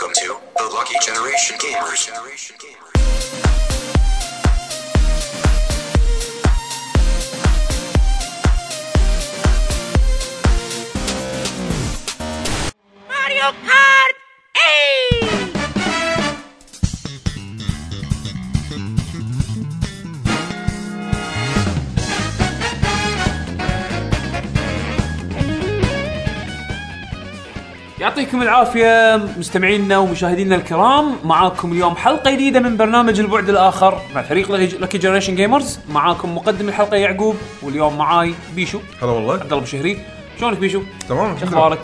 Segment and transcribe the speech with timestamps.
[0.00, 2.08] Welcome to the Lucky Generation Gamers.
[13.10, 14.09] Mario Kart
[28.00, 31.16] يعطيكم العافية مستمعينا ومشاهدينا الكرام.
[31.24, 36.68] معاكم اليوم حلقة جديدة من برنامج البعد الآخر مع فريق لكي Generation Gamers معاكم مقدم
[36.68, 38.78] الحلقة يعقوب واليوم معاي بيشو.
[39.02, 39.34] هلا والله.
[39.34, 39.98] عبد الله بشهري.
[40.38, 41.78] شلونك بيشو؟ تمام شو أخبارك؟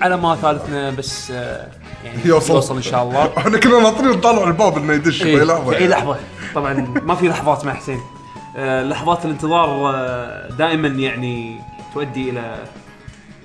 [0.00, 1.66] على ما ثالثنا بس آه،
[2.04, 2.54] يعني يوصل.
[2.54, 3.30] يوصل إن شاء الله.
[3.38, 5.70] إحنا كنا ناطرين نطالع الباب إنه يدش إيه، بأي لحظة.
[5.70, 6.16] في اي لحظة.
[6.54, 6.72] طبعا
[7.02, 8.00] ما في لحظات مع حسين.
[8.56, 11.60] آه، لحظات الانتظار آه، دائما يعني
[11.94, 12.54] تؤدي إلى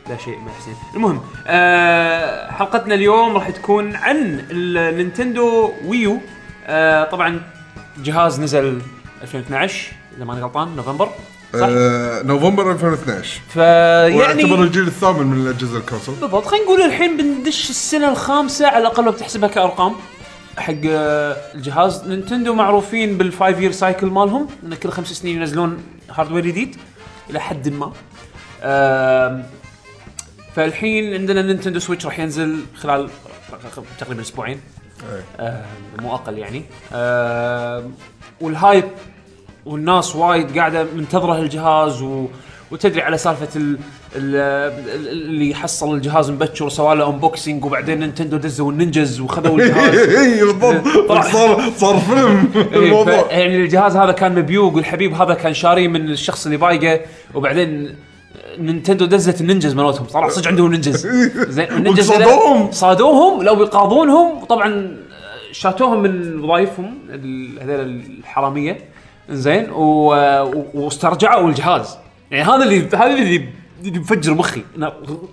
[0.10, 0.76] لا شيء مع حسين.
[0.96, 6.22] المهم آه، حلقتنا اليوم راح تكون عن ال Nintendo Wii U.
[6.68, 7.42] آه، طبعا
[8.04, 8.82] جهاز نزل
[9.22, 11.10] 2012 إذا ماني غلطان نوفمبر
[11.54, 16.16] صح؟ آه نوفمبر 2012 فيعني ويعتبر الجيل الثامن من الأجهزة ال console.
[16.16, 16.46] بالضبط.
[16.46, 19.96] خلينا نقول الحين بندش السنة الخامسة على الأقل لو بتحسبها كأرقام
[20.58, 22.08] حق آه، الجهاز.
[22.08, 25.78] Nintendo معروفين بال five year cycle مالهم إن كل خمس سنين ينزلون
[26.12, 26.76] hardware جديد
[27.30, 27.92] إلى حد ما.
[28.64, 29.44] آم،
[30.56, 33.10] فالحين عندنا Nintendo Switch راح ينزل خلال
[34.00, 34.60] تقريبا أسبوعين.
[35.40, 35.62] آم،
[36.02, 36.64] مو أقل يعني.
[36.94, 37.92] آم،
[38.42, 38.84] وال hype
[39.66, 42.28] والناس وايد قاعدة منتظرة الجهاز و...
[42.72, 43.78] وتدري على سالفة ال...
[44.16, 44.36] ال...
[44.36, 49.98] ال- اللي حصل الجهاز مبكر وسوى له unboxing وبعدين Nintendo دزوا ال ninjas وخذوا الجهاز.
[50.18, 50.88] اي بالضبط.
[51.26, 56.10] صار صار فيلم إيه، الموضوع يعني الجهاز هذا كان مبيوق والحبيب هذا كان شاريه من
[56.10, 57.00] الشخص اللي بايقه
[57.34, 57.96] وبعدين
[58.60, 61.08] Nintendo دزت ال ninjas مالتهم طلع صدق عندهم ninjas.
[61.58, 62.72] زين ال ninjas هذول وصادوهم.
[62.72, 64.98] صادوهم لو بيقاضونهم طبعا
[65.52, 66.98] شاتوهم من وظائفهم
[67.62, 68.78] هذول الحرامية.
[69.30, 69.70] زين
[70.74, 71.98] واسترجعوا الجهاز.
[72.32, 73.50] يعني هذا اللي هذا اللي
[73.88, 74.62] اللي بفجر مخي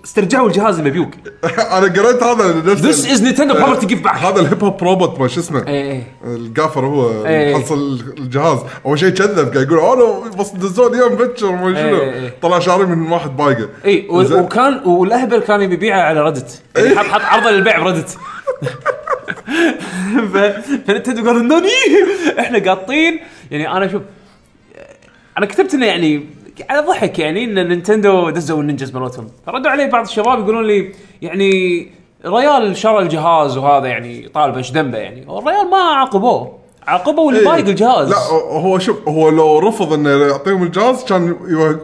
[0.05, 1.09] استرجعوا الجهاز المبيوق
[1.43, 4.15] أنا قريت هذا نفس This is Nintendo property give back.
[4.15, 6.03] هذا ال hip hop robot ما شو اسمه؟ إيه إيه.
[6.23, 7.55] ال GAFer هو إيه.
[7.55, 8.59] حصل الجهاز.
[8.85, 12.19] أول شيء كذب قاعد يقول أنا بس دزوني اياه مبكر ما إيه، إيه.
[12.19, 13.69] شنو طلع شاري من واحد بايقة.
[13.85, 14.39] اي و- زين.
[14.39, 18.09] وكان والأهبل كان بيبيعه على Reddit يعني حط حط عرضه للبيع ب Reddit
[20.33, 20.37] ف...
[20.87, 21.69] ف Nintendo قالوا نوني!
[22.39, 23.19] إحنا قاطين.
[23.51, 24.01] يعني أنا شوف
[25.37, 26.25] أنا كتبت إنه يعني
[26.69, 29.27] على ضحك يعني إن Nintendo دزوا ال ninjas مالتهم.
[29.45, 30.91] فردوا علي بعض الشباب يقولون لي
[31.21, 31.87] يعني
[32.25, 36.61] ريال شرى الجهاز وهذا يعني طالبه إيش ذنبه يعني؟ الريال ما عاقبوه.
[36.87, 37.47] عاقبوا اللي إيه.
[37.47, 38.09] بايق الجهاز.
[38.09, 38.17] لا
[38.51, 41.35] هو شوف هو لو رفض إنه يعطيهم الجهاز كان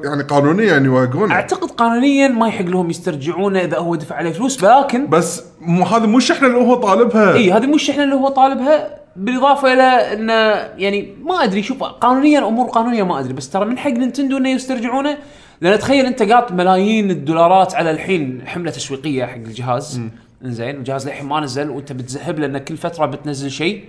[0.03, 5.07] يعني قانونيا يوقفونه أعتقد قانونيا ما يحق لهم يسترجعونه إذا هو دفع عليه فلوس لكن
[5.07, 7.33] بس مو هذا مو الشحنه اللي هو طالبها.
[7.33, 8.97] اي هذه مو الشحنه اللي هو طالبها.
[9.17, 10.33] بالإضافة إلى انه
[10.77, 14.49] يعني ما أدري شوف قانونيا أمور قانونية ما أدري بس ترى من حق Nintendo إنه
[14.49, 15.17] يسترجعونه.
[15.61, 20.01] لأن تخيل أنت قاط ملايين الدولارات على الحين حملة تسويقيه حق الجهاز.
[20.45, 23.83] إنزين الجهاز للحين ما نزل وأنت بتزهب له انه كل فترة بتنزل شيء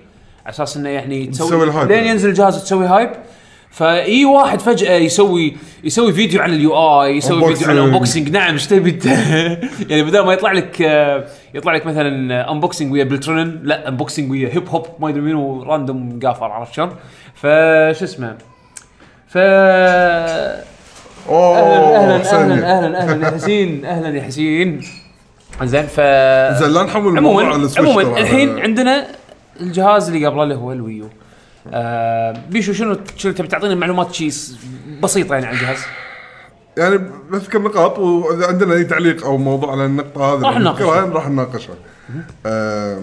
[0.45, 1.87] على أساس إنه يعني تسوي.
[1.87, 3.11] لين ينزل الجهاز تسوي hype
[3.71, 7.79] فأي واحد فجأة يسوي يسوي فيديو عن ال UI يسوي فيديو عن.
[7.79, 8.99] ال unboxing نعم إيش تبي؟
[9.91, 11.25] يعني بدل ما يطلع لك آه،
[11.55, 15.63] يطلع لك مثلا unboxing ويا Bill Trinen لا unboxing ويا hip hop ما ادري منو
[15.63, 16.91] random GAFer عرفت شلون؟
[17.35, 18.37] فش اسمه
[19.29, 19.39] ف
[21.29, 21.59] أوه
[21.97, 22.79] أهلا أهلا.
[22.79, 24.81] أهلا أهلا يا حسين أهلا يا حسين
[25.63, 26.01] زين ف
[26.59, 28.21] زين لا نحول الموضوع على عموما عموما.
[28.21, 29.07] الحين عندنا
[29.61, 31.09] الجهاز اللي قبله اللي هو الويو
[31.67, 34.33] آه بيشو شنو شنو تبي تعطينا معلومات شيء
[35.03, 35.79] بسيطة يعني عن الجهاز؟
[36.77, 36.99] يعني
[37.31, 41.05] بذكر نقاط وإذا عندنا أي تعليق أو موضوع على النقطة هذه راح نناقشها.
[41.05, 41.75] راح نناقشها
[42.47, 42.99] آه،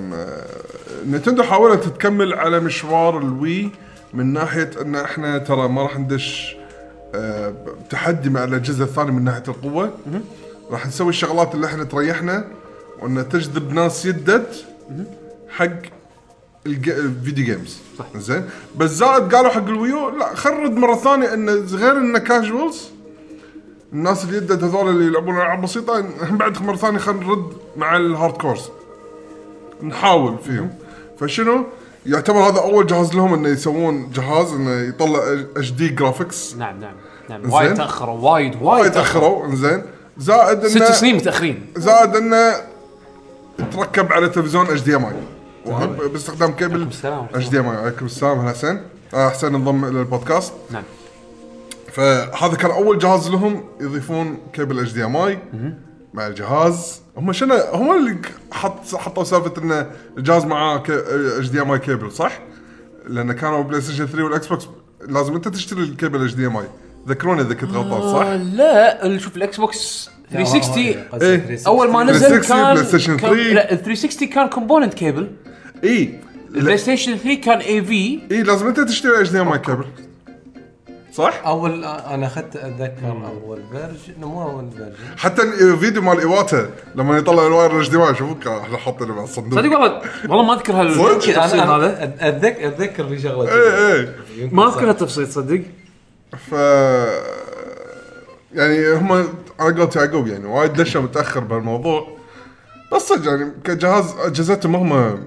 [1.06, 3.70] Nintendo حاولت تكمل على مشوار ال Wii
[4.14, 6.56] من ناحية أن إحنا ترى ما راح ندش
[7.16, 7.54] آه،
[7.90, 9.94] تحدي مع الأجهزة الثانية من ناحية القوة.
[10.72, 12.46] راح نسوي الشغلات اللي إحنا تريحنا
[13.02, 14.66] وأن تجذب ناس يدد
[15.50, 15.70] حق
[16.66, 18.06] ال video games صح.
[18.16, 21.98] زين؟ بس زائد قالوا حق ال Wii U لا خل نرد مرة ثانية انه غير
[21.98, 22.90] انه casuals
[23.94, 26.06] الناس اللي يدد هذول اللي يلعبون ألعاب بسيطة
[26.40, 28.70] بعد مرة ثانية خلينا نرد مع ال hardcores
[29.84, 30.70] نحاول فيهم.
[31.20, 31.66] فشنو؟
[32.06, 35.20] يعتبر هذا أول جهاز لهم إنه يسوون جهاز إنه يطلع
[35.58, 36.94] HD graphics نعم نعم
[37.30, 37.54] نعم.
[37.54, 39.46] وايد تأخروا وايد وايد تأخروا.
[39.46, 39.84] انزين
[40.18, 41.66] زائد إنه ست سنين متأخرين.
[41.78, 42.56] زائد إنه
[43.74, 45.14] تركب على تلفزيون HDMI
[46.14, 46.82] باستخدام كيبل.
[46.82, 47.28] السلام.
[47.34, 48.82] HDMI عليكم السلام هلا حسين
[49.14, 50.84] آه، حسين انضم إلى البودكاست نعم.
[51.94, 55.40] فهذا كان أول جهاز لهم يضيفون cable HDMI
[56.14, 57.02] مع الجهاز.
[57.18, 58.18] هم شنو؟ هم اللي
[58.52, 59.86] حط حطوا سالفة إن
[60.18, 62.40] الجهاز معاه HDMI cable صح؟
[63.08, 64.68] لأن كانوا PlayStation 3 وال Xbox.
[65.10, 66.66] لازم أنت تشتري ال cable HDMI.
[67.08, 70.84] ذكروني إذا كنت غلطان آه، صح؟ لا شوف ال Xbox 360
[71.22, 71.60] إيه.
[71.68, 73.54] أول ما نزل 360 كان PlayStation كان- 3.
[73.54, 75.32] لا ال 360 كان component cable.
[75.84, 76.20] اي.
[76.56, 79.86] ال PlayStation 3 كان AV اي لازم انت تشتري HDMI cable
[81.14, 83.08] صح؟ أول أنا أخذت أتذكر
[83.44, 88.48] أول version مو أول version حتى الفيديو مال إيواتا لما يطلع ال wire HDMI شوفوك
[88.48, 89.60] إحنا حاطينه مع الصندوق.
[89.60, 92.16] صدق والله والله ما أذكر صدق؟ هالتفصيل أنا هذا.
[92.20, 94.16] اتذكر أتذكر في شغلة إيه إيه.
[94.38, 94.68] يمكن ما.
[94.68, 95.62] أذكر التفصيل تصدق
[96.50, 96.52] ف
[98.54, 99.12] يعني هم
[99.60, 102.08] على قولة يعقوب يعني وايد دشوا متأخر بهالموضوع؟
[102.94, 105.20] بس صدق يعني كجهاز أجهزتهم هم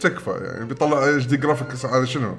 [0.00, 2.34] تكفى يعني بيطلع HD graphics على شنو؟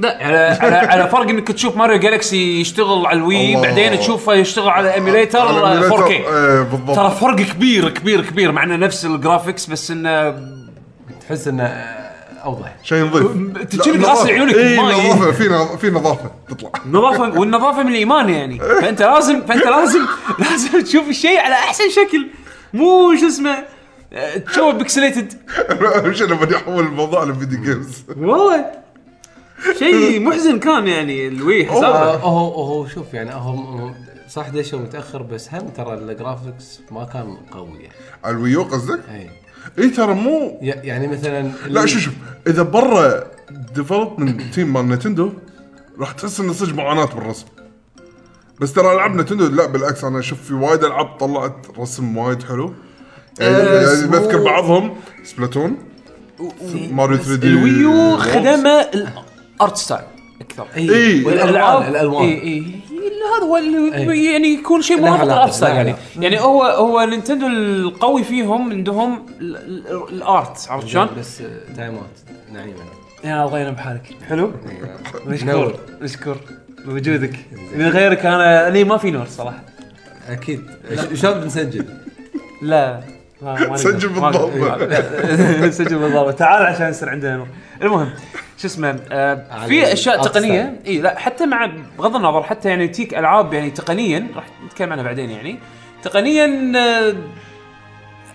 [0.00, 3.56] لا على على على فرق إنك تشوف Mario Galaxy يشتغل على ال Wii.
[3.56, 8.20] بعدين تشوفه يشتغل على emulator على 4K ال emulator، إيه بالضبط ترى فرق كبير كبير
[8.26, 10.40] كبير مع إنه نفس ال graphics بس إنه
[11.20, 11.64] تحس إنه
[12.44, 13.26] أوضح شيء نظيف
[13.70, 14.32] تجيب غاسل نظافة.
[14.32, 14.76] عيونك اي.
[14.78, 20.00] نظافة في نظ- في نظافة تطلع نظافة والنظافة من الإيمان يعني فأنت لازم فأنت لازم
[20.50, 22.26] لازم تشوف الشيء على أحسن شكل
[22.74, 23.64] مو شو اسمه
[24.46, 25.32] تشوفه pixelated
[26.04, 28.66] مش أنا بدي أحول الموضوع ل video games والله.
[29.78, 33.90] شيء محزن كان يعني ال Wii حسابه هو هو شوف يعني هو
[34.28, 37.94] صح دشوا متأخر؟ بس هم ترى ال graphics ما كان قوي يعني.
[38.26, 39.30] ال Wii U قصدك؟ إي.
[39.78, 42.14] إي ترى مو يعني مثلا لا شوف شوف.
[42.46, 45.32] إذا برا development team مال نتندو
[45.98, 47.46] راح تحس إنه صدق معاناة بالرسم.
[48.60, 52.74] بس ترى ألعاب نتندو لا بالعكس أنا أشوف في وايد ألعاب طلعت رسم وايد حلو.
[53.40, 54.94] يعني, آه، يعني بذكر بعضهم.
[55.24, 55.76] سبلاتون
[56.90, 60.00] ماريو 3 دي الويو خدمة الارت ستايل
[60.40, 60.66] أكثر.
[60.76, 61.24] اي إي.
[61.24, 62.24] والالوان الألوان.
[62.24, 62.62] اي اي
[63.36, 64.32] هذا هو اللي إي.
[64.32, 65.94] يعني يكون شيء علاقة، الارت ستايل يعني.
[66.20, 71.42] يعني هو هو نينتندو القوي فيهم عندهم ال- ال- الأرت عرفت شلون؟ بس
[71.76, 72.02] تايمات
[72.52, 72.74] نعيمة.
[73.24, 74.02] يا الله ينعم بحالك.
[74.28, 74.52] حلو.
[75.26, 76.36] مشكور مشكور.
[76.84, 77.36] بوجودك.
[77.76, 79.62] من غيرك أنا لي ما في نور صراحة.
[80.28, 80.60] أكيد.
[81.14, 81.84] شلون بنسجل؟
[82.62, 83.00] لا.
[83.74, 84.50] سجل بالضبط.
[85.78, 86.34] سجل بالضبط.
[86.34, 87.46] تعال عشان يصير عندنا نور.
[87.82, 88.10] المهم
[88.58, 93.14] شو اسمه آه في أشياء تقنية؟ إي لا حتى مع بغض النظر حتى يعني tech
[93.14, 95.58] ألعاب يعني تقنيا راح نتكلم عنها بعدين يعني
[96.02, 97.14] تقنيا آه،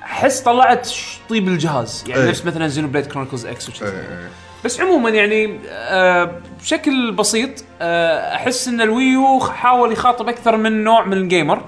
[0.04, 0.90] أحس طلعت
[1.30, 2.04] طيب الجهاز.
[2.08, 2.30] يعني إيه.
[2.30, 4.30] نفس مثلا Xenoblade Chronicles X وكذا إيه.
[4.66, 6.32] بس عموما يعني آه
[6.62, 7.50] بشكل بسيط
[7.82, 11.64] آه أحس إن ال Wii U حاول يخاطب أكثر من نوع من ال gamer.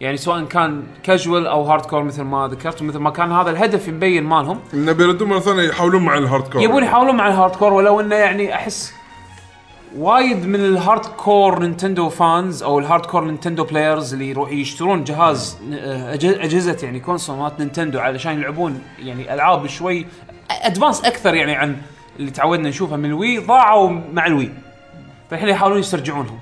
[0.00, 4.24] يعني سواء كان كاجوال أو hardcore مثل ما ذكرت مثل ما كان هذا الهدف مبين
[4.24, 4.60] مالهم.
[4.74, 8.14] انه بيردون مرة ثانية يحاولون مع ال hardcore يبون يحاولون مع ال hardcore ولو إنه
[8.14, 8.94] يعني أحس
[9.96, 15.58] وايد من ال hardcore Nintendo fans أو ال hardcore Nintendo players اللي يروح يشترون جهاز
[16.22, 20.06] أجهزة يعني console ات نينتندو علشان يلعبون يعني ألعاب شوي
[20.50, 21.76] advanced أكثر يعني عن
[22.18, 24.50] اللي تعودنا نشوفها من ال Wii ضاعوا مع ال Wii
[25.30, 26.38] فالحين يحاولون يسترجعونهم.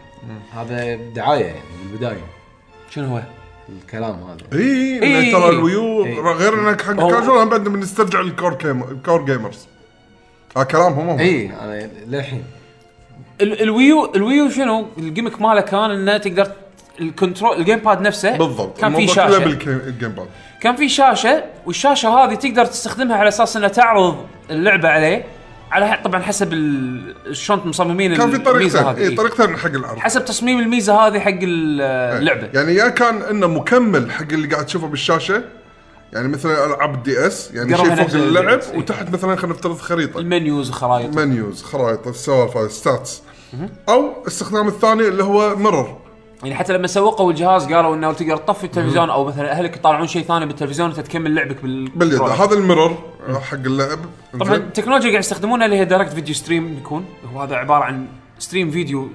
[0.55, 2.25] هذا دعاية يعني بالبدايه
[2.91, 3.23] شنو هو؟
[3.69, 4.61] الكلام هذا.
[4.63, 4.99] إي.
[4.99, 6.03] إنه ترى ال Wii U.
[6.33, 8.57] غير إنك حق كاجوال هم بعد بنسترجع ال core
[8.91, 9.67] ال core gamers
[10.57, 11.19] ها كلامهم هم.
[11.19, 12.45] إي أنا للحين.
[13.41, 16.53] ال- الويو الويو شنو؟ ال gimmick ماله كان إنه تقدر
[17.01, 18.79] ال control ال GamePad نفسه بالضبط.
[18.81, 19.39] كان في شاشة.
[19.39, 20.27] بال GamePad
[20.61, 25.25] كان في شاشة والشاشة هذه تقدر تستخدمها على أساس انها تعرض اللعبة عليه.
[25.71, 26.51] على طبعا حسب
[27.33, 29.17] شلون مصممين كان في الميزة طريقتين اي إيه.
[29.17, 31.81] طريقتين حق العرض حسب تصميم الميزة هذه حق ال-
[32.19, 32.49] اللعبة.
[32.55, 35.43] يعني يا كان إنه مكمل حق اللي قاعد تشوفه بالشاشة.
[36.13, 40.19] يعني مثلا ألعاب ال DS يعني شيء فوق اللعب ال- وتحت مثلا خلينا نفترض خريطة.
[40.21, 41.17] ال menus وخرائط.
[41.17, 43.23] menus خرائط السوالف هذه stats
[43.89, 45.99] أو استخدام الثاني اللي هو mirror
[46.43, 50.23] يعني حتى لما سوقوا الجهاز قالوا إنه تقدر تطفي التلفزيون أو مثلا أهلك يطالعون شيء
[50.23, 51.89] ثاني بالتلفزيون أنت تكمل لعبك بال.
[51.89, 52.21] باليد.
[52.21, 52.99] هذا ال mirror
[53.51, 53.99] حق اللعب.
[54.41, 58.07] طبعا؟ التكنولوجيا اللي قاعد يستخدمونها اللي هي direct video stream يكون هو هذا عبارة عن
[58.39, 59.09] stream video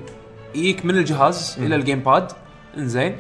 [0.56, 2.32] يجيك من الجهاز إلى ال GamePad
[2.78, 3.16] إنزين.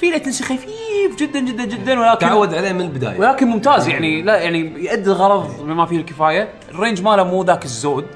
[0.00, 3.20] في latency خفيف جدا جدا جدا ولكن تعود عليه من البداية.
[3.20, 3.88] ولكن ممتاز.
[3.88, 6.48] يعني لا يعني يؤدي الغرض بما فيه الكفاية.
[6.70, 8.06] ال range ماله مو ذاك الزود.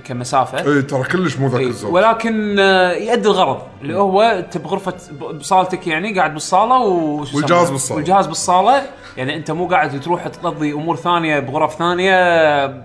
[0.00, 0.58] كمسافة.
[0.58, 3.62] اي ترى كلش مو ذاك إيه، الزود ولكن آه، يؤدي الغرض.
[3.82, 4.94] اللي هو انت بغرفه
[5.32, 7.96] بصالتك يعني قاعد بالصالة و والجهاز؟ بالصالة.
[7.96, 8.82] والجهاز بالصالة.
[9.16, 12.14] يعني أنت مو قاعد تروح تقضي أمور ثانية بغرف ثانية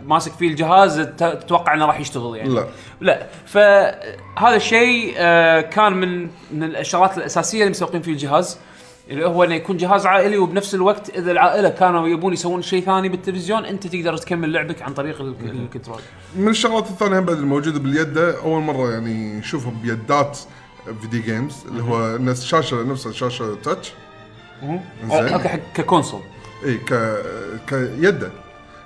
[0.05, 2.49] ماسك فيه الجهاز تتوقع إنه راح يشتغل يعني.
[2.49, 2.65] لا.
[3.01, 3.27] لا.
[3.45, 8.57] فهذا الشيء آه، كان من من الشغلات الأساسية اللي مسوقين فيه الجهاز.
[9.09, 13.09] اللي هو إنه يكون جهاز عائلي وبنفس الوقت إذا العائلة كانوا يبون يسوون شيء ثاني
[13.09, 15.99] بالتلفزيون أنت تقدر تكمل لعبك عن طريق ال- ال control.
[16.35, 20.37] من الشغلات الثانية بعد الموجودة باليد أول مرة يعني نشوفها بيدات
[21.01, 23.93] video games اللي هو نفس شاشة نفس شاشة touch.
[25.11, 26.21] Okay حق ك console.
[26.65, 27.17] إي ك
[27.67, 28.29] كيده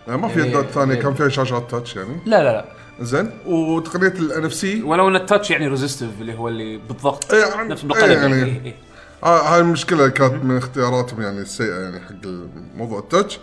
[0.07, 0.95] يعني ما في يدات ثانية.
[0.95, 2.17] كان فيها شاشات touch يعني.
[2.25, 2.65] لا لا لا.
[3.01, 3.31] زين.
[3.45, 7.81] وتقنية ال NFC ولو إن ال touch يعني resistive اللي هو اللي بالضغط إيه، نفس
[7.81, 8.11] بالقلم.
[8.11, 8.43] يعني, يعني.
[8.51, 8.75] إيه، إيه.
[9.23, 12.27] هاي المشكلة كانت من اختياراتهم يعني السيئة يعني حق
[12.75, 13.39] موضوع ال touch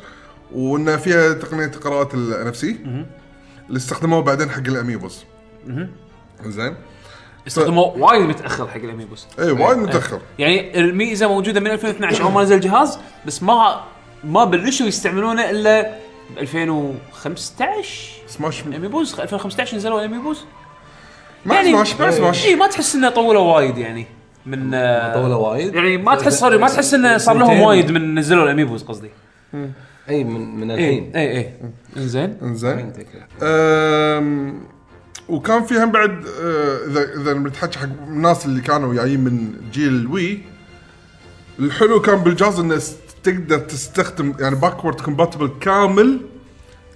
[0.52, 2.76] وانها فيها تقنية قراءة ال NFC
[3.68, 5.24] اللي استخدموها بعدين حق ال Amiibos.
[6.46, 6.74] زين؟
[7.46, 9.26] استخدموه وايد متأخر حق ال Amiibos.
[9.38, 10.20] اي وايد متأخر.
[10.38, 13.84] يعني الميزة موجودة من 2012 أول ما نزل الجهاز بس ما
[14.24, 15.82] ما بلشوا يستعملونه إلا
[16.36, 20.44] ب 2015 Smash Amiibos 2015 نزلوا ال Amiibos
[21.46, 24.06] مع Smash مع Smash اي ما تحس انه طولوا وايد يعني.
[24.48, 25.74] من آه، طوله وايد.
[25.74, 27.60] يعني ما تحس sorry ما تحس انه صار لهم.
[27.60, 29.10] وايد من نزلوا ال Amiibos قصدي.
[30.08, 31.16] أي من من اي الحين.
[31.16, 31.52] اي اي
[31.96, 32.36] إنزين.
[32.42, 32.92] إنزين.
[33.42, 34.60] أم،
[35.28, 39.88] وكان في هم بعد آه، إذا إذا بنتحكي حق الناس اللي كانوا جايين من جيل
[39.88, 40.38] ال Wii
[41.58, 42.80] الحلو كان بالجهاز إنه
[43.24, 46.20] تقدر تستخدم يعني backward compatible كامل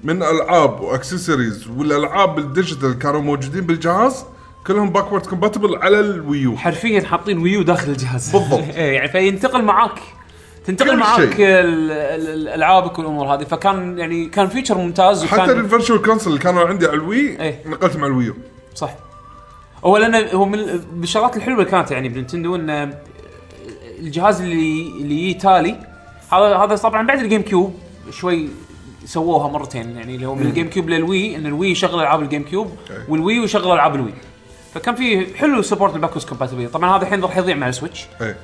[0.04, 4.25] من ألعاب واكسسوارز والألعاب ال digital كانوا موجودين بالجهاز.
[4.66, 6.57] كلهم backward compatible على ال Wii U.
[6.57, 8.31] حرفيا حاطين Wii داخل الجهاز.
[8.37, 8.61] بالضبط.
[8.76, 9.99] إيه يعني فينتقل معاك.
[10.66, 11.28] تنتقل كل معاك شيء.
[11.31, 13.45] ال- ال- ال- الالعابك والامور هذه.
[13.45, 17.06] فكان يعني كان feature ممتاز حتى وكان ال Virtual Console اللي كانوا عندي على ال
[17.06, 17.61] Wii إيه.
[17.66, 18.35] نقلتهم على ال Wii U.
[18.75, 18.95] صح.
[19.85, 20.59] هو لأن هو من
[20.97, 22.95] من الشغلات الحلوة اللي كانت يعني بنتندو إن
[23.99, 25.76] الجهاز اللي اللي يجي تالي
[26.33, 27.75] هذا هذا طبعا بعد ال GameCube
[28.11, 28.49] شوي
[29.04, 29.97] سووها مرتين.
[29.97, 32.71] يعني اللي هو من ال GameCube لل Wii إن ال Wii يشغل ألعاب ال GameCube.
[33.09, 34.14] وال Wii يشغل ألعاب ال Wii
[34.75, 38.07] فكان في حلو support ال backwards compatible طبعا هذا الحين راح يضيع مع ال Switch.
[38.21, 38.37] إيه.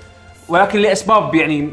[0.49, 1.71] ولكن لأسباب يعني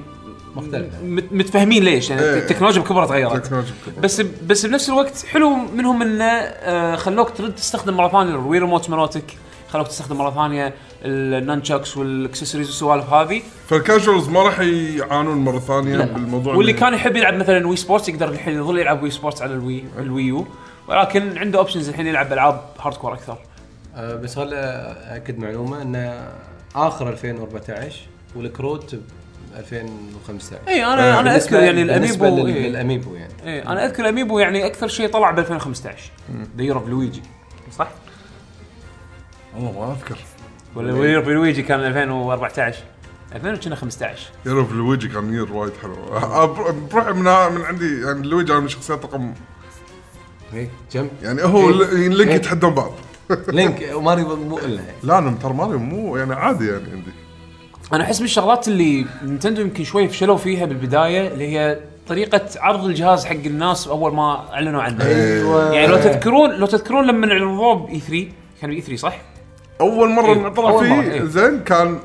[0.55, 1.01] مختلفة.
[1.03, 2.09] مت- متفاهمين ليش.
[2.09, 2.37] يعني إيه.
[2.39, 3.45] التكنولوجيا بكبرها تغيرت.
[3.45, 4.01] تكنولوجيا كبر.
[4.01, 8.31] بس بس بنفس الوقت حلو منهم انه آه، خلوك ترد تستخدم مرة ثانية.
[8.31, 9.23] ال Wii Remote مالتك
[9.69, 10.73] خلوك تستخدم مرة ثانية.
[11.05, 13.41] ال nunchucks وال accessories والسوالف هذه.
[13.69, 17.75] فال casuals ما راح يعانون مرة ثانية بالموضوع واللي اللي- كان يحب يلعب مثلا Wii
[17.75, 20.47] Sports يقدر الحين يظل يلعب Wii Sports على ال Wii ال Wii U
[20.87, 23.37] ولكن عنده options الحين يلعب ألعاب hardcore أكثر.
[23.97, 26.23] بس خل أكد معلومة إن
[26.75, 27.95] آخر 2014
[28.35, 29.01] والكروت ب
[29.57, 32.73] 2015 اي أنا أنا أذكر يعني ال Amiibo لل- إيه.
[33.15, 33.33] يعني.
[33.45, 36.11] إيه أنا أذكر ال Amiibo يعني أكثر شيء طلع ب 2015
[36.57, 37.21] the Year of Luigi
[37.77, 37.87] صح؟
[39.55, 40.17] والله ما أذكر.
[40.75, 42.79] ولا Year of Luigi كان 2014
[43.35, 45.93] 2000 كنا 15 يعرف لويجي كان year وايد حلو.
[46.17, 47.23] أه، بر- بروح من
[47.55, 49.33] من عندي يعني لويجي أنا من الشخصيات رقم
[50.53, 51.75] اي كم يعني هو إيه.
[51.75, 52.35] ل- لينك إيه.
[52.35, 52.91] يتحدون بعض.
[53.47, 54.97] لينك وماريو مو الا يعني.
[55.03, 57.11] لا أنا ترى ماريو مو يعني عادي يعني عندي
[57.93, 62.85] أنا أحس من الشغلات اللي نينتندو يمكن شوي فشلوا فيها بالبداية اللي هي طريقة عرض
[62.85, 65.73] الجهاز حق الناس أول ما أعلنوا عنه أيوة.
[65.73, 68.27] يعني لو تذكرون لو تذكرون لما عرضوه ب E3
[68.61, 69.21] كان ب E3 صح؟
[69.81, 70.39] أول مرة إيه.
[70.39, 71.23] مرة، فيه إيه.
[71.23, 71.99] زين كان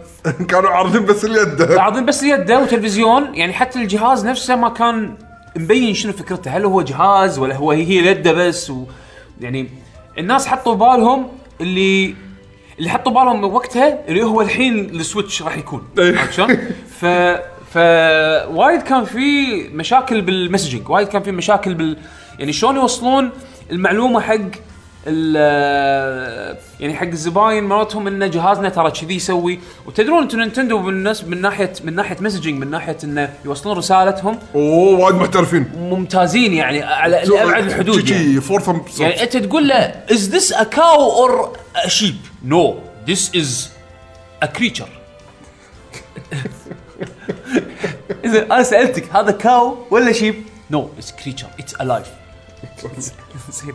[0.49, 5.15] كانوا عارضين بس اليد عارضين بس يده وتلفزيون يعني حتى الجهاز نفسه ما كان
[5.57, 8.85] مبين شنو فكرته هل هو جهاز ولا هو هي اليده بس و
[9.41, 9.69] يعني
[10.19, 11.29] الناس حطوا بالهم
[11.61, 12.15] اللي
[12.79, 16.19] اللي حطوا بالهم وقتها اللي هو الحين ال Switch راح يكون إيه.
[16.19, 16.57] عرفت شلون؟
[17.01, 17.05] ف
[17.75, 17.77] ف
[18.51, 21.97] وايد كان في مشاكل بال messaging وايد كان في مشاكل بال
[22.39, 23.31] يعني شلون يوصلون
[23.71, 24.37] المعلومة حق
[25.07, 29.61] يعني حق الزباين مالتهم إن جهازنا ترى كذي يسوي.
[29.87, 34.39] وتدرون أنتم نينتندو بالناس من ناحية من ناحية messaging من ناحية انه يوصلون رسالتهم.
[34.55, 35.73] أوه وايد محترفين.
[35.77, 38.41] ممتازين يعني على لابعد الحدود يعني.
[38.99, 41.31] يعني أنت تقول له is this a cow or
[41.85, 42.21] a sheep?
[42.45, 42.75] No
[43.07, 43.69] this is
[44.43, 44.91] a creature.
[48.25, 50.35] إذا أنا سألتك هذا cow ولا sheep
[50.71, 51.61] no it's creature.
[51.61, 52.07] It's alive.
[53.51, 53.75] زين.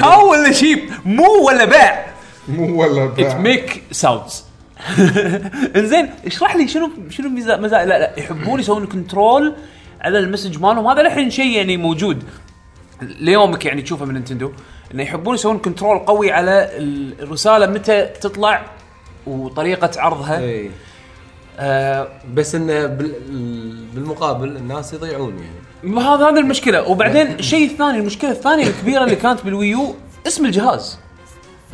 [0.00, 2.06] cow ولا sheep؟ moo ولا باع.
[2.48, 3.38] moo ولا it باع.
[3.38, 4.44] make sounds
[5.76, 9.54] إنزين اشرح لي شنو شنو مزايا لا لا يحبون يسوون control
[10.00, 10.86] على ال message مالهم.
[10.86, 12.22] هذا الحين شيء يعني موجود.
[13.02, 14.52] ليومك يعني تشوفه من نينتندو
[14.94, 18.66] إنه يحبون يسوون control قوي على ال- الرسالة متى تطلع
[19.26, 20.38] وطريقة عرضها.
[20.38, 20.70] اي
[21.58, 25.65] آه بس إنه بال- بالمقابل الناس يضيعون يعني.
[25.84, 26.88] هذا هذا المشكلة.
[26.88, 29.94] وبعدين الشيء الثاني المشكلة الثانية الكبيرة اللي كانت بال Wii U
[30.26, 30.98] اسم الجهاز.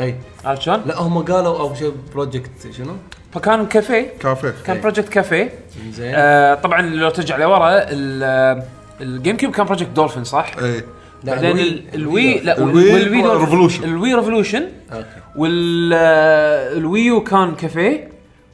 [0.01, 0.15] أي.
[0.45, 2.97] عرفت شلون؟ لا هم قالوا أول شيء project شنو؟
[3.33, 4.13] فكان Cafe.
[4.21, 4.55] Cafe.
[4.67, 4.81] كان.
[4.81, 5.53] Project Cafe.
[5.93, 6.13] زين.
[6.17, 8.63] آه طبعا لو ترجع لورا ال-
[9.01, 10.85] ال GameCube كان Project Dolphin صح؟ أي.
[11.25, 13.85] بعدين الوي- ال- الوي لا الوي والوي ريفولوشن.
[13.85, 15.07] الوي ريفولوشن أوكي.
[15.37, 18.09] والويو كان كافيه.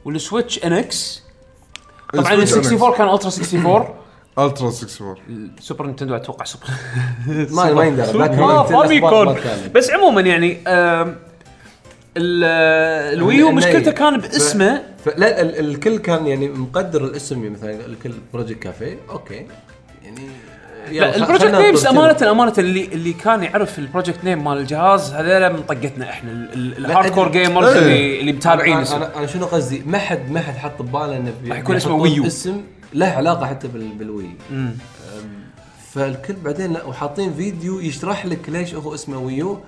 [0.05, 1.23] والسويتش ان إكس
[2.13, 3.98] طبعا ال ال Switch 64 كان Ultra 64
[4.45, 5.15] Ultra 64
[5.57, 6.65] ال Super Nintendo أتوقع سوبر.
[7.55, 8.63] ما ما يندرى Super.
[8.63, 9.35] Famicom ما.
[9.75, 10.57] بس عموما يعني
[12.17, 14.81] ال Wii U مشكلته كان ف- باسمه.
[15.05, 19.45] فلا ال- الكل كان يعني مقدر الاسم مثلا الكل Project Cafe okay.
[20.03, 24.57] يعني لا ال project names أمانة أمانة اللي اللي كان يعرف ال project name مال
[24.57, 26.31] الجهاز هذول من طقتنا إحنا.
[26.31, 27.67] ال- ال- ال hardcore gamers.
[27.75, 28.77] اللي اللي متابعين.
[28.77, 32.14] أنا, أنا شنو قصدي؟ ما حد ما حد حط بباله إنه راح يكون اسمه Wii
[32.14, 32.27] U.
[32.27, 32.61] اسم
[32.93, 34.29] له علاقة حتى بال بال Wii.
[35.93, 39.59] فالكل بعدين لا وحاطين فيديو يشرح لك ليش هو اسمه Wii U.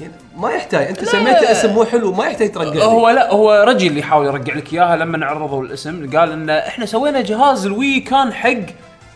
[0.00, 0.86] يعني ما يحتاج.
[0.86, 2.84] أنت سميته اسم مو حلو ما يحتاج ترجع لي.
[2.84, 6.10] هو لا هو رجي اللي حاول يرجع لك إياها لما عرضوا الاسم.
[6.16, 8.56] قال إن إحنا سوينا جهاز ال Wii كان حق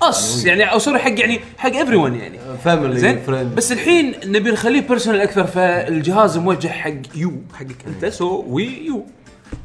[0.02, 4.50] اس يعني أو sorry حق يعني حق everyone يعني family زين؟ friend بس الحين نبي
[4.50, 8.06] نخليه personal أكثر فالجهاز موجه حق you حقك أنت.
[8.06, 9.06] so Wii U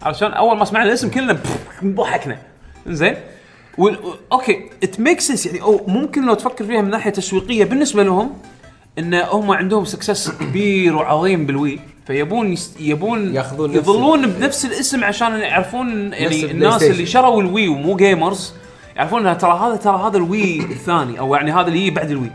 [0.01, 1.37] علشان أول ما سمعنا الاسم كلنا
[1.83, 2.37] ضحكنا.
[2.87, 3.15] زين؟
[3.79, 3.99] وال-
[4.31, 8.29] okay it make sense يعني أو ممكن لو تفكر فيها من ناحية تسويقية بالنسبة لهم
[8.99, 14.65] إن هم عندهم success كبير وعظيم بال Wii فيبون يس- يبون ياخذون نفس يظلون بنفس
[14.65, 16.83] الاسم عشان يعرفون يعني الناس.
[16.83, 18.53] اللي شروا الوي ومو جيمرز
[18.95, 22.11] يعرفون إنها ترى هذا ترى هذا ال Wii الثاني أو يعني هذا اللي يجي بعد
[22.11, 22.29] ال Wii.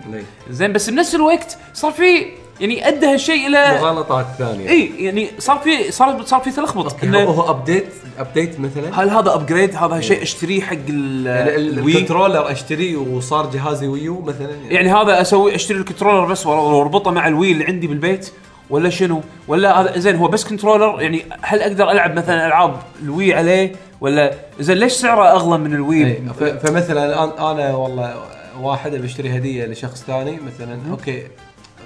[0.50, 2.26] زين بس بنفس الوقت صار في
[2.61, 4.68] يعني أدى هالشيء إلى مغالطات ثانية.
[4.68, 7.87] إي يعني صار في صار صار في تلخبط هو إنه هو update
[8.18, 13.50] update مثلا؟ هل هذا upgrade هذا شيء أشتريه حق ال- يعني ال controller اشتريه وصار
[13.50, 17.52] جهازي Wii U مثلا؟ يعني هذا أسوي أشتري ال controller بس وأربطه مع ال Wii
[17.52, 18.30] اللي عندي بالبيت؟
[18.70, 23.11] ولا شنو؟ ولا هذا زين هو بس controller؟ يعني هل أقدر ألعب مثلا ألعاب ال
[23.11, 28.14] Wii عليه؟ ولا زين ليش سعره أغلى من ال Wii؟ إيه، فمثلا أنا والله
[28.61, 30.78] واحد بشتري هدية لشخص ثاني مثلا.
[30.90, 31.23] okay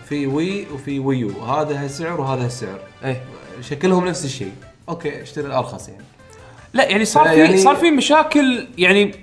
[0.09, 1.45] في Wii وفي Wii U.
[1.45, 3.23] هذا هالسعر وهذا هالسعر إيه.
[3.61, 4.53] شكلهم نفس الشيء.
[4.89, 6.03] okay أشتري الأرخص يعني.
[6.75, 9.15] لا يعني صار في يعني- صار في مشاكل يعني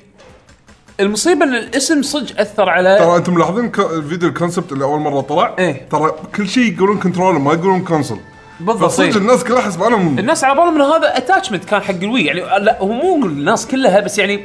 [0.99, 4.99] المصيبة إن الاسم صدق أثر على ترى أنتم ملاحظين ك- الفيديو ال concept اللي أول
[4.99, 5.87] مرة طلع؟ إيه.
[5.89, 8.17] ترى كل شيء يقولون control ما يقولون console
[8.59, 8.99] بالضبط.
[8.99, 12.25] الناس كلها حسبانهم الناس على بالهم إن هذا attachment كان حق ال Wii.
[12.25, 14.43] يعني لا هو مو الناس كلها بس يعني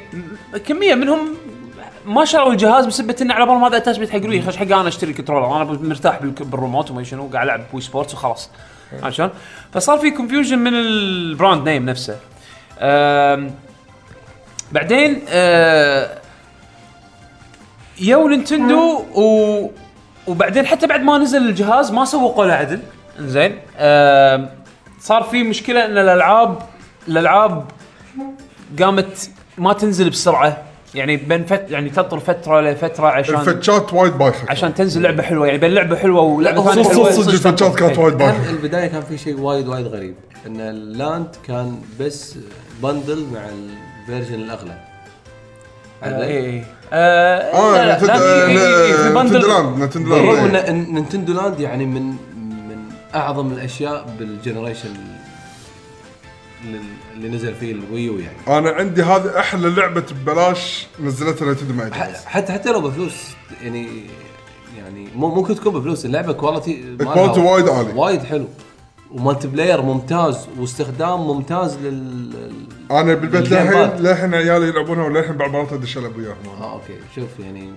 [0.66, 1.34] كمية منهم
[2.06, 4.88] ما شروا الجهاز بسبه إنه على بالهم هذا attachment حق ال Wii خش حق أنا
[4.88, 8.50] أشتري ال controller أنا مرتاح بالريموت وما شنو قاعد ألعب Wii Sports وخلاص.
[9.02, 9.30] عشان
[9.72, 12.16] فصار في confusion من ال brand name نفسه.
[14.72, 16.18] بعدين آه
[18.00, 19.70] يو نينتندو و
[20.26, 22.80] وبعدين حتى بعد ما نزل الجهاز ما سوقوا له عدل.
[23.18, 23.58] زين
[25.00, 26.58] صار في مشكلة إن الالعاب
[27.08, 27.64] الألعاب
[28.82, 30.62] قامت ما تنزل بسرعة.
[30.94, 35.46] يعني بين فت يعني تطر فترة لفترة عشان الفتشات وايد بايخة عشان تنزل لعبة حلوة
[35.46, 37.10] يعني بين لعبة حلوة ولعبة ثانية صدق حلوة.
[37.10, 40.14] صدق صدق الفتشات كانت وايد كان بايخه البداية كان في شيء وايد وايد غريب.
[40.46, 42.34] إن ال Land كان بس
[42.82, 43.40] bundle مع
[44.08, 44.78] ال version الأغلى.
[46.04, 47.98] اي اي آه
[49.12, 52.02] نتندو Land نتندو ان إن نينتندو Land يعني من
[52.68, 52.78] من
[53.14, 54.88] أعظم الأشياء بال generation
[56.64, 58.36] اللي- نزل فيه الويو يعني.
[58.58, 63.14] أنا عندي هذه أحلى لعبة ببلاش نزلتها نتندو مع الجهاز حتى حتى لو بفلوس
[63.62, 63.88] يعني
[64.78, 67.92] يعني مو ممكن تكون بفلوس اللعبة quality مالها ال quality وايد عالي.
[67.92, 68.46] وايد حلو.
[69.10, 72.30] و multiplayer ممتاز واستخدام ممتاز لل
[72.90, 73.88] أنا بالبيت للحين.
[73.96, 76.36] للحين عيالي يلعبونها وللحين بعض مرات أدش ألعب وياهم.
[76.60, 76.94] آه أوكي.
[77.16, 77.70] شوف يعني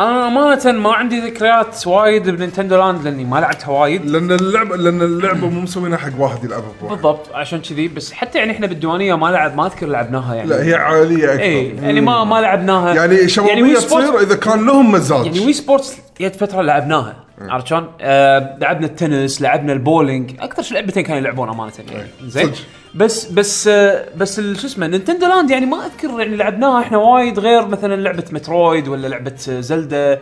[0.00, 4.06] أنا آمانة ما عندي ذكريات وايد بنينتندو Land لأني ما لعبتها وايد.
[4.06, 6.94] لأن اللعبه لأن اللعبة مو مسوينها حق واحد يلعبها بواحد.
[6.94, 10.48] بالضبط عشان كذي بس حتى يعني إحنا بالديوانية ما لعب ما أذكر لعبناها يعني.
[10.48, 11.42] لا هي عائليه أكثر.
[11.42, 12.94] اي يعني ما ما لعبناها.
[12.94, 15.26] يعني شبابية وايد تصير إذا كان لهم مزاج.
[15.26, 17.23] يعني Wii Sports جت فترة لعبناها.
[17.40, 20.30] عرفت شلون؟ آه لعبنا التنس لعبنا البولينج.
[20.40, 22.46] أكثر شيء لعبتين كانوا يلعبون امانه يعني زين.
[22.46, 22.54] صدق.
[22.94, 27.38] بس بس آه بس شو اسمه نينتندو Land يعني ما أذكر يعني لعبناها إحنا وايد
[27.38, 30.20] غير مثلا لعبة مترويد ولا لعبة آه، زلدا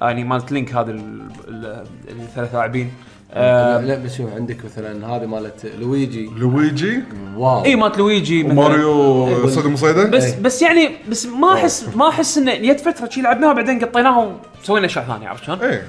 [0.00, 2.92] يعني مالت لينك هذا ال- ال- الثلاث لاعبين.
[3.36, 6.30] آه لا بس شوف عندك مثلا هذه مالت لويجي.
[6.36, 7.02] لويجي؟
[7.36, 7.64] wow.
[7.64, 8.42] إي مالت لويجي.
[8.44, 10.40] وماريو صيد مصيده بس إيه.
[10.42, 14.86] بس يعني بس ما أحس ما أحس انه جت فترة شي لعبناها بعدين قطيناها وسوينا
[14.86, 15.82] اشياء ثانية عرفت شلون؟ إيه.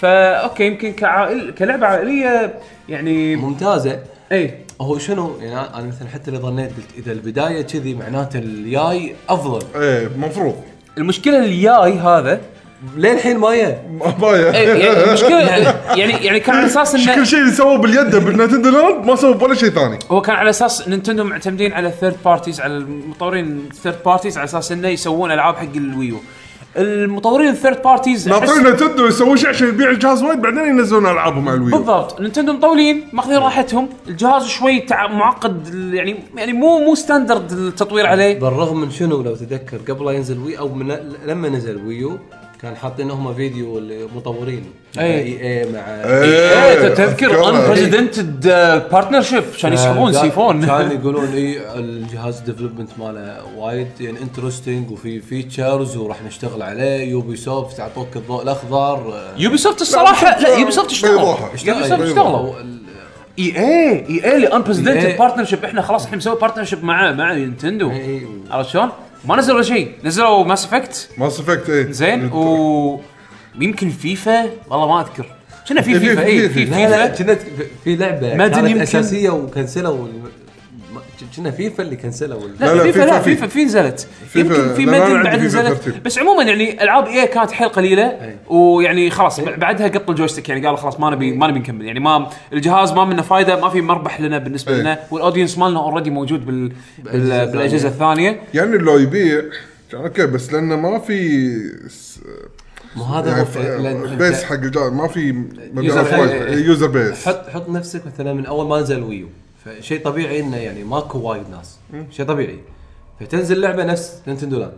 [0.00, 2.54] فا أوكي يمكن كعائل كلعبة عائلية
[2.88, 3.98] يعني ممتازة.
[4.32, 9.14] اي هو شنو؟ يعني أنا مثلا حتى اللي ظنيت قلت إذا البداية كذي معناته الجاي
[9.28, 9.62] أفضل.
[9.80, 10.54] إيه المفروض
[10.98, 12.40] المشكلة الياي هذا
[12.96, 13.82] للحين ما يا
[14.20, 18.16] بايع إيه، يعني المشكلة يعني يعني كان على أساس كل انه شيء اللي سووه باليد
[18.16, 19.98] بالنتندو Land ما سووا ولا شيء ثاني.
[20.10, 24.72] هو كان على أساس نينتندو معتمدين على third parties على المطورين third parties على أساس
[24.72, 26.20] إنه يسوون ألعاب حق الويو.
[26.76, 31.48] المطورين ال third parties ناطرين نتندو يسوون شيء عشان يبيع الجهاز وايد بعدين ينزلون ألعابهم
[31.48, 31.76] على الويو.
[31.76, 32.20] بالضبط.
[32.20, 33.88] نينتندو مطولين ماخذين راحتهم.
[34.08, 35.06] الجهاز شوي تع...
[35.06, 38.38] معقد يعني يعني مو مو standard التطوير عليه.
[38.38, 42.18] بالرغم من شنو لو تذكر قبل لا ينزل Wii أو من لما نزل ويو
[42.62, 44.64] كان حاطين هم فيديو المطورين
[44.98, 45.04] أي.
[45.04, 47.50] إي اي مع إيه تذكر أذكرها.
[47.64, 48.46] unprecedented
[48.92, 55.96] partnership عشان يسحبون سيفون كان يقولون إي الجهاز development ماله وايد يعني interesting وفي features
[55.96, 60.90] وراح نشتغل عليه يوبي سوفت أعطوك الضوء الأخضر آه، يوبي سوفت الصراحة لا يوبي سوفت
[60.90, 61.36] اشتغلوا.
[61.64, 62.00] يوبي سوفت.
[62.02, 62.54] اشتغلوا
[63.38, 65.18] إي إي إي إي اللي unprecedented EA.
[65.18, 67.92] partnership إحنا خلاص إحنا مسوي partnership مع مع نينتندو.
[68.50, 68.88] عرفت شلون؟
[69.24, 69.92] ما نزلوا ولا شيء.
[70.04, 71.90] نزلوا ماس افكت ماس افكت إيه.
[71.92, 72.32] زين.
[72.32, 73.00] و
[73.60, 75.26] يمكن فيفا والله ما أذكر.
[75.68, 76.86] كنا في في- فيفا في- اي في- فيفا.
[77.16, 77.34] كنا
[77.84, 78.80] في لعبة كانت يمكن.
[78.82, 80.08] أساسية وكنسلوا
[81.36, 83.34] كنا فيفا اللي كنسلوا لا, لا، لا، فيفا لا في.
[83.34, 86.00] فيفا في نزلت فيفا- يمكن في مدن عندي بعد نزلت 13.
[86.04, 88.36] بس عموما يعني العاب إي كانت حيل قليلة.
[88.48, 92.30] ويعني خلاص بعدها قط الجويستيك يعني قالوا خلاص ما نبي ما نبي نكمل يعني ما
[92.52, 94.72] الجهاز ما منه فايدة ما في مربح لنا بالنسبة.
[94.78, 96.72] لنا والاودينس مالنا اوريدي موجود بال
[97.52, 99.42] بالأجهزة الثانية يعني لو يبيع
[99.94, 101.48] أوكي بس لأنه ما في
[102.96, 105.44] مو هذا يعني ف- base حق ما في
[105.76, 106.66] user base.
[106.66, 109.28] user base حط حط نفسك مثلا من أول ما نزل الويو
[109.64, 111.78] فشيء طبيعي إنه يعني ماكو وايد ناس.
[112.10, 112.58] شيء طبيعي.
[113.20, 114.72] فتنزل لعبة نفس نينتندو Land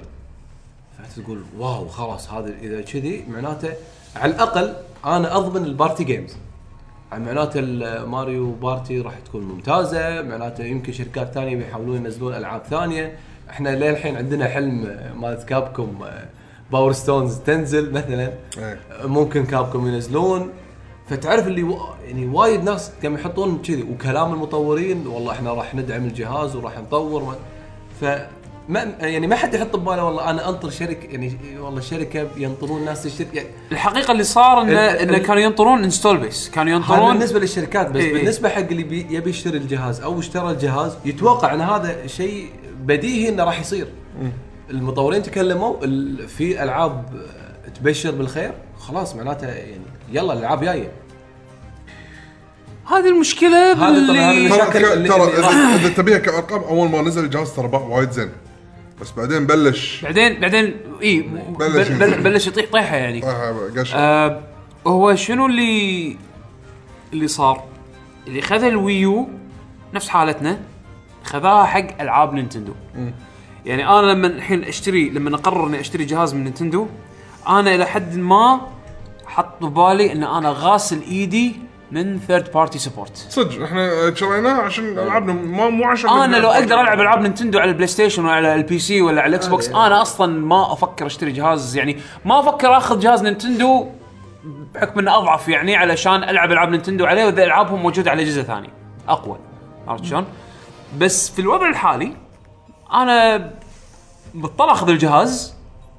[0.98, 3.72] فتقول wow خلاص هذا إذا كذي معناته
[4.16, 6.36] على الأقل أنا أضمن ال party games
[7.12, 13.18] معناته الماريو Party راح تكون ممتازة معناته يمكن شركات ثانية بيحاولون ينزلون ألعاب ثانية.
[13.50, 16.04] إحنا للحين عندنا حلم مالت كابكم
[16.72, 18.32] Power Stones تنزل مثلا.
[18.58, 18.80] إيه.
[19.04, 20.50] ممكن كابكم ينزلون.
[21.08, 21.78] فتعرف اللي و...
[22.06, 27.22] يعني وايد ناس قام يحطون كذي وكلام المطورين والله إحنا راح ندعم الجهاز وراح نطور.
[27.24, 27.34] ما...
[28.00, 28.04] ف
[28.68, 33.02] ما يعني ما حد يحط بباله والله أنا أنطر شركه يعني والله الشركة ينطرون ناس
[33.02, 37.90] تشتري يعني الحقيقة اللي صار انه انه كانوا ينطرون install base كانوا ينطرون بالنسبة للشركات
[37.90, 38.12] بس إيه.
[38.12, 42.46] بالنسبة حق اللي بي يبي يشتري الجهاز أو اشترى الجهاز يتوقع إن هذا شيء
[42.80, 43.86] بديهي إنه راح يصير.
[44.70, 47.04] المطورين تكلموا ال- في ألعاب
[47.74, 50.92] تبشر بالخير خلاص معناته يعني يلا الألعاب جاية.
[52.86, 56.60] هذه المشكلة هذا طبعاً هذا باللي ترى المشاكل اللي- ترى اللي اذا إذا تبيها كأرقام
[56.62, 58.28] أول ما نزل الجهاز ترى باع وايد زين.
[59.00, 60.00] بس بعدين بلش.
[60.04, 61.20] بعدين بعدين إي
[61.58, 63.24] بلش بل بل بلش يطيح طيحة يعني.
[63.24, 64.40] آه، قش آه
[64.86, 66.16] هو شنو اللي
[67.12, 67.64] اللي صار؟
[68.26, 69.28] اللي خذ الويو
[69.94, 70.60] نفس حالتنا
[71.24, 72.72] خذاها حق ألعاب نينتندو.
[73.66, 76.86] يعني أنا لما الحين اشتري لما أقرر إني أشتري جهاز من نينتندو
[77.48, 78.60] أنا إلى حد ما
[79.32, 81.56] حط ببالي إن أنا غاسل إيدي
[81.92, 86.80] من third party support صدق إحنا شريناه عشان العابنا ما مو عشان أنا لو أقدر
[86.80, 90.02] ألعب ألعاب نينتندو على ال PlayStation ولا على ال PC ولا على ال Xbox أنا
[90.02, 93.86] أصلا ما أفكر أشتري جهاز يعني ما أفكر آخذ جهاز نينتندو
[94.74, 98.70] بحكم إنه أضعف يعني علشان ألعب ألعاب نينتندو عليه وإذا ألعابهم موجودة على اجهزه ثانية
[99.08, 99.38] أقوى.
[99.88, 100.24] عرفت شلون؟
[100.98, 102.16] بس في الوضع الحالي
[102.92, 103.50] أنا
[104.34, 105.54] بضطر أخذ الجهاز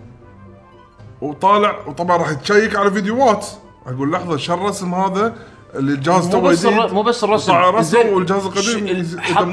[1.22, 3.48] وطالع وطبعا راح تشيك على فيديوات
[3.88, 5.36] أقول لحظة شو الرسم هذا
[5.76, 7.52] الجهاز مو تو بس الر- مو بس الرسم.
[7.54, 8.88] رسم والجهاز القديم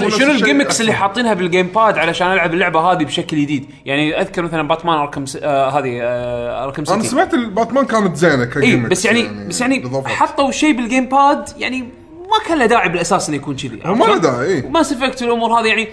[0.07, 0.93] نفس شنو ال gimmicks اللي.
[0.93, 5.37] حاطينها بال GamePad علشان ألعب اللعبة هذه بشكل جديد؟ يعني أذكر مثلا Batman Arkham س...
[5.37, 9.61] آه هذه آه Arkham أنا City سمعت الباتمان كانت زينة ك gimmicks بس يعني, بس
[9.61, 9.89] يعني.
[10.07, 11.81] حطوا شيء بال GamePad يعني
[12.19, 13.81] ما كان له داعي بالأساس إنه يكون كذي.
[13.85, 15.89] ما له داعي اي Mass Effect والأمور هذه يعني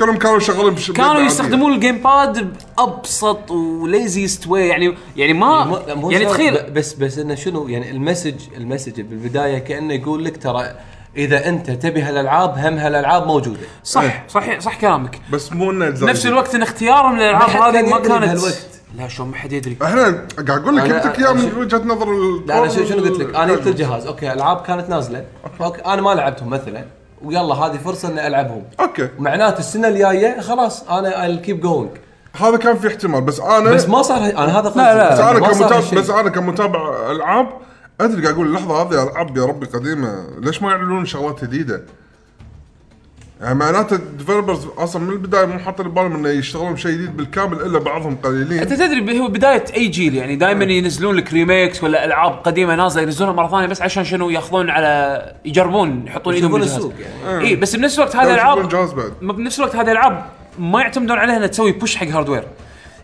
[0.00, 1.20] كلهم كانوا شغالين بس كانوا.
[1.20, 6.74] يستخدمون ال GamePad بأبسط و laziest way يعني يعني ما مو يعني شرط، تخيل ب-
[6.74, 10.74] بس بس إنه شنو يعني ال message ال message بالبداية كأنه يقول لك ترى
[11.16, 14.24] إذا أنت تبي هالألعاب هم هالألعاب موجودة صح إيه.
[14.28, 16.26] صح صح كلامك بس مو إنه نفس.
[16.26, 18.66] الوقت إن اختيارهم للألعاب هذه ما يدري كانت بهالوقت.
[18.98, 20.02] لا شلون ما حد يدري إحنا
[20.48, 22.84] قاعد أقول لك أنا- جبت لك اياه من أنا- وجهة نظر ال- لا أنا شو-
[22.84, 23.66] شنو قلت لك؟ أنا جبت.
[23.66, 25.24] الجهاز okay ألعاب كانت نازلة
[25.60, 26.84] okay أنا ما لعبتهم مثلا
[27.24, 31.98] ويلا هذه فرصة إني ألعبهم okay معناته السنة الجاية خلاص أنا I'll keep going
[32.42, 35.20] هذا كان في احتمال بس أنا بس ما صار أنا هذا قصدي لا، لا، بس
[35.20, 36.00] أنا كمتابع.
[36.00, 37.48] بس أنا كمتابع ألعاب
[38.00, 41.82] أدري قاعد أقول اللحظه هذه ألعاب يا ربي قديمة ليش ما يعلنون شغلات جديدة؟
[43.40, 47.60] يعني معناته ال developers أصلا من البداية مو حاطين ببالهم إنه يشتغلون بشيء جديد بالكامل
[47.60, 48.58] إلا بعضهم قليلين.
[48.58, 53.02] أنت تدري هو بداية أي جيل يعني دائما ينزلون لك remakes ولا ألعاب قديمة نازلة
[53.02, 56.76] ينزلونها مرة ثانية بس عشان شنو؟ ياخذون على يجربون يحطون إيدهم يشوفون بالجهاز.
[56.76, 57.48] السوق يعني.
[57.48, 58.54] اي بس بنفس الوقت هذه.
[59.20, 60.24] ما بنفس الوقت هذه الالعاب
[60.58, 62.44] ما يعتمدون عليها إنها تسوي push حق hardware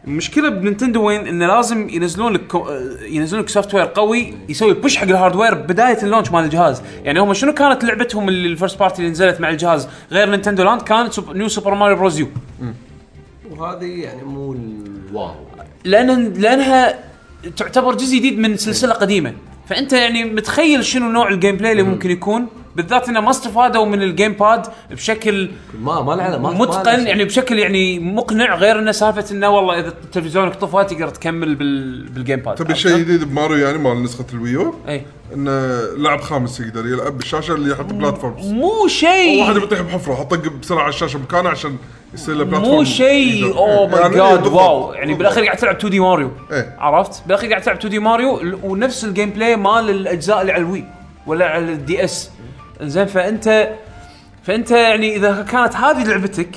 [0.07, 2.69] المشكلة ب Nintendo وين؟ انه لازم ينزلون لك كو-
[3.03, 6.83] ينزلون لك software قوي يسوي push حق ال hardware بداية ال launch مال الجهاز.
[7.05, 10.63] يعني هم شنو كانت لعبتهم اللي ال first party اللي نزلت مع الجهاز؟ غير Nintendo
[10.65, 12.21] Land كانت سوب New Super Mario Bros.
[12.21, 12.27] U
[13.51, 15.35] وهذه يعني مو ال wow
[15.85, 16.99] لأن لأنها
[17.57, 19.33] تعتبر جزء جديد من سلسلة قديمة.
[19.69, 24.03] فأنت يعني متخيل شنو نوع ال gameplay اللي ممكن يكون؟ بالذات إنه ما استفادوا من
[24.03, 27.07] ال GamePad بشكل ما ما لعب ما متقن.
[27.07, 32.09] يعني بشكل يعني مقنع غير إنه سالفة إنه والله إذا تلفزيونك طفى تقدر تكمل بال
[32.09, 32.55] بال GamePad.
[32.55, 35.03] تبي شيء جديد بماريو يعني مال نسخة ال Wii U؟ اي
[35.35, 38.47] إنه لاعب خامس يقدر يلعب بالشاشة اللي يحط platforms.
[38.47, 39.43] مو شيء.
[39.43, 41.77] واحد بيطيح بحفرة حطه بسرعة على الشاشة مكانه عشان
[42.15, 44.47] يصير له platform مو شيء oh my god.
[44.47, 44.93] Wow.
[44.93, 45.15] يعني.
[45.15, 46.77] بالأخير قاعد تلعب 2 دي ماريو إيه.
[46.79, 50.68] عرفت؟ بالأخير قاعد تلعب 2 دي ماريو ونفس ال gameplay مال الأجزاء اللي على ال
[50.68, 50.85] Wii
[51.27, 52.31] ولا على ال DS
[52.83, 53.69] زين فانت
[54.43, 56.57] فأنت يعني إذا كانت هذه لعبتك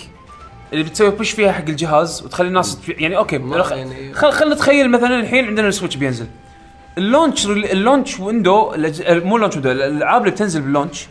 [0.73, 3.35] اللي بتسوي push فيها حق الجهاز وتخلي الناس تفي- يعني okay
[3.75, 6.25] يعني- خل خلينا نتخيل مثلا الحين عندنا ال Switch بينزل
[6.97, 11.05] ال launch ال launch window الأج- مو ال launch window الألعاب اللي بتنزل بال launch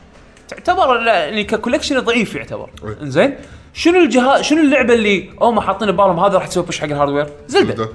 [0.48, 2.96] تعتبر يعني ك collection ضعيف يعتبر إيه.
[3.02, 3.34] إنزين
[3.74, 7.26] شنو الجهاز شنو اللعبة اللي هم حاطين ببالهم هذا راح تسوي push حق ال hardware
[7.48, 7.88] Zelda.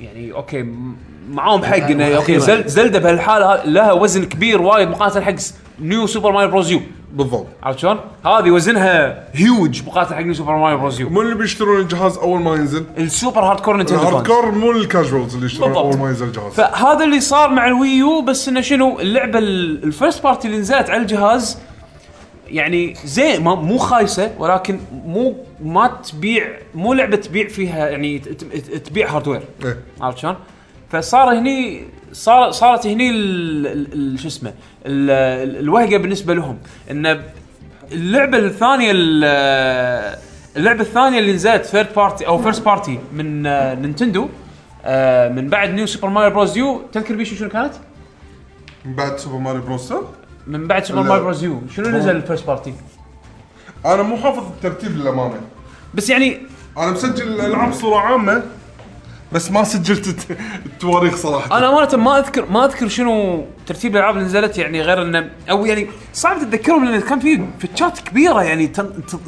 [0.00, 0.66] يعني okay
[1.30, 2.16] معاهم حق إنه.
[2.16, 5.34] okay زل- Zelda بهالحالة ها- لها وزن كبير وايد مقارنة حق
[5.80, 6.70] New Super Mario Bros.
[6.70, 6.80] U
[7.12, 11.00] بالضبط عرفت شلون؟ هذه وزنها هيوج مقارنه حق New Super Mario Bros.
[11.00, 14.26] U مو اللي بيشترون الجهاز أول ما ينزل ال super hardcore Nintendo ال hard fans.
[14.26, 15.86] core مو ال casuals اللي يشترون بالضبط.
[15.86, 19.38] أول ما ينزل الجهاز فهذا اللي صار مع ال Wii U بس إنه شنو اللعبة
[19.38, 21.58] ال- ال first party اللي نزلت على الجهاز
[22.48, 28.18] يعني زين مو خايسة ولكن مو ما تبيع مو لعبة تبيع فيها يعني
[28.84, 29.78] تبيع hardware إيه.
[30.00, 30.36] عرفت شلون؟
[30.92, 33.08] فصار هني صار صارت هني
[34.18, 34.50] شو اسمه
[34.86, 35.10] ال-
[35.50, 36.58] ال- الوهقه بالنسبة لهم.
[36.90, 37.22] إن
[37.92, 40.18] اللعبة الثانية ال-
[40.56, 44.28] اللعبة الثانية اللي نزلت third party أو first party من آه، Nintendo
[44.84, 46.56] آه، من بعد New Super Mario Bros.
[46.56, 47.72] U تذكر بيشو شنو كانت؟
[48.84, 49.92] من بعد Super Mario Bros.
[50.46, 51.02] من بعد Super.
[51.02, 51.44] Mario Bros.
[51.44, 52.74] U شنو نزل ال first party؟
[53.86, 55.40] أنا مو حافظ الترتيب للأمانة.
[55.94, 56.38] بس يعني
[56.78, 58.42] أنا مسجل الالعاب بصورة عامة.
[59.32, 64.14] بس ما سجلت الت- التواريخ صراحة أنا امانه ما اذكر ما أذكر شنو ترتيب الألعاب
[64.16, 68.72] اللي نزلت يعني غير انه أو يعني صعب تتذكرهم لأن كان في فتشات كبيرة يعني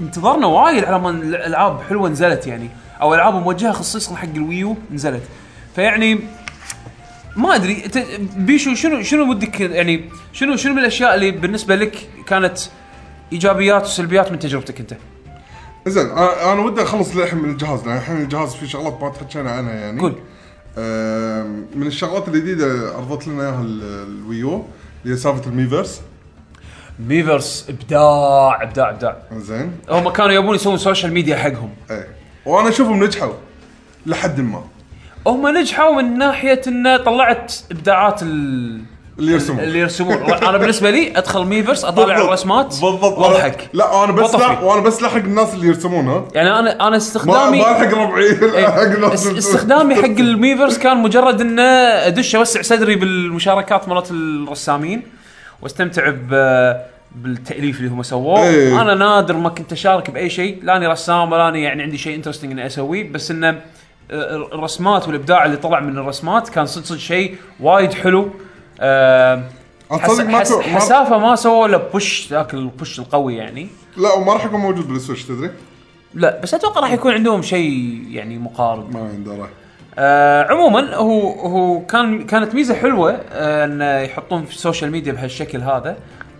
[0.01, 2.69] انتظرنا وايد على ما الألعاب حلوة نزلت يعني
[3.03, 5.23] أو ألعاب موجهة خصيصا حق ال Wii U نزلت
[5.77, 6.19] فيعني
[7.37, 7.99] ما أدري أنت
[8.37, 12.59] بيشو شنو شنو ودك يعني شنو شنو من الأشياء اللي بالنسبة لك كانت
[13.33, 14.95] إيجابيات وسلبيات من تجربتك أنت؟
[15.87, 19.51] زين أنا أنا ودي أخلص للحين من الجهاز لأن الحين الجهاز في شغلات ما تحكينا
[19.51, 20.01] عنها يعني.
[20.01, 20.14] قول.
[21.77, 24.64] من الشغلات الجديدة عرضت لنا إياها ال- ال Wii U
[25.05, 26.01] اللي هي سالفة ال Miiverse
[27.09, 29.16] Miiverse إبداع إبداع إبداع.
[29.37, 29.73] زين.
[29.90, 31.71] هم كانوا يبون يسوون social media حقهم.
[31.90, 32.09] إيه.
[32.47, 33.33] وأنا أشوفهم نجحوا
[34.07, 34.64] لحد ما.
[35.27, 38.81] هم نجحوا من ناحية انه طلعت إبداعات ال...
[39.22, 42.26] اللي يرسمون اللي يرسمون أنا بالنسبة لي أدخل Miiverse أطالع بالضبط.
[42.28, 43.18] الرسمات بالضبط.
[43.18, 43.68] وأضحك.
[43.72, 44.35] لا أنا بس.
[44.35, 48.24] لا وأنا بس لحق الناس اللي يرسمونها يعني أنا أنا ما ما استخدامي الحق ربعي
[48.24, 54.11] إيه، حق اللي- استخدامي حق ال Miiverse كان مجرد إنه أدش أوسع صدري بالمشاركات مالت
[54.11, 55.02] الرسامين
[55.62, 56.30] واستمتع ب
[57.16, 58.42] بالتأليف اللي هم سووه.
[58.48, 58.82] إيه.
[58.82, 62.53] أنا نادر ما كنت أشارك بأي شيء لاني رسام ولا اني يعني عندي شيء interesting
[62.52, 63.61] إني أسويه بس إنه
[64.11, 68.30] آه، الرسمات والإبداع اللي طلع من الرسمات كان صدق صدق شيء وايد حلو.
[68.83, 69.42] آه،
[69.90, 70.21] حس...
[70.21, 73.68] ما- حسافة ما سووا له push ذاك ال push القوي يعني.
[73.97, 75.51] لا وما راح يكون موجود بال Switch تدري؟
[76.14, 78.95] لا بس أتوقع راح يكون عندهم شيء يعني مقارب.
[78.95, 79.31] ما عندي
[79.99, 85.12] آه عموما هو هو كان كانت ميزة حلوة آه إنه يحطون في ال social media
[85.12, 85.97] بهالشكل هذا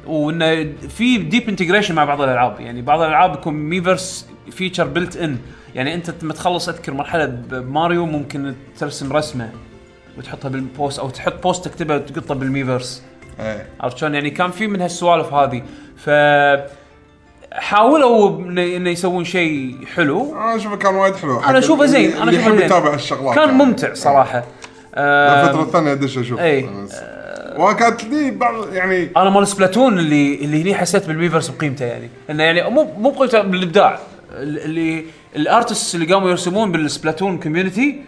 [0.07, 2.61] وإنه في deep integration مع بعض الألعاب.
[2.61, 5.39] يعني بعض الألعاب يكون Miiverse feature built in
[5.75, 9.51] يعني أنت لما تخلص أذكر مرحلة بماريو ممكن ترسم رسمة.
[10.19, 13.03] وتحطها بال post أو تحط post تكتبه وتقطه بال Miiverse
[13.41, 13.67] إيه.
[13.81, 15.63] عرفت شلون؟ يعني كان في من هالسوالف هذه.
[15.97, 16.11] ف
[17.53, 20.35] حاولوا انه يسوون شيء حلو.
[20.35, 21.41] أنا أشوفه كان وايد حلو.
[21.41, 22.13] أنا أشوفه زين.
[22.13, 22.67] أنا أشوفه زين.
[22.67, 23.65] يتابع الشغلات كان يعني.
[23.65, 24.45] ممتع صراحة.
[24.95, 26.41] آه، الفترة الثانية أدش أشوف.
[26.41, 27.03] بس.
[27.57, 32.11] وكانت لي بعض يعني أنا مال Splatoon اللي اللي هني حسيت بال Miiverse بقيمته يعني.
[32.31, 33.99] إنه يعني مو مو بقيمته بالإبداع.
[34.33, 35.05] اللي
[35.37, 38.03] ال artists اللي قاموا يرسمون بال Splatoon community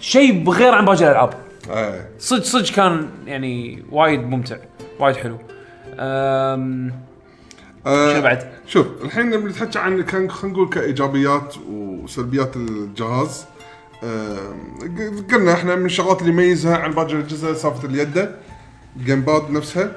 [0.00, 1.34] شيء بغير عن باقي الألعاب.
[1.70, 2.08] إيه.
[2.18, 4.56] صدق صدق كان يعني وايد ممتع
[5.00, 5.38] وايد حلو.
[5.98, 6.92] أم...
[7.86, 13.44] آه، شنو بعد؟ شوف الحين لما نتحكي عن كان خلينا نقول كإيجابيات وسلبيات الجهاز.
[15.32, 18.34] قلنا إحنا من الشغلات اللي يميزها عن باقي الأجهزة سالفة اليده
[18.96, 19.92] ال GamePad نفسها.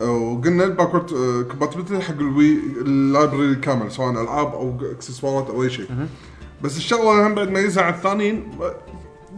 [0.00, 1.10] وقلنا ال backward
[1.50, 5.86] compatibility حق ال Wii ال library الكامل سواء ألعاب أو اكسسوارات أو أي شيء.
[6.62, 8.50] بس الشغلة هم بعد تميزها عن الثانيين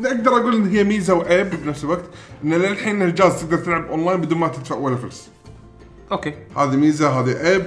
[0.01, 2.05] أقدر أقول إن هي ميزة وعيب بنفس الوقت
[2.45, 5.31] إن للحين الجهاز تقدر تلعب أونلاين بدون ما تدفع ولا فلس
[6.13, 6.35] أوكي.
[6.57, 7.67] هذه ميزة هذه عيب.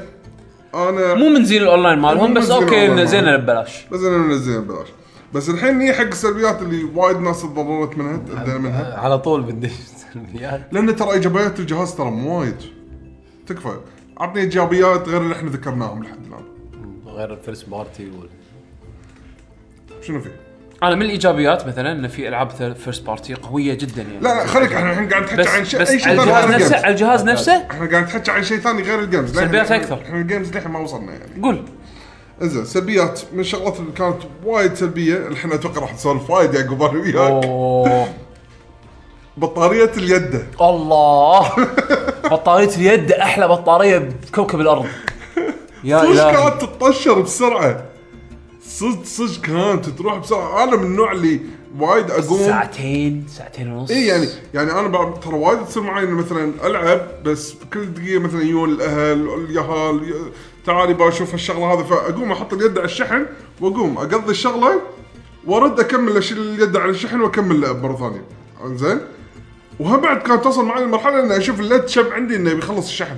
[0.76, 3.38] أنا مو من زين الأونلاين مالهم بس أوكي مالهم.
[3.38, 3.86] ببلاش.
[3.92, 4.88] بس أنا منزلها ببلاش.
[5.34, 9.00] بس الحين هي حق السلبيات اللي وايد ناس تضررت منها تأذينا منها.
[9.00, 9.70] على طول بدي
[10.14, 10.68] سلبيات.
[10.72, 12.58] لأن ترى إيجابيات الجهاز ترى مو وايد.
[13.48, 13.78] تكفى.
[14.18, 16.46] عطني إيجابيات غير اللي إحنا ذكرناهم لحد الآن.
[17.06, 18.30] غير الفيرست بارتي وال...
[20.02, 20.30] شنو في؟
[20.88, 24.20] أنا من الإيجابيات مثلا إن في ألعاب first party قوية جدا يعني.
[24.20, 26.54] لا لا خليك إحنا الحين قاعد نحكي بس عن شيء بس أي شيء على الجهاز
[26.54, 29.36] نفسه على الجهاز نفسه؟ إحنا قاعد نحكي عن شيء ثاني غير ال games.
[29.36, 30.02] سلبيات أكثر.
[30.06, 31.42] إحنا ال games للحين ما وصلنا يعني.
[31.44, 31.64] قول.
[32.42, 37.00] إنزين سلبيات من الشغلات اللي كانت وايد سلبية الحين أتوقع راح نسولف وايد يعقوب أنا
[37.00, 38.10] وياك.
[39.38, 40.46] بطارية اليد.
[40.62, 41.52] الله.
[42.24, 44.86] بطارية اليد أحلى بطارية بكوكب الأرض.
[45.84, 46.34] يا إلهي.
[46.34, 47.84] كانت تتطشر بسرعة؟
[48.80, 51.40] صدق صدق كانت تروح بسرعة أنا من النوع اللي
[51.80, 52.40] وايد أقوم.
[52.40, 53.92] ساعتين ساعتين ونص.
[53.92, 58.70] اي يعني يعني أنا ترى وايد تصير معي مثلا ألعب بس كل دقيقة مثلا يجون
[58.70, 60.16] الأهل اليهال
[60.66, 63.26] تعالي بشوف الشغله هذا فأقوم أحط اليد على الشحن
[63.62, 64.82] وأقوم أقضي الشغلة
[65.46, 68.26] وأرد أكمل أشيل اليد على الشحن وأكمل لعب مرة ثانية.
[68.78, 69.00] زين
[69.80, 73.16] وهم بعد كانت توصل معي المرحله إني أشوف ال LED شب عندي إنه بيخلص الشحن.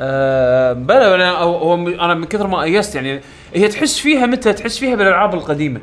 [0.00, 3.20] آه بلا بلا هو أنا من كثر ما أيست يعني
[3.54, 5.80] هي تحس فيها متى؟ تحس فيها بالألعاب القديمة.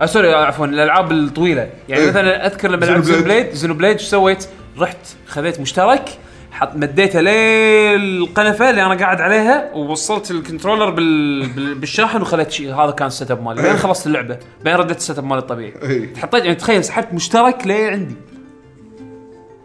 [0.00, 1.70] آه sorry آه، عفوا الألعاب الطويلة.
[1.88, 2.08] يعني إيه.
[2.08, 3.24] مثلا أذكر لما لعبت Xeno.
[3.24, 3.50] Blade.
[3.50, 4.48] Xenoblade إيش سويت؟
[4.78, 4.96] رحت
[5.26, 6.08] خذيت مشترك
[6.50, 11.46] حط مديته للقنفه اللي أنا قاعد عليها ووصلت ال controller بال...
[11.46, 11.74] بال...
[11.74, 13.62] بالشاحن وخليت شيء هذا كان ال setup مالي.
[13.62, 14.38] بعدين خلصت اللعبة.
[14.64, 15.74] بعدين رديت ال setup مالي الطبيعي.
[15.82, 16.14] إيه.
[16.16, 18.14] حطيت يعني تخيل سحبت مشترك ليه عندي.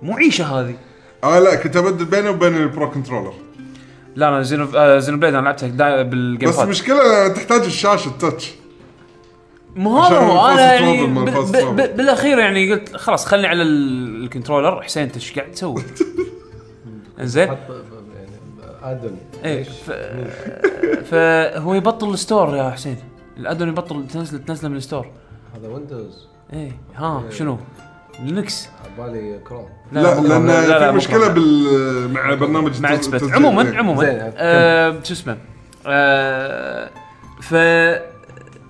[0.01, 0.75] مو عيشه هذه.
[1.23, 3.33] آه لا كنت أبدل بينه وبين ال Pro Controller.
[4.15, 8.51] لا أنا Xeno آه Xenoblade أنا لعبتها دا- بالجيم بس المشكلة تحتاج الشاشة ال touch.
[9.75, 11.73] مو هذا هو أنا يعني trouble.
[11.73, 14.81] بال- بالأخير يعني قلت خلاص خلني على ال- ال controller.
[14.81, 15.83] حسين انت إيش قاعد تسوي؟
[17.21, 17.57] زين يعني
[18.83, 19.91] add-on إيه ف...
[21.11, 22.97] فهو يبطل الستور يا حسين.
[23.37, 25.07] الادون يبطل تنزل تنزله من الستور.
[25.55, 27.57] هذا ويندوز إيه ها شنو؟
[28.23, 28.67] لينكس.
[28.97, 30.47] بالي كروم لا, مو لأن.
[30.47, 31.27] لا، لا، في مشكلة.
[31.27, 33.33] بال مع برنامج مع التسجيل.
[33.33, 33.77] عموما إيه.
[33.77, 34.31] عموما زين.
[34.37, 35.37] آه، شو اسمه
[35.87, 36.89] آه،
[37.41, 37.55] ف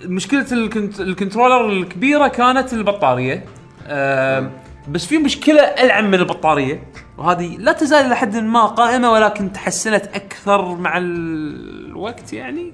[0.06, 1.00] مشكلة الكنت...
[1.00, 3.46] الكنترولر الكبيرة كانت البطارية
[3.88, 4.50] آه،
[4.90, 6.84] بس في مشكلة ألعن من البطارية
[7.18, 12.72] وهذه لا تزال إلى حد ما قائمة ولكن تحسنت أكثر مع الوقت يعني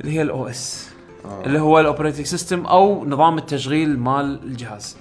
[0.00, 0.90] اللي هي ال OS
[1.46, 4.96] اللي هو ال operating system أو نظام التشغيل مال الجهاز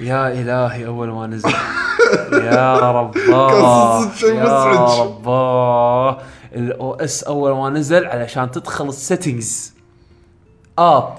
[0.00, 1.52] يا إلهي أول ما نزل.
[2.52, 5.02] يا رباه يا.
[5.02, 6.18] رباه.
[6.54, 9.74] ال OS أول ما نزل علشان تدخل ال settings
[10.78, 11.14] app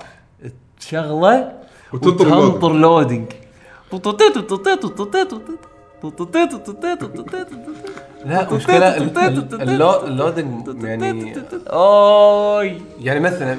[0.79, 1.51] تشغله
[1.93, 3.25] وتنطر وتنطر لودنج
[8.25, 11.35] لا مشكلة ال- ال- اللو- اللودنج يعني
[11.67, 12.81] أوي.
[12.99, 13.57] يعني مثلا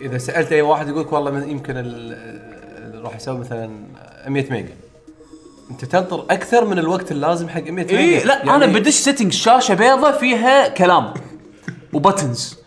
[0.00, 3.70] إذا سألت أي واحد يقول لك والله من- يمكن ال- راح يسوي مثلا
[4.28, 4.74] 100 ميجا.
[5.70, 7.98] انت تنطر أكثر من الوقت اللازم حق 100 ميجا.
[7.98, 11.14] اي لا يعني أنا بدش سيتنج شاشة بيضة فيها كلام
[11.92, 12.58] وبتنز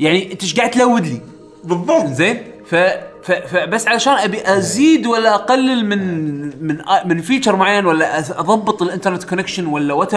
[0.00, 1.20] يعني انت إيش قاعد تلود لي.
[1.64, 2.06] بالضبط.
[2.06, 2.74] زين؟ ف
[3.22, 8.87] ف- فبس علشان أبي أزيد ولا أقلل من من من feature معين ولا أضبط ال
[8.87, 10.14] internet connection ولا وات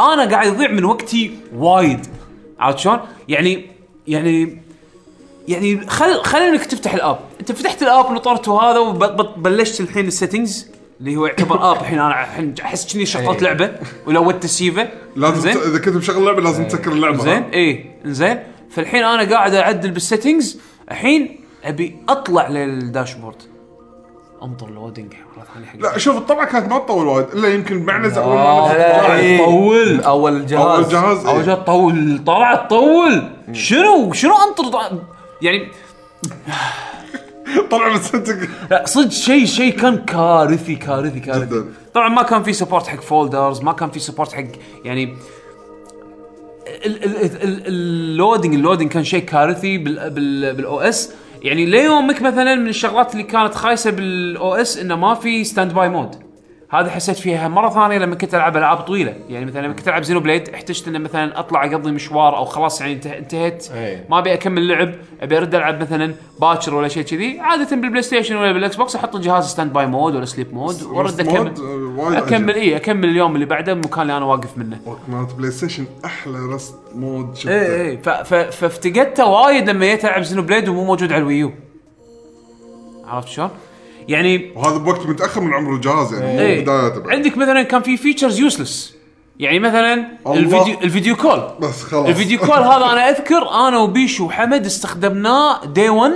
[0.00, 2.06] أنا قاعد يضيع من وقتي وايد.
[2.58, 3.66] عرفت شلون؟ يعني
[4.06, 4.62] يعني
[5.48, 7.18] يعني خل خل انك تفتح ال app.
[7.40, 10.70] انت فتحت ال app نطرته هذا وبلشت الحين ال settings
[11.00, 11.76] اللي هو يعتبر app.
[11.80, 13.48] الحين أنا الحين أحس كني شغلت إيه.
[13.48, 13.72] لعبة
[14.06, 17.24] ولودت السيفه لازم؟ ت- إذا كنت مشغل اللعبه لازم تسكر اللعبة.
[17.24, 18.38] زين؟ اي زين
[18.70, 23.42] فالحين أنا قاعد أعدل بال settings الحين أبي أطلع لل dashboard.
[24.42, 27.26] انطر loading مره ثانية حق لا شوف الطبعه كانت ما تطول وايد.
[27.34, 28.68] إلا يمكن معنز اول ما
[29.46, 30.00] طول.
[30.00, 31.44] أول جهاز أول جهاز أول إيه.
[31.46, 33.22] جهاز تطول طلعت تطول
[33.52, 34.98] شنو؟ شنو أنطر؟
[35.42, 35.68] يعني
[37.70, 41.46] طلع السنتك لا صدق شيء شيء كان كارثي كارثي كارثي.
[41.46, 41.64] جداً.
[41.94, 44.44] طبعا ما كان في support حق folders ما كان في support حق
[44.84, 45.04] يعني
[46.86, 51.12] ال- ال- ال- ال- ال loading ال loading كان شيء كارثي بال بال بال OS
[51.42, 56.14] يعني ليومك مثلا من الشغلات اللي كانت خايسة بال OS إنه ما في standby mode
[56.70, 59.14] هذا حسيت فيها مرة ثانية لما كنت ألعب ألعاب طويلة.
[59.28, 62.92] يعني مثلا لما كنت ألعب Xenoblade احتجت إنه مثلا أطلع اقضي مشوار أو خلاص يعني
[62.92, 63.70] انته- انتهيت.
[63.74, 64.04] أي.
[64.10, 67.40] ما أبي أكمل لعب أبي أرد ألعب مثلا باكر ولا شيء كذي.
[67.40, 71.54] عادة بال PlayStation ولا بال Xbox أحط الجهاز standby mode ولا sleep mode وأرد اكمل
[71.98, 72.54] آه، أكمل.
[72.54, 74.78] اي أكمل اليوم اللي بعده المكان اللي أنا واقف منه.
[75.08, 77.50] مالت PlayStation أحلى rest mode شفته.
[77.52, 77.96] اي اي
[78.50, 81.52] فافتقدته وايد لما جيت ألعب Xenoblade ومو موجود على ال Wii U.
[83.08, 83.50] عرفت شلون؟
[84.08, 86.60] يعني وهذا بوقت متأخر من عمر الجهاز يعني إيه.
[86.62, 87.10] بدايته.
[87.10, 88.96] عندك مثلا كان في features useless
[89.38, 90.06] يعني مثلا.
[90.26, 92.08] الفيديو ال video call بس خلاص.
[92.08, 96.12] ال video call هذا أنا أذكر أنا وبيشو وحمد استخدمناه day 1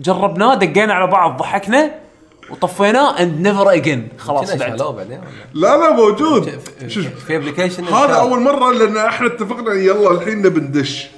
[0.00, 1.90] جربناه دقينا على بعض ضحكنا
[2.50, 4.82] وطفيناه and never again خلاص بعد.
[4.82, 5.20] بعدين؟
[5.54, 6.60] لا لا موجود.
[6.86, 11.08] شوف في application هذا أول مرة لأن إحنا اتفقنا يلا الحين نبي ندش.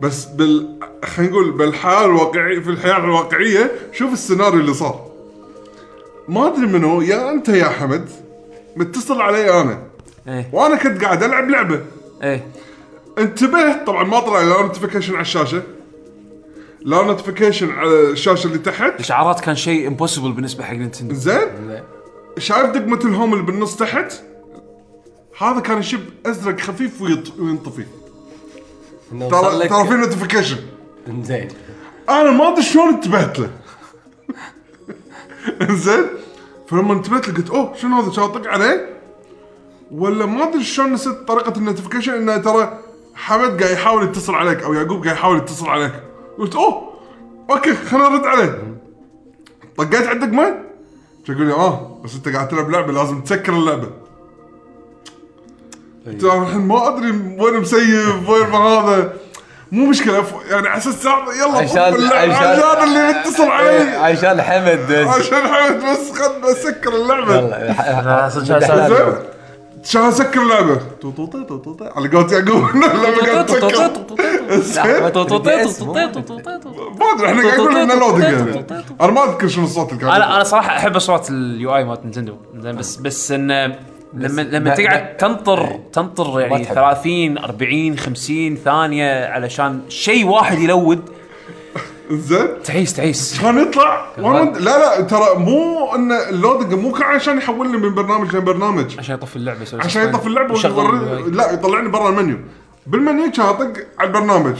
[0.00, 5.07] بس بال خلينا نقول بالحياة الواقعيه في الحياة الواقعية شوف السيناريو اللي صار.
[6.28, 7.00] ما أدري منو.
[7.00, 8.08] يا أنت يا حمد.
[8.76, 9.82] متصل علي أنا.
[10.28, 10.50] إيه.
[10.52, 11.80] وأنا كنت قاعد ألعب لعبة.
[12.22, 12.46] إيه.
[13.18, 15.62] انتبهت طبعا ما طلع لا notification على الشاشة.
[16.82, 18.94] لا notification على الشاشة اللي تحت.
[18.94, 21.80] الاشعارات كان شيء impossible بالنسبة حق Nintendo زين.
[22.38, 24.12] شايف دقمة ال home اللي بالنص تحت؟
[25.38, 27.84] هذا كان يشب أزرق خفيف ويط- وينطفي.
[29.10, 30.56] ترى ترى في notification
[31.22, 31.48] زين
[32.08, 33.50] أنا ما أدري شلون انتبهت له.
[35.70, 36.04] زين
[36.66, 38.98] فلما انتبهت قلت أوه شنو هذا؟ شاطق عليه؟
[39.90, 42.78] ولا ما أدري شلون نسيت طريقة ال notification إنه ترى
[43.14, 45.92] حمد قاعد يحاول يتصل عليك أو يعقوب قاعد يحاول يتصل عليك.
[46.38, 46.92] قلت أوه
[47.50, 48.78] أوكي خلينا نرد عليه.
[49.76, 50.64] طقيت على الدقمه
[51.28, 53.90] يقول لي آه بس أنت قاعد تلعب لعبة لازم تسكر اللعبة.
[56.06, 59.12] قلت الحين ما أدري وين مسيف وين هذا.
[59.72, 63.96] مو مشكلة يعني على أساس يلا عشان- عشان- عشان اللي متصل إيه، علي.
[63.96, 64.86] عشان حمد.
[64.92, 67.34] بس عشان حمد بس خلنا اسكر اللعبة.
[67.36, 69.22] يلا عشان-
[69.84, 70.78] عشان اسكر اللعبة.
[71.96, 75.00] على قولت يعقوب اللعبة قاعد تسكر
[77.00, 78.66] ما ادري إحنا قاعد نقول انه loading يعني.
[79.00, 80.10] أنا ما أذكر شنو الصوت اللي كان.
[80.10, 82.34] أنا أنا صراحة أحب اصوات ال UI مالت Nintendo.
[82.58, 83.78] زين بس بس انه
[84.14, 86.74] لما لما ما- تقعد تنطر تنطر يعني تحب.
[86.74, 91.00] 30 40 50 ثانية علشان شيء واحد يلود
[92.10, 94.06] زين تعيس تعيس كان يطلع
[94.58, 99.14] لا لا ترى مو ان ال loading مو كان عشان يحولني من برنامج لبرنامج عشان
[99.14, 100.54] يطفي اللعبه يسوي عشان يطفي اللعبه.
[101.30, 102.38] لا يطلعني برا ال menu
[102.86, 104.56] بال menu كان اطق على البرنامج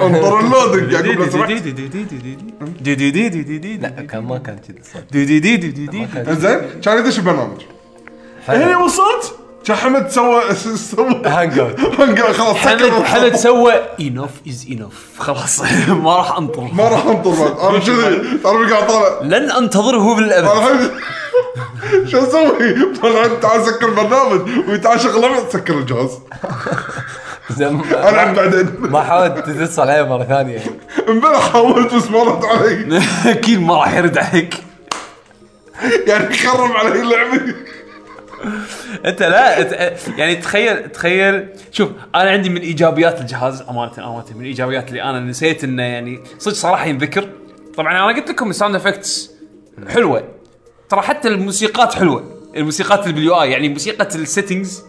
[0.00, 1.50] انطر ال loading يعقوب لو سمحت
[3.82, 5.00] لا كان ما كان كذا صح
[6.32, 7.60] زين كان يدش البرنامج
[8.48, 9.34] هنا وصلت؟
[9.64, 14.66] كان حمد سوى سوى hang out hang out، خلاص حمد سكر حمد سوى انوف از
[14.70, 15.60] انوف خلاص.
[16.04, 19.20] ما راح انطر ما راح انطر بعد أنا كذي تعرف قاعد طالع.
[19.22, 20.90] لن أنتظره بالابد
[22.10, 22.94] شو أسوي؟
[23.42, 24.48] تعال سكر البرنامج.
[24.68, 26.10] وتعال شغل سكر الجهاز.
[27.60, 28.76] العب بعدين.
[28.78, 30.60] ما حاولت تتصل عليه مرة ثانية.
[31.08, 33.02] امبارح حاولت بس ما رد علي.
[33.26, 34.54] أكيد ما راح يرد عليك.
[36.06, 37.54] يعني خرب علي لعبي
[39.04, 39.58] انت لا
[40.18, 45.20] يعني تخيل تخيل شوف أنا عندي من ايجابيات الجهاز امانة امانة من الايجابيات اللي أنا
[45.20, 47.28] نسيت انه يعني صدق صراحة ينذكر.
[47.76, 49.30] طبعا أنا قلت لكم ال sound effects
[49.88, 50.28] حلوة.
[50.88, 52.24] ترى حتى الموسيقات حلوة.
[52.56, 54.82] الموسيقات اللي بال UI يعني موسيقى ال settings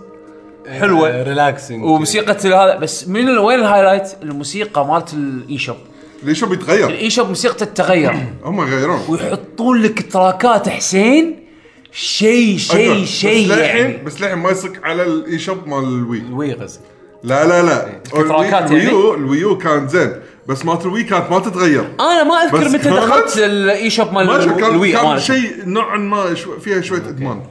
[0.80, 1.24] حلوة.
[1.24, 5.78] relaxing وموسيقى هذا بس من وين ال highlight الموسيقى مالت ال eShop
[6.24, 8.16] ليش هو بيتغير؟ ال eShop موسيقته تتغير.
[8.44, 9.00] هم يغيرون.
[9.10, 11.45] ويحطون لك تراكات حسين
[11.96, 14.04] شيء شيء أيوة، شيء بس للحين يعني.
[14.04, 16.36] بس للحين ما يصك على ال eShop مال ال Wii.
[16.36, 16.80] ال Wii غزل
[17.24, 18.00] لا لا لا.
[18.04, 20.12] كتراكات الويو يعني؟ الويو كان زين
[20.48, 21.88] بس مالت ال Wii كانت ما تتغير.
[22.00, 25.20] أنا ما أذكر متى دخلت ال eShop مال كان, ال Wii كان أمانة.
[25.20, 27.42] شيء نوعا ما شو فيها شوية إدمان.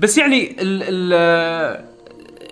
[0.00, 1.12] بس يعني ال ال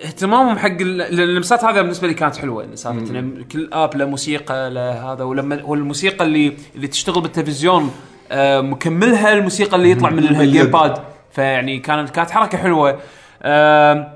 [0.05, 4.69] اهتمامهم حق ال- اللمسات هذا بالنسبة لي كانت حلوة سالفة إن كل app له موسيقى
[4.69, 7.91] له هذا ولما والموسيقى اللي اللي تشتغل بالتلفزيون
[8.31, 10.19] آه، مكملها الموسيقى اللي يطلع من.
[10.19, 10.93] ال GamePad
[11.31, 12.99] فيعني كانت كانت حركة حلوة.
[13.43, 14.11] آه،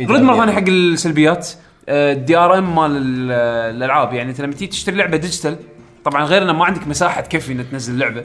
[0.00, 1.48] رد مرة ثانية حق السلبيات.
[1.88, 3.32] ال DRM مال ال-
[3.76, 4.12] الألعاب.
[4.12, 5.56] يعني أنت لما تيجي تشتري لعبة digital
[6.04, 8.22] طبعا غير انه ما عندك مساحة تكفي إنك تنزل لعبة.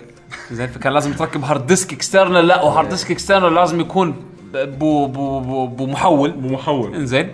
[0.52, 4.16] زين فكان لازم تركب hard disk external لا و hard disk external لازم يكون
[4.54, 6.32] بو بو بو, بو محول.
[6.32, 7.30] بمحول إنزين.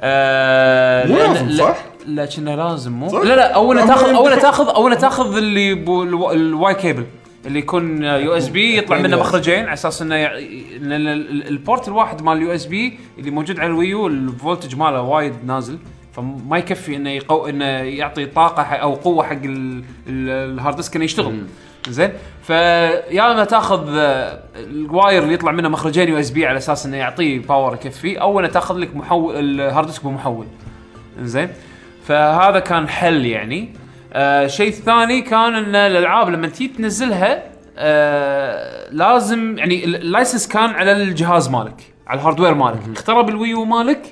[0.00, 3.08] آه مو لازم، لا- صح؟ لا كنا لازم مو.
[3.08, 5.72] صح؟ لا لا لا، تاخذ ما اولا يمديك- تاخذ اولا تاخذ اللي
[6.32, 7.04] ال Y cable.
[7.46, 12.36] اللي يكون USB يطلع منه مخرجين على أساس إنه يع- ال- ال port الواحد مال
[12.36, 15.78] ال USB اللي موجود على ال Wii U ال voltage ماله وايد نازل
[16.12, 20.96] فما يكفي إنه يقو إنه يعطي طاقة أو قوة حق ال- ال- ال hard disk
[20.96, 21.42] إنه يشتغل.
[21.88, 22.10] زين؟
[22.42, 27.38] فيا اما تاخذ آه، ال wire اللي يطلع منه مخرجين USB على أساس إنه يعطيه
[27.38, 30.46] power يكفي أو إنه تاخذ لك محول ال hard disk بمحول.
[31.20, 31.48] زين؟
[32.06, 33.68] فهذا كان حل يعني.
[34.14, 37.42] آه شيء ثاني كان إن الألعاب لما تيجي تنزلها
[37.76, 42.78] آه لازم يعني ال- ال license كان على الجهاز مالك على ال hardware مالك.
[42.96, 44.02] اخترب ال Wii U مالك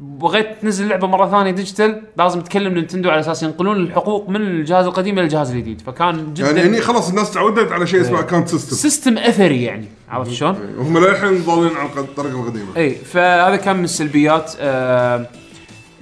[0.00, 4.86] بغيت تنزل لعبة مرة ثانية digital لازم تكلم Nintendo على أساس ينقلون الحقوق من الجهاز
[4.86, 5.80] القديم إلى الجهاز الجديد.
[5.80, 9.88] فكان جدا يعني هني خلاص الناس تعودت على شيء اسمه account system system أثري يعني
[10.10, 12.76] عرفت شلون؟ هم للحين ضالين على الطريقة القديمة.
[12.76, 14.52] اي فهذا كان من السلبيات.
[14.60, 15.26] آه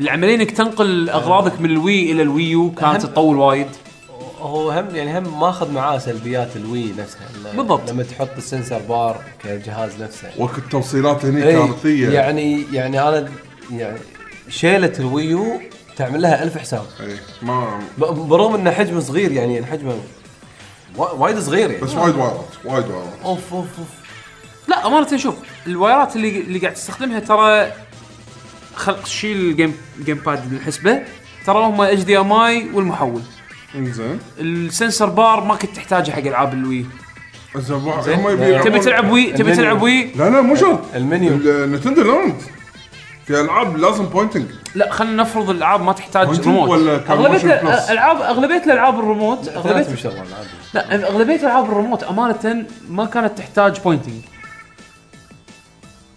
[0.01, 3.67] العملية إنك تنقل أغراضك من ال Wii إلى ال Wii U كانت تطول وايد.
[4.41, 7.53] هو هم يعني هم ماخذ معاه سلبيات ال Wii نفسها.
[7.57, 7.91] بالضبط.
[7.91, 10.29] لما تحط ال sensor bar كجهاز نفسه.
[10.39, 13.29] وقت التوصيلات هني كارثيه يعني يعني أنا
[13.73, 13.99] يعني
[14.49, 15.61] شيلة ال Wii U
[15.97, 16.85] تعمل لها ألف حساب.
[17.01, 19.95] إي، ما برغم إنه حجمه صغير يعني يعني حجمه
[20.97, 21.83] وا- وايد صغير يعني.
[21.83, 23.89] بس وايد وايرات وايد وايرات أوف أوف أوف.
[24.69, 25.35] لا أمانة شوف
[25.67, 27.73] الوايرات اللي اللي قاعد تستخدمها ترى
[28.75, 31.03] خل نشيل ال game GamePad الحسبه
[31.47, 33.23] ترى هم HDMI والمحول.
[33.75, 34.19] إنزين.
[34.39, 36.87] ال sensor bar ما كنت تحتاجه حق ألعاب ال Wii.
[37.57, 39.55] زين هم يبي تبي تلعب Wii؟ تبي.
[39.55, 40.81] تلعب Wii؟ لا لا مو شرط.
[40.95, 41.33] المنيو.
[41.35, 42.43] ال Nintendo Land
[43.27, 47.61] في ألعاب لازم pointing لا خلينا نفرض الألعاب ما تحتاج ريموت ولا أغلبية؟
[47.91, 49.97] الالعاب أغلبية الألعاب الريموت أغلبية
[50.75, 54.21] لا أغلبية العاب الريموت أمانة ما كانت تحتاج pointing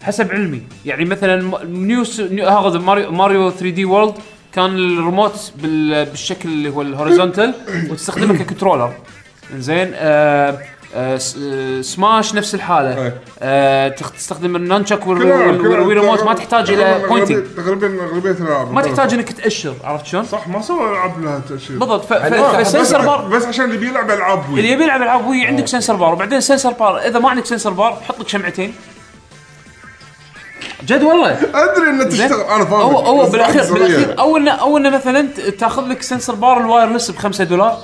[0.05, 0.61] حسب علمي.
[0.85, 2.03] يعني مثلا م- new
[2.47, 4.13] هذا Mario Mario 3D World
[4.53, 7.53] كان الريموت بال- بالشكل اللي هو ال horizontal
[7.89, 8.93] وتستخدمه ك controller.
[9.57, 10.57] زين آه
[10.95, 13.13] آه آه، سماش نفس الحالة.
[13.41, 17.05] آه تخ- تستخدم ال nunchuk وال- كلها- وال- كلها- وال Wii remote ما تحتاج إلى
[17.09, 21.41] بوينتنج تقريبا اغلبيه الالعاب ما تحتاج إنك تأشر عرفت شلون؟ صح ما سوى ألعاب لها
[21.49, 21.77] تأشير.
[21.79, 24.69] بالضبط ف- ف- بس, فال sensor bar بس عشان اللي بيلعب ألعاب اللي Wii.
[24.69, 26.97] يبي يلعب ألعاب Wii عندك sensor bar وبعدين sensor bar.
[26.99, 28.73] إذا ما عندك sensor bar حط لك شمعتين.
[30.87, 32.03] جد والله أدري إنه.
[32.03, 34.15] تشتغل أنا فاهم هو هو بالاخير بالأخير سريع.
[34.19, 37.77] أول اول مثلا ت- تأخذ لك sensor bar ال wireless ب 5 دولار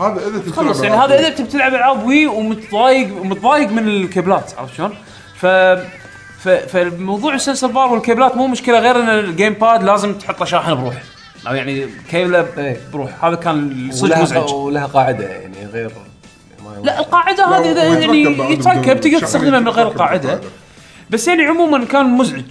[0.00, 1.20] هذا إذا تبي خلص تلعب يعني هذا Wii.
[1.20, 4.94] إذا تبي تلعب ألعاب Wii ومتضايق متضايق من الكيبلات عرفت شلون؟
[5.36, 5.46] ف
[6.42, 10.46] ف فالموضوع ال sensor bar والكيبلات مو مشكلة غير إن ال GamePad لازم تحط له
[10.46, 10.94] شاحن بروح
[11.48, 12.80] أو يعني كيبله إيه.
[12.92, 15.90] بروح هذا كان صدق ولها مزعج ولها قاعدة يعني غير
[16.82, 18.22] لا القاعدة هذه إذا يعني
[18.52, 20.40] يتركب تقدر تستخدمها من غير القاعده.
[21.10, 22.44] بس يعني عموما كان مزعج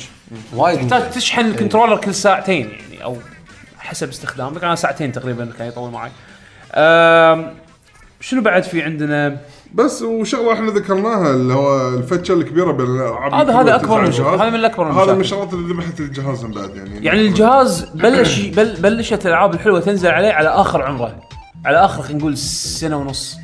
[0.56, 1.12] وايد تحتاج مزعج.
[1.14, 3.18] تشحن الكنترولر كل ساعتين يعني أو
[3.80, 6.12] حسب استخدامك أنا ساعتين تقريبا كان يطول معي
[8.22, 9.38] شنو بعد في عندنا
[9.74, 14.03] بس وشغلة إحنا ذكرناها اللي هو الفتشة الكبيرة بين الالعاب هذا- هذا مشكلة.
[14.06, 14.39] الجهاز.
[14.39, 15.20] هذا من الأكبر هذا من.
[15.22, 20.10] الشغلات اللي ذبحت الجهاز من بعد يعني يعني الجهاز بلش بل بلشت الألعاب الحلوة تنزل
[20.10, 21.20] عليه على آخر عمره
[21.66, 23.38] على آخر خلينا نقول سنة ونص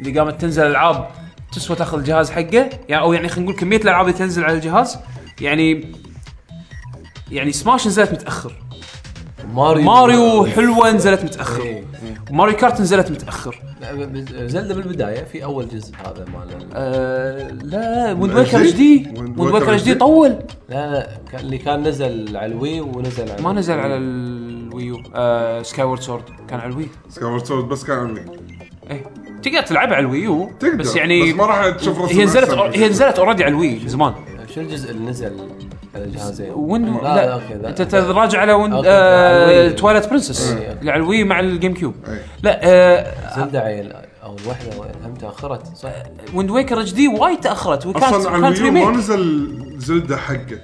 [0.00, 1.08] اللي قامت تنزل العاب
[1.52, 2.68] تسوى تاخذ الجهاز حقه.
[2.88, 4.98] يعني أو يعني خلينا نقول كمية الألعاب اللي تنزل على الجهاز.
[5.40, 5.92] يعني
[7.30, 8.52] يعني سماش نزلت متأخر.
[9.54, 11.62] Mario Mario حلوة نزلت متأخر.
[11.62, 11.84] إيه.
[12.30, 13.62] Mario Kart نزلت متأخر.
[14.30, 19.40] Zelda بالبداية في أول جزء هذا مال ال- آه لا Wind ال Waker؟ HD Wind
[19.40, 20.28] Waker HD؟ طول.
[20.68, 24.17] لا لا كان اللي كان نزل على ال Wii ونزل على ما نزل على ال
[24.17, 27.21] Wii U آه Skyward Sword كان على ال Wii.
[27.21, 28.20] Skyward Sword بس كان عندي
[28.90, 29.04] إيه.
[29.42, 32.24] تقدر تلعبها على ال Wii U تقدر بس يعني بس ما راح تشوف رسم هي
[32.24, 32.80] نزلت أحسن.
[32.80, 34.14] هي نزلت already على ال Wii من زمان
[34.54, 35.32] شو الجزء اللي نزل
[35.94, 39.84] على الجهازين؟ وين لا, لا, لا أنت تراجع على وين okay، على ال Wii.
[39.84, 40.90] Twilight Princess إيه.
[40.90, 42.22] على ال Wii مع ال GameCube إيه.
[42.42, 44.70] لا آه Zelda عيل أو الوحدة
[45.04, 45.92] هم تأخرت صح؟
[46.34, 50.58] Wind Waker HD وايد تأخرت وكانت أصلا على ال Wii U ما نزل Zelda حقه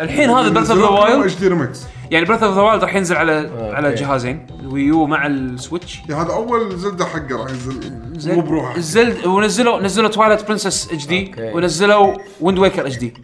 [0.00, 3.16] الحين هذا Breath of the Wild HD remakes يعني Breath of the Wild راح ينزل
[3.16, 3.74] على okay.
[3.74, 5.98] على جهازين ال Wii U مع ال Switch.
[6.10, 8.34] هذا أول Zelda حقه راح ينزل.
[8.34, 8.76] مو بروحه.
[8.76, 11.34] ال Zelda ونزلوا نزلوا Twilight Princess HD.
[11.38, 13.14] ونزلوا Wind Waker HD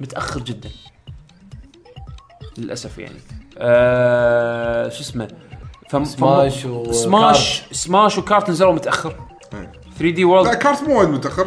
[0.00, 0.70] متأخر جدا.
[2.58, 3.18] للأسف يعني.
[3.58, 5.28] آه شو اسمه؟
[5.90, 6.94] فم Smash فم- و Kart.
[6.94, 9.14] Smash Smash و Kart نزلوا متأخر.
[9.54, 9.72] إيه.
[9.98, 11.46] 3D لا World Kart مو وايد متأخر.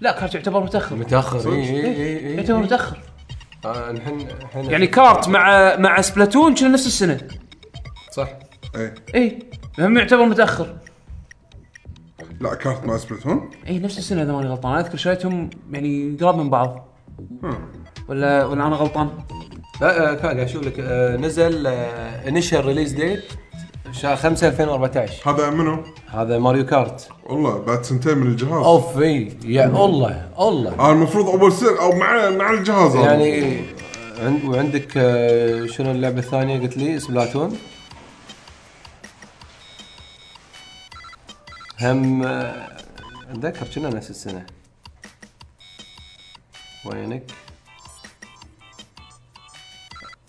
[0.00, 0.96] لا Kart يعتبر متأخر.
[0.96, 2.98] متأخر اي اي اي اي يعتبر متأخر.
[3.64, 7.20] آه، الحين الحين يعني Kart مع مع Splatoon كنا نفس السنة.
[8.12, 8.28] صح.
[8.76, 9.38] اي اي
[9.78, 10.76] هم يعتبر متأخر.
[12.40, 14.72] لا Kart مع Splatoon؟ اي نفس السنة إذا ماني غلطان.
[14.72, 16.88] أنا أذكر شريتهم يعني قراب من بعض.
[18.08, 19.10] ولا ولا أنا غلطان؟
[19.80, 23.24] لا آه، كان قاعد أشوف لك آه، نزل initial release date
[23.92, 27.08] شهر 5 2014 هذا منو؟ هذا Mario Kart.
[27.26, 28.64] والله بعد سنتين من الجهاز.
[28.64, 30.78] أوف إي يا الله الله.
[30.78, 33.12] آه المفروض أول سنه أو مع مع الجهاز هذا.
[33.12, 33.60] يعني
[34.20, 37.58] عند وعندك آه، شنو اللعبة الثانية قلت لي؟ سبلاتون.
[41.80, 42.68] هم آه،
[43.30, 44.46] أتذكر كنا نفس السنة.
[46.84, 47.22] وينك؟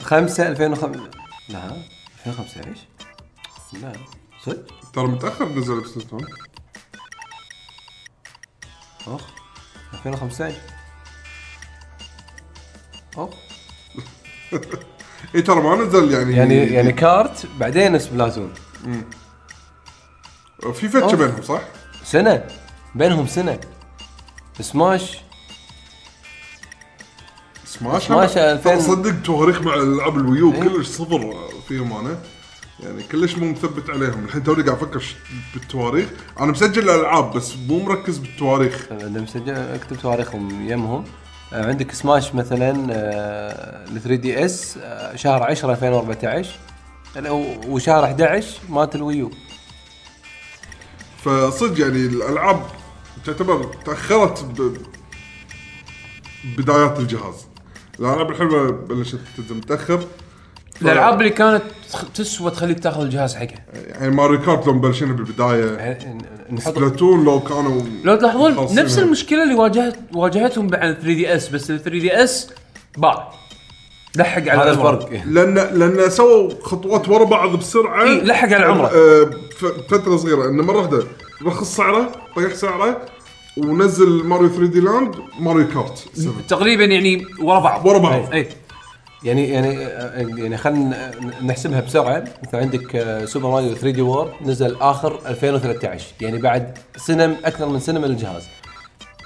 [0.01, 0.99] 5 2005
[1.49, 1.63] لا
[2.25, 2.69] 2015
[3.81, 3.93] لا.
[4.45, 6.25] صدق؟ ترى متأخر نزل بسبلاتون
[9.07, 9.21] أخ
[9.93, 10.55] 2015
[13.17, 13.29] اخ
[15.35, 18.53] اي ترى ما نزل يعني يعني يعني كارت بعدين سبلاتون
[20.73, 21.15] في فتشة.
[21.15, 21.61] بينهم صح؟
[22.03, 22.47] سنة.
[22.95, 23.59] بينهم سنة.
[24.61, 25.17] سماش.
[27.65, 30.59] سماش سماش ترى 2000 صدق تواريخ مع ألعاب الويو إيه.
[30.59, 32.21] كلش صفر فيهم أنا.
[32.85, 34.25] يعني كلش مو مثبت عليهم.
[34.25, 35.15] الحين توني قاعد أفكر ش-
[35.53, 36.09] بالتواريخ.
[36.39, 38.87] أنا مسجل الألعاب بس مو مركز بالتواريخ.
[38.91, 41.03] اذا مسجل أكتب تواريخهم يمهم.
[41.53, 42.71] آه، عندك Smash مثلا
[43.91, 44.77] ال 3DS
[45.15, 46.49] شهر 10 2014
[47.17, 49.31] ال- و- وشهر 11 مالت ال Wii U.
[51.23, 52.63] فصدق يعني الألعاب
[53.25, 54.77] تعتبر تأخرت ب...
[56.57, 57.35] بدايات الجهاز.
[57.99, 59.99] الألعاب الحلوة بلشت تنزل متأخر.
[59.99, 60.07] ف-
[60.81, 61.63] الألعاب اللي كانت
[62.15, 63.55] تسوى تخليك تاخذ الجهاز حقه.
[63.73, 65.71] يعني Mario Kart لو مبلشين بالبداية.
[65.77, 66.17] يعني
[66.51, 68.75] نحط Splatoon لو كانوا لو تلاحظون.
[68.75, 72.49] نفس المشكلة اللي واجهت واجهتهم مع 3 دي إس بس ال 3 دي إس
[72.97, 73.31] باع.
[74.17, 74.71] لحق على هذا.
[74.71, 75.09] الفرق.
[75.25, 78.03] لأن لأن سووا خطوات ورا بعض بسرعة.
[78.03, 78.87] إي، لحق على عمره.
[78.87, 79.29] آه،
[79.89, 80.49] فترة صغيرة.
[80.49, 81.03] إنه مرة واحدة
[81.45, 83.01] رخص سعره طيح سعره
[83.57, 86.07] ونزل Mario 3D Land Mario Kart.
[86.13, 87.85] 7 تقريبا يعني ورا بعض.
[87.85, 88.33] ورا بعض.
[88.33, 88.47] اي
[89.23, 89.73] يعني يعني
[90.41, 91.11] يعني خلينا
[91.41, 92.23] نحسبها بسرعة.
[92.43, 97.79] مثل عندك آه، Super Mario 3D World نزل آخر 2013 يعني بعد سنة أكثر من
[97.79, 98.47] سنة من الجهاز.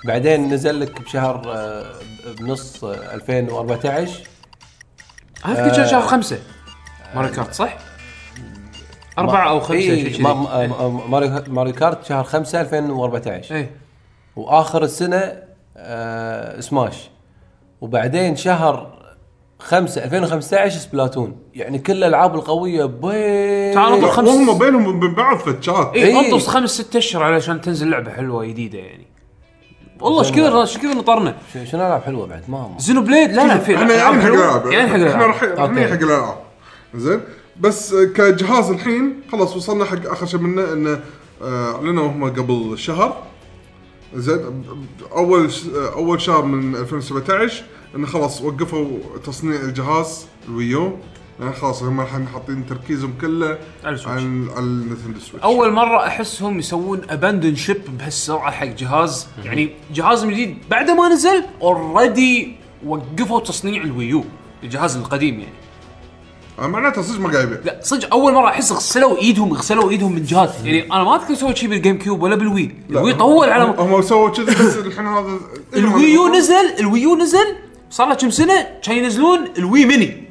[0.05, 1.85] بعدين نزل لك بشهر آه،
[2.39, 4.27] بنص آه، 2014
[5.43, 6.39] هذا كل شهر شهر خمسة.
[7.15, 7.77] Mario Kart صح؟
[9.17, 10.21] أربعة أو خمسة إيه، شيء
[11.07, 13.69] Mario Mario Kart شهر 5 2014 اي
[14.35, 15.33] وآخر السنة
[15.77, 17.09] آه سماش
[17.81, 18.96] وبعدين شهر
[19.59, 21.35] 5 2015 Splatoon.
[21.53, 26.19] يعني كل الألعاب القوية بي لا، خمس- وهم بينهم وبين بعض فجات اي إيه.
[26.19, 29.07] انطر خمس ست أشهر علشان تنزل لعبة حلوة جديدة يعني.
[30.01, 31.35] والله إيش كثر إيش كثر نطرنا.
[31.53, 34.27] ش- شنو العاب حلوة بعد؟ ما Xenoblade؟ لا لا في إحنا ألعاب يعني حق.
[34.29, 35.87] الالعاب يعني حق إحنا الالعاب أوكي.
[35.87, 36.37] حق الالعاب
[36.95, 37.21] زين؟
[37.59, 40.99] بس كجهاز الحين خلاص وصلنا حق آخر شيء منه إنه
[41.43, 43.17] آه، أعلنوا هم قبل شهر.
[44.15, 44.63] زين؟
[45.11, 45.49] أول
[45.95, 47.63] أول شهر من 2017
[47.95, 48.87] انه خلاص وقفوا
[49.25, 50.97] تصنيع الجهاز ال Wii U.
[51.39, 54.23] يعني خلاص هم الحين حاطين تركيزهم كله على ال Switch.
[54.57, 55.43] على Switch.
[55.43, 59.27] أول مرة أحسهم يسوون abandon ship بهالسرعة حق جهاز.
[59.43, 64.23] يعني جهازهم الجديد بعد ما نزل already وقفوا تصنيع ال Wii U
[64.63, 65.53] الجهاز القديم يعني.
[66.59, 70.15] آه، معناته صدق ما قاعد يبيع لا صدق أول مرة أحس غسلوا إيدهم غسلوا إيدهم
[70.15, 70.65] من جهاز.
[70.65, 73.01] يعني أنا ما أذكر سووا شيء بال GameCube ولا بال Wii.
[73.01, 75.39] ال Wii طول على هم هم سووا كذي بس الحين هذا
[75.77, 77.66] ال Wii U نزل ال Wii U نزل
[77.97, 80.23] صار له كم سنة؟ كان ينزلون ال Wii Mini.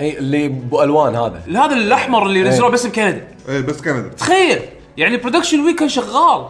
[0.00, 1.42] إي اللي بألوان هذا.
[1.48, 4.08] هذا الأحمر اللي نزلوه بس بكندا إي بس كندا.
[4.08, 4.58] تخيل
[4.96, 6.46] يعني production Wii كان شغال.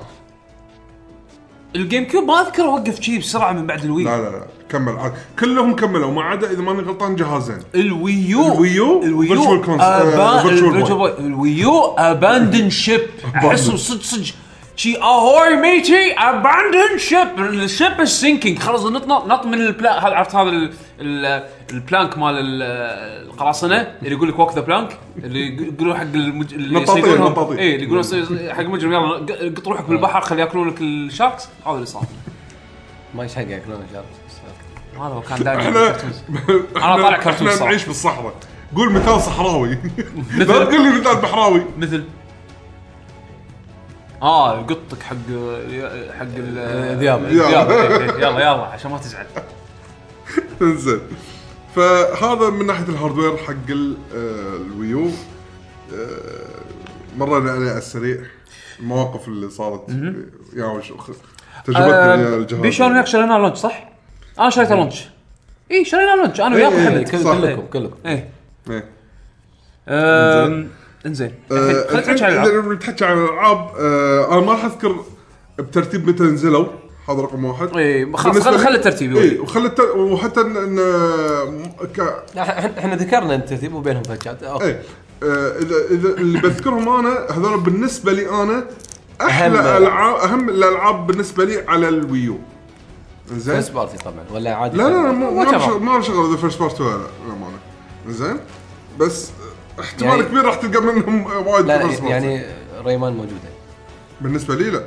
[1.77, 4.05] ال GameCube ما أذكر وقف شيء بسرعة من بعد ال Wii.
[4.05, 4.97] لا لا لا كمل.
[4.97, 7.59] عاد كلهم كملوا ما عدا إذا ماني غلطان جهازين.
[7.75, 8.53] الويو.
[8.53, 9.63] الويو؟ الويو.
[9.63, 9.67] Boy.
[9.67, 11.21] Boy.
[11.21, 13.01] ال Wii U abandon ship
[13.37, 14.35] احسهم صدق صدق.
[14.77, 20.07] ship ahoy matey abandon ship ال ship ال sinking خلاص نط نط نط من البلا
[20.09, 22.63] هذا عرفت هذا ال- ال- ال plank مال ال-
[23.31, 26.55] القراصنة؟ اللي يقول لك walk the plank اللي يقولون حق المج...
[26.55, 27.59] اللي يصيدونهم.
[27.59, 28.05] اي اللي يقولون
[28.53, 32.03] حق المجرم يلا ق- قط روحك بالبحر خلي ياكلون لك ال sharks هذا اللي صار.
[33.15, 34.05] ما إيش حق ياكلون shark
[34.97, 35.91] هذا هو كان دائما.
[36.77, 37.65] إحنا طالع كرتون إحنا.
[37.65, 38.35] نعيش بالصحراء.
[38.77, 39.79] قول مثال صحراوي.
[40.39, 41.63] لا تقول لي مثال بحراوي.
[41.79, 42.05] مثل؟
[44.25, 45.17] آه قطك حق
[46.19, 47.25] حق ال- ذياب.
[47.25, 47.71] الذياب.
[48.19, 49.27] يلا يلا عشان ما تزعل.
[50.63, 51.01] انزين
[51.77, 55.07] فهذا من ناحية ال hardware حق ال- آه، ال Wii U.
[55.95, 56.45] آه،
[57.17, 58.19] مرينا عليه على السريع.
[58.81, 59.89] المواقف اللي صارت
[60.57, 60.89] يا وش
[61.65, 62.61] تجربتنا آه، الجهاز.
[62.61, 63.93] بيشون وياك شريناه launch صح؟
[64.39, 65.05] أنا شريته launch.
[65.71, 66.41] إي شريناه launch.
[66.41, 67.09] أنا وياك محمد.
[67.11, 67.33] كل- صح.
[67.35, 67.97] كلكم كلكم.
[68.07, 68.31] إيه
[71.07, 71.35] انزين.
[71.53, 73.71] آه، الحين خلينا نحكي عن الالعاب عن الالعاب
[74.33, 74.97] أنا ما راح أذكر
[75.59, 76.67] بترتيب متى نزلوا
[77.09, 77.77] هذا رقم واحد.
[77.77, 79.39] إيه، خلاص، خل- خلي الترتيب اي.
[79.39, 79.99] وخلي التر...
[79.99, 82.25] وحتى ان إن- ك...
[82.35, 84.65] لا، إحنا ذكرنا الترتيب وبينهم فجات أوكي.
[84.65, 84.83] إيه
[85.23, 88.65] آه، اذا إذا اللي بذكرهم أنا هذول بالنسبة لي أنا
[89.23, 92.39] أحلى أهم- العاب أهم الألعاب بالنسبة لي على ال Wii U.
[93.33, 95.31] زين first party طبعا ولا عادي؟ لا لا لا ما-
[95.79, 98.37] ما شغل- اذا first party ولا لا زين
[98.99, 99.31] بس
[99.81, 102.09] احتمال يعني- كبير راح تلقى منهم وايد لا لا.
[102.09, 102.45] يعني
[102.85, 103.49] Rayman موجودة.
[104.21, 104.85] بالنسبة لي لا.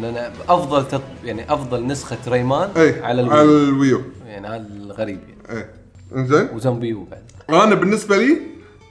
[0.00, 1.02] لأن أفضل تط...
[1.24, 4.02] يعني أفضل نسخة Rayman اي على على ال Wii ال Wii U.
[4.26, 5.58] يعني هذا الغريب يعني.
[5.58, 5.70] إيه.
[6.16, 7.22] إنزين؟ و ZombiU بعد.
[7.62, 8.40] أنا بالنسبة لي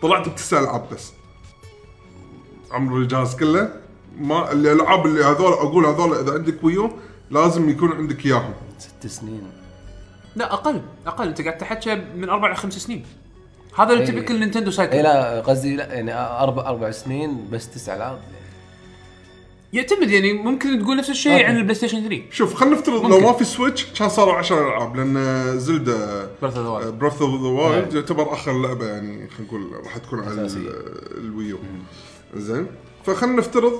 [0.02, 1.12] طلعت بتسع ألعاب بس.
[2.72, 3.70] عمر الجهاز كله.
[4.20, 6.92] ما الالعاب اللي هذول أقول هذول إذا عندك Wii U
[7.32, 8.54] لازم يكون عندك إياهم.
[8.80, 9.42] ست سنين.
[10.36, 10.82] لا أقل.
[11.08, 11.28] أقل.
[11.28, 13.06] أنت قاعد تحكي من أربع لخمس سنين.
[13.76, 14.12] هذا اللي إيه.
[14.12, 18.20] typical Nintendo اي cycle لا قصدي لا يعني أربع أربع سنين بس تسع العاب
[19.74, 21.44] يعتمد يعني ممكن تقول نفس الشيء أوكي.
[21.44, 23.24] عن ال PlayStation 3 شوف خلينا نفترض لو ممكن.
[23.24, 26.88] ما في Switch كان صاروا 10 ألعاب لأن Zelda Breath of the Wild.
[27.00, 27.96] Breath of the Wild إيه.
[27.96, 30.48] يعتبر آخر لعبة يعني خلينا نقول راح تكون على
[31.18, 31.58] ال Wii U
[32.36, 32.68] زين
[33.06, 33.74] فخلينا نفترض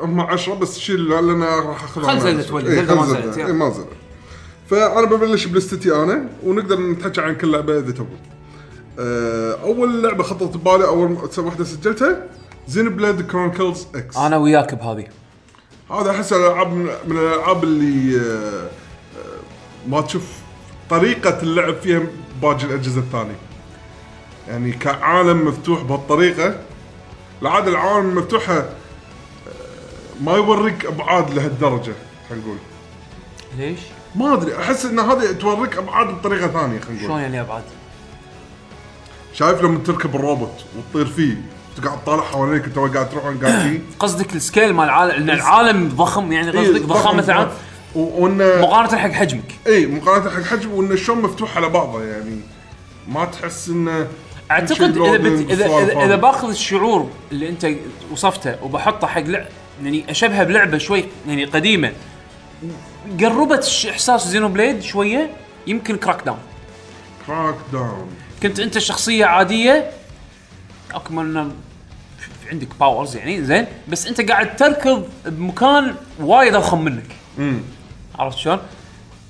[0.00, 3.06] هم 10 بس شيل لأن راح أخذ خل إيه، Zelda خل ما.
[3.06, 3.38] Zelda،.
[3.38, 3.88] إيه، ما Zelda
[4.70, 8.18] فأنا ببلش ب list تي أنا ونقدر نتحكي عن كل لعبة إذا تبون
[8.98, 12.26] أول لعبة خطرت ببالي أول واحدة سجلتها
[12.68, 15.06] Xenoblade Chronicles X أنا وياك بهذه.
[15.90, 18.68] هذا أحس الألعاب من, الألعاب اللي آه، آه،
[19.88, 20.22] ما تشوف
[20.90, 22.02] طريقة اللعب فيها
[22.42, 23.36] باقي الأجهزة الثانية.
[24.48, 26.54] يعني كعالم مفتوح بهالطريقة
[27.42, 28.66] العاده العوالم المفتوحه آه،
[30.20, 31.92] ما يوريك أبعاد لهالدرجة
[32.28, 32.58] خلينا نقول.
[33.58, 33.80] ليش؟
[34.14, 37.62] ما أدري أحس إن هذه توريك أبعاد بطريقة ثانية خلينا شلون نقول يعني أبعاد؟
[39.38, 41.36] شايف لما تركب الروبوت وتطير فيه
[41.82, 45.12] تقعد تطالع حواليك انت وين قاعد تروح وين قاعد تجي قصدك ال scale مال العالم
[45.12, 47.30] إن العالم ضخم يعني قصدك إيه، ضخامه ضخم.
[47.30, 47.50] العالم
[47.94, 49.54] و- وانه مقارنة حق حجمك.
[49.66, 52.40] اي مقارنة حق حجم وانه شلون مفتوح على بعضه يعني
[53.08, 54.06] ما تحس إنه
[54.50, 55.50] أعتقد إذا بت...
[55.50, 57.66] اذا اذا, إذا باخذ الشعور اللي أنت
[58.12, 59.46] وصفته وبحطه حق لعب
[59.84, 61.92] يعني أشبهه بلعبة شوي يعني قديمة.
[63.20, 65.30] قربت إحساس Xenoblade شوية
[65.66, 66.38] يمكن Crackdown
[67.26, 68.08] Crackdown
[68.48, 69.90] كنت انت شخصية عادية؟
[70.94, 71.50] أكمل
[72.52, 73.66] عندك powers يعني زين.
[73.88, 77.06] بس انت قاعد تركض بمكان وايد أضخم منك.
[78.18, 78.58] عرفت شلون؟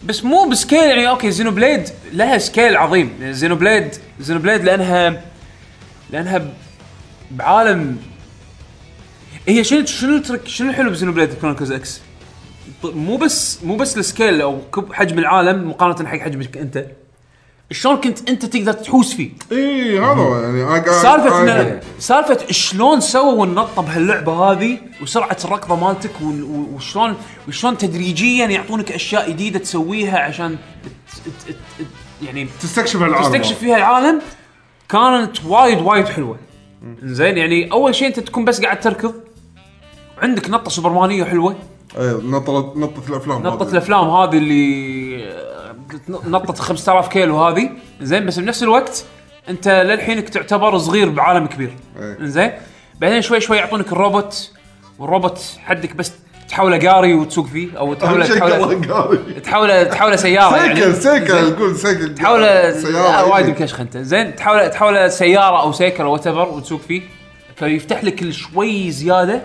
[0.04, 3.12] بس مو ب scale يعني أوكي Xenoblade لها scale عظيم.
[3.20, 5.22] Xenoblade Xenoblade لأنها
[6.10, 6.48] لأنها
[7.30, 7.98] بعالم.
[9.48, 12.00] هي شنو شنو ال trick شنو الحلو ب Xenoblade Chronicles X؟
[12.84, 14.60] مو بس مو بس ال scale أو
[14.92, 16.86] حجم العالم مقارنة حق حجمك أنت.
[17.72, 23.46] شلون كنت أنت تقدر تحوس فيه؟ اي هذا يعني أنا سالفة أنا- سالفة شلون سووا
[23.46, 27.14] النطه بهاللعبة هذه وسرعة الركضة مالتك وال- و- وشلون
[27.48, 31.56] وشلون تدريجيا يعطونك أشياء جديدة تسويها عشان ت- ت- ت-
[32.26, 33.24] يعني تستكشف العالم.
[33.24, 34.20] تستكشف فيها العالم.
[34.88, 36.38] كانت وايد وايد حلوة.
[37.02, 39.14] زين يعني أول شيء أنت تكون بس قاعد تركض.
[40.22, 41.56] عندك نطة سوبرمانية حلوة.
[41.98, 43.70] اي نطه نطة الأفلام نطة هذه.
[43.72, 45.15] الأفلام هذه اللي
[46.08, 47.70] نطه 5000 كيلو هذه
[48.00, 49.04] زين بس بنفس الوقت
[49.48, 51.76] أنت للحينك تعتبر صغير بعالم كبير.
[52.00, 52.16] إيه.
[52.20, 52.52] زين؟
[53.00, 54.50] بعدين شوي شوي يعطونك الروبوت
[54.98, 56.12] والروبوت حدك بس
[56.48, 58.80] تحوله قاري وتسوق فيه أو تحوله تحوله
[59.44, 60.80] تحوله تحوله سيارة يعني.
[60.80, 63.52] سيكل سيكل؟ نقول سيكل تحوله سيارة وايد إيه.
[63.52, 63.96] مكشخ أنت.
[63.96, 67.02] زين تحوله تحوله سيارة أو سيكل أو what وتسوق فيه.
[67.56, 69.42] فيفتح لك شوي زيادة.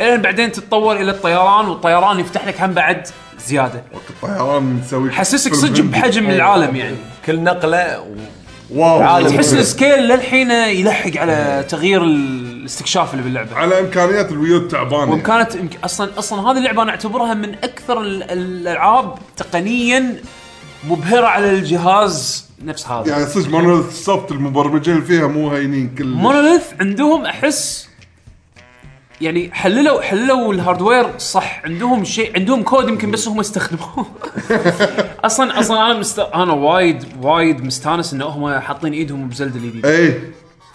[0.00, 3.08] الين بعدين تتطور إلى الطيران والطيران يفتح لك هم بعد.
[3.46, 3.82] زيادة.
[4.10, 5.80] الطيران تسوي حسسك صدق.
[5.82, 6.96] بحجم العالم يعني.
[7.26, 8.04] كل نقلة و...
[8.70, 9.02] واو.
[9.02, 9.28] عالم.
[9.28, 13.56] تحس ال scale للحين يلحق على تغيير الاستكشاف اللي باللعبة.
[13.56, 17.54] على إمكانيات ال Wii U التعبانه وامكانات يمكن أصلا أصلا هذه اللعبة أنا أعتبرها من
[17.54, 20.16] أكثر ال- الألعاب تقنيا
[20.88, 23.10] مبهرة على الجهاز نفس هذا.
[23.10, 27.88] يعني صدق Monolith Soft المبرمجين فيها مو هينين كل مونوليث عندهم أحس
[29.20, 31.62] يعني حللوا حللوا ال hardware صح.
[31.64, 34.06] عندهم شيء عندهم كود يمكن بس هم استخدموه.
[35.24, 36.18] أصلا أصلا أنا مست...
[36.18, 40.20] أنا وايد وايد مستانس إن هم حاطين إيدهم ب Zelda الجديد إي.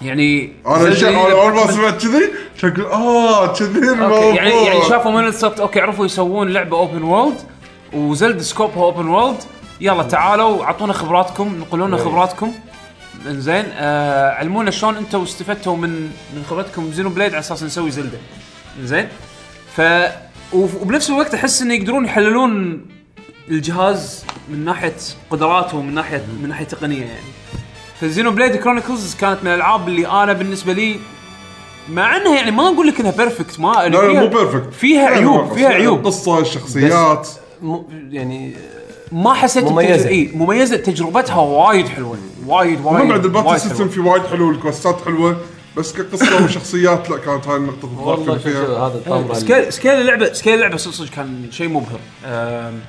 [0.02, 4.34] يعني أنا أول ما سمعت كذي شكل آه كذي okay الموضوع.
[4.34, 7.38] يعني يعني شافوا من السبت okay عرفوا يسوون لعبة open world
[7.93, 9.38] و Zelda scope ها open world
[9.82, 12.52] يلا تعالوا أعطونا خبراتكم نقلوا لنا خبراتكم.
[13.28, 15.89] انزين آه علمونا شلون أنتم استفدتوا من
[16.36, 18.18] من خبرتكم ب Xenoblade على أساس نسوي Zelda.
[18.82, 19.07] انزين
[19.76, 19.82] ف
[20.53, 22.86] وبنفس الوقت أحس انه يقدرون يحللون
[23.49, 24.93] الجهاز من ناحية
[25.30, 27.26] قدراته ومن ناحيه من ناحية تقنية يعني.
[28.01, 30.95] ف Xenoblade Chronicles كانت من الألعاب اللي أنا بالنسبة لي
[31.89, 35.53] مع إنها يعني ما أقول لك إنها perfect ما لا لا مو perfect فيها عيوب
[35.53, 35.99] فيها عيوب.
[35.99, 37.30] القصة الشخصيات.
[37.61, 38.53] مو يعني
[39.11, 39.93] ما حسيت مميزة.
[39.95, 42.17] التجر- إي مميزة تجربتها وايد حلوة.
[42.50, 43.89] وايد وايد بعد ال battle system.
[43.89, 45.38] في وايد حلو ال quest ات حلوة
[45.78, 48.88] بس كقصة وشخصيات لا كانت هاي النقطة الضعف والله شوف فيها.
[48.88, 52.00] هذا اللي- سكيل سكيل اللعبه سكيل اللعبة صدق صدق كان شيء مبهر.
[52.26, 52.80] آم،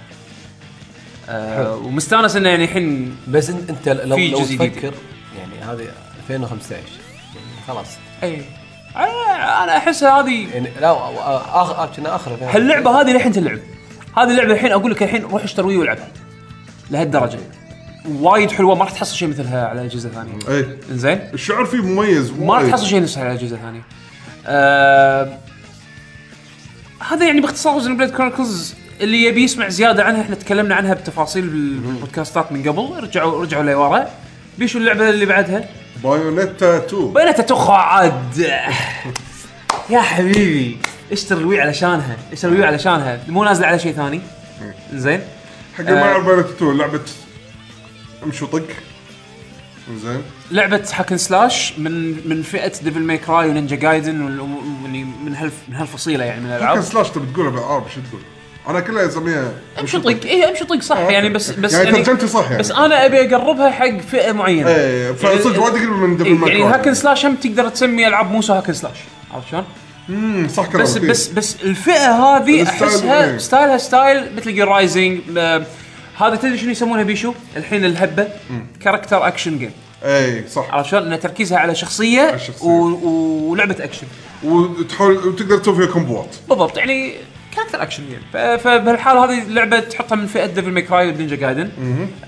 [1.29, 4.57] آه ومستانس إنه يعني الحين بس انت أنت لو في لو جزء.
[4.57, 4.95] تفكر
[5.39, 5.87] يعني هذه
[6.31, 6.87] 2015 يعني
[7.69, 7.87] خلاص.
[8.23, 8.43] اي
[8.97, 10.93] أنا أنا احسها هذه يعني لا
[11.63, 13.59] اخر كنا آخر هاللعبة هذه للحين تلعب.
[14.17, 16.09] هذه اللعبة الحين أقول لك الحين روح اشتري Wii U والعبها
[16.91, 17.39] لهالدرجة.
[18.09, 22.31] وايد حلوة ما راح تحصل شيء مثلها على اجهزه ثانية اي إنزين؟ الشعور فيه مميز
[22.31, 22.71] ما راح وايد.
[22.71, 23.83] تحصل شيء نفسه على اجهزه ثانية.
[24.47, 25.39] آه
[27.11, 32.53] هذا يعني باختصار Xenoblade Chronicles اللي يبي يسمع زيادة عنها إحنا تكلمنا عنها بتفاصيل بالبودكاستات
[32.53, 33.03] من قبل.
[33.03, 34.11] رجعوا رجعوا لورا
[34.59, 35.69] بيشو اللعبة اللي بعدها؟
[36.05, 38.39] Bayonetta 2 Bayonetta two عاد
[39.91, 40.79] يا حبيبي
[41.13, 44.21] اشتري الوي علشانها؟ اشتري الوي علشانها؟ مو نازلة على شيء ثاني؟
[44.95, 45.21] زين
[45.75, 46.11] حق اللي ما آه.
[46.11, 47.01] يعرف Bayonetta 2 لعبة
[48.25, 48.66] امشي وطق
[50.03, 50.23] زين.
[50.51, 54.39] لعبة hack and slash من من فئة Devil May Cry و Ninja Gaiden
[54.85, 56.77] يعني من هالف من هالفصيلة يعني من الألعاب.
[56.77, 58.21] هاكن سلاش تبي تقولها بالعربي شو تقول؟
[58.68, 60.25] أنا كلها أسميها امشي طق.
[60.25, 60.99] اي امشي طق صح.
[60.99, 62.59] يعني بس بس يعني ترجمتي صح يعني.
[62.59, 64.68] بس أنا أبي أقربها حق فئة معينة.
[64.68, 68.53] إيه فصدق وايد قريب من Devil يعني hack and slash هم تقدر تسمي ألعاب Musou
[68.53, 68.97] hack and slash
[69.35, 69.64] عرفت شلون؟
[70.09, 70.83] امم صح كلامك.
[70.83, 71.09] بس إيه.
[71.09, 73.39] بس بس الفئة هذه احسها.
[73.39, 75.21] ستايلها ستايل مثل Gear Rising
[76.21, 78.29] هذا تدري شنو يسمونها بيشو؟ الحين الهبة
[78.81, 79.71] character action game
[80.05, 82.66] إي صح عرفت شلون؟ ان تركيزها على شخصية, الشخصية.
[82.66, 83.51] و...
[83.51, 84.07] ولعبة اكشن
[84.45, 87.14] وتحاول وتقدر تسوي فيها combo ات بالضبط يعني
[87.57, 91.37] character action game ف- فبهالحال هذه اللعبه تحطها من فئة Devil May Cry و Ninja
[91.37, 91.71] Gaiden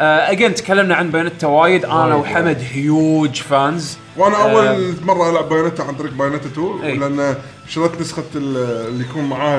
[0.01, 4.51] again تكلمنا عن Bayonetta وايد أنا وحمد huge fans وأنا آه.
[4.51, 6.97] أول مرة ألعب Bayonetta عن طريق Bayonetta 2 إي.
[6.97, 7.37] لأن
[7.69, 9.59] شريت نسخة ال- اللي يكون معاها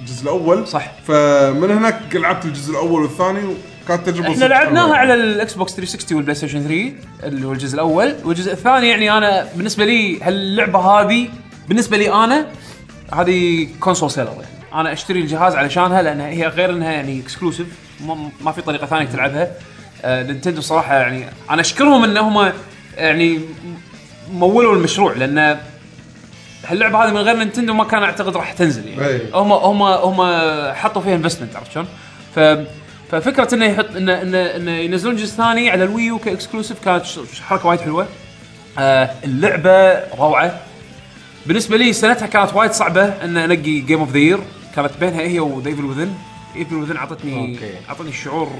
[0.00, 0.92] الجزء الأول صح.
[1.06, 3.40] فمن هناك لعبت الجزء الأول والثاني
[3.94, 4.94] وكانت تجربة إحنا لعبناها.
[4.94, 6.92] على ال Xbox 360 وال PlayStation 3
[7.24, 11.28] اللي هو الجزء الأول والجزء الثاني يعني أنا بالنسبة لي هاللعبة هذه
[11.68, 12.46] بالنسبة لي أنا
[13.14, 17.66] هذه console seller يعني أنا أشتري الجهاز علشانها لأنها هي غير إنها يعني exclusive
[18.40, 19.50] ما, في طريقة ثانية تلعبها
[20.04, 22.52] آه Nintendo صراحة يعني أنا أشكرهم انهم
[22.96, 23.40] يعني
[24.32, 25.58] مولوا المشروع لأن
[26.66, 29.20] هاللعبة هذه من غير Nintendo ما كان أعتقد راح تنزل يعني أي.
[29.34, 30.16] هم هم هم
[30.74, 31.86] حطوا فيها investment عرفت شلون؟
[32.34, 32.38] ف
[33.10, 36.84] ففكرة إنه يحط انه انه إنه ينزلون جزء ثاني على ال Wii U ك exclusive
[36.84, 37.04] كانت
[37.42, 38.06] حركة وايد حلوة.
[38.78, 40.60] آه اللعبة روعة.
[41.46, 44.38] بالنسبة لي سنتها كانت وايد صعبة إن أنقي game of the year
[44.76, 46.14] كانت بينها هي و Evil Within
[46.56, 47.70] Evil Within اعطتني okay.
[47.88, 48.50] أعطتني شعور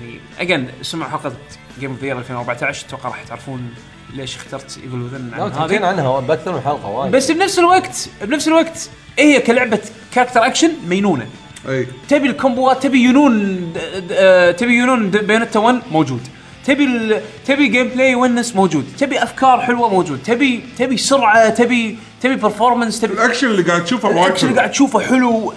[0.00, 1.32] يعني again سمعوا حلقة
[1.80, 3.74] game of the year 2014 أتوقع راح تعرفون
[4.14, 8.48] ليش اخترت Evil Within عن هذه عنها باكثر من حلقة وايد بس بنفس الوقت بنفس
[8.48, 9.80] الوقت هي كلعبة
[10.14, 11.26] character action مينونة
[11.68, 11.86] أي.
[12.08, 13.72] تبي ال combo ات تبي ينون
[14.12, 16.20] آه، تبي ينون Bayonetta 1 موجود.
[16.64, 17.20] تبي ال...
[17.46, 18.84] تبي gameplay يونس موجود.
[18.98, 20.22] تبي أفكار حلوة موجود.
[20.22, 24.58] تبي تبي سرعة تبي تبي performance تبي الاكشن اللي قاعد تشوفه وايد الاكشن اللي.
[24.58, 25.52] قاعد تشوفه حلو.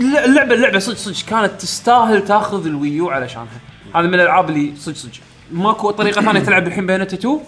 [0.00, 1.28] الل- اللعبه اللعبه صدق صدق.
[1.28, 3.60] كانت تستاهل تاخذ ال Wii U علشانها
[3.94, 5.12] هذا من الألعاب اللي صدق صدق.
[5.52, 7.40] ماكو طريقة ثانية تلعب الحين Bayonetta 2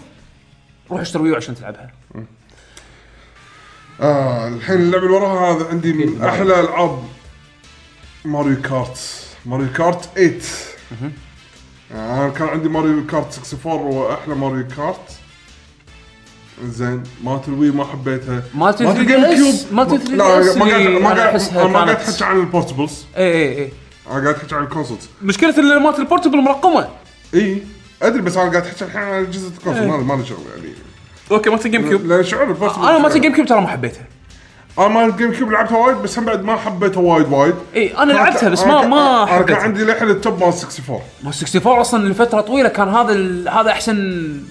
[0.91, 1.91] روح اشتري Wii U عشان تلعبها.
[4.01, 6.99] آه الحين اللعبة اللي وراها هذا عندي من أحلى ألعاب
[8.25, 8.99] Mario Kart
[9.45, 10.39] Mario Kart 8
[11.95, 15.11] آه، أنا كان عندي Mario Kart 64 وأحلى Mario Kart
[16.63, 18.43] زين مالت ال Wii ما حبيتها.
[18.53, 21.89] مالت مالت 3DS ال GameCube مالت ما- 3DS لا ما قاعد ما قاعد ما قاعد
[21.89, 23.71] احكي عن ال portables اي اي اي
[24.11, 26.87] أنا قاعد احكي عن ال consoles مشكلة اللي مالت ال portable مرقمة.
[27.33, 27.63] اي
[28.01, 29.89] أدري بس أنا قاعد احكي الحين عن جزء ال console إيه.
[30.03, 30.73] ما له شغل يعني.
[31.31, 34.07] أوكي مالت ال GameCube لأن شعور ال portable أنا مالت ال GameCube ترى ما حبيتها.
[34.79, 37.55] أنا مال ال GameCube لعبتها وايد بس هم بعد ما حبيتها وايد وايد.
[37.75, 39.57] إي أنا لعبتها بس ما ما أنا كان حبيتها.
[39.57, 43.71] عندي للحين ال top مال 64 ما 64 أصلا لفتره طويلة كان هذا ال- هذا
[43.71, 43.95] أحسن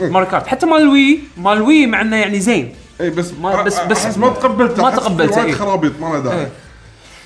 [0.00, 2.74] Mario Kart حتى مال ال Wii مال ال Wii مع إنه يعني زين.
[3.00, 5.54] إي بس ما- بس- بس- أحس ما تقبلته ما أحس في تقبلته، وايد.
[5.54, 6.48] خرابيط ما له داعي.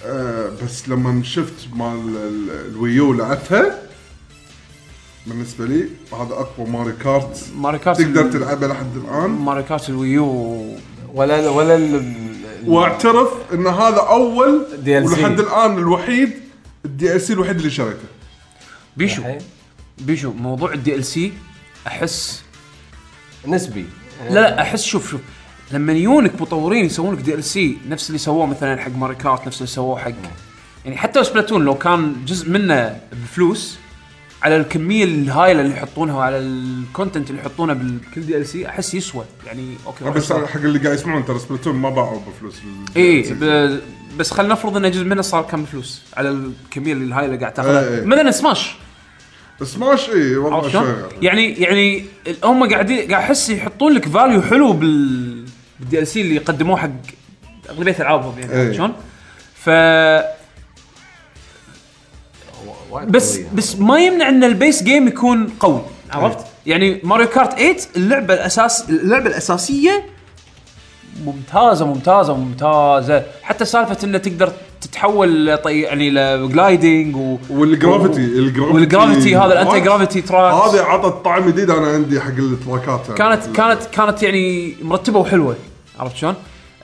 [0.07, 3.79] آه بس لما شفت مال ال- ال Wii U لعبتها
[5.27, 5.81] بالنسبة لي
[6.13, 9.31] هذا أقوى Mario Kart Mario Kart تقدر تلعبه لحد الآن.
[9.31, 10.27] ماري كارت الويو
[11.15, 12.35] ولا ولا ال-
[12.67, 14.89] واعترف إن هذا أول DLC.
[14.89, 16.31] ولحد الآن الوحيد
[16.85, 18.09] ال DLC الوحيد اللي شريته.
[18.97, 19.23] بيشو.
[19.99, 21.33] بيشو موضوع ال DLC
[21.87, 22.43] أحس
[23.47, 23.87] نسبي.
[24.31, 25.21] لا لا أحس شوف شوف
[25.73, 29.67] لما يجونك مطورين يسوون لك DLC نفس اللي سووه مثلا حق Mario Kart نفس اللي
[29.67, 30.13] سووه حق
[30.85, 33.79] يعني حتى Splatoon لو كان جزء منه بفلوس
[34.43, 39.75] على الكمية الهائله اللي يحطونها وعلى ال content اللي يحطونه بكل DLC أحس يسوى يعني
[39.87, 40.33] أوكي بس.
[40.33, 42.55] حق اللي قاعد يسمعون ترى Splatoon ما باعوا بفلوس
[42.97, 43.35] اي
[44.19, 47.55] بس خلينا نفرض إن جزء منه صار كان بفلوس على الكمية اللي الهائله اللي قاعد
[47.55, 48.05] تاخذها إيه.
[48.05, 48.75] مثلا Smash
[49.63, 52.05] Smash اي والله يعني يعني
[52.45, 55.45] هم قاعدين قاعد أحس يحطون لك value حلو بال
[55.81, 56.91] بال DLC اللي يقدموه حق
[57.71, 58.53] أغلبية ألعابهم يعني.
[58.55, 58.93] عرفت شلون؟
[59.55, 59.71] ف
[63.09, 63.49] بس قوية.
[63.55, 68.35] بس ما يمنع إن ال base game يكون قوي عرفت؟ يعني Mario Kart 8 اللعبة
[68.35, 70.05] الاساس اللعبة الأساسية
[71.25, 78.21] ممتازة ممتازة ممتازة حتى سالفة انه تقدر تتحول طي يعني ل gliding و وال gravity
[78.21, 82.21] ال gravity وال gravity هذا ال anti gravity track هذا عطت طعم جديد أنا عندي
[82.21, 83.19] حق التراكات يعني.
[83.19, 85.57] كانت كانت كانت يعني مرتبة وحلوة
[85.99, 86.35] عرفت شلون؟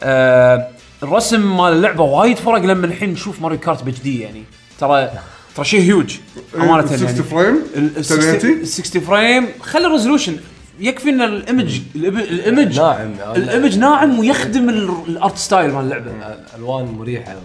[0.03, 0.69] آه
[1.03, 4.43] الرسم مال اللعبة وايد فرق لما الحين نشوف Mario Kart ب HD يعني
[4.81, 5.11] ترى
[5.57, 6.17] ترى شيء هيوج
[6.57, 10.37] امانه ال 60 يعني frame ال- ال 60 1080 ال 60 frame خلي ال resolution
[10.81, 13.15] يكفي إن ال image ال image ناعم.
[13.37, 16.11] ال image ناعم ويخدم ال- ال art style مال اللعبة.
[16.55, 17.27] الألوان مريحة.
[17.33, 17.39] يعني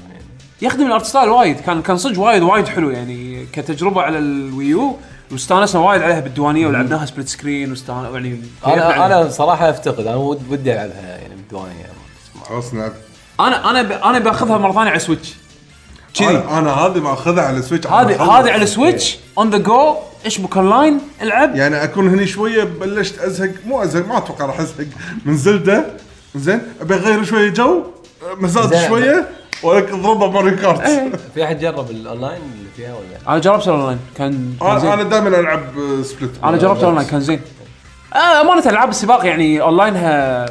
[0.61, 1.59] يخدم ال art style وايد.
[1.59, 3.45] كان كان صدق وايد وايد حلو يعني.
[3.53, 4.97] كتجربة على ال Wii U
[5.31, 9.05] واستانسنا وايد عليها بالديوانية ولعبناها split screen واستانسنا يعني أنا عليها.
[9.21, 10.07] أنا صراحة أفتقد.
[10.07, 11.85] أنا ود- ودي ألعبها يعني بالديوانية.
[12.43, 12.91] خلاص نلعب
[13.39, 13.91] أنا أنا ب...
[13.91, 15.33] أنا بأخذها مرة ثانية على Switch
[16.21, 18.23] أنا أنا هذه باخذها على Switch هذه.
[18.23, 19.95] هذه على Switch on the go
[20.25, 23.51] اشبك اونلاين العب؟ يعني أكون هني شوية بلشت أزهق.
[23.65, 24.87] مو أزهق ما أتوقع راح أزهق.
[25.25, 25.85] من Zelda.
[26.35, 26.61] زين.
[26.81, 27.83] أبي أغير شوية جو.
[28.37, 28.87] مزاج.
[28.87, 29.27] شوية.
[29.63, 30.79] ولك أضربها Mario Kart.
[30.79, 31.11] إيه.
[31.33, 33.99] في أحد جرب الأونلاين اللي فيها ولا؟ أنا جربت الأونلاين.
[34.17, 34.91] كان كان أنا زين.
[34.91, 35.61] أنا دائما ألعب
[36.03, 37.41] split أنا جربت الأونلاين كان زين.
[38.15, 40.45] آه أمانة ألعاب السباق يعني أونلاينها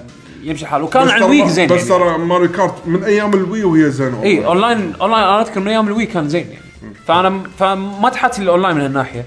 [0.49, 2.05] يمشي الحال وكان على الويك زين بس يعني.
[2.05, 5.69] ترى Mario Kart من أيام ال Wii وهي زينه إي online online أنا اذكر من
[5.69, 6.95] أيام ال Wii كان زين يعني.
[7.07, 9.27] فانا فما تحاتي الاونلاين من هالناحية.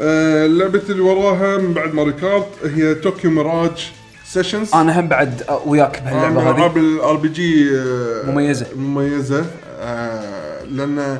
[0.00, 3.92] آه اللي وراها من بعد Mario Kart هي Tokyo Mirage
[4.24, 4.74] Sessions.
[4.74, 6.56] أنا هم بعد وياك من بهاللعبه هذه.
[6.56, 7.70] ألعاب ال RPG
[8.26, 8.66] مميزة.
[8.76, 9.44] مميزة.
[9.80, 11.18] آه لأن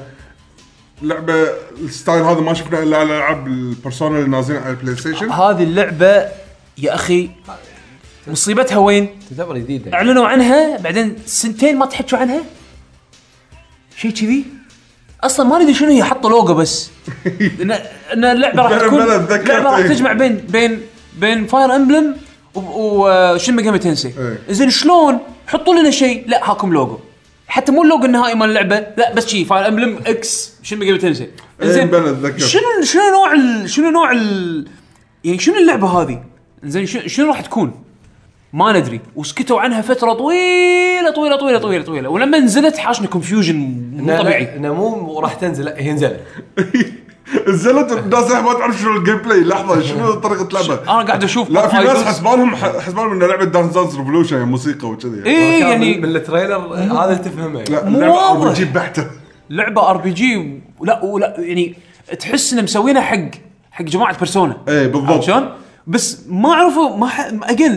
[1.03, 1.35] لعبة
[1.81, 5.31] ال style هذا ما شفنا إلا على ألعاب ال Persona اللي نازلين على ال PlayStation
[5.31, 6.29] هذه اللعبة
[6.79, 7.31] يا أخي
[8.27, 12.41] مصيبتها وين؟ تعتبر جديده أعلنوا عنها بعدين سنتين ما تحكوا عنها
[13.97, 14.45] شيء كذي
[15.25, 16.91] أصلا ما ندري شنو هي حطوا لوجو بس
[17.63, 17.71] ان
[18.13, 19.89] إن اللعبة راح تكون اللعبة راح إيه.
[19.89, 20.81] تجمع بين بين
[21.19, 22.17] بين Fire Emblem
[22.55, 24.39] و Shin Megami Tensei إيه.
[24.51, 26.99] زين شلون حطوا لنا شيء لا هاكم لوجو
[27.49, 31.29] حتى مو اللوجو النهائي مال اللعبة لا بس شي Fire Emblem X Shin Megami Tensei
[31.63, 32.39] إيه، بلا أتذكر.
[32.39, 33.67] شنو شنو نوع.
[33.67, 34.67] شنو نوع ال...
[35.25, 36.23] يعني شنو اللعبة هذه
[36.65, 37.83] زين شنو, شنو راح تكون
[38.53, 39.01] ما ندري.
[39.17, 42.09] وسكتوا عنها فترة طويلة طويلة طويلة طويلة طويلة.
[42.09, 43.57] ولما نزلت حاشنا confusion
[43.97, 44.57] مو طبيعي.
[44.57, 46.21] انه مو راح تنزل لا هي نزلت.
[47.49, 51.69] نزلت الناس ما تعرف شنو ال gameplay لحظة شنو طريقة لعبة؟ أنا قاعد أشوف لا
[51.69, 52.05] في ناس.
[52.05, 55.23] حسبانهم حسبانهم ان لعبة Dance Dance Revolution يعني موسيقى وكذي.
[55.23, 57.63] كان يعني من ال trailer هذا اللي تفهمه.
[57.63, 58.47] لا واضح.
[58.47, 59.07] RPG بحتة.
[59.51, 61.75] لعبة RPG ولا ولا يعني
[62.19, 63.31] تحس إنه مسوينها حق
[63.71, 65.11] حق جماعة Persona إيه بالضبط.
[65.11, 65.49] عرفت شلون؟
[65.87, 67.73] بس ما عرفوا ما again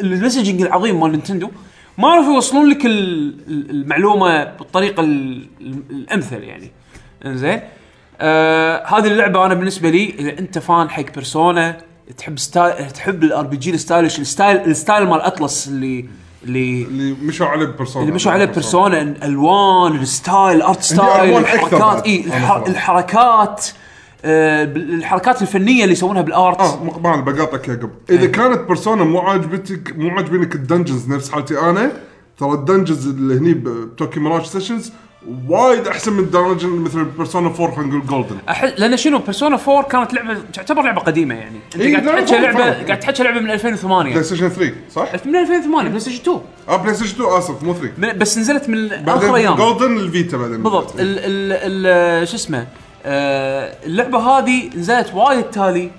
[0.00, 1.50] ال messaging العظيم مال Nintendo
[1.98, 6.70] ما عرفوا يوصلون لك ال- ال- المعلومة بالطريقة ال- ال- الأمثل يعني
[7.26, 7.60] إنزين
[8.20, 11.76] آه هذه اللعبة أنا بالنسبة لي إذا أنت fan حق Persona
[12.18, 16.04] تحب style تحب ال RPG ال stylish ال style ال style مال Atlus اللي
[16.44, 21.36] اللي اللي مشوا عليه Persona اللي مشوا عليه Persona الألوان ال style ال art style
[21.38, 22.06] الحركات.
[22.06, 22.24] إي.
[22.66, 23.66] الحركات
[24.24, 26.60] الحركات الفنية اللي يسوونها بال art.
[26.60, 31.30] آه ما بقاطعك يا قبل إذا كانت Persona مو عاجبتك مو عاجبينك ال dungeons نفس
[31.30, 31.92] حالتي أنا
[32.38, 34.92] ترى ال dungeons اللي هني ب Tokyo Mirage Sessions
[35.48, 39.58] وايد أحسن من ال dungeon مثل Persona 4 خلينا نقول Golden أحس لأن شنو؟ Persona
[39.68, 41.56] 4 كانت لعبه تعتبر لعبة قديمة يعني.
[41.74, 42.58] أنت إيه، قاعد تحكي لعبه.
[42.84, 47.38] قاعد تحكي لعبة من 2008 PlayStation 3 صح؟ من 2008 PlayStation 2 آه PlayStation 2
[47.38, 49.54] اسف مو 3 من- بس نزلت من آخر أيام.
[49.54, 50.62] Golden ال Vita بعدين.
[50.62, 50.94] بالضبط.
[51.00, 52.66] ال ال ال شو اسمه؟ آه
[53.06, 55.90] اللعبة هذه نزلت وايد تالي.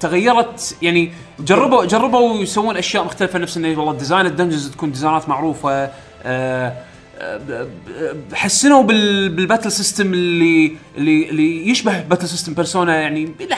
[0.00, 5.28] تغيرت يعني جربوا جربوا يسوون أشياء مختلفة نفس انه والله design ال dungeons تكون ديزاينات
[5.28, 5.90] معروفة.
[6.22, 6.72] آه
[7.18, 7.66] آه،
[8.34, 13.54] حسنوا بال- بال battle system اللي اللي اللي يشبه battle system Persona يعني إلى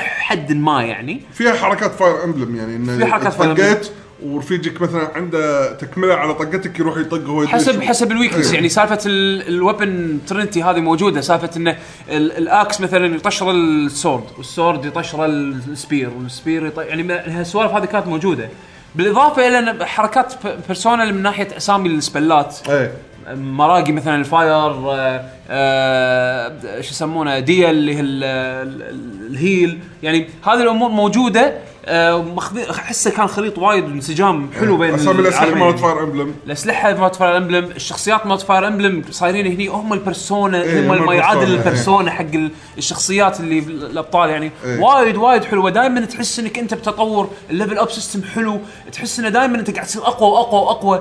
[0.00, 1.20] حد ما يعني.
[1.32, 3.34] فيها حركات Fire Emblem يعني إنه في حركات.
[3.34, 3.90] طقيت
[4.24, 7.46] ورفيجك مثلا عنده تكملة على طقتك يروح يطق هو.
[7.46, 8.54] حسب حسب ال weakness إيه.
[8.54, 11.20] يعني سالفة ال weapon trinity هذه موجودة.
[11.20, 11.76] سالفة إنه
[12.10, 16.78] ال- ال axe مثلا يطشر ال sword وال sword يطشر ال spear وال spear يط...
[16.78, 18.48] يعني ما- السوالف هذه كانت موجودة.
[18.94, 22.92] بالإضافة إلى حركات ب- Persona اللي من ناحية أسامي السبلات إيه
[23.30, 24.50] مراقي مثلا ال fire
[24.90, 29.78] آه، آه، شو يسمونه Dia اللي هي ال- ال- ال heal.
[30.02, 31.54] يعني هذه الأمور موجودة
[31.86, 35.54] آه، ماخذين أحسه كان خليط وايد انسجام حلو بين اسامي الأسلحة.
[35.54, 40.01] مالت Fire Emblem الأسلحة مالت Fire Emblem الشخصيات مالت Fire Emblem صايرين هني هم ال
[40.01, 44.30] Persona إيه، هم ما يعادل ال Persona، ال Persona حق ال- الشخصيات اللي الأبطال.
[44.30, 44.80] يعني إيه.
[44.80, 45.70] وايد وايد حلوة.
[45.70, 48.60] دائما تحس إنك أنت بتطور ال level up system حلو.
[48.92, 51.00] تحس إنه دائما أنت قاعد تصير أقوى وأقوى وأقوى.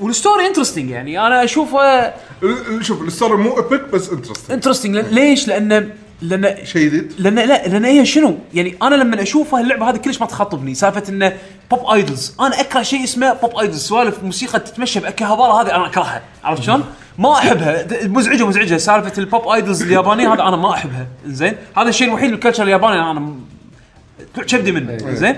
[0.00, 1.26] وال story interesting يعني.
[1.26, 5.90] أنا أشوفه ال- شوف ال story مو epic بس interesting interesting ليش؟ لأن
[6.22, 7.12] لأن شيء جديد.
[7.18, 11.02] لأن لا لأن هي شنو؟ يعني أنا لما أشوفها اللعبة هذه كلش ما تخاطبني سالفة
[11.08, 11.36] إنه
[11.70, 16.22] pop idols، أنا أكره شيء اسمه pop idols، سوالف موسيقى تتمشى بأكيهابارا هذه أنا أكرهها،
[16.44, 16.84] عرفت شلون؟
[17.18, 17.86] ما أحبها.
[18.02, 18.76] مزعجة مزعجة.
[18.76, 22.62] سالفة ال pop idols اليابانية هذا أنا ما أحبها، زين؟ هذا الشيء الوحيد بال culture
[22.62, 23.34] الياباني أنا
[24.48, 25.36] كبدي منه، زين؟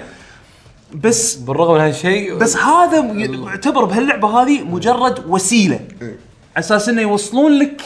[0.94, 2.98] بس بالرغم من هالشيء بس هذا
[3.46, 5.80] يعتبر بهاللعبة هذه مجرد وسيلة.
[6.00, 6.16] على
[6.56, 7.82] أساس إنه يوصلون لك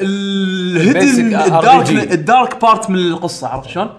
[0.00, 1.90] ال hidden ال dark.
[2.12, 3.90] ال dark part من القصة عرفت شلون؟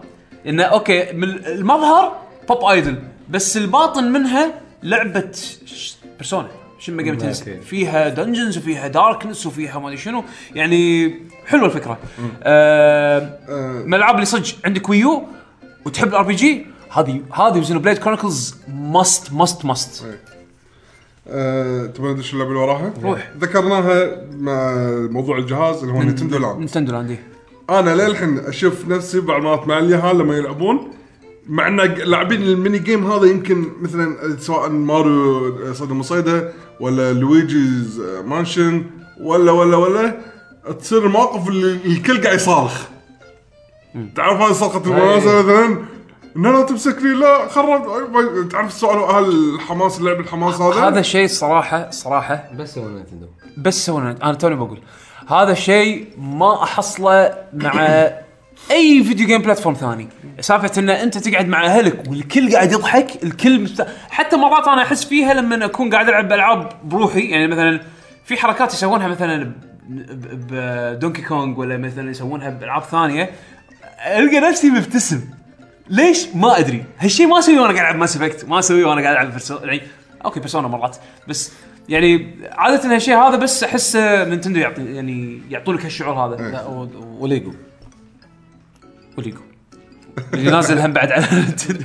[0.47, 2.17] إنه okay من المظهر
[2.49, 4.53] pop idol بس الباطن منها
[4.83, 5.31] لعبة
[6.17, 6.47] Persona
[6.79, 7.61] Shin Megami Tensei okay.
[7.61, 10.23] فيها dungeons وفيها darkness وفيها ما أدري شنو.
[10.55, 11.13] يعني
[11.45, 11.97] حلوة الفكرة.
[12.43, 13.39] آه
[13.85, 15.23] من الألعاب اللي صدق عندك Wii U
[15.85, 20.05] وتحب ال RPG هذه هذه و Xenoblade Chronicles must must must
[21.27, 23.31] آه، تبغى ندش اللعبة اللي وراها؟ روح.
[23.39, 24.75] ذكرناها مع
[25.11, 26.59] موضوع الجهاز اللي هو Nintendo Land.
[26.59, 27.23] Nintendo Land إيه.
[27.69, 30.91] أنا للحين أشوف نفسي بعض المرات مع اليهال لما يلعبون
[31.47, 38.01] مع إن لاعبين ال mini game هذا يمكن مثلا سواء ماريو صيد المصيده ولا Luigi's
[38.25, 38.83] Mansion
[39.21, 40.17] ولا ولا ولا
[40.79, 42.85] تصير المواقف اللي الكل قاعد يصارخ.
[44.15, 45.94] تعرف هذه صرخة المناسبة مثلا؟
[46.37, 48.49] ان لا تمسكني لا خرب.
[48.51, 52.49] تعرف السؤال هل الحماس اللعب الحماس هذا؟ هذا الشيء الصراحه صراحة.
[52.53, 53.27] بس هو نينتندو
[53.57, 54.79] بس سوينا أنا توني بقول.
[55.29, 57.81] هذا الشيء ما أحصله مع
[58.71, 60.09] أي video game platform ثاني.
[60.39, 63.87] سالفة إن أنت تقعد مع أهلك والكل قاعد يضحك الكل مست...
[64.09, 67.29] حتى مرات أنا أحس فيها لما أكون قاعد ألعب بألعاب بروحي.
[67.29, 67.81] يعني مثلا
[68.25, 69.51] في حركات يسوونها مثلا
[70.49, 73.29] ب Donkey Kong ولا مثلا يسوونها بألعاب ثانية
[74.07, 75.21] ألقى نفسي مبتسم.
[75.89, 79.13] ليش ما أدري؟ هالشيء ما أسويه وأنا قاعد ألعب Mass Effect ما أسويه وأنا قاعد
[79.15, 79.81] ألعب Persona يعني
[80.25, 81.51] okay Persona مرات بس
[81.89, 86.51] يعني عادة هالشيء هذا بس أحس نينتندو يعطي يعني يعطوا لك هالشعور هذا.
[86.51, 87.53] لا و- و Lego.
[89.17, 89.41] و Lego.
[90.33, 91.83] اللي نازل هم بعد على نينتندو.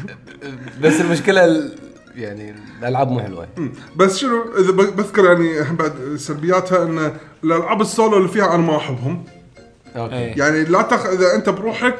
[0.81, 1.75] بس المشكلة ال-
[2.15, 3.49] يعني الألعاب مو حلوة.
[3.97, 7.13] بس شنو إذا بذكر يعني هم بعد سلبياتها إن
[7.45, 9.25] الألعاب السولو اللي فيها أنا ما أحبهم.
[9.97, 10.15] okay.
[10.15, 10.39] إيه.
[10.39, 11.07] يعني لا تخ...
[11.07, 11.99] إذا أنت بروحك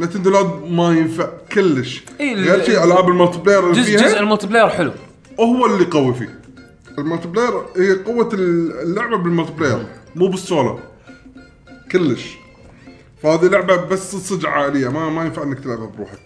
[0.00, 2.02] Nintendo Land ما ينفع كلش.
[2.20, 4.92] إيه، ال- غير شيء ألعاب ال multiplayer اللي جزء فيها؟ جزء ال multiplayer حلو.
[5.40, 6.38] هو اللي قوي فيه.
[6.98, 9.86] ال multiplayer هي قوة اللعبة بال multiplayer
[10.16, 10.78] مو بالسولو.
[11.92, 12.34] كلش.
[13.22, 16.18] فهذه لعبة بس صدق عائلية ما ما ينفع إنك تلعبها بروحك.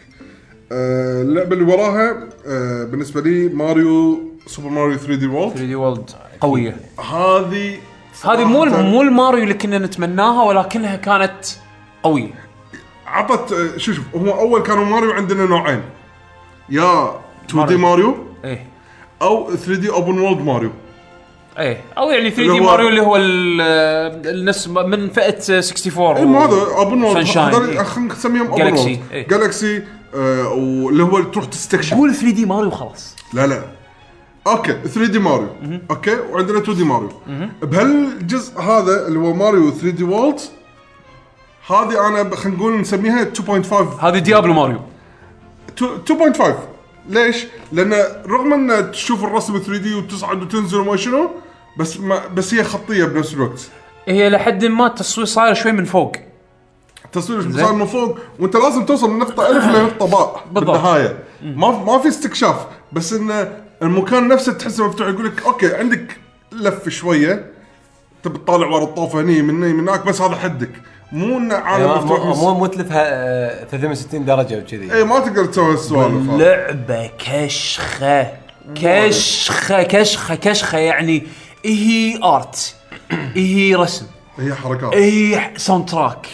[0.73, 5.53] آه اللعبة اللي وراها آه بالنسبة لي ماريو Super Mario 3D World.
[5.53, 6.11] 3D World
[6.41, 6.77] قوية.
[6.99, 7.77] هذه
[8.25, 11.45] هذه مو صراحة مو الماريو اللي كنا نتمناها ولكنها كانت
[12.03, 12.44] قوية.
[13.07, 15.83] عطت آه، شوف هو أول كانوا ماريو عندنا نوعين.
[16.71, 17.21] يا
[17.51, 18.17] 2D ماريو.
[18.45, 18.67] إيه.
[19.23, 20.71] أو 3D open world ماريو.
[21.59, 21.81] إيه.
[21.99, 23.61] أو يعني 3 اللي دي ماريو اللي هو ال-
[24.27, 27.25] الناس من فئة 64 اي ما هذا open إيه.
[27.83, 28.77] خلينا نسميهم open
[29.13, 29.29] إيه.
[29.29, 29.83] Galaxy
[30.15, 31.95] واللي هو تروح تستكشف.
[31.95, 33.63] قول 3D ماريو خلاص لا لا.
[34.47, 35.49] okay 3D ماريو.
[35.91, 37.09] okay وعندنا 2D ماريو.
[37.63, 40.41] بهالجزء هذا اللي هو Mario 3D World
[41.71, 43.73] هذه أنا ب- خلينا نقول نسميها 2.5
[44.05, 44.81] هذه ديابلو ماريو.
[45.81, 46.43] 2.5
[47.09, 47.93] ليش؟ لأن
[48.27, 51.31] رغم أن تشوف الرسم 3D وتصعد وتنزل وما شنو
[51.79, 53.61] بس ما بس هي خطية بنفس الوقت.
[54.07, 56.13] هي لحد ما التصوير صاير شوي من فوق.
[57.13, 60.71] تصوير صار من فوق وأنت لازم توصل من نقطه ألف لنقطة باء بالضبط.
[60.75, 66.17] بالنهايه ما ما في استكشاف بس إن المكان نفسه تحسه مفتوح يقول لك أوكي عندك
[66.53, 67.51] لف شوية
[68.23, 70.71] تبي تطالع ورا الطوفة هني من هني من هناك بس هذا حدك.
[71.15, 74.95] مو إنه عالم يعني مفتوح مو بس- مو مو تلفها آه، 360 درجة وكذي.
[74.95, 76.37] اي ما تقدر تسوي هالسوالف هذه.
[76.39, 78.27] لعبة كشخة.
[78.75, 81.27] كشخة كشخة كشخة يعني
[81.65, 82.75] هي art.
[83.35, 84.07] هي رسم.
[84.39, 84.95] هي حركات.
[84.95, 86.27] هي soundtrack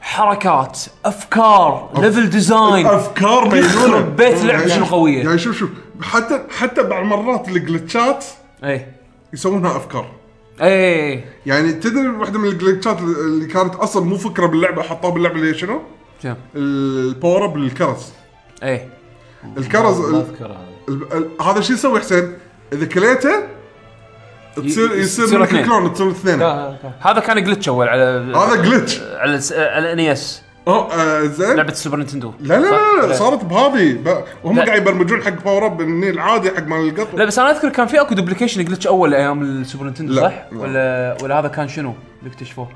[0.00, 0.78] حركات.
[1.04, 1.90] أفكار.
[1.98, 5.24] level design أفكار مجنونه بيت لعبة يعني- شنو قوية.
[5.24, 5.70] يعني شوف شوف
[6.02, 8.24] حتى حتى بعض مرات الجلتشات
[8.64, 8.86] اي
[9.32, 10.06] يسوونها أفكار.
[10.62, 15.50] اي يعني تدري واحدة من الجلتشات اللي كانت أصلا مو فكرة باللعبة حطوها باللعبة اللي
[15.50, 15.82] هي شنو؟
[16.22, 17.56] شنو؟ ال power up
[18.62, 18.88] اي
[19.58, 20.56] الكرز ما ال- اذكر
[21.42, 22.32] هذا شو يسوي حسين؟
[22.72, 23.30] إذا كليته
[24.56, 25.64] تصير يصير يصير منك اثنين.
[25.64, 26.42] كلون تصير اثنين.
[27.00, 28.02] هذا كان جلتش أول على
[28.36, 32.70] هذا جلتش على الس- على ان اس آه آه، زين لعبة السوبر نينتندو لا لا؟
[33.00, 34.60] لا, لا صارت بهذه ب- وهم.
[34.60, 37.86] قاعد يبرمجون حق باور اب النيل العادي حق مال القطر لا بس أنا أذكر كان
[37.86, 40.58] في أكو دوبليكيشن جلتش أول أيام السوبر نينتندو لا، صح؟ لا.
[40.60, 42.68] ولا ولا هذا كان شنو اللي اكتشفوه؟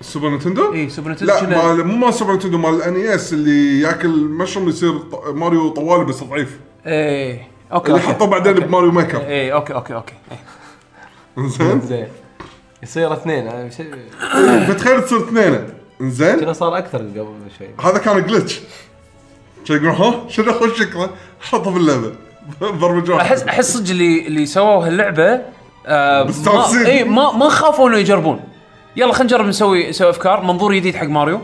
[0.00, 3.32] السوبر نينتندو؟ اي سوبر نينتندو لا كنا- مال مو مال سوبر نينتندو مال الان اس
[3.32, 7.42] اللي ياكل مشروم يصير ط- ماريو طوالي بس ضعيف إيه
[7.72, 10.14] okay اللي حطوه بعدين ب Mario Maker إيه okay okay okay.
[11.38, 12.08] زين زين
[12.82, 13.68] يصير اثنين آه،
[14.66, 15.68] فتخيل تصير اثنين
[16.00, 16.40] زين.
[16.40, 17.26] كذا صار أكثر قبل
[17.58, 17.68] شوي.
[17.90, 18.60] هذا كان glitch
[19.64, 21.10] شو يقول ها شنو خوش فكره
[21.40, 22.12] حطه باللعبه
[22.80, 25.40] برمجوها احس أحس صدق اللي اللي سووا هاللعبة
[25.86, 26.86] آه ما مستانسين.
[26.86, 28.40] اي ما ما خافوا إنه يجربون.
[28.96, 30.42] يلا خلينا نجرب نسوي نسوي أفكار.
[30.44, 31.40] منظور جديد حق ماريو.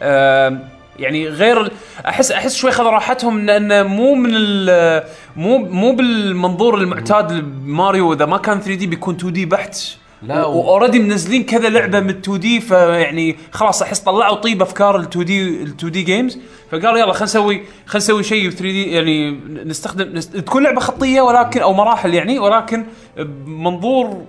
[0.00, 0.58] آه
[0.98, 1.72] يعني غير
[2.08, 5.04] احس أحس شوي خذ راحتهم ان انه مو من ال-
[5.36, 8.12] مو مو بالمنظور المعتاد لماريو.
[8.12, 9.78] إذا ما كان 3D بيكون 2D بحت.
[10.22, 14.96] لا، و- و already منزلين كذا لعبة من 2D فيعني خلاص أحس طلعوا طيب أفكار
[14.96, 16.38] ال 2D ال 2D games
[16.70, 17.54] فقالوا يلا خلينا نسوي
[17.86, 19.30] خلينا نسوي شيء 3D يعني
[19.64, 20.36] نستخدم نست...
[20.36, 22.84] تكون لعبة خطية ولكن أو مراحل يعني ولكن
[23.16, 24.24] بمنظور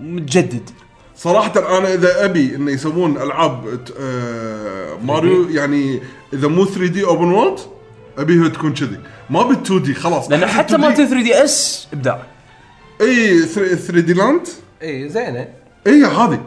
[0.00, 0.70] متجدد.
[1.16, 6.00] صراحة أنا إذا أبي إنه يسوون ألعاب ت- آه ماريو يعني
[6.32, 7.58] إذا مو 3D open world
[8.18, 8.98] أبيها تكون كذي.
[9.30, 10.30] ما بال 2D خلاص.
[10.30, 12.22] لأن حتى مالت 3DS إبداع.
[13.00, 14.48] إي 3D Land.
[14.82, 15.48] اي زينة
[15.86, 16.40] اي هذه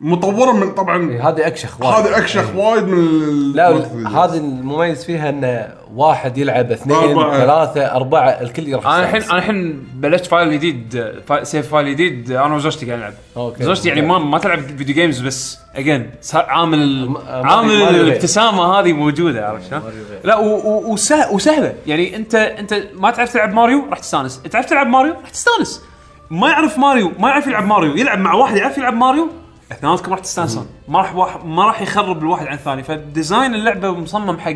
[0.00, 1.94] مطورة من طبعا إي، هذه أكشخ وايد.
[2.06, 4.16] هذه أكشخ وايد من ال- لا مال 3D.
[4.16, 7.38] هذه المميز فيها انه واحد يلعب اثنين أربعة.
[7.38, 9.22] ثلاثة أربعة الكل يروح أنا الحين.
[9.22, 13.64] أنا الحين بلشت file جديد فا- save file جديد أنا وزوجتي قاعد نلعب okay.
[13.64, 18.00] زوجتي يعني ما ما تلعب video games بس again عامل ما- عامل غير.
[18.00, 19.82] الابتسامة هذه موجودة عرفت شلون؟
[20.24, 24.66] لا و- و- وسه- وسهلة يعني انت أنت ما تعرف تلعب ماريو راح تستانس، تعرف
[24.66, 25.82] تلعب ماريو راح تستانس.
[26.30, 27.96] ما يعرف ماريو ما يعرف يلعب ماريو.
[27.96, 29.28] يلعب مع واحد يعرف يلعب ماريو؟
[29.72, 30.66] أثنيناتكم راح تستانسون.
[30.88, 32.82] ما راح واحد ما راح يخرب الواحد عن الثاني.
[32.82, 34.54] ف design اللعبة مصمم حق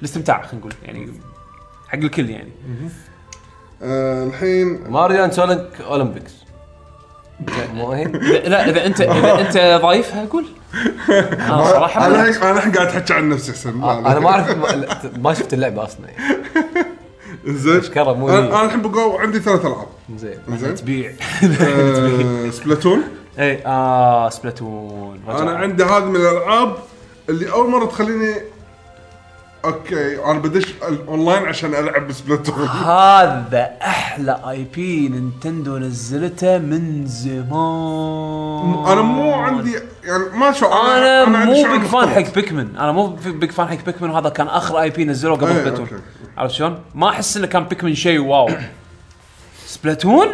[0.00, 0.72] الاستمتاع خلينا نقول.
[0.84, 1.12] يعني
[1.88, 2.50] حق الكل يعني.
[3.82, 6.32] آه الحين Mario and Sonic Olympics.
[7.74, 10.46] مو هي؟ إذا- لا إذا انت إذا أنت ضايفها قول.
[11.08, 12.06] أنا صراحة.
[12.06, 13.98] أنا الحين أنا الحين قاعد أحكي عن نفسي لا، لا.
[14.12, 14.86] أنا ما اعرف ما-
[15.18, 16.08] ما شفت اللعبة أصلا.
[16.08, 16.36] يعني.
[17.46, 17.78] زين.
[17.78, 18.48] أشكره مو أنا هي.
[18.48, 19.86] أنا الحين بقول عندي ثلاث ألعاب.
[20.16, 20.38] زين.
[20.48, 20.74] زين.
[20.74, 21.12] تبيع.
[21.62, 23.02] آه، Splatoon.
[23.38, 25.20] اي آه Splatoon.
[25.28, 25.38] رجع.
[25.42, 26.76] أنا عندي هذه من الألعاب
[27.28, 28.34] اللي أول مرة تخليني
[29.64, 32.66] okay أنا بدش الأونلاين عشان ألعب Splatoon.
[32.68, 38.84] هذا أحلى IP Nintendo نزلته من زمان.
[38.86, 39.72] أنا مو عندي
[40.04, 42.08] يعني ما شو أنا عندي مو شعور big fan.
[42.08, 45.58] حق Pikmin أنا مو big fan حق Pikmin وهذا كان آخر IP نزلوه قبل إيه،
[45.58, 45.80] Splatoon.
[45.86, 46.02] okay.
[46.40, 48.50] عرفت شلون؟ ما أحس إنه كان Pikmin شيء wow.
[49.66, 50.28] Splatoon؟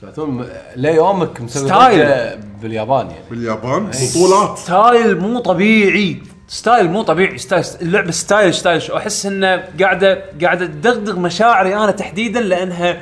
[0.00, 2.06] Splatoon ليومك مسوي style.
[2.06, 3.24] ضجة باليابان يعني.
[3.30, 4.58] باليابان؟ بطولات.
[4.58, 6.22] style مو طبيعي.
[6.48, 7.38] style مو طبيعي.
[7.38, 8.92] style اللعبة style style.
[8.92, 13.00] أحس إنه قاعدة قاعدة تدغدغ مشاعري أنا تحديدا لأنها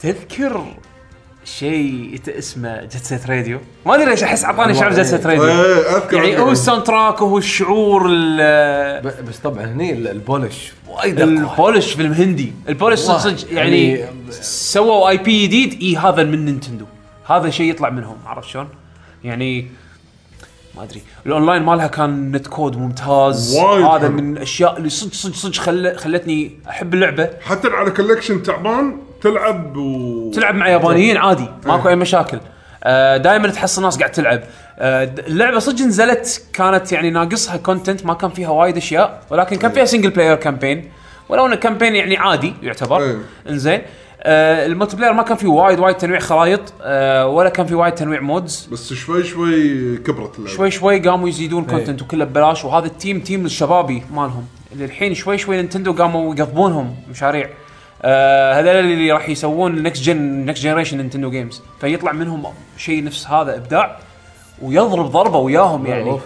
[0.00, 0.64] تذكر
[1.56, 5.96] شيء اسمه Jet Set Radio ما أدري ليش أحس اعطاني شعور Jet Set Radio إيه
[5.96, 6.38] أذكر يعني.
[6.38, 8.08] هو ال soundtrack وهو الشعور
[9.28, 13.16] بس طبعا هني ال- ال polish وايد ال polish فيلم هندي ال polish صدق.
[13.18, 16.84] صدق يعني يعني- سووا IP جديد إي هذا من Nintendo
[17.26, 18.68] هذا شيء يطلع منهم عرفت شلون؟
[19.24, 19.66] يعني
[20.76, 24.08] ما أدري الأونلاين مالها كان net code ممتاز وايد هذا.
[24.08, 25.96] من الأشياء اللي صدق صدق صدق خل...
[25.96, 31.96] خلتني أحب اللعبة حتى على connection تعبان تلعب و تلعب مع يابانيين عادي ماكو أي
[31.96, 32.38] مشاكل.
[33.16, 34.40] دائما تحصل ناس قاعد تلعب.
[34.78, 39.70] آه، اللعبة صدق نزلت كانت يعني ناقصها content ما كان فيها وايد أشياء ولكن كان
[39.70, 40.90] فيها single player campaign
[41.28, 43.02] ولو انه campaign يعني عادي يعتبر.
[43.02, 43.18] إيه.
[43.48, 43.82] إنزين.
[44.22, 47.94] آه ال multiplayer ما كان فيه وايد وايد تنويع خرائط آه ولا كان فيه وايد
[47.94, 50.56] تنويع modes بس شوي شوي كبرت اللعبة.
[50.56, 54.46] شوي شوي قاموا يزيدون content وكله ببلاش وهذا ال team team الشبابي مالهم.
[54.72, 57.50] اللي الحين شوي شوي Nintendo قاموا يقضبونهم مشاريع.
[58.02, 62.44] آه هذول اللي راح يسوون next gen next generation Nintendo games فيطلع منهم
[62.76, 63.98] شيء نفس هذا إبداع
[64.62, 66.18] ويضرب ضربة وياهم يعني.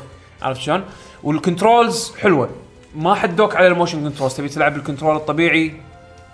[0.42, 0.82] عرفت شلون؟
[1.22, 2.48] وال controls حلوة.
[2.96, 5.72] ما حدوك على ال motion controls تبي تلعب بال control الطبيعي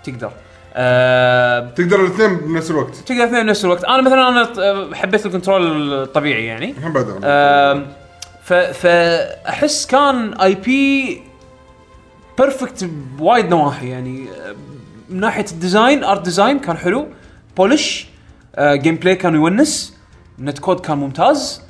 [0.03, 0.31] تقدر.
[0.73, 2.95] آه تقدر الاثنين بنفس الوقت.
[2.95, 3.83] تقدر اثنين بنفس الوقت.
[3.83, 6.75] أنا مثلا أنا حبيت ال control الطبيعي يعني.
[6.85, 7.05] بعد
[8.43, 11.21] ف فاحس كان IP
[12.37, 12.83] perfect
[13.17, 14.25] بوايد نواحي يعني.
[15.09, 17.07] من ناحية ال design art design كان حلو.
[17.57, 18.07] polish
[18.59, 19.97] gameplay كان يونس.
[20.39, 21.61] net code كان ممتاز.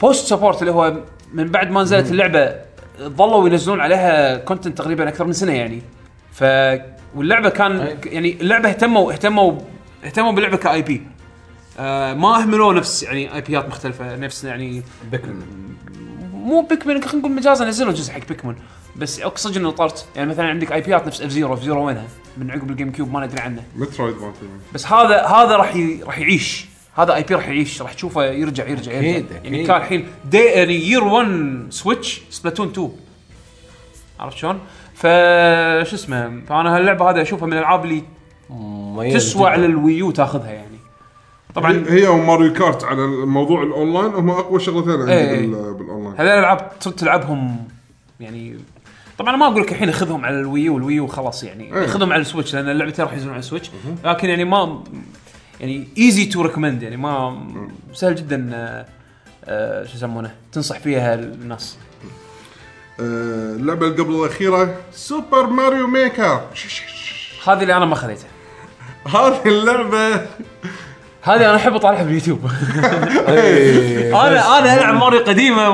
[0.00, 0.96] post support اللي هو
[1.32, 2.54] من بعد ما نزلت اللعبة
[3.00, 5.82] ظلوا ينزلون عليها content تقريبا أكثر من سنة يعني.
[6.32, 6.44] ف
[7.14, 7.96] واللعبة كان أي.
[8.06, 9.58] يعني اللعبة اهتموا اهتموا
[10.04, 11.06] اهتموا باللعبة ك IP
[11.78, 15.42] آه ما اهملوا نفس يعني IP ات مختلفة نفس يعني Pikmin.
[16.32, 18.54] مو Pikmin خلينا نقول مجازا نزلوا جزء حق Pikmin.
[18.96, 20.06] بس اقصد إنه طرت.
[20.16, 22.04] يعني مثلا عندك IP ات نفس F-Zero F-Zero وينها؟
[22.38, 23.62] من عقب ال GameCube ما ندري عنه.
[23.76, 24.14] Metroid
[24.74, 26.02] بس هذا هذا راح ي...
[26.02, 26.66] راح يعيش.
[26.96, 28.98] هذا IP راح يعيش راح تشوفه يرجع يرجع يرجع.
[28.98, 29.66] أكيد، يعني أكيد.
[29.66, 32.90] كان الحين day يعني year 1 Switch Splatoon 2
[34.20, 34.58] عرفت شلون؟
[34.94, 35.02] ف
[35.88, 40.50] شو اسمه فأنا هاللعبة هذه أشوفها من الألعاب اللي تسوى على ال Wii U تاخذها
[40.50, 40.78] يعني.
[41.54, 45.46] طبعا هي و Mario Kart على الموضوع الأونلاين هم أقوى شغلتين عندي إيه.
[45.46, 46.14] بال- بالأونلاين.
[46.16, 47.68] هذول الألعاب تلعبهم
[48.20, 48.56] يعني
[49.22, 51.86] طبعا ما أقول لك الحين خذهم على الويو والويو خلاص يعني إيه.
[51.86, 53.70] خذهم على ال Switch لأن اللعبتين راح ينزلون على ال Switch.
[54.04, 54.82] لكن يعني ما
[55.60, 57.42] يعني easy to recommend يعني ما
[57.92, 58.86] سهل جدا آه،
[59.44, 61.76] آه، شو يسمونه تنصح فيها الناس.
[63.00, 66.40] آه، اللعبة اللي قبل الأخيرة سوبر ماريو ميكر
[67.46, 68.28] هذه اللي أنا ما خذيتها.
[69.06, 70.14] هذه اللعبة.
[71.22, 72.40] هذه أنا أحب أطالعها باليوتيوب.
[74.24, 75.70] أنا أنا ألعب ماريو قديمة.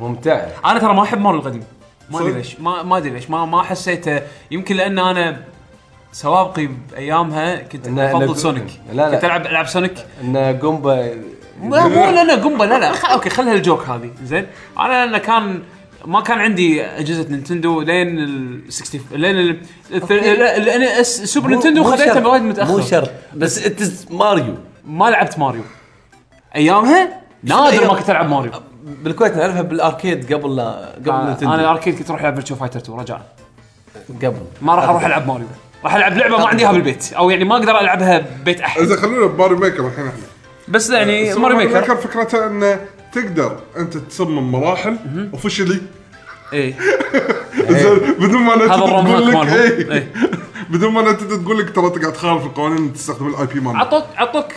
[0.00, 1.75] ممتع أنا ترى ما أحب ماريو القديم.
[2.10, 2.60] ما أدري؟ ليش.
[2.60, 3.30] ما ما أدري ليش.
[3.30, 4.20] ما ما حسيته.
[4.50, 5.40] يمكن لأن أنا
[6.12, 8.80] سوابقي بأيامها كنت أفضل سونيك.
[8.92, 9.14] لا، لا.
[9.14, 9.94] كنت العب ألعب سونيك.
[10.22, 10.96] ان قنبه
[11.62, 12.92] لا مو لا لا قنبه لا لا.
[12.92, 13.10] خ...
[13.10, 14.10] أوكي خلها الجوك هذه.
[14.24, 14.46] زين.
[14.78, 15.62] أنا لأن كان
[16.04, 17.80] ما كان عندي أجهزة نينتندو.
[17.80, 19.60] لين ال 60 لين ال
[20.64, 22.22] لين الس- السوبر نينتندو مو خذيتها شرط.
[22.22, 22.70] بوايد متأخر.
[22.72, 23.10] مو شرط.
[23.34, 24.54] بس انت ماريو
[24.86, 25.62] ما لعبت ماريو.
[26.56, 27.08] أيامها؟
[27.42, 28.52] نادر ما كنت ألعب ماريو.
[28.86, 31.38] بالكويت نعرفها بال arcade قبل لا قبل آه،.
[31.42, 33.26] أنا ال arcade كنت أروح ألعب فيرتشوا فايتر 2 رجاء
[34.22, 34.42] قبل.
[34.62, 35.46] ما راح أروح ألعب ماريو
[35.84, 38.80] راح ألعب لعبة ما عندي اياها بالبيت أو يعني ما أقدر ألعبها ببيت أحد.
[38.80, 40.22] إذا خلونا بماريو ميكر الحين إحنا.
[40.68, 41.96] بس يعني سوبر ماريو ميكر.
[41.96, 42.80] فكرتها إنه
[43.12, 44.96] تقدر أنت تصمم مراحل
[45.32, 45.80] officially
[46.52, 46.74] إيه.
[47.68, 49.86] زين بدون ما هذا نتندو الروم تقول هاك لك.
[49.88, 50.08] مالهم.
[50.70, 54.04] بدون ما نتندو تقول لك ترى انت قاعد تخالف القوانين تستخدم ال IP مالك عطوك
[54.16, 54.52] عطوك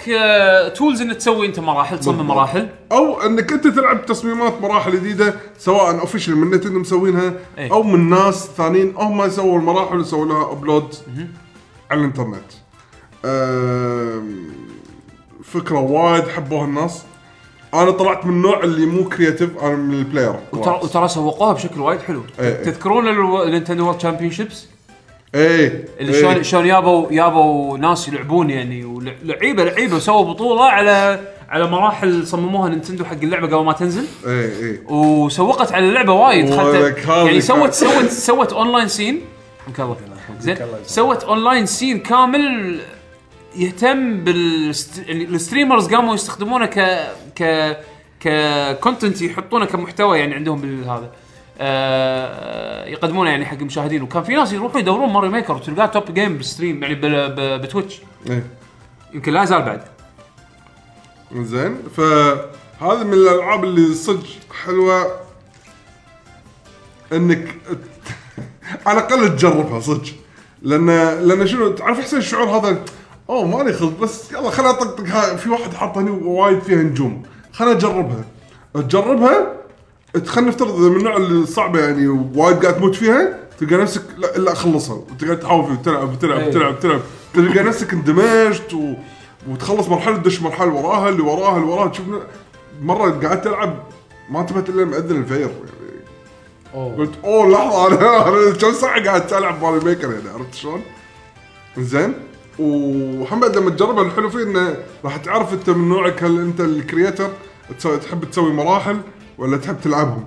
[0.77, 2.27] tools إنك تسوي أنت مراحل تصمم.
[2.27, 7.71] مراحل أو إنك أنت تلعب تصميمات مراحل جديدة سواء official من نتندو مسوينها إيه.
[7.71, 10.95] أو من ناس ثانيين هم يسووا المراحل ويسووا لها upload
[11.91, 12.51] على الإنترنت.
[15.43, 17.03] فكرة وايد حبوها الناس.
[17.73, 21.81] أنا طلعت من النوع اللي مو creative أنا من ال player وترى وترى سوقوها بشكل
[21.81, 22.63] وايد حلو إيه، إيه.
[22.63, 24.67] تذكرون النينتندو World Championships
[25.35, 26.21] إيه اللي إيه.
[26.21, 31.19] شلون شلون يابوا يابوا ناس يلعبون يعني ولعيبه لعيبة وسووا بطولة على
[31.49, 34.05] على مراحل صمموها نينتندو حق اللعبة قبل ما تنزل.
[34.27, 34.87] إيه إيه.
[34.87, 36.51] وسوقت على اللعبة وايد.
[36.51, 39.21] هذه يعني سوت سوت سوت online scene
[40.39, 40.57] زين.
[40.85, 42.79] سوت online scene كامل
[43.55, 44.73] يهتم بال
[45.07, 46.79] يعني ال streamers قاموا يستخدمونه ك
[47.35, 47.77] ك
[48.19, 51.11] ك content يحطونه كمحتوى يعني عندهم بالهذا.
[52.87, 54.01] يقدمونه يعني حق المشاهدين.
[54.01, 56.95] وكان في ناس يروحوا يدورون ماريو ميكر وتلقاه top game بال stream يعني
[57.57, 58.01] بتويتش.
[58.29, 58.43] إيه.
[59.13, 59.81] يمكن لا يزال بعد.
[61.35, 64.25] زين فهذا من الألعاب اللي صدق
[64.65, 65.11] حلوة
[67.13, 67.47] إنك
[68.85, 70.05] على الأقل تجربها صدق.
[70.61, 70.87] لأن
[71.27, 72.83] لأن شنو تعرف احسن الشعور هذا؟
[73.29, 77.23] أوه مالي خلق بس يلا خليني أطقطق في واحد حاط هني وايد فيها نجوم.
[77.53, 78.23] خليني أجربها.
[78.73, 79.58] تجربها
[80.25, 84.51] خلينا نفترض من النوع اللي صعبه يعني وايد قاعد تموت فيها تلقى نفسك لا الا
[84.51, 86.47] اخلصها وتقعد تحاول فيه وتلعب وتلعب أي.
[86.47, 87.01] وتلعب وتلعب
[87.33, 88.93] تلقى نفسك اندمجت و...
[89.49, 92.05] وتخلص مرحلة تدش مرحلة وراها اللي وراها اللي وراها تشوف
[92.81, 93.83] مرة قعدت ألعب
[94.29, 96.03] ما انتبهت إلا مأذن الفجر يعني
[96.73, 96.95] أوه.
[96.95, 100.81] قلت أوه لحظة أنا كم ساعة قاعد ألعب ماريو ميكر يعني عرفت شلون؟
[101.77, 102.13] زين
[102.59, 107.29] وحمد لما تجربها الحلو فيه إنه راح تعرف أنت من نوعك هل أنت ال creator
[107.83, 108.97] تحب تسوي مراحل
[109.39, 110.23] ولا تحب تلعبهم.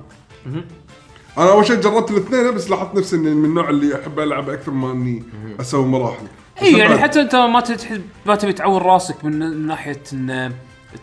[1.38, 4.70] أنا أول شيء جربت الاثنين بس لاحظت نفسي إني من النوع اللي أحب ألعب أكثر
[4.72, 5.22] ما إني
[5.60, 6.26] أسوي مراحل.
[6.62, 10.52] اي يعني بعد- حتى أنت ما تحب ما تبي تعور راسك من من ناحية إن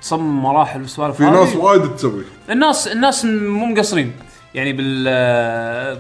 [0.02, 1.24] تصمم مراحل والسوالف في.
[1.24, 2.24] ناس وايد تسوي.
[2.50, 4.12] الناس الناس مو مقصرين
[4.56, 5.04] يعني بال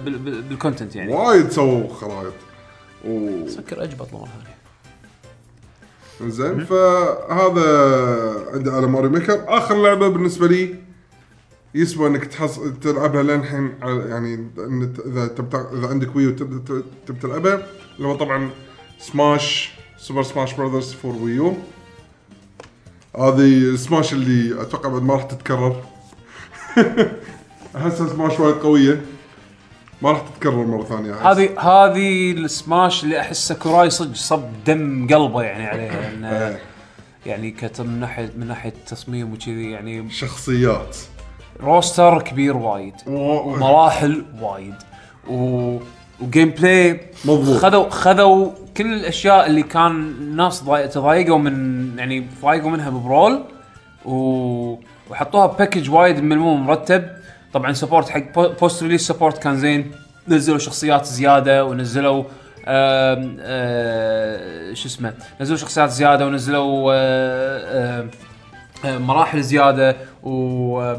[0.03, 1.13] بال- بال- بال content يعني.
[1.13, 2.33] وايد سووا خرائط.
[3.07, 3.47] و...
[3.47, 4.27] سكر أجبط مرة
[6.19, 7.65] ثانية زين فهذا
[8.53, 9.43] عندي على ماريو ميكر.
[9.47, 10.75] آخر لعبة بالنسبة لي
[11.75, 12.59] يسوى إنك تحص...
[12.81, 14.47] تلعبها للحين على- يعني
[15.05, 15.35] إذا.
[15.73, 16.83] إذا عندك Wii U تب...
[17.21, 17.67] تلعبها
[17.97, 18.49] اللي هو طبعا
[18.99, 21.53] سماش سوبر سماش براذرز فور Wii U
[23.19, 25.83] هذه سماش اللي أتوقع بعد ما راح تتكرر
[27.75, 29.01] احسها سماش وايد قوية
[30.01, 31.31] ما راح تتكرر مرة ثانية.
[31.31, 36.59] هذه هذه السماش اللي احس ساكوراي صدق صب دم قلبه يعني عليها لأن إيه.
[37.25, 40.97] يعني كت من ناحيه من ناحية تصميم وكذي يعني شخصيات
[41.63, 42.93] roster كبير وايد.
[43.07, 44.75] ومراحل وايد.
[45.29, 45.77] و
[46.21, 47.57] و gameplay مضبوط.
[47.57, 53.43] خذوا خذوا كل الأشياء اللي كان الناس ضاي- تضايقوا من يعني ضايقوا منها ب Brawl
[54.05, 54.75] و...
[55.09, 57.03] وحطوها package وايد ملموم مرتب.
[57.53, 59.91] طبعا support حق post release support كان زين.
[60.27, 62.23] نزلوا شخصيات زيادة ونزلوا
[62.65, 68.07] آه، شو اسمه؟ نزلوا شخصيات زيادة ونزلوا آه،
[68.85, 70.93] آه، مراحل زيادة و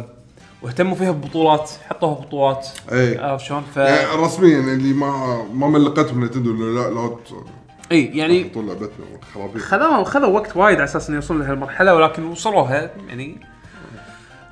[0.62, 3.18] واهتموا فيها ببطولات حطوها ببطولات إي.
[3.18, 8.44] عرفت شلون؟ ف يعني رسميا اللي ما ما ملقتهم نتندو لا لا ت- إي يعني
[8.44, 9.62] طول لعبتنا خرابيط.
[9.62, 13.38] خذوا خذوا وقت وايد على أساس إنه يوصلون لهالمرحلة ولكن وصلوها يعني.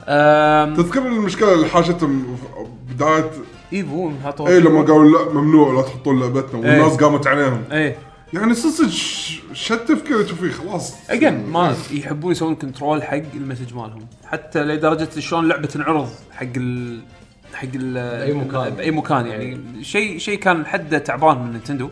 [0.09, 0.74] أم...
[0.76, 2.36] تذكر المشكلة اللي حاشتهم
[2.90, 3.30] بدايه
[3.72, 7.62] ايفو حطوا إي لما قالوا لا ممنوع لا تحطون لعبتنا والناس قامت عليهم.
[7.72, 7.97] إي.
[8.32, 11.10] يعني صدق ش- شو التفكير تشوفيه خلاص.
[11.10, 14.06] again ما يحبون يسوون control حق ال message مالهم.
[14.26, 17.00] حتى لدرجة شلون لعبة تنعرض حق ال
[17.55, 18.70] حق ال بأي مكان.
[18.74, 21.90] بأي مكان يعني شيء شيء كان حده تعبان من نينتندو.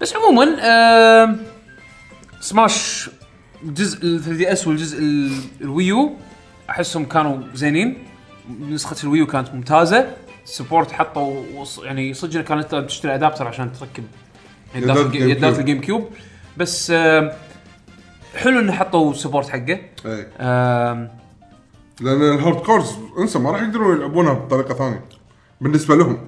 [0.00, 0.44] بس عموما
[1.24, 1.40] آم،
[2.40, 3.10] سماش
[3.64, 6.16] الجزء ال 3 DS والجزء ال- ال Wii U
[6.70, 7.98] أحسهم كانوا زينين.
[8.60, 10.16] نسخة ال Wii U كانت ممتازة.
[10.44, 14.04] support حطوا وص- يعني صدق كانت تشتري adapter عشان تركب
[14.74, 16.08] يدات يدات الج- ال GameCube.
[16.56, 17.30] بس آم،
[18.36, 19.78] حلو انه حطوا support حقه.
[20.06, 20.26] أي.
[20.40, 21.08] آم،
[22.00, 25.04] لأن ال hardcores انسى ما راح يقدرون يلعبونها بطريقة ثانية.
[25.60, 26.18] بالنسبة لهم.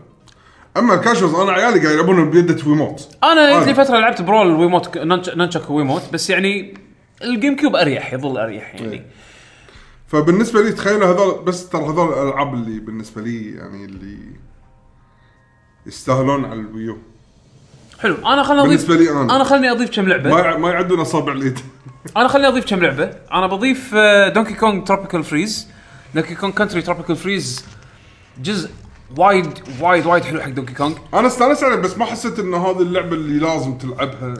[0.76, 3.74] أما الكاشوز أنا عيالي قاعد يلعبونها بيده ويموت أنا لي.
[3.74, 4.98] فترة لعبت برول ويموت
[5.36, 6.74] نانشك ويموت بس يعني
[7.22, 8.92] الجيم كيوب أريح يظل أريح يعني.
[8.92, 9.06] إيه.
[10.06, 14.18] فبالنسبة لي تخيلوا هذول بس ترى هذول الألعاب اللي بالنسبة لي يعني اللي
[15.86, 16.98] يستاهلون على الويو.
[18.00, 18.16] حلو.
[18.26, 19.36] أنا خليني اضيف بالنسبة لي أنا.
[19.36, 20.30] أنا خليني أضيف كم لعبة.
[20.30, 21.58] ما يع- ما يعدون أصابع اليد
[22.16, 23.10] أنا خليني أضيف كم لعبة.
[23.32, 23.94] أنا بضيف
[24.34, 25.68] Donkey Kong Tropical Freeze
[26.14, 27.64] Donkey Kong Country Tropical Freeze
[28.42, 28.70] جزء
[29.16, 29.46] وايد
[29.80, 33.12] وايد وايد حلو حق Donkey Kong أنا استأنست عليه بس ما حسيت إن هذه اللعبة
[33.16, 34.34] اللي لازم تلعبها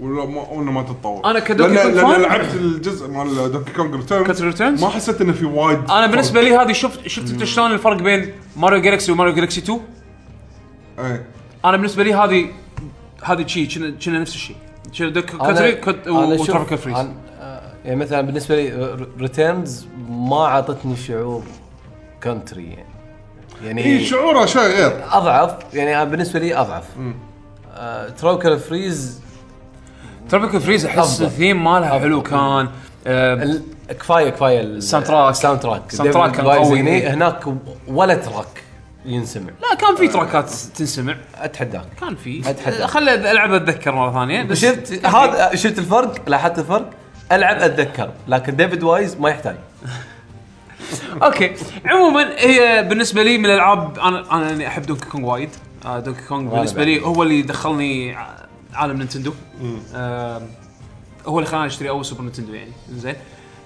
[0.00, 1.24] ولا ما ولا ما تتطور.
[1.30, 5.20] أنا ك Donkey لأن- فان- لعبت الجزء مال Donkey Kong Returns Country Returns؟ ما حسيت
[5.20, 9.12] إنه في وايد أنا بالنسبة لي هذه شفت شفت انت شلون الفرق بين Mario Galaxy
[9.12, 9.80] و Mario Galaxy 2
[10.98, 11.20] اي
[11.68, 12.46] أنا بالنسبة لي هذه
[13.22, 14.56] هذه شيء كنا كنا نفس الشيء
[14.98, 16.96] كنا كونتري كنت وتروبيكال فريز
[17.84, 21.42] يعني مثلا بالنسبة لي ريتيرنز ما اعطتني شعور
[22.22, 22.86] كونتري يعني
[23.64, 25.04] يعني اي شعوره شيء غير.
[25.12, 25.74] أضعف.
[25.74, 26.84] يعني أنا بالنسبة لي أضعف.
[27.74, 29.20] آه تروكل فريز
[30.28, 31.22] تروبيكال فريز أحس.
[31.22, 32.68] الثيم مالها حلو كان
[33.06, 35.30] آه، كفايه كفاية الساوند تراك.
[35.30, 37.06] الساوند تراك الساوند تراك كان قوي.
[37.08, 37.44] هناك
[37.88, 38.62] ولا تراك.
[39.06, 39.50] ينسمع.
[39.62, 41.16] لا كان في تراكات تنسمع.
[41.34, 41.84] أتحداك.
[42.00, 42.50] كان في.
[42.50, 42.86] أتحدى.
[42.86, 44.42] خلي ألعب أتذكر مرة ثانية.
[44.42, 46.90] بس شفت؟ هذا شفت الفرق؟ لاحظت الفرق؟
[47.32, 49.56] ألعب أتذكر لكن David Wise ما يحتاج.
[51.22, 51.54] okay.
[51.84, 55.50] عموما هي بالنسبة لي من الألعاب أنا أنا يعني أحب Donkey Kong وايد.
[55.86, 58.16] آه Donkey Kong بالنسبة لي هو اللي دخلني
[58.74, 59.34] عالم Nintendo.
[59.94, 60.42] آه
[61.26, 62.72] هو اللي خلاني أشتري أول Super Nintendo يعني.
[62.92, 63.14] زين.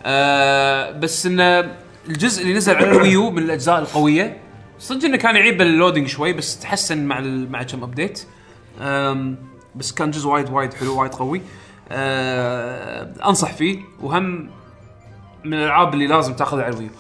[0.05, 1.73] آه بس انه
[2.09, 4.37] الجزء اللي نزل على ال Wii U من الأجزاء القوية
[4.81, 8.23] صدق إنه كان يعيب ال loading شوي بس تحسن مع ال- مع كم update
[9.77, 11.41] بس كان جزء وايد وايد حلو وايد قوي.
[11.93, 14.51] آه أنصح فيه وهم
[15.45, 16.91] من الألعاب اللي لازم تاخذها على ال Wii U.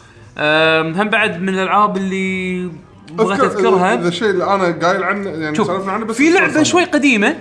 [1.03, 2.71] هم بعد من الألعاب اللي
[3.13, 3.95] بغيت أذكرها.
[3.95, 6.63] الشيء اللي أنا قايل عنه يعني سولفنا عنه بس في لعبة.
[6.63, 7.37] شوي قديمة.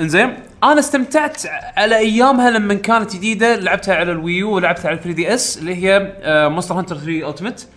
[0.00, 0.34] إنزين؟
[0.64, 1.42] أنا استمتعت
[1.76, 5.74] على ايامها لما كانت جديدة لعبتها على ال Wii U ولعبتها على 3 DS اللي
[5.74, 6.12] هي
[6.50, 7.68] Monster Hunter 3 Ultimate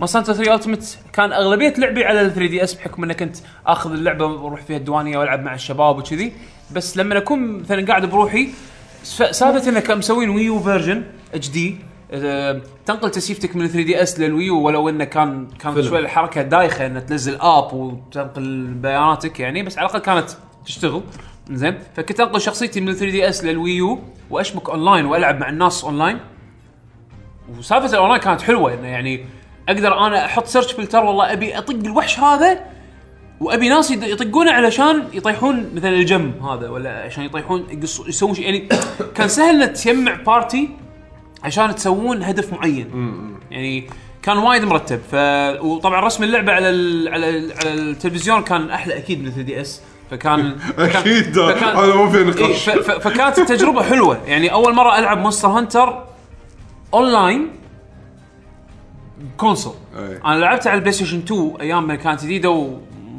[0.00, 3.36] Monster Hunter 3 Ultimate كان أغلبية لعبي على 3 DS بحكم إني كنت
[3.66, 6.32] آخذ اللعبة وأروح فيها الديوانية وألعب مع الشباب وكذي.
[6.72, 8.48] بس لما أكون مثلا قاعد بروحي
[9.02, 11.04] سالفة إنك مسوين Wii U
[11.34, 11.76] version HD
[12.86, 15.88] تنقل ت save تك من 3 DS لل Wii U ولو إنه كان كانت فيلم.
[15.88, 20.30] شوي الحركة دايخة إنك تنزل app وتنقل بياناتك يعني بس على الأقل كانت
[20.66, 21.02] تشتغل.
[21.50, 21.78] زين.
[21.96, 23.98] فكنت انقل شخصيتي من 3 DS لل Wii U
[24.30, 26.18] وأشبك أونلاين وألعب مع الناس أونلاين.
[27.58, 29.24] وسالفة الأونلاين كانت حلوة إنه يعني
[29.68, 32.60] أقدر أنا أحط search filter والله أبي أطق الوحش هذا
[33.40, 37.66] وأبي ناس يطقونه علشان يطيحون مثلا ال gem هذا ولا عشان يطيحون
[38.08, 38.44] يسوون شيء.
[38.44, 38.68] يعني
[39.16, 40.68] كان سهل إنك تجمع party
[41.44, 42.90] عشان تسوون هدف معين.
[43.50, 43.86] يعني
[44.22, 45.00] كان وايد مرتب.
[45.10, 45.14] ف
[45.64, 47.08] وطبعا رسم اللعبة على ال...
[47.08, 47.52] على ال...
[47.52, 51.34] على التلفزيون كان أحلى أكيد من 3 DS فكان أكيد.
[51.40, 52.70] فكان- هذا ما في إيه نقاش.
[52.70, 52.90] ف...
[52.90, 54.20] فكانت التجربة حلوة.
[54.26, 56.04] يعني أول مرة ألعب Monster Hunter
[56.94, 57.48] online
[59.36, 60.20] console أي.
[60.24, 62.50] أنا لعبتها على ال PlayStation 2 أيام ما كانت جديدة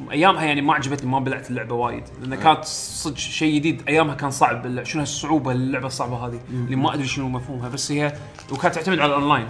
[0.08, 2.04] وايامها يعني ما عجبتني ما بلعت اللعبة وايد.
[2.22, 3.82] لأن كانت صدق شيء جديد.
[3.88, 7.70] أيامها كان صعب شنو هالصعوبة اللعبة الصعبه هذه اللي ما أدري شنو مفهومها.
[7.70, 8.14] بس هي
[8.52, 9.48] وكانت تعتمد على الاونلاين.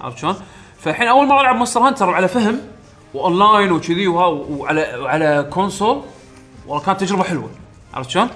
[0.00, 0.34] عرفت شلون؟
[0.80, 2.60] فالحين أول مرة ألعب Monster Hunter على فهم
[3.14, 6.02] واونلاين وكذي وعلى وعلى console
[6.66, 7.50] والله كانت تجربة حلوة.
[7.94, 8.28] عرفت شلون؟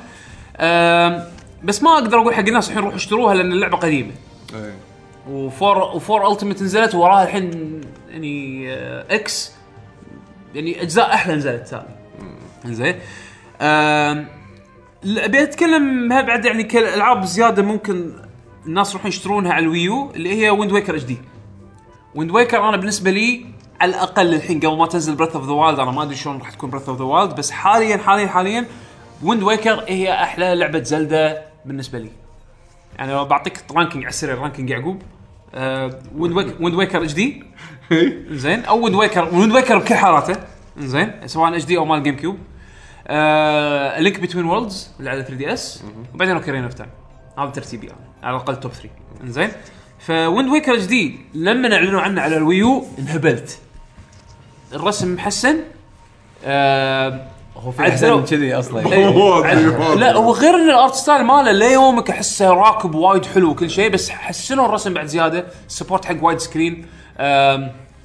[1.65, 4.13] بس ما أقدر أقول حق الناس الحين روحوا اشتروها لأن اللعبة قديمة.
[4.55, 4.75] إيه.
[5.29, 7.81] و 4 و 4 Ultimate نزلت وراها الحين
[8.11, 9.53] يعني آه، X
[10.55, 12.99] يعني أجزاء أحلى نزلت ثاني زين؟
[15.05, 18.13] أبي أتكلم بعد يعني كالألعاب زيادة ممكن
[18.67, 21.19] الناس يروحون يشترونها على ال Wii U اللي هي Wind Waker HD
[22.15, 23.47] Wind Waker أنا بالنسبة لي
[23.81, 26.51] على الأقل الحين قبل ما تنزل Breath of the Wild أنا ما أدري شلون راح
[26.51, 28.67] تكون Breath of the Wild بس حاليا حاليا حاليا
[29.23, 32.11] Wind Waker هي أحلى لعبة Zelda بالنسبة لي.
[32.99, 35.03] يعني لو بعطيك ranking على السريع ranking يعقوب
[35.55, 37.45] آه Wind Wake Wind Waker HD
[38.31, 38.65] زين.
[38.65, 40.37] أو Wind Waker Wind Waker بكل حالاته.
[40.79, 41.13] زين.
[41.27, 42.39] سواء HD أو مال GameCube
[43.07, 45.85] آه Link Between Worlds اللي على 3 DS
[46.15, 46.91] وبعدين Ocarina of Time
[47.39, 47.97] هذا ترتيبي أنا.
[48.23, 48.89] على الأقل top 3
[49.25, 49.51] زين.
[49.99, 53.59] ف Wind Waker HD لما اعلنوا عنه على ال Wii U انهبلت.
[54.73, 55.57] الرسم محسن
[56.45, 57.21] آه
[57.57, 57.89] هو في.
[57.89, 58.93] احسن من كذي أصلا.
[58.93, 59.95] إيه.
[59.95, 60.33] لا هو.
[60.33, 64.67] غير إن ال art style ماله ليومك أحسه راكب وايد حلو وكل شيء بس حسنوا
[64.67, 65.47] الرسم بعد زيادة.
[65.69, 66.87] support حق widescreen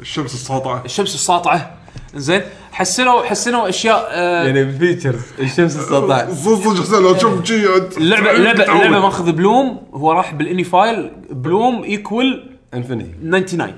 [0.02, 0.82] الشمس الساطعة.
[0.86, 1.72] الشمس الساطعة.
[2.16, 7.52] زين حسنوا حسنوا أشياء آه، يعني features الشمس السطع صدق صدق حسين لو تشوف
[7.98, 8.64] اللعبه اللعبه.
[8.64, 11.12] اللعبه ماخذ bloom هو راح بال ini file.
[11.30, 13.74] bloom equal infinity 99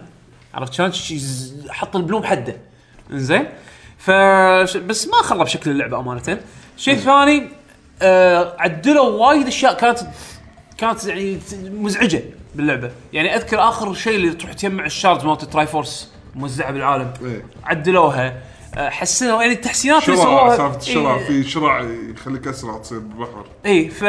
[0.54, 0.92] عرفت شلون؟
[1.70, 2.56] حط ال bloom حده.
[3.12, 3.46] زين.
[3.98, 4.12] ف
[4.78, 6.40] بس ما خرب شكل اللعبة أمانة.
[6.78, 7.50] شيء ثاني
[8.02, 10.00] آه عدلوا وايد أشياء كانت
[10.78, 12.24] كانت يعني مزعجة
[12.56, 12.92] باللعبة.
[13.14, 17.14] يعني أذكر آخر شيء اللي تروح تجمع ال shards مالت ال Triforce موزعه بالعالم.
[17.26, 17.46] إيه.
[17.64, 18.34] عدلوها.
[18.78, 21.26] آه حسنوا يعني التحسينات اللي شرع سووها سالفة الشرع إيه.
[21.28, 21.82] في شرع
[22.12, 24.04] يخليك أسرع تصير بالبحر اي ف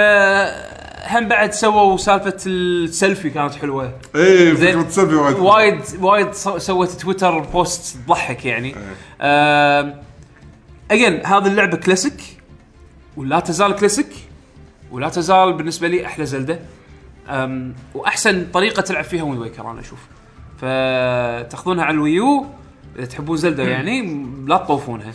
[1.06, 3.92] هم بعد سووا سالفة السيلفي كانت حلوة.
[4.14, 4.82] إيه زين.
[4.82, 8.74] فكرة سيلفي وايد وايد وايد سو- سويت Twitter post تضحك يعني.
[10.90, 12.22] again هذه اللعبة كلاسيك
[13.16, 14.08] ولا تزال كلاسيك
[14.90, 16.58] ولا تزال بالنسبة لي أحلى Zelda.
[17.94, 19.98] وأحسن طريقة تلعب فيها Wind Waker أنا أشوف.
[20.58, 22.46] فتأخذونها على ال Wii U
[22.98, 25.12] إذا تحبون Zelda يعني لا تطوفونها.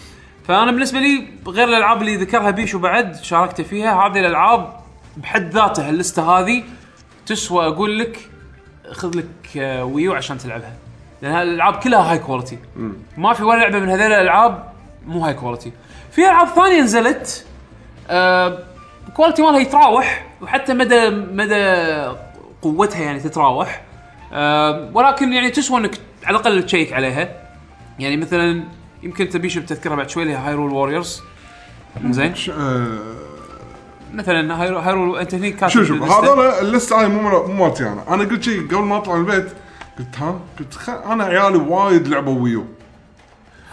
[0.48, 4.83] فأنا بالنسبة لي غير الألعاب اللي ذكرها بيشو بعد شاركت فيها هذه الألعاب
[5.18, 6.64] بحد ذاتها اللسته هذه
[7.26, 8.30] تسوى أقول لك
[8.92, 10.74] خذ لك آه، Wii U عشان تلعبها.
[11.22, 12.58] لأن الألعاب كلها high quality
[13.18, 14.74] ما في ولا لعبة من هذول الألعاب
[15.06, 15.72] مو high quality
[16.12, 17.46] في ألعاب ثانية نزلت
[18.10, 18.60] آه
[19.16, 21.64] quality مالها يتراوح وحتى مدى مدى
[22.62, 23.82] قوتها يعني تتراوح.
[24.34, 27.30] آه ولكن يعني تسوى إنك على الأقل تشيك عليها.
[28.00, 28.64] يعني مثلا
[29.04, 31.22] يمكن بيشو بيذكرها بعد شوي اللي هي Hyrule Warriors
[32.10, 32.98] زين؟ آه،
[34.14, 36.12] مثلا Hyrule انت هني كاتب شوف شوف.
[36.12, 38.04] هذول اللسته هاي مو مو مالتي أنا.
[38.14, 39.52] أنا قلت شيء قبل ما أطلع من البيت
[40.00, 40.90] قلت ها قلت خ...
[40.90, 42.66] أنا عيالي وايد لعبوا Wii U.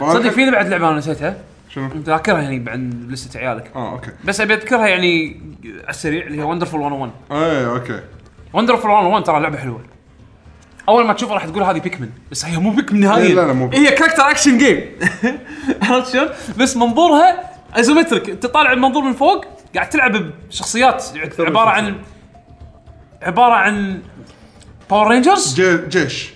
[0.00, 1.36] صدق في بعد لعبة أنا نسيتها؟
[1.68, 3.70] شنو؟ أنت ذاكرها هني بعد لستة عيالك.
[3.76, 4.10] آه okay.
[4.24, 8.00] بس أبي أذكرها يعني على السريع اللي هي Wonderful 101 إيه okay.
[8.52, 9.80] Wonderful 101 ترى لعبة حلوة.
[10.88, 13.26] أول ما تشوفها راح تقول هذه Pikmin بس هي مو Pikmin نهائيا.
[13.26, 13.86] إيه، لا، لا، مو Pikmin.
[13.86, 14.80] هي character action game
[15.82, 21.04] عرفت شلون؟ بس منظورها isometric أنت طالع المنظور من فوق قاعد تلعب بشخصيات
[21.38, 21.96] عبارة عن
[23.22, 24.02] عبارة عن
[24.90, 25.76] Power Rangers جي...
[25.88, 26.30] جيش.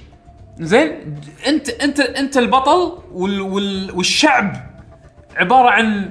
[0.60, 1.20] زين.
[1.46, 4.70] انت انت أنت البطل وال وال والشعب
[5.36, 6.10] عبارة عن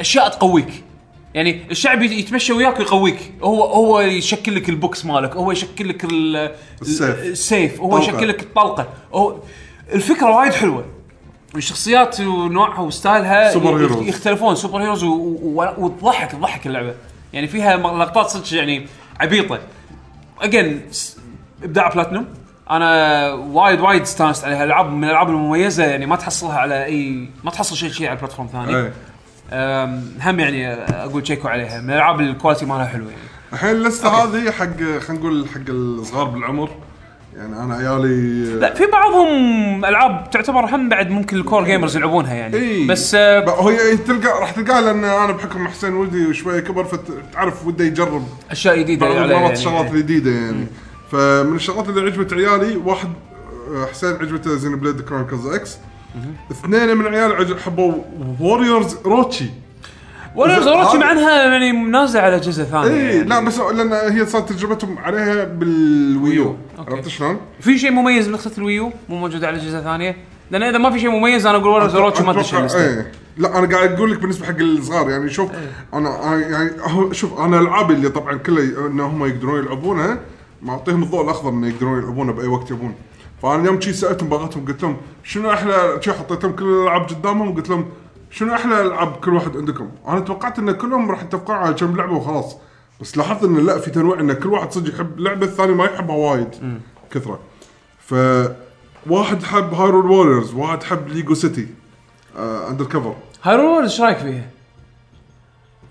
[0.00, 0.84] أشياء تقويك.
[1.34, 3.32] يعني الشعب يت- يتمشى وياك ويقويك.
[3.42, 5.36] هو هو يشكل لك البوكس مالك.
[5.36, 7.18] هو يشكل لك ال- السيف.
[7.18, 7.80] السيف.
[7.80, 8.02] هو طلقة.
[8.08, 8.88] يشكل لك الطلقة.
[9.14, 9.36] هو
[9.92, 10.93] الفكرة وايد حلوة.
[11.54, 14.06] والشخصيات ونوعها وستايلها super heroes.
[14.08, 14.54] يختلفون.
[14.54, 16.94] super heroes و- و- وتضحك تضحك اللعبة.
[17.32, 18.86] يعني فيها لقطات صدق يعني
[19.20, 19.58] عبيطة.
[20.40, 20.82] again
[21.64, 22.26] إبداع بلاتنوم
[22.70, 24.64] أنا وايد وايد استانست عليها.
[24.64, 28.48] العاب من الألعاب المميزة يعني ما تحصلها على اي ما تحصل شيء شيء على platform
[28.48, 28.92] ثاني.
[29.52, 31.80] أم، هم يعني أقول تشيكوا عليها.
[31.80, 33.22] من الألعاب ال quality مالها حلو يعني.
[33.52, 34.66] الحين اللستة هذه حق
[34.98, 36.70] خلينا نقول حق الصغار بالعمر.
[37.36, 42.34] يعني أنا عيالي لا في بعضهم ألعاب تعتبر هم بعد ممكن ال core gamers يلعبونها
[42.34, 42.56] يعني.
[42.56, 42.86] إي.
[42.86, 47.84] بس آه، هي تلقى راح تلقاها لأن أنا بحكم حسين ولدي شوية كبر فتعرف وده
[47.84, 49.52] يجرب أشياء جديدة بعض المرات يعني.
[49.52, 50.66] الشغلات الجديده يعني.
[51.12, 53.08] فمن الشغلات اللي عجبت عيالي واحد
[53.74, 55.78] آه، حسين عجبته Xenoblade Chronicles X
[56.50, 57.94] اثنين من عيال عجب حبوا
[58.40, 59.63] Warriors Orochi
[60.36, 63.24] ولا هذا- مع انها يعني نازله على جزء ثاني اي يعني.
[63.28, 66.56] لا بس لأن هي صارت تجربتهم عليها بال Wii U.
[66.78, 70.16] عرفت شلون؟ في شيء مميز بنسخه ال Wii U؟ مو موجود على اجهزه ثانية
[70.50, 73.12] لأن إذا ما في شيء مميز أنا أقول Warriors Orochi ما تدش إيه.
[73.36, 75.50] لا أنا قاعد أقول لك بالنسبة حق الصغار يعني شوف
[75.94, 76.70] أنا أنا- يعني
[77.14, 80.18] شوف أنا العابي اللي طبعا كلها إن هم يقدرون يلعبونها
[80.62, 82.94] معطيهم الضوء الأخضر انه يقدرون يلعبونها بأي وقت يبون.
[83.42, 87.50] فأنا يوم شي سألتهم باغتهم قلت لهم شنو أحلى شي حطيت لهم كل الألعاب قدامهم؟
[87.50, 87.86] وقلت لهم
[88.34, 92.12] شنو أحلى ألعاب كل واحد عندكم؟ أنا توقعت إن كلهم راح يتفقون على كم لعبة
[92.12, 92.56] وخلاص
[93.00, 96.16] بس لاحظت إن لا في تنوع إن كل واحد صدق يحب لعبة الثاني ما يحبها
[96.16, 96.48] وايد
[97.10, 97.38] كثرة.
[97.98, 98.14] ف
[99.06, 101.66] واحد حب Hyrule Warriors واحد حب Lego City
[102.38, 104.46] Undercover Hyrule إيش رأيك فيها؟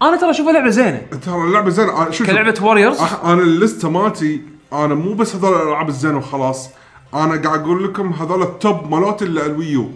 [0.01, 1.01] أنا ترى أشوفها لعبة زينة.
[1.25, 2.05] ترى اللعبه زينة.
[2.05, 4.41] أنا- شوف كلعبة Warriors أنا اللسته مالتي
[4.73, 6.69] أنا مو بس هذول الألعاب الزينة وخلاص
[7.13, 9.91] أنا قاعد أقول لكم هذول ال top مالوت ال Wii U.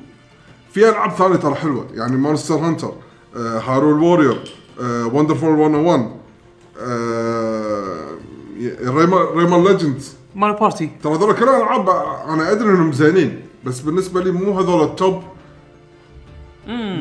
[0.71, 1.87] في ألعاب ثانية ترى حلوة.
[1.93, 2.93] يعني Monster Hunter
[3.35, 6.11] آه Hyrule Warrior آه Wonderful 101
[6.79, 8.07] آه
[9.57, 11.89] Legends مال Party ترى هذول كلها ألعاب
[12.29, 15.23] أنا أدري إنهم زينين بس بالنسبة لي مو هذول ال top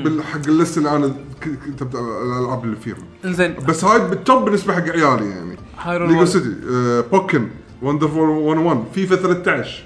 [0.04, 2.96] بالحق اللسته اللي أنا كتبت الألعاب اللي فيهم.
[3.24, 5.56] زين بس هاي بال top بالنسبة حق عيالي يعني.
[5.86, 7.48] Lego City آه، Pokkén
[7.82, 9.84] Wonderful 101 فيفا 13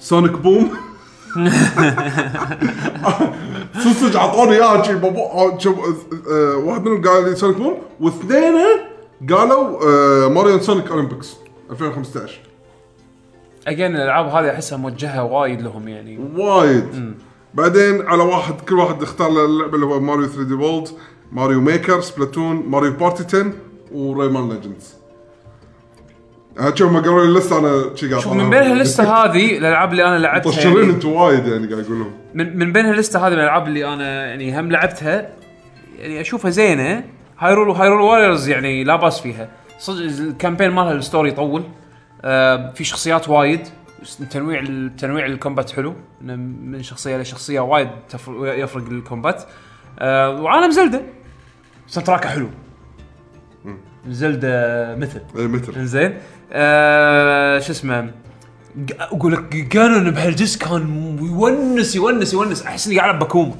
[0.00, 0.70] Sonic Boom
[4.00, 5.78] صدق اعطوني إياها شي آه، شوف
[6.32, 8.54] آه، واحد منهم قال لي Sonic Boom واثنين
[9.30, 11.36] قالوا آه، Mario Sonic Olympics
[11.70, 12.40] 2015
[13.66, 16.18] again الألعاب هذه أحسها موجهة وايد لهم يعني.
[16.36, 17.14] وايد.
[17.54, 20.88] بعدين على واحد كل واحد اختار له اللعبة اللي هو Mario 3D World
[21.32, 23.52] Mario Maker Splatoon Mario Party 10
[23.92, 25.01] و Rayman Legends.
[26.58, 29.92] ها شوف ما قالوا لي اللسته أنا شي قاعد شوف من بين هاللسته هذه الالعاب
[29.92, 30.90] اللي أنا لعبتها طشرين يعني.
[30.90, 32.12] أنتم وايد يعني قاعد يقولون.
[32.34, 35.28] من من بين هاللسته هذه من الألعاب اللي أنا يعني هم لعبتها
[35.98, 37.04] يعني أشوفها زينة.
[37.38, 39.48] Hyrule و Hyrule Warriors يعني لا بأس فيها.
[39.78, 41.64] صدق ال campaign مالها ال story يطول.
[42.24, 43.60] آه في شخصيات وايد.
[44.30, 44.64] تنويع
[44.98, 45.94] تنويع الكومبات حلو.
[46.20, 47.88] من شخصية لشخصية وايد
[48.40, 49.42] يفرق الكومبات.
[49.98, 51.02] آه وعالم زلدة.
[51.86, 52.48] سنتراكه حلو.
[54.08, 55.20] زلدة مثل.
[55.36, 56.14] اي متر إنزين.
[56.52, 58.10] آه شو اسمه؟
[59.00, 62.62] أقول لك جانون بهالجزء كان يونس يونس يونس.
[62.62, 63.54] أحس إني قاعد ألعب باكوما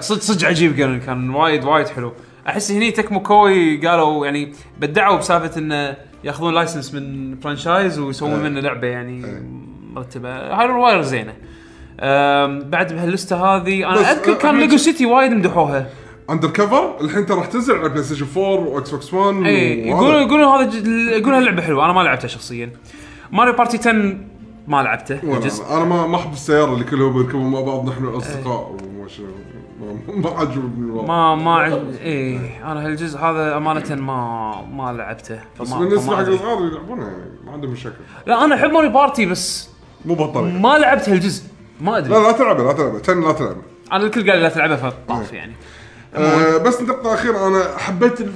[0.00, 2.12] صدق صدق عجيب جانون كان وايد وايد حلو.
[2.48, 8.60] أحس هني تكمو كوي قالوا يعني بدعوا بسالفة انه ياخذون license من franchise ويسوون منه
[8.60, 9.42] لعبة يعني
[9.92, 10.28] مرتبة.
[10.30, 11.34] Hyrule Warriors زينة.
[12.70, 15.86] بعد بهاللستة هذه أنا أذكر آه، كان Lego City وايد مدحوها.
[16.30, 19.46] Undercover الحين ترى راح تنزل على PlayStation 4 و Xbox 1 اي.
[19.46, 21.84] إيه، يقولون يقولون هذا يقولون هاللعبة حلوة.
[21.84, 22.70] أنا ما لعبتها شخصيا.
[23.32, 24.16] Mario Party 10
[24.68, 28.76] ما لعبته الجزء أنا ما ما أحب السيارة اللي كلهم يركبون مع بعض نحن اصدقاء
[28.82, 29.26] وما شنو.
[30.08, 31.06] ما- عجبني الوضع.
[31.06, 31.64] ما ما.
[32.02, 35.40] اي أنا هالجزء هذا أمانة ما ما لعبته.
[35.60, 36.22] بس بالنسبة حق.
[36.22, 37.96] الصغار يلعبونها يعني ما عندهم مشاكل.
[38.26, 39.68] لا أنا أحب Mario Party بس
[40.04, 40.58] مو بهالطريقة.
[40.58, 41.44] ما لعبت هالجزء.
[41.80, 42.10] ما أدري.
[42.12, 42.98] لا لا تلعبه لا تلعبه.
[42.98, 43.62] ten لا تلعبه.
[43.92, 45.52] أنا الكل قال لا تلعبها فطاف يعني.
[46.14, 48.32] آه بس نقطة أخيرة أنا حبيت ال-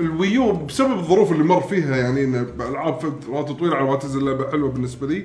[0.00, 3.96] ال Wii U بسبب الظروف اللي مر فيها يعني إن بألعاب فترات طويلة على ما
[3.96, 5.24] تنزل لعبة حلوة بالنسبة لي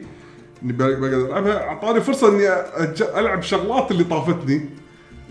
[0.61, 1.67] بق- بقدر ألعبها.
[1.67, 4.69] أعطاني فرصة إني أج- ألعب شغلات اللي طافتني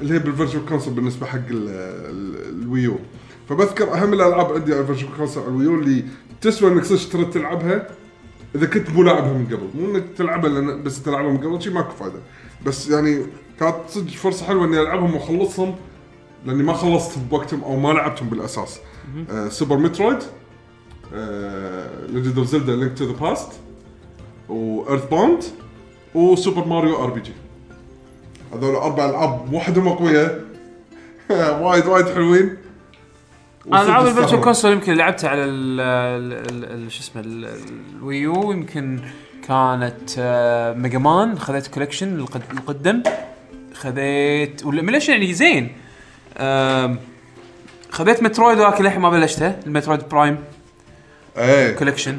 [0.01, 1.69] اللي هي بال virtual console بالنسبة حق ال-
[2.11, 2.97] ال- ال Wii U.
[3.49, 6.05] فبذكر أهم الألعاب عندي على ال virtual console على ال Wii U اللي
[6.41, 7.87] تسوى إنك صدق ترد تلعبها.
[8.55, 11.73] إذا كنت مو لاعبها من قبل مو إنك تلعبها لأن بس تلعبها من قبل شيء
[11.73, 12.19] ماكو فايدة.
[12.67, 13.27] بس يعني
[13.61, 15.75] كانت صدق فرصة حلوة إني ألعبهم وأخلصهم.
[16.45, 18.81] لأني ما خلصت بوقتهم أو ما لعبتهم بالأساس.
[19.31, 20.19] آه Super Metroid
[22.09, 23.49] Legend of Zelda Link to the Past و
[24.49, 25.45] EarthBound
[26.15, 27.33] و Super Mario RPG
[28.55, 30.41] هذول أربع ألعاب وحدهم اقوياء
[31.63, 32.57] وايد وايد حلوين.
[33.67, 34.41] أنا ألعاب الفيرتشوال.
[34.41, 37.49] console يمكن لعبتها على ال ال- ال- شو اسمه ال-
[37.97, 39.01] ال Wii U يمكن
[39.49, 43.03] كانت آه، Mega Man خذيت collection القد- القدم
[43.75, 45.73] خذيت وال emulation يعني زين.
[47.91, 50.39] خذيت Metroid ولكن للحين ما بلشتها ال Metroid Prime
[51.39, 51.71] إيه.
[51.77, 52.19] collection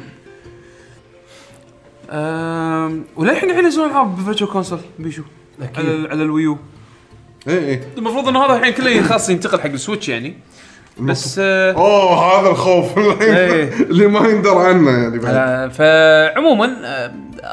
[3.16, 5.22] وللحين الحين ينزلون العاب بال virtual console بيشو.
[5.76, 6.58] على, ال- على ال Wii U
[7.48, 7.82] إيه إيه.
[7.98, 10.34] المفروض إن هذا الحين كله خلاص ينتقل حق ال Switch يعني.
[11.00, 13.72] بس آه، أوه هذا الخوف إيه.
[13.72, 15.34] اللي ما يندر عنه يعني بعد.
[15.34, 17.12] آه، فعموما آه،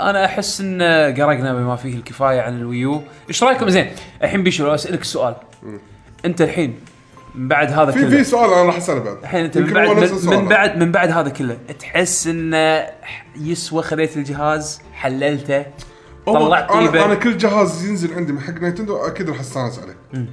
[0.10, 0.81] أنا أحس إن
[1.18, 3.91] قرقنا بما فيه الكفاية عن ال Wii U إيش رأيكم؟ زين
[4.23, 5.35] الحين بيشو لو أسألك سؤال.
[6.25, 6.79] انت الحين
[7.35, 9.17] من بعد هذا في في كله سؤال أنا راح أسأله بعد.
[9.23, 10.37] الحين انت من بعد من.
[10.39, 10.77] من بعد.
[10.77, 12.85] من بعد هذا كله تحس إنه
[13.41, 15.65] يسوى خذيت الجهاز حللته
[16.25, 17.05] طلعت طيبة.
[17.05, 20.25] أنا كل جهاز ينزل عندي من حق Nintendo أكيد راح أستانس عليه.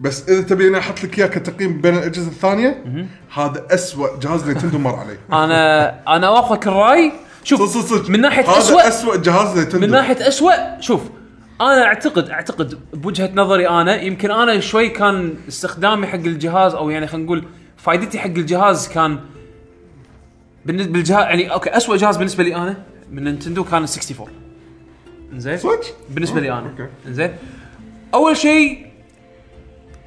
[0.00, 2.84] بس إذا تبي أنا أحط لك إياه كتقييم بين الأجهزة الثانية
[3.34, 7.12] هذا أسوأ جهاز Nintendo مر علي أنا أنا اوافقك الرأي.
[7.44, 8.10] شوف صدق صدق صدق.
[8.10, 9.86] من ناحية هذا اسوء أسوأ جهاز Nintendo.
[9.86, 11.00] من ناحية اسوء شوف
[11.60, 17.06] أنا أعتقد أعتقد بوجهة نظري أنا يمكن أنا شوي كان استخدامي حق الجهاز أو يعني
[17.06, 17.44] خلينا نقول
[17.76, 19.18] فائدتي حق الجهاز كان
[20.66, 24.28] بالنسبة للجهاز يعني okay اسوء جهاز بالنسبة لي أنا من Nintendo كان ال 64
[25.32, 25.80] زين صدق؟
[26.10, 26.88] بالنسبة لي أنا.
[27.08, 27.36] زين
[28.14, 28.86] أول شيء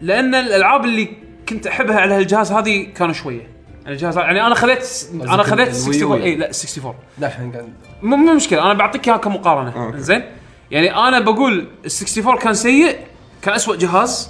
[0.01, 1.09] لأن الألعاب اللي
[1.49, 3.47] كنت أحبها على هالجهاز هذه كانوا شوية.
[3.87, 4.87] الجهاز يعني أنا خذيت
[5.21, 6.23] أنا خذيت ال Wii 64 Wii.
[6.23, 7.67] إي لا 64 لا
[8.01, 9.97] مو مشكلة أنا بعطيك إياها كمقارنة.
[9.97, 10.23] زين
[10.71, 12.99] يعني أنا بقول ال 64 كان سيء
[13.41, 14.29] كان أسوأ جهاز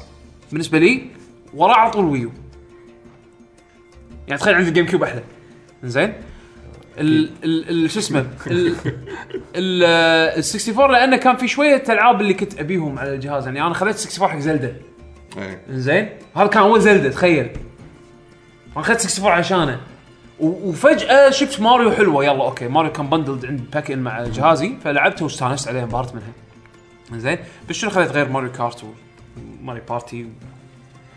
[0.51, 1.07] بالنسبة لي
[1.53, 2.31] وراه على طول Wii U.
[4.27, 5.23] يعني تخيل عندي GameCube أحلى.
[5.83, 6.13] زين
[6.97, 8.75] ال ال ال شو اسمه؟ ال
[9.55, 9.83] ال
[10.33, 13.45] ال 64 لأنه كان في شوية ألعاب اللي كنت أبيهم على الجهاز.
[13.45, 14.75] يعني أنا خذيت 64 حق Zelda.
[15.37, 15.61] إيه.
[15.69, 17.49] زين هذا كان أول Zelda تخيل.
[18.75, 19.79] أنا اخذت 64 عشانه.
[20.41, 22.25] وفجأة شفت ماريو حلوة.
[22.25, 22.67] يلا أوكي.
[22.67, 27.19] ماريو كان بندلد عند باك إن مع جهازي فلعبته واستانست عليه انبهرت منها.
[27.21, 27.37] زين.
[27.69, 28.81] بس شنو خذيت غير ماريو كارت
[29.61, 30.27] وماريو بارتي؟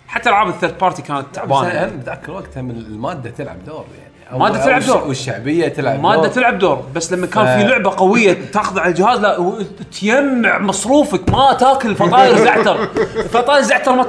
[0.08, 1.86] حتى ألعاب الثيرد بارتي كانت بس تعبانة.
[1.86, 4.44] متذكر وقتها من المادة تلعب دور يعني.
[4.44, 5.04] أو تلعب دور.
[5.08, 6.28] والشعبية تلعب مادة دور.
[6.30, 6.84] تلعب دور.
[6.94, 11.94] بس لما كان ف- في لعبة قوية تاخذ على الجهاز لا تيمع مصروفك ما تاكل
[11.94, 12.86] فطاير زعتر.
[13.28, 14.02] فطاير زعتر ما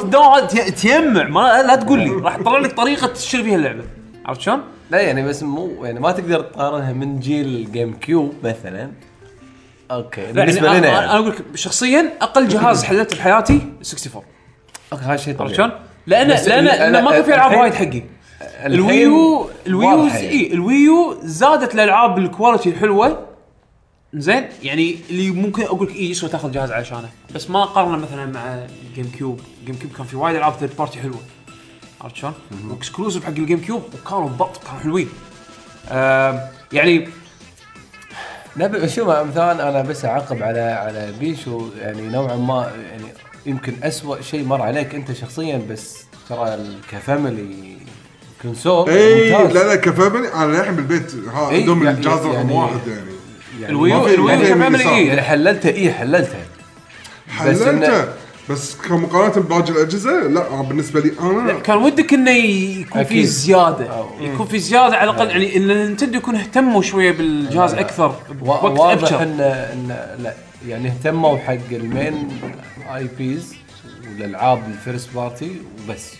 [0.47, 1.23] تي- تيمع.
[1.23, 2.09] ما لا تقول لي.
[2.09, 3.83] راح تطلع لك طريقة تشتري فيها اللعبة.
[4.25, 8.91] عرفت شلون؟ لا يعني بس مو يعني ما تقدر تقارنها من جيل GameCube مثلا.
[9.91, 10.87] okay لا بالنسبة يعني لنا.
[10.87, 14.23] أنا- أنا يعني أقول لك شخصيا أقل جهاز حللته بحياتي 64
[14.93, 15.55] okay هذا شيء عرفت طبيعي.
[15.55, 15.71] شلون؟
[16.07, 18.03] لأن لأن لأن ما كان في ألعاب وايد حقي.
[18.65, 20.29] الويو الويو يعني.
[20.29, 23.25] اي ال Wii U زادت الألعاب ال quality الحلوة.
[24.13, 27.09] زين يعني اللي ممكن أقول لك اي يسوى تاخذ جهاز علشانه.
[27.35, 28.59] بس ما قارنه مثلا مع
[28.95, 29.39] GameCube.
[29.65, 31.19] GameCube كان في وايد ألعاب third party حلوة.
[32.05, 32.33] عرفت شلون؟
[32.69, 35.09] و exclusive حق ال GameCube وكانوا بط كانوا حلوين.
[36.73, 37.07] يعني
[38.55, 43.03] لا ب- شو مثلا أنا بس أعقب على على بيشو يعني نوعا ما يعني
[43.45, 45.97] يمكن أسوأ شيء مر عليك أنت شخصيا بس
[46.29, 46.57] ترى
[46.91, 47.77] ك family
[48.41, 52.33] console اي لا لا ك family أنا للحين بالبيت ها إيه، عندهم يعني- الجهاز رقم
[52.33, 53.01] يعني- واحد يعني.
[53.59, 54.89] يعني الويو الويو كفاميلي.
[54.89, 56.37] اي يعني حللته اي حللته.
[57.29, 58.07] حللته؟
[58.49, 63.25] بس كمقارنة بباقي الأجهزة لا بالنسبة لي أنا كان ودك إنه يكون في.
[63.25, 68.15] زيادة أو- يكون في زيادة على الأقل يعني إن Nintendo يكون اهتموا شوية بالجهاز أكثر
[68.29, 69.87] بوقت واضح ابشر ان ان
[70.23, 70.33] لا
[70.67, 72.29] يعني اهتموا حق ال
[72.95, 73.55] main IPs
[74.09, 76.13] والألعاب ال first party وبس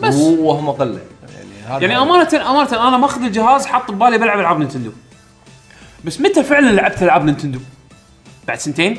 [0.00, 0.14] بس.
[0.14, 1.00] وهم قله
[1.36, 4.90] يعني هذا يعني امانه أمانة أنا ماخذ الجهاز حاط ببالي بلعب ألعاب Nintendo
[6.04, 7.58] بس متى فعلا لعبت ألعاب Nintendo؟
[8.48, 8.98] بعد سنتين؟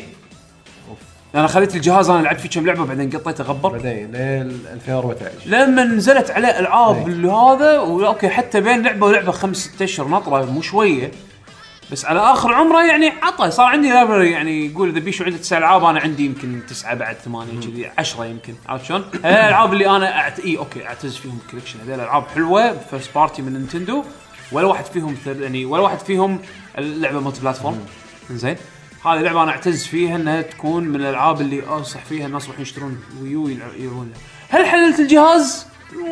[1.36, 5.84] أنا خذيت الجهاز أنا لعبت فيه كم لعبة بعدين قطيته غبر بعدين لين 2014 لما
[5.84, 7.04] نزلت عليه العاب أي.
[7.04, 11.12] اللي هذا okay حتى بين لعبة ولعبة خمس ست أشهر نطرة مو شوية.
[11.92, 13.52] بس على آخر عمره يعني عطى.
[13.52, 17.16] صار عندي library يعني يقول إذا بيشو عنده تسع ألعاب أنا عندي يمكن تسعة بعد
[17.16, 18.54] ثمانية كذي عشرة يمكن.
[18.68, 20.40] عرفت شلون؟ الألعاب اللي أنا أعت...
[20.40, 24.04] اي okay أعتز فيهم collection هذول العاب حلوة first party من Nintendo.
[24.52, 25.42] ولا واحد فيهم ثر...
[25.42, 26.40] يعني ولا واحد فيهم
[26.78, 27.80] اللعبة مالتي platform
[28.32, 28.56] زين
[29.14, 33.00] هذه لعبة أنا أعتز فيها إنها تكون من الألعاب اللي أنصح فيها الناس يروحون يشترون
[33.22, 34.12] Wii U يلع- يلعبون.
[34.50, 35.66] هل حللت الجهاز؟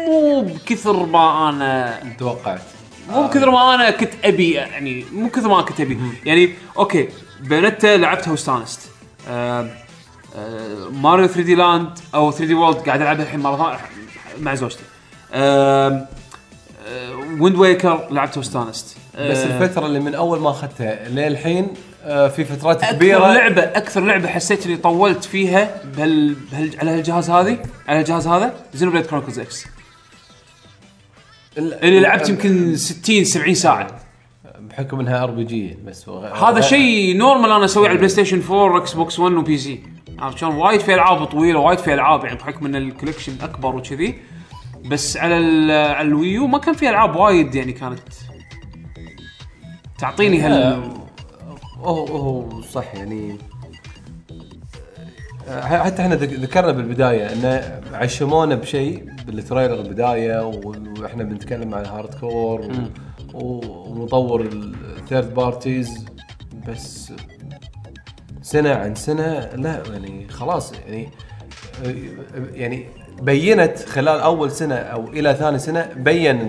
[0.07, 2.61] مو بكثر ما أنا توقعت.
[3.09, 5.97] مو بكثر ما أنا كنت أبي يعني مو كثر ما كنت أبي.
[6.25, 7.09] يعني okay
[7.41, 8.79] Bayonetta لعبتها واستانست.
[9.29, 9.69] آه
[10.35, 13.79] آه Mario 3D Land أو 3D World قاعد ألعبها الحين مرة ثانية
[14.39, 14.83] مع زوجتي.
[15.33, 16.07] آه
[16.87, 18.97] آه Wind Waker لعبتها واستانست.
[19.15, 21.73] آه بس الفترة اللي من أول ما أخذتها للحين آه،
[22.05, 23.33] في فترات أكثر كبيرة.
[23.33, 27.57] لعبه أكثر لعبة حسيت إني طولت فيها بهال, بهال على هالجهاز هذه
[27.87, 29.65] على الجهاز هذا Xenoblade Chronicles X
[31.57, 33.87] اللي لعبت يمكن 60 70 ساعة.
[34.59, 36.09] بحكم إنها RPG بس
[36.43, 39.83] هذا شيء normal أنا أسويه على ال PlayStation 4 Xbox 1 و PC
[40.19, 43.75] عرفت شلون؟ وايد في ألعاب طويلة وايد في ألعاب يعني بحكم إن ال collection أكبر
[43.75, 44.15] وكذي.
[44.85, 47.99] بس على ال- على ال Wii U ما كان في ألعاب وايد يعني كانت
[49.99, 50.83] تعطيني هال
[51.85, 53.37] هو هو صح يعني
[55.49, 61.85] آه، حتى إحنا ذك- ذكرنا بالبداية انه عشمونا بشيء بال trailer البداية وإحنا بنتكلم عن
[61.85, 62.71] hardcore
[63.33, 66.05] و- ومطور ال third parties
[66.67, 67.13] بس
[68.41, 71.09] سنة عن سنة لا يعني خلاص يعني
[72.53, 72.85] يعني
[73.21, 76.39] بينت خلال أول سنة أو إلى ثاني سنة بين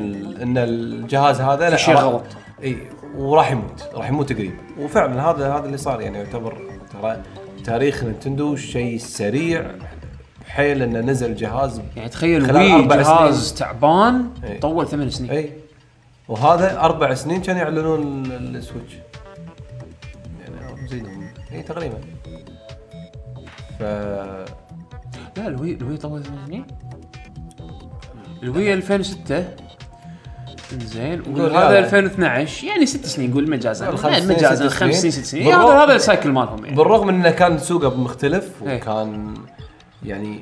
[0.42, 2.22] إن الجهاز هذا لا شيء غلط.
[2.62, 2.76] إي
[3.16, 4.52] وراح يموت راح يموت قريب.
[4.80, 6.58] وفعلا هذا هذا اللي صار يعني يعتبر
[6.92, 7.22] ترى
[7.64, 9.70] تاريخ Nintendo شيء سريع
[10.46, 13.58] حيل إنه نزل جهاز يعني تخيل Wii أربع جهاز سنين.
[13.58, 14.60] تعبان إيه.
[14.60, 15.30] طول ثمان سنين.
[15.30, 15.52] إي.
[16.28, 18.92] وهذا أربع سنين كانوا يعلنون ال- Switch.
[20.40, 21.98] يعني زيدهم إي تقريبا.
[23.78, 23.82] ف
[25.36, 26.66] لا ال Wii ال Wii طول ثمان سنين.
[28.42, 29.44] ال Wii 2006
[30.82, 31.78] زين وهذا لا.
[31.78, 33.90] 2012 يعني ست سنين قول مجازا
[34.24, 35.12] مجازا خمس سنين.
[35.12, 38.76] ست سنين بالرغم- هذا هذا ال cycle مالهم يعني بالرغم إنه كان سوقه مختلف إيه.
[38.76, 39.34] وكان
[40.06, 40.40] يعني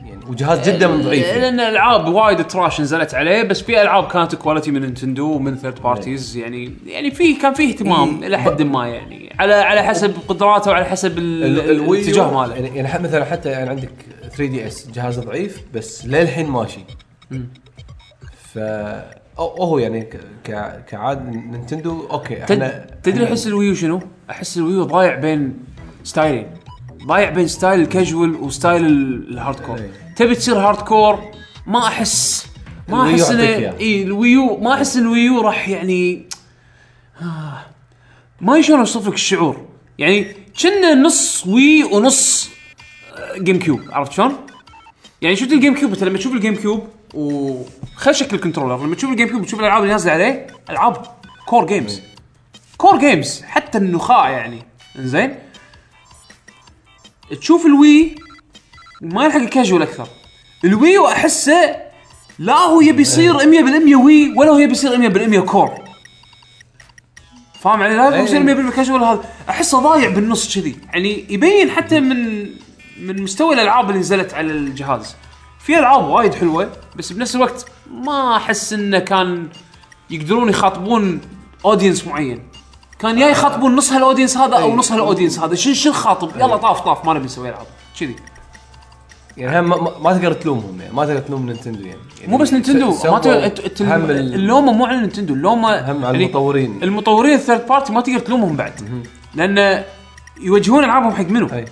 [0.00, 1.40] يعني وجهاز جدا من ضعيف يعني.
[1.40, 5.82] لأن العاب وايد trash نزلت عليه بس في ألعاب كانت quality من Nintendo ومن third
[5.82, 8.26] parties يعني يعني في كان في اهتمام إيه.
[8.26, 13.24] إلى حد ما يعني على على حسب قدراته وعلى حسب الاتجاه ماله يعني يعني مثلا
[13.24, 13.90] حتى يعني عندك
[14.22, 16.80] 3DS جهاز ضعيف بس للحين ماشي
[18.54, 18.58] ف
[19.38, 20.00] هو يعني
[20.44, 24.00] ك- كعاد Nintendo okay إحنا تد- تدري أحس ال Wii U شنو؟
[24.30, 25.58] أحس ال Wii U ضايع بين
[26.04, 26.46] style ين
[27.06, 29.90] ضايع بين style ال casual و style ال- ال hardcore إيه.
[30.16, 31.18] تبي تصير hardcore
[31.66, 32.46] ما احس
[32.88, 33.78] ما أحس إياه.
[33.80, 36.28] اي ال Wii U ما أحس ال Wii U راح يعني
[37.22, 37.58] آه،
[38.40, 39.66] ما شلون اوصف لك الشعور
[39.98, 40.26] يعني
[40.62, 42.48] كنا نص Wii ونص
[43.16, 44.36] آه، GameCube عرفت شلون؟
[45.22, 48.86] يعني شفت ال GameCube انت لما تشوف ال GameCube وخل شكل ال controller.
[48.86, 51.06] لما تشوف ال GameCube وتشوف الألعاب اللي نازلة عليه ألعاب
[51.46, 52.00] core games
[52.76, 54.62] core games حتى النخاع يعني.
[54.98, 55.38] إنزين؟
[57.40, 58.14] تشوف ال Wii
[59.00, 60.08] ما يلحق الكاجوال أكثر.
[60.64, 61.76] ال Wii أحسه
[62.38, 65.84] لا هو يبي يصير 100% Wii ولا هو يبي يصير 100% core
[67.60, 69.24] فاهم علي؟ لا يبي يصير 100% كاجوال هذا.
[69.48, 70.76] أحسه ضايع بالنص كذي.
[70.92, 72.50] يعني يبين حتى من
[73.00, 75.16] من مستوى الألعاب اللي نزلت على الجهاز.
[75.64, 79.48] في ألعاب وايد حلوة بس بنفس الوقت ما أحس إنه كان
[80.10, 81.20] يقدرون يخاطبون
[81.64, 82.42] audience معين.
[82.98, 85.54] كان يا يخاطبون نص هال audience هذا أو نص هال audience هذا.
[85.54, 87.66] شو شو نخاطب يلا طاف طاف ما نبي نسوي ألعاب.
[88.00, 88.16] كذي.
[89.36, 92.90] يعني هم ما, تقدر تلومهم يعني ما تقدر تلوم Nintendo يعني, يعني مو بس Nintendo
[92.90, 96.82] ما تقدر هم اللومة مو على Nintendo اللومة هم على المطورين.
[96.82, 99.04] المطورين ال third party ما تقدر تلومهم بعد.
[99.34, 99.84] لأن
[100.40, 101.64] يوجهون ألعابهم حق منو؟ أي.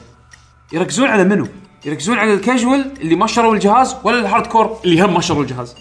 [0.72, 1.46] يركزون على منو؟
[1.84, 5.74] يركزون على الكاجوال اللي ما شروا الجهاز ولا ال hardcore اللي هم ما شروا الجهاز.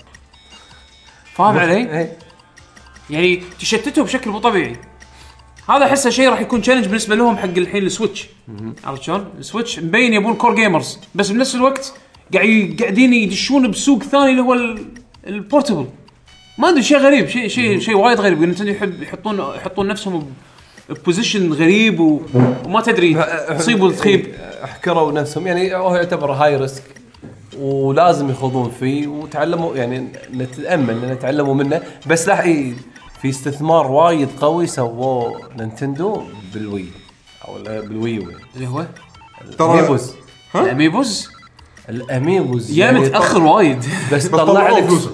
[1.33, 2.17] فاهم علي؟ إيه.
[3.09, 4.75] يعني تشتتوا بشكل مو طبيعي.
[5.69, 8.27] هذا أحسه شيء راح يكون challenge بالنسبة لهم حق الحين ال Switch.
[8.83, 11.93] عرفت شلون؟ ال Switch مبين يبون core gamers بس بنفس الوقت
[12.33, 14.85] قاعد قاعدين يدشون بسوق ثاني اللي هو ال-
[15.27, 15.87] portable
[16.57, 18.67] ما أدري شيء غريب شيء شيء شيء وايد غريب.
[18.67, 20.33] يحب يحطون يحطون نفسهم
[21.05, 22.21] position غريب و...
[22.65, 23.25] وما تدري
[23.57, 26.83] تصيب وتخيب احكروا نفسهم يعني هو يعتبر high risk
[27.59, 31.81] ولازم يخوضون فيه وتعلموا يعني نتأمل إن تعلموا منه.
[32.07, 32.73] بس لا إيه،
[33.21, 36.21] في استثمار وايد قوي سووه Nintendo
[36.53, 36.85] بال Wii
[37.47, 38.27] أو يعني.
[38.55, 38.85] اللي هو؟
[39.57, 40.13] ترى ال Amiibos.
[40.55, 41.29] ال Amiibos؟
[41.89, 42.71] ال Amiibos.
[42.71, 43.85] يا متاخر وايد.
[44.13, 45.13] بس طلع لك هم فلوسهم.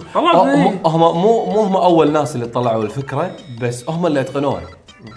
[0.86, 3.32] هم مو مو هم أول ناس اللي طلعوا الفكرة
[3.62, 4.62] بس هم اللي أتقنوها.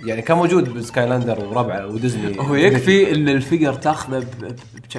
[0.04, 2.36] يعني كان موجود ب Skylander وربعه وديزني.
[2.40, 4.54] هو يكفي إن ال figure تاخذه بكم؟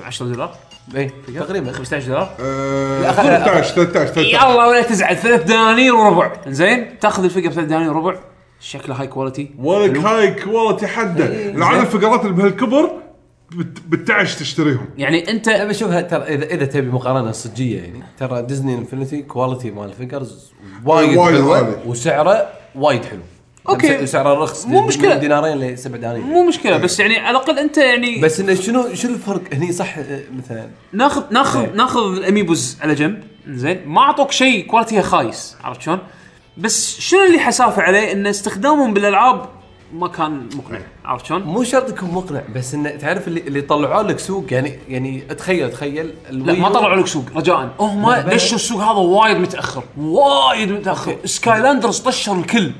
[0.05, 0.55] 10 دولار؟
[0.95, 2.29] اي تقريبا 15 دولار.
[2.39, 5.17] آه، لا، خ- 13 13 13 يلا ولا تزعل.
[5.17, 6.31] ثلاث دنانير وربع.
[6.47, 8.19] زين تاخذ ال figure بثلاث دنانير وربع.
[8.59, 11.25] شكله high quality ولك high quality حده.
[11.25, 12.91] العالم الفقرات اللي بهالكبر
[13.51, 14.85] بت- بالتعش تشتريهم.
[14.97, 18.03] يعني أنت أبي أشوفها ترى اذا إذا تبي مقارنة صجية يعني.
[18.19, 20.51] ترى ديزني انفنتي quality مال ال figures
[20.85, 21.79] وايد وايد حلوة.
[21.85, 23.19] وسعره وايد حلو.
[23.69, 24.05] okay.
[24.05, 25.15] سعره رخص مو من مشكلة.
[25.15, 26.23] دينارين لسبع دنانير.
[26.23, 29.97] مو مشكلة بس يعني على الأقل أنت يعني بس إنه شنو شنو الفرق؟ هني صح
[29.97, 30.69] آه، مثلا.
[30.93, 31.71] ناخذ ناخذ إيه.
[31.71, 33.23] ناخذ الأميبوز على جنب.
[33.47, 33.81] زين.
[33.85, 35.55] ما أعطوك شيء quality ه خايس.
[35.63, 35.99] عرفت شلون؟
[36.57, 39.45] بس شنو اللي حسافة عليه؟ إن استخدامهم بالألعاب
[39.93, 40.79] ما كان مقنع.
[41.05, 44.79] عرفت شلون؟ مو شرط يكون مقنع بس انه تعرف اللي اللي طلعوا لك سوق يعني
[44.89, 47.69] يعني تخيل تخيل لا ما طلعوا لك سوق رجاء.
[47.79, 51.17] هم دشوا السوق هذا وايد متأخر وايد متأخر.
[51.25, 52.71] سكايلاندرز طشر الكل.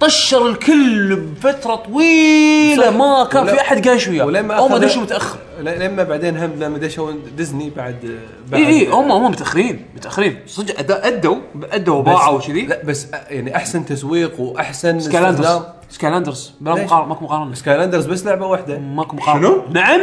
[0.00, 2.90] طشر الكل بفترة طويلة.
[2.90, 4.24] ما كان في أحد قايش وياه.
[4.24, 5.38] ولما هم دشوا متأخر.
[5.60, 8.18] لما بعدين هم لما دشوا ديزني بعد
[8.48, 10.38] بعد اي اي هم هم متأخرين متأخرين.
[10.46, 11.36] صدق أد- أدوا
[11.72, 12.66] أدوا وباعوا وكذي.
[12.66, 15.72] لا بس أ- يعني أحسن تسويق وأحسن سكايلاندرز استخدام.
[15.90, 17.54] سكايلاندرز بلا؟ مقارنة ماكو مقارنة.
[17.54, 18.78] سكايلاندرز بس لعبة واحدة.
[18.78, 19.40] ماكو مقارنة.
[19.48, 20.00] شنو؟ نعم.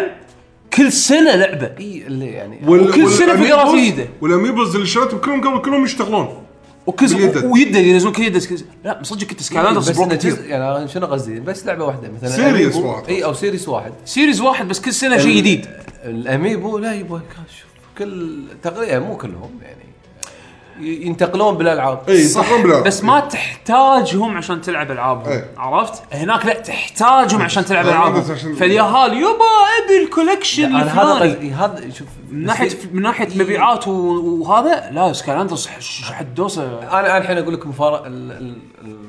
[0.73, 1.72] كل سنة لعبة.
[1.80, 4.05] إي اللي يعني وكل والأميبوز- فقرات جديدة.
[4.22, 6.27] والاميبوز اللي شريتهم كلهم قبل كلهم يشتغلون.
[6.87, 7.45] باليد.
[7.45, 8.41] ويده ينزلون كل يده
[8.83, 12.29] لا صدق كنت سكايلاندرز بروك كثير يعني شنو قصدي؟ بس لعبة واحدة مثلا.
[12.30, 13.09] series واحد.
[13.09, 13.91] إي أو series واحد.
[14.05, 15.65] series واحد بس كل سنة شيء جديد.
[16.03, 19.85] الأميبو لا يبغى شوف كل تقريبا مو كلهم يعني.
[20.80, 25.52] ينتقلون بالالعاب إي صح بلا بس ما تحتاجهم عشان تلعب ألعابهم إيه.
[25.57, 28.56] عرفت؟ هناك لا تحتاجهم عشان تلعب ألعابهم.
[28.56, 29.30] فاليهال يبا
[29.85, 31.34] أبي ال collection أنا هذا الفلاني.
[31.34, 35.67] قصدي هذا شوف من ناحيه من ناحية مبيعات و- وهذا لا سكايلاندرز
[36.03, 36.80] حدوسة.
[36.80, 38.57] أنا أنا الحين أقول لكم فرق ال- ال-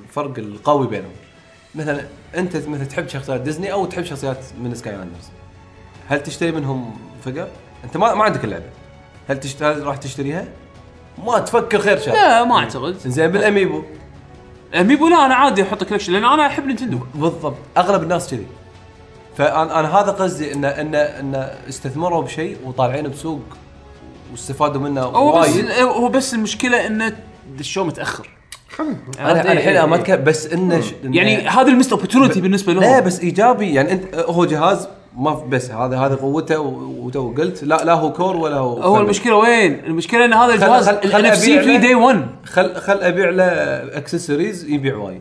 [0.09, 1.11] الفرق القوي بينهم.
[1.75, 2.07] مثلا
[2.37, 5.25] أنت مثلا تحب شخصيات ديزني أو تحب شخصيات من سكاي لاندرز
[6.09, 7.49] هل تشتري منهم فقر؟
[7.85, 8.65] أنت ما ما عندك اللعبة.
[9.29, 9.63] هل تشت...
[9.63, 10.45] هل راح تشتريها؟
[11.25, 12.97] ما تفكر خير شر لا ما أعتقد.
[13.07, 13.83] زين بالأميبو.
[14.81, 17.55] أميبو لا أنا عادي أحط collection لأن أنا أحب نينتندو بالضبط.
[17.77, 18.47] أغلب الناس كذي.
[19.39, 23.41] فانا أنا هذا قصدي ان ان إن استثمروا بشيء وطالعين بسوق
[24.33, 25.71] واستفادوا منه هو بس وايد.
[25.81, 27.13] هو بس المشكلة انه
[27.61, 28.31] الشو متأخر.
[29.21, 32.73] أنا أنا الحين ما أتكلم بس انه ش- إنه- يعني هذا ال missed opportunity بالنسبة
[32.73, 33.75] له لا بس إيجابي.
[33.75, 37.93] يعني انت هو جهاز ما في- بس هذا هذا قوته و- وتو قلت لا لا
[37.93, 41.61] هو core ولا هو هو المشكلة وين؟ المشكلة إن هذا الجهاز خل- خل ال NFC
[41.63, 41.77] فيه له.
[41.77, 43.45] day 1 خل خل أبيع له
[43.99, 45.21] اكسسوارز يبيع وايد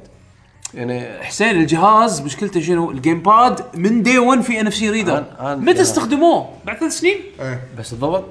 [0.74, 5.82] يعني حسين الجهاز مشكلته شنو؟ ال gamepad من day 1 في NFC reader متى.
[5.82, 8.24] استخدموه؟ بعد ثلاث سنين؟ إيه بس الضبط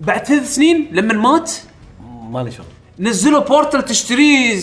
[0.00, 1.52] بعد ثلاث سنين لما مات
[2.30, 2.66] ما لي شغل
[2.98, 4.58] نزلوا portal تشتريه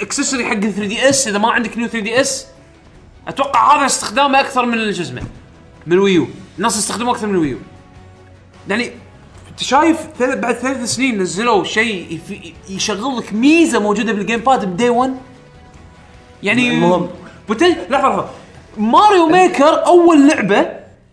[0.00, 2.46] accessory حق 3DS إذا ما عندك New 3DS
[3.28, 5.22] أتوقع هذا استخدامه أكثر من شو اسمه
[5.86, 6.26] من الويو
[6.58, 7.58] الناس استخدموه أكثر من الويو
[8.68, 8.90] يعني
[9.50, 14.70] أنت شايف بعد ثلاث سنين نزلوا شيء يف- يشغل لك ميزة موجودة بال gamepad ب
[14.70, 15.14] day 1
[16.42, 17.08] يعني المهم.
[17.48, 17.66] button...
[17.90, 18.28] لحظة لحظة.
[18.78, 20.66] ماريو ميكر أول لعبة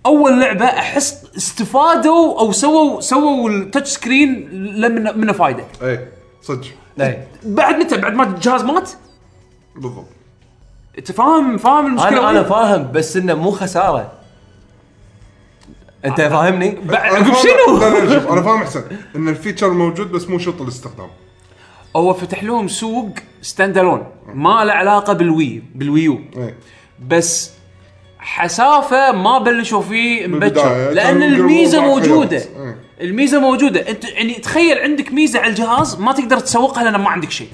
[0.06, 5.64] أول لعبة أحس استفادوا أو سووا سووا ال touch screen لمن منه فايدة.
[5.82, 6.12] إيه
[6.42, 6.68] صدق.
[7.02, 8.90] اي بعد متى؟ بعد ما الجهاز مات؟
[9.76, 10.06] بالضبط.
[10.98, 14.12] أنت فاهم فاهم المشكلة أنا أنا؟ فاهم بس إنه مو خسارة
[16.06, 18.84] أنت فاهمني؟ عقب فاهم- شنو؟ لا لا شوف أنا فاهم أحسن
[19.16, 21.08] إن ال feature موجود بس مو شرط الاستخدام
[21.96, 23.10] هو فتح لهم سوق
[23.42, 24.04] stand alone
[24.34, 26.56] ما له علاقة بالوي بالويو إيه
[27.08, 27.52] بس
[28.20, 30.90] حسافة ما بلشوا فيه مبكر بالبداية.
[30.94, 32.50] لأن الميزة بعض موجودة خيارات.
[32.58, 32.76] إيه.
[33.08, 37.32] الميزة موجودة أنت يعني تخيل عندك ميزة على الجهاز ما تقدر تسوقها لأن ما عندك
[37.32, 37.48] شيء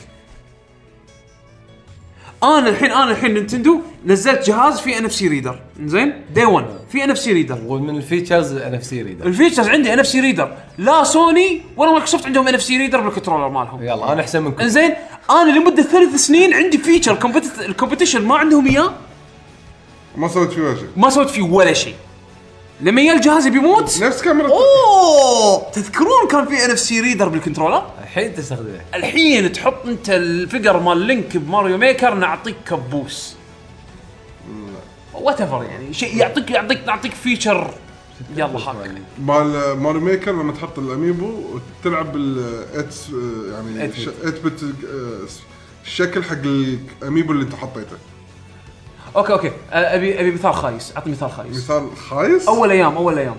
[2.44, 5.60] أنا الحين أنا الحين نينتندو نزلت جهاز فيه NFC reader.
[5.86, 7.60] زين day 1 فيه NFC reader.
[7.66, 9.02] ومن ال features NFC reader.
[9.02, 10.54] ال features عندي NFC reader.
[10.78, 13.84] لا سوني ولا مايكروسوفت عندهم NFC reader بال controller مالهم.
[13.84, 14.62] يلا أنا أحسن منكم.
[14.62, 14.94] إنزين؟
[15.30, 17.34] أنا لمدة ثلاث سنين عندي feature
[17.68, 18.94] ال competition ما عندهم إياه.
[20.18, 20.88] ما سويت فيه ولا شيء.
[20.98, 21.96] ما سويت فيه ولا شيء.
[22.82, 24.48] لما يا الجهاز بيموت نفس كاميرا.
[24.48, 25.72] أوه!
[25.72, 28.82] تذكرون كان في NFC reader بال controller؟ الحين تستخدمه.
[28.96, 33.34] الحين تحط أنت الفقر مال لينك بماريو ميكر نعطيك كبوس.
[35.14, 37.74] whatever يعني شيء يعطيك يعطيك يعطيك feature
[38.36, 38.76] يلا هاك
[39.20, 41.32] مال ماريو ميكر لما تحط الأميبو
[41.82, 42.96] وتلعب بالات
[43.54, 44.64] يعني 8 ش- 8 bit
[45.86, 46.36] الشكل حق
[47.02, 47.98] الأميبو اللي أنت حطيته.
[49.16, 49.48] okay okay.
[49.48, 50.94] أه، أبي أبي مثال خايس.
[50.98, 51.58] اعطي مثال خايس.
[51.58, 53.36] مثال خايس؟ أول أيام أول أيام.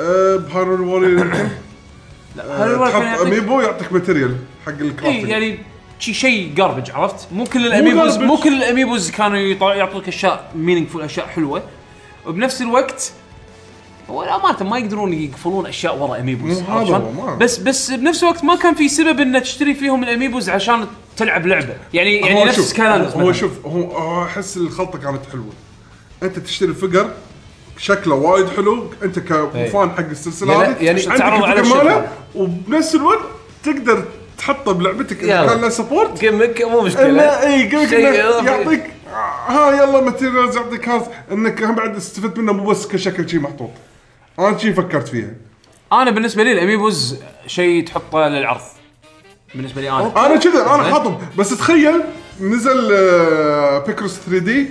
[0.00, 1.48] آه بهايرول ووريرز يمكن
[2.36, 4.36] لا تحط كان يعطيك- أميبو يعطيك material
[4.66, 5.58] حق اي ال crafting يعني
[5.98, 8.16] شي شيء garbage عرفت؟ مو كل الاميبوز.
[8.18, 9.38] مو كل الأميبوز كانوا
[9.74, 11.62] يعطوك أشياء meaningful أشياء حلوة.
[12.26, 13.12] وبنفس الوقت
[14.12, 17.34] هو امانه ما يقدرون يقفلون أشياء ورا أميبوز مو هذا ما.
[17.34, 20.86] بس بس بنفس الوقت ما كان في سبب إنك تشتري فيهم الأميبوز عشان
[21.16, 23.32] تلعب لعبة يعني يعني هو نفس شوف سكايلاندرز هو.
[23.32, 25.52] شوف هو هو أحس الخلطة كانت حلوة
[26.22, 27.10] أنت تشتري فقر
[27.78, 31.76] شكله وايد حلو أنت ك fan حق السلسلة يعني- هذه يعني عندك تعرض على الفقر
[31.76, 32.08] الشكل ماله.
[32.34, 33.24] وبنفس الوقت
[33.64, 34.04] تقدر
[34.38, 35.44] تحطه بلعبتك يلا.
[35.44, 38.46] اذا كان له support game ك مو مشكلة إي شيء إضافي.
[38.46, 43.28] يعطيك آه، ها يلا materials يعطيك هذا إنك هم بعد استفدت منه مو بس كشكل
[43.30, 43.70] شيء محطوط
[44.38, 45.30] أنا شي فكرت فيها؟
[45.92, 48.60] أنا بالنسبة لي ال amiibos شيء تحطه للعرض.
[49.54, 50.26] بالنسبة لي أنا.
[50.26, 52.00] أنا كذا أنا حاطهم بس تخيل
[52.40, 54.66] نزل آه، Picross 3D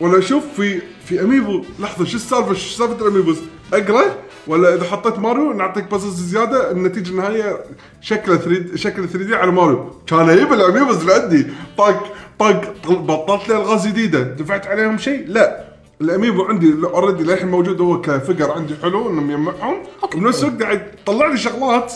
[0.00, 3.38] ولا أشوف في في amiibo لحظة شو السالفة؟ شو سالفة ال amiibos؟
[3.72, 4.04] أقرأ
[4.46, 7.60] ولا إذا حطيت ماريو نعطيك puzzles زيادة النتيجة النهائية
[8.00, 9.90] شكله 3 شكل 3D على ماريو.
[10.06, 11.46] كان يجيب ال amiibos اللي عندي
[11.78, 12.02] طق
[12.38, 14.22] طق طل- بطلت لي ألغاز جديدة.
[14.22, 15.67] دفعت عليهم شيء؟ لا.
[16.00, 20.62] ال amiibo عندي already للحين موجود هو ك figure عندي حلو انه مجمعهم وبنفس الوقت
[20.62, 21.92] قاعد يطلع لي شغلات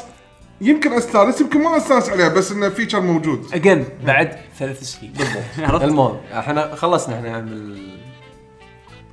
[0.60, 3.46] يمكن أستانس يمكن ما أستانس عليها بس إنه feature موجود.
[3.54, 5.12] again بعد ثلاث سنين.
[5.58, 7.98] بالضبط؟ المهم إحنا خلصنا إحنا ال-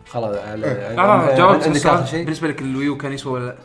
[0.07, 1.93] خلاص لا جاوبت عندك السؤال.
[1.95, 3.55] اخر شيء؟ بالنسبة لك الويو كان يسوى ولا لا؟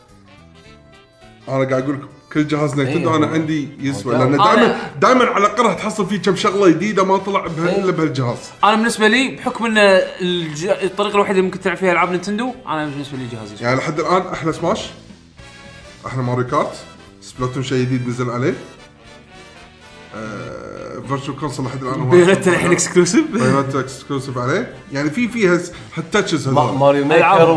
[1.47, 2.07] أنا قاعد أقول لكم.
[2.33, 3.15] كل جهاز نينتندو إيه.
[3.15, 4.17] أنا عندي يسوى.
[4.17, 8.37] لأن دائما دائما على قرها تحصل فيه كم شغلة جديدة ما طلع بها الا بهالجهاز.
[8.63, 10.65] أنا بالنسبة لي بحكم إن الج...
[10.65, 14.21] الطريقة الوحيدة اللي ممكن تلعب فيها ألعاب نينتندو أنا بالنسبة لي جهازي يعني لحد الآن
[14.21, 14.89] أحلى سماش
[16.05, 16.75] أحلى Mario Kart
[17.21, 18.53] Splatoon شيء جديد نزل عليه.
[21.07, 24.75] Virtual Console لحد الآن Bayonetta الحين exclusive Bayonetta exclusive عليه.
[24.93, 25.59] يعني في فيها
[25.97, 26.77] هال touches هذول.
[26.77, 27.05] Mario.
[27.05, 27.51] Maker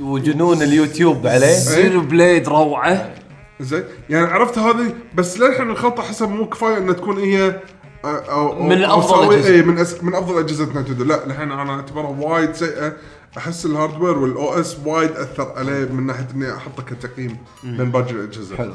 [0.00, 1.52] وجنون اليوتيوب عليه.
[1.52, 3.14] Xenoblade روعة.
[3.60, 3.84] زين.
[4.10, 7.60] يعني عرفت هذه بس للحين الخلطة حسب مو كفاية إنها تكون هي
[8.04, 9.54] أو أو من أو أفضل سوي- الأجهزة.
[9.54, 12.92] اي من أس من أفضل اجهزه نينتندو لا الحين أنا أعتبرها وايد سيئة.
[13.38, 18.10] أحس ال hardware وال OS وايد أثر عليه من ناحية إني أحطه كتقييم من باقي
[18.10, 18.56] الأجهزة.
[18.56, 18.72] حلو.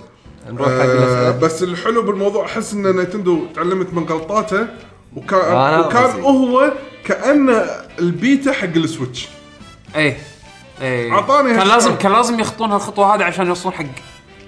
[0.49, 4.68] نروح حق آه بس الحلو بالموضوع أحس إن نينتندو تعلمت من غلطاته
[5.15, 6.22] وكان وكان.
[6.22, 6.72] هو
[7.05, 7.65] كانه
[7.99, 9.30] البيتا حق ال Switch.
[9.95, 10.18] إيه.
[10.81, 11.11] إيه.
[11.11, 11.68] أعطاني كان.
[11.68, 13.85] لازم كان لازم يخطون هالخطوة هذه عشان يوصلون حق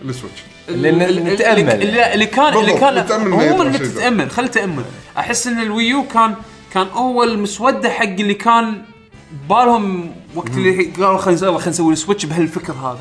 [0.06, 1.69] ال Switch اللي- ال- اللي ال- نتأمل.
[1.81, 3.77] اللي, اللي كان اللي كان هو ذا.
[3.77, 4.84] تتأمل خل تأمل
[5.17, 6.35] أحس إن ال Wii U كان
[6.73, 8.81] كان هو المسودة حق اللي كان
[9.49, 12.99] بالهم وقت اللي قالوا خلينا نسوي خلينا نسوي ال Switch بهالفكر هذا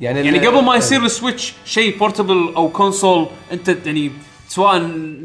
[0.00, 4.10] يعني يعني قبل ما يصير ال Switch شيء portable أو console أنت يعني
[4.48, 4.78] سواء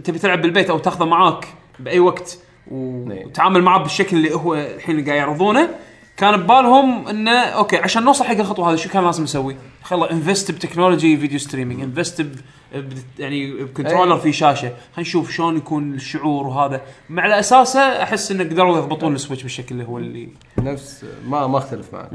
[0.03, 1.47] تبي تلعب بالبيت أو تاخذه معاك
[1.79, 2.37] بأي وقت
[2.71, 3.11] نعم.
[3.25, 5.69] وتتعامل معاه بالشكل اللي هو الحين قاعد يعرضونه
[6.17, 10.51] كان ببالهم إنه okay عشان نوصل حق الخطوة هذه شو كان لازم نسوي؟ خلا invest
[10.51, 12.35] ب technology video streaming invest ب
[12.75, 14.21] ب- يعني ب controller أي.
[14.21, 14.61] في شاشة.
[14.67, 14.75] خلينا
[15.09, 16.81] نشوف شلون يكون الشعور وهذا.
[17.09, 21.47] مع على اساسه أحس انه قدروا يضبطون ال Switch بالشكل اللي هو اللي نفس ما
[21.47, 22.09] ما أختلف معك.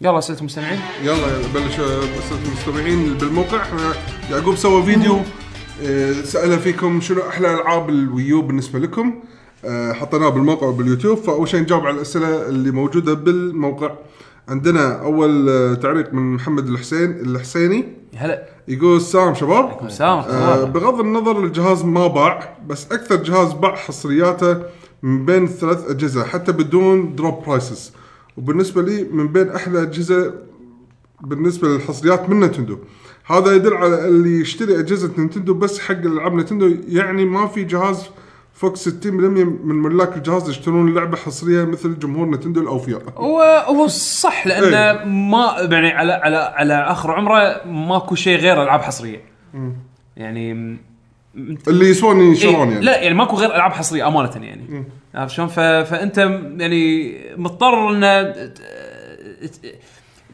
[0.00, 3.62] يلا اسئله المستمعين يلا بلش اسئله المستمعين بالموقع.
[3.62, 3.92] إحنا
[4.30, 5.20] يعقوب سوى فيديو
[5.86, 9.20] آه، سأله فيكم شنو أحلى العاب ال Wii U بالنسبة لكم.
[9.92, 13.90] حطيناه بالموقع وباليوتيوب فأول شيء نجاوب على الأسئلة اللي موجودة بالموقع.
[14.48, 17.84] عندنا أول آه، تعليق من محمد الحسين الحسيني.
[18.16, 18.42] هلا.
[18.68, 19.90] يقول السلام شباب.
[19.90, 24.62] سلام آه بغض النظر الجهاز ما باع بس أكثر جهاز باع حصرياته
[25.02, 27.92] من بين ثلاث أجهزة حتى بدون drop prices
[28.36, 30.34] وبالنسبة لي من بين أحلى أجهزة
[31.20, 32.78] بالنسبة للحصريات من نينتندو.
[33.26, 38.02] هذا يدل على اللي يشتري أجهزة نينتندو بس حق ألعاب نينتندو يعني ما في جهاز
[38.58, 43.02] فوق 60% من ملاك الجهاز يشترون اللعبه حصرية مثل جمهور نينتندو الأوفياء.
[43.16, 48.80] هو هو صح لأنه ما يعني على على على آخر عمره ماكو شيء غير ألعاب
[48.82, 49.20] حصرية.
[50.16, 50.78] يعني م-
[51.68, 52.84] اللي يسوون إيه يشترون يعني.
[52.84, 54.84] لا يعني ماكو غير ألعاب حصرية أمانة يعني.
[55.14, 56.18] عرفت شلون؟ فأنت
[56.58, 58.32] يعني مضطر إن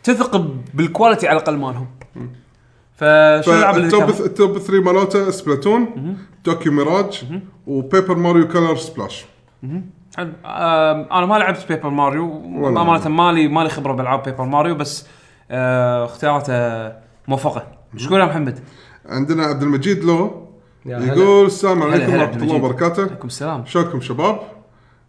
[0.03, 0.37] تثق
[0.75, 1.87] بال quality على الأقل مالهم.
[2.97, 6.17] فشو الألعاب اللي ذكرها؟ ال top 3 مالته Splatoon.
[6.45, 7.25] Tokyo Mirage
[7.67, 9.25] و Paper Mario Color Splash
[10.17, 10.33] حلو.
[10.45, 15.07] أنا ما لعبت Paper Mario امانه مالي مالي خبرة بألعاب Paper Mario بس
[15.51, 16.93] آه، اختياراته
[17.29, 18.59] موفقة إيش تقول يا محمد؟
[19.07, 20.49] عندنا عبد المجيد لو.
[20.87, 22.55] يقول السلام عليكم ورحمة الله.
[22.55, 24.41] وبركاته عليكم السلام شلونكم شباب؟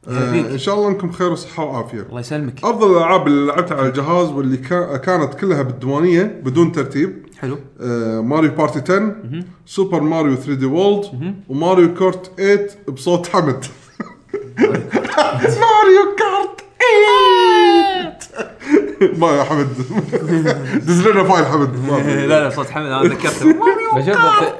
[0.09, 0.33] آه.
[0.51, 2.01] إن شاء الله إنكم بخير وصحة وعافية.
[2.09, 2.53] الله يسلمك.
[2.63, 7.25] أفضل الألعاب اللي لعبتها على الجهاز واللي كا- كانت كلها بالديوانية بدون ترتيب.
[7.39, 7.57] حلو.
[7.81, 9.15] آه Mario Party 10
[9.65, 13.65] Super Mario 3D World و Mario Kart 8 بصوت حمد.
[15.61, 16.61] Mario Kart
[18.99, 19.67] 8 ما يا حمد.
[20.87, 21.69] دز لنا file حمد.
[22.27, 22.85] لا لا صوت حمد.
[22.85, 23.53] أنا ذكرته.
[23.95, 24.53] بشوف في,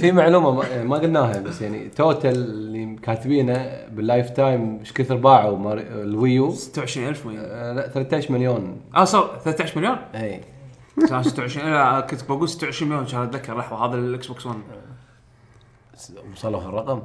[0.00, 5.72] في, معلومة ما, ما قلناها بس يعني total اللي كاتبينه بال lifetime إيش كثر باعوا
[5.74, 8.80] ال Wii U؟ 26000 وين آه، لا 13 مليون.
[8.96, 10.40] آه صار 13 مليون؟ إي.
[11.08, 14.56] كان 26 لا كنت بقول 26 مليون عشان أتذكر لحظه هذا ال Xbox One
[16.32, 17.02] وصلوا هالرقم.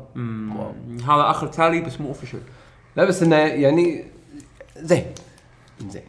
[1.08, 2.40] هذا آخر تالي بس مو official
[2.96, 4.04] لا بس إنه يعني
[4.78, 5.06] زين.
[5.90, 6.02] زين.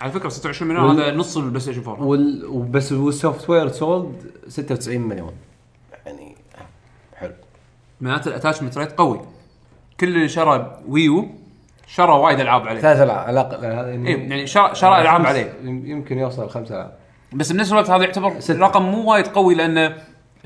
[0.00, 2.46] على فكرة 26 مليون وال- هذا نص ال PlayStation 4 وال...
[2.46, 4.12] وبس وال software sold
[4.48, 5.32] 96 مليون.
[8.02, 9.20] معناته ال attachment rate قوي.
[10.00, 11.28] كل اللي شرى Wii U
[11.86, 12.80] شرى وايد ألعاب عليه.
[12.80, 15.54] ثلاث ألعاب على الاقل هذا اي يعني شرى شرى ألعاب عليه.
[15.64, 16.92] يم- يمكن يوصل خمس العاب
[17.32, 19.94] بس بنفس الوقت هذا يعتبر رقم مو وايد قوي لأن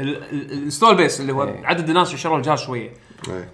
[0.00, 1.66] ال install base اللي هو إيه.
[1.66, 2.90] عدد الناس اللي شروا الجهاز شوية.
[3.28, 3.48] إيه.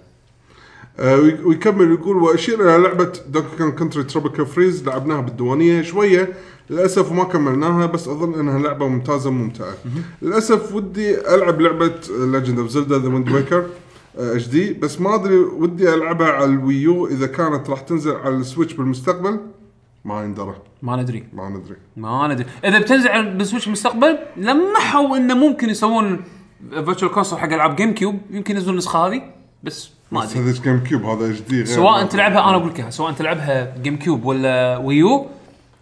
[0.99, 6.33] آه، وي- ويكمل يقول وأشير إلى لعبة Donkey Kong Country Tropical Freeze لعبناها بالديوانية شوية.
[6.69, 9.73] للأسف وما كملناها بس أظن إنها لعبة ممتازة وممتعه.
[10.21, 13.65] للأسف ودي ألعب لعبة Legend of Zelda The Wind Waker
[14.17, 18.35] HD بس ما أدري ودي ألعبها على ال Wii U إذا كانت راح تنزل على
[18.35, 19.39] ال Switch بالمستقبل
[20.05, 21.23] ما يندرى ما ندري.
[21.33, 21.75] ما ندري.
[21.97, 22.45] ما ندري.
[22.65, 26.21] إذا بتنزل على بال Switch المستقبل لمحوا إنه ممكن يسوون
[26.71, 29.21] Virtual Console حق ألعاب GameCube يمكن ينزلون النسخة هذه
[29.63, 30.39] بس ما أدري.
[30.39, 35.15] هذا GameCube هذا HD سواء أنت تلعبها أنا أقول لك سواء تلعبها GameCube ولا Wii
[35.15, 35.27] U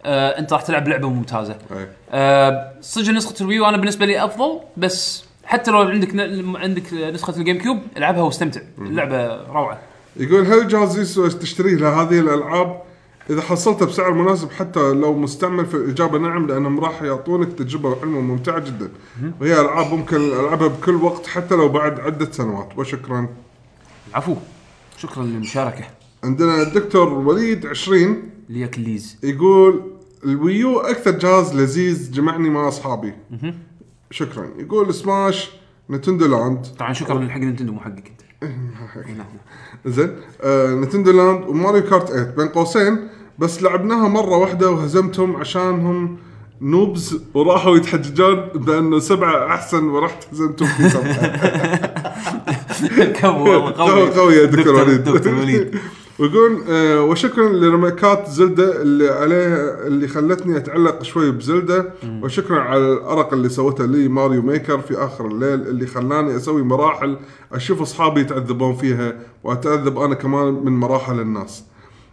[0.04, 1.56] آه أنت راح تلعب لعبه ممتازة.
[1.72, 1.88] أي.
[2.10, 6.56] آه صدق نسخة ال Wii U أنا بالنسبة لي أفضل بس حتى لو عندك ن-
[6.56, 8.60] عندك نسخة ال GameCube العبها واستمتع.
[8.78, 9.78] اللعبة روعة.
[10.16, 12.82] يقول هل الجهاز يسوى تشتريه لهذه الألعاب.
[13.30, 18.18] إذا حصلته بسعر مناسب حتى لو مستعمل في الاجابه نعم لأنهم راح يعطونك تجربة حلوة
[18.18, 18.90] وممتعه جدا.
[19.40, 22.78] وهي ألعاب ممكن ألعبها بكل وقت حتى لو بعد عدة سنوات.
[22.78, 23.28] وشكرا.
[24.14, 24.36] عفو.
[24.98, 25.84] شكرا للمشاركة.
[26.24, 29.16] عندنا الدكتور وليد 20 ليك الليز.
[29.22, 29.82] يقول
[30.24, 33.12] الويو أكثر جهاز لذيذ جمعني مع أصحابي.
[34.12, 34.48] شكرا.
[34.58, 35.50] يقول سماش
[35.90, 36.66] نتندو لاند.
[36.78, 39.22] طبعا شكرا حق نينتندو مو حقك أنت.
[39.86, 43.08] زين آه نتندو لاند وماريو كارت 8 بين قوسين
[43.38, 46.16] بس لعبناها مرة واحدة وهزمتهم عشانهم
[46.60, 51.32] نوبز وراحوا يتحججون بأنه سبعة أحسن ورحت هزمتهم في سبعة.
[53.22, 54.34] قوي قوي.
[54.34, 55.04] يا دكتور وليد.
[55.04, 55.78] دكتور وليد.
[56.18, 63.32] ويقول آه وشكرا لرمكات زلدة اللي عليها اللي خلتني أتعلق شوي بزلدة وشكرا على الأرق
[63.32, 67.16] اللي سوته لي ماريو ميكر في آخر الليل اللي خلاني أسوي مراحل
[67.52, 71.64] أشوف أصحابي يتعذبون فيها وأتعذب أنا كمان من مراحل الناس.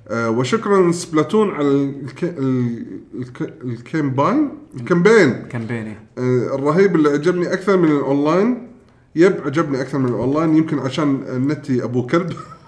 [0.07, 2.23] آه وشكرا Splatoon على الك...
[2.23, 2.83] ال...
[3.19, 3.53] الك...
[3.63, 8.67] ال campaign ال campaign بيني آه، الرهيب اللي عجبني أكثر من الأونلاين
[9.15, 12.33] يب عجبني أكثر من الأونلاين يمكن عشان نتي أبو كلب.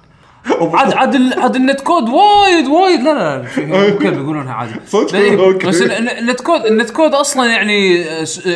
[0.45, 2.99] عاد عاد ال- عاد ال netcode وايد وايد.
[3.01, 5.67] لا لا لا في- كيف يقولونها عادي صدق؟ إيه، أوكي.
[5.67, 8.03] بس ال- ال- ال netcode ال netcode أصلا يعني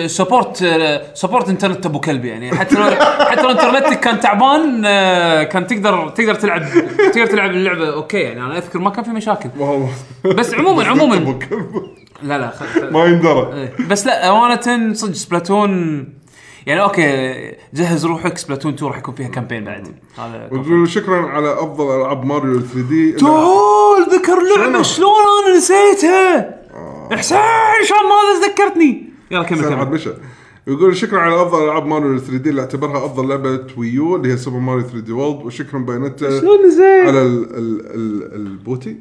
[0.07, 0.65] support
[1.13, 2.55] support internet أبو كلب يعني.
[2.55, 2.83] حتى لو
[3.31, 6.63] حتى لو انترنتك كان تعبان آه، كان تقدر تقدر تلعب
[7.13, 8.41] تقدر تلعب اللعبة أوكي يعني.
[8.41, 9.49] أنا أذكر ما كان في مشاكل.
[10.25, 11.39] بس عموما عموما.
[12.23, 13.53] لا لا خ- خ- ما يندرى.
[13.53, 13.73] إيه.
[13.89, 16.03] بس لا أمانة صدق Splatoon
[16.65, 19.87] يعني أوكي جهز روحك Splatoon 2 راح يكون فيها campaign بعد.
[20.17, 23.11] هذا شكرا على أفضل ألعاب ماريو 3 دي.
[23.11, 25.09] تول ذكر لعبة؟ شلون
[25.45, 26.55] أنا نسيتها؟
[27.11, 27.39] حسين
[27.83, 30.17] شلون ما ذكرتني؟ يلا كمل كمل.
[30.67, 34.33] يقول شكرا على أفضل ألعاب ماريو 3 دي اللي أعتبرها أفضل لعبة Wii U اللي
[34.33, 38.97] هي Super Mario 3D World وشكرا Bayonetta شلون نسيت؟ على ال ال ال ال booty.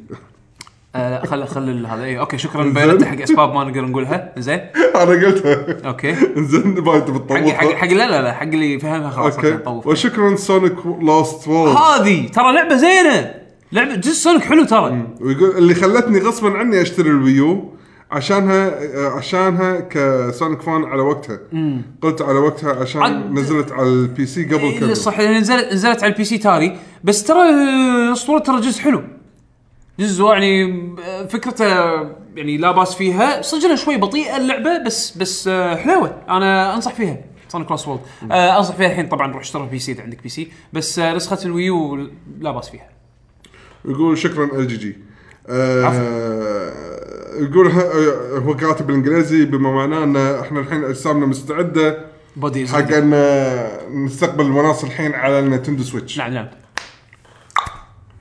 [0.96, 4.32] آه، لا خل خل هذا اي أوكي شكرا Bayonetta حق أسباب ما نقدر نقولها.
[4.38, 4.60] زين
[4.94, 5.76] أنا قلتها.
[5.88, 6.14] أوكي.
[6.36, 9.88] زين ما أنت حق حق حق لا لا لا حق اللي فهمها خلاص أوكي.
[9.88, 13.34] وشكرا Sonic Lost World هذه ترى لعبة زينة.
[13.72, 15.06] لعبة جزء Sonic حلو ترى.
[15.20, 17.74] ويقول اللي خلتني غصبا عني أشتري ال Wii U
[18.10, 21.38] عشانها آه، عشانها ك Sonic fan على وقتها.
[22.02, 25.72] قلت على وقتها عشان عاد- نزلت على ال PC قبل إيه، كم صح لأن نزلت
[25.72, 26.76] نزلت على ال PC تاري.
[27.04, 27.38] بس ترى
[28.12, 29.02] أسطورة ترى جزء حلو.
[29.98, 30.64] جزء يعني
[31.04, 31.64] آه، فكرته
[32.36, 33.42] يعني لا باس فيها.
[33.42, 36.22] صدق شوي بطيئة اللعبة بس بس آه، حلوة.
[36.28, 37.18] أنا أنصح فيها.
[37.48, 38.00] Sonic Lost World
[38.30, 39.08] آه أنصح فيها الحين.
[39.08, 40.48] طبعا روح اشتري PC إذا عندك PC.
[40.72, 42.08] بس آه نسخه ال Wii U
[42.40, 42.88] لا باس فيها.
[43.84, 44.96] يقول شكرا ال GG
[45.48, 46.72] آه
[47.40, 51.98] يقول آه، هو كاتب بالإنجليزي بما معناه إن إحنا الحين أجسامنا مستعدة
[52.66, 56.18] حق إن آه، نستقبل المنصة الحين على ال Nintendo Switch.
[56.18, 56.48] نعم نعم.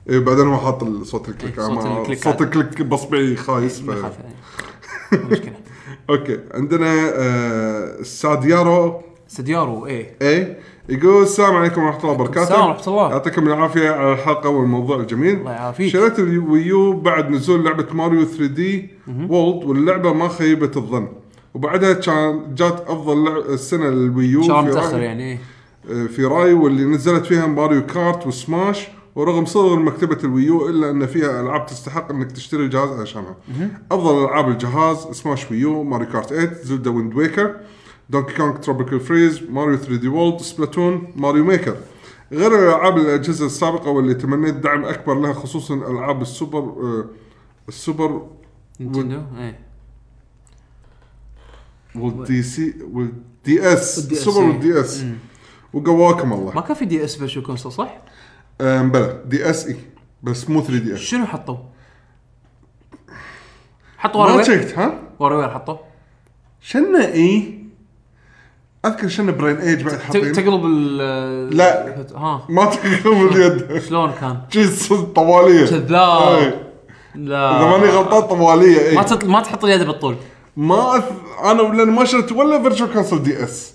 [0.08, 1.58] إيه بعدين هو حاط صوت ال click.
[1.58, 2.24] إيه، صوت أنا ال click.
[2.24, 2.42] صوت.
[2.42, 3.88] ال click بصبعي خايس ف...
[3.88, 4.34] يخالف يعني.
[5.24, 5.54] مو مشكلة.
[6.10, 9.00] أوكي عندنا آه ساديارو.
[9.28, 10.16] سديارو إيه.
[10.22, 10.56] اي
[10.88, 12.42] يقول السلام عليكم ورحمة الله وبركاته.
[12.42, 13.10] السلام ورحمة الله.
[13.10, 15.92] يعطيكم العافية على الحلقة والموضوع الجميل الله يعافيك.
[15.92, 18.88] شريت ال Wii U بعد نزول لعبة Mario 3D
[19.28, 21.08] World واللعبة ما خيبت الظن.
[21.54, 25.32] وبعدها كان جات أفضل لعبة السنة لل Wii U في متأخر يعني.
[25.32, 25.38] إيه
[25.90, 28.88] آه، في رأيي واللي نزلت فيها Mario Kart و Smash.
[29.16, 33.36] ورغم صغر مكتبة ال Wii U إلا أن فيها ألعاب تستحق أنك تشتري الجهاز عشانها.
[33.92, 37.56] أفضل ألعاب الجهاز سماش ويو، Mario Kart 8، Zelda Wind Waker،
[38.10, 41.76] Donkey Kong Tropical Freeze، Mario 3D World، Splatoon، Mario Maker.
[42.32, 47.04] غير الألعاب الأجهزة السابقة واللي تمنيت دعم أكبر لها خصوصا ألعاب السوبر آه،
[47.68, 48.26] السوبر
[48.80, 49.58] نينتندو إيه
[51.94, 54.46] والدي سي والدي اس السوبر.
[54.46, 55.04] والدي اس
[55.72, 57.98] وقواكم الله ما كان في دي اس فيرتشوال كونسول صح؟
[58.60, 59.76] آم، بلى دي اس اي
[60.22, 61.56] بس مو 3 دي اس شنو حطوا؟
[63.98, 65.76] حطوا ورا ما وير شفت ها؟ ورا وير حطوا.
[66.60, 67.58] شنا اي
[68.86, 71.94] أذكر شنا برين ايج بعد ت- حاطين تقلب ال لا.
[72.16, 72.46] ها.
[72.48, 73.82] ما تقلب اليد.
[73.82, 75.66] شلون كان؟ جيز طوالية.
[75.66, 76.22] كذاب.
[76.38, 76.72] إيه.
[77.14, 77.56] لا.
[77.60, 79.24] إذا ماني غلطان طوالية اي ما تط...
[79.24, 80.16] ما تحط اليد بالطول.
[80.56, 81.04] ما أث...
[81.44, 83.74] أنا لأن ما شريت ولا Virtual Console DS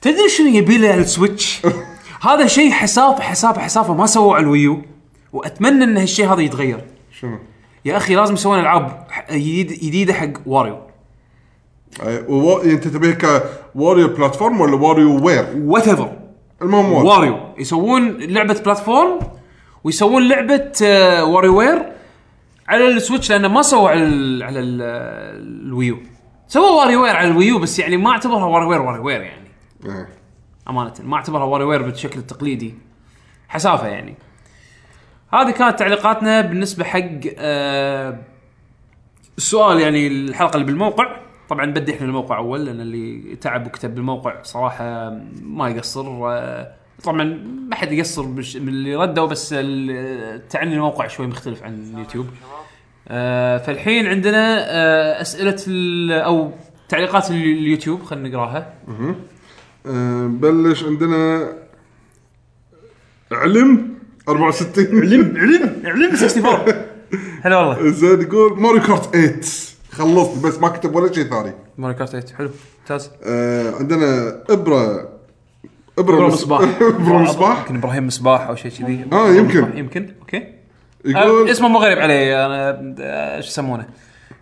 [0.00, 1.60] تدري شنو يبي له ال Switch؟
[2.20, 4.82] هذا شيء حساف حساف حسافه ما سووه على ال Wii U
[5.32, 6.84] وأتمنى إن هالشيء هذا يتغير
[7.20, 7.38] شنو؟
[7.84, 10.78] يا أخي لازم يسوون ألعاب جديدة حق Wario.
[12.64, 13.18] أنت تبيه
[13.74, 16.12] ك Wario platform ولا WarioWare؟ whatever
[16.62, 17.06] المهم وايد.
[17.06, 19.18] Wario يسوون لعبة platform
[19.84, 21.92] ويسوون لعبة آه، WarioWare
[22.68, 24.82] على ال Switch لأنه ما سووا على ال على ال
[25.66, 25.98] ال Wii U
[26.48, 29.48] سووا WarioWare على ال Wii U بس يعني ما أعتبرها WarioWare WarioWare يعني
[29.84, 30.19] إيه.
[30.70, 30.94] أمانة.
[31.02, 32.74] ما اعتبرها WarioWare بالشكل التقليدي.
[33.48, 34.14] حسافة يعني.
[35.34, 37.00] هذه كانت تعليقاتنا بالنسبة حق
[37.38, 38.18] آه
[39.38, 41.16] السؤال يعني الحلقة اللي بالموقع.
[41.48, 45.10] طبعا بدي إحنا الموقع أول لأن اللي تعب وكتب بالموقع صراحة
[45.42, 46.28] ما يقصر.
[46.28, 46.72] آه
[47.04, 47.24] طبعا
[47.68, 49.48] ما حد يقصر بالش- باللي ردوا بس
[50.50, 52.26] تعني الموقع شوي مختلف عن اليوتيوب.
[53.08, 55.56] آه فالحين عندنا آه أسئلة
[56.24, 56.52] أو
[56.88, 58.74] تعليقات ال- اليوتيوب خلينا نقراها.
[59.84, 61.48] بلش عندنا
[63.32, 63.94] علم
[64.28, 66.74] 64 علم علم علم 64
[67.44, 67.90] هلا والله.
[67.90, 69.40] زين يقول ماريو كارت 8
[69.92, 71.52] خلصت بس ما كتب ولا شيء ثاني.
[71.78, 72.50] Mario Kart 8 حلو.
[72.80, 73.10] ممتاز.
[73.24, 75.08] آه، عندنا إبرة
[75.98, 76.60] إبرة مصباح.
[76.80, 77.58] إبرة مصباح.
[77.60, 79.06] يمكن إبراهيم مصباح أو شيء كذي.
[79.12, 79.78] آه، يمكن.
[79.78, 80.36] يمكن okay.
[80.36, 80.44] آه
[81.04, 83.88] يقول اسمه مو غريب علي أنا آه، شو يسمونه؟ آه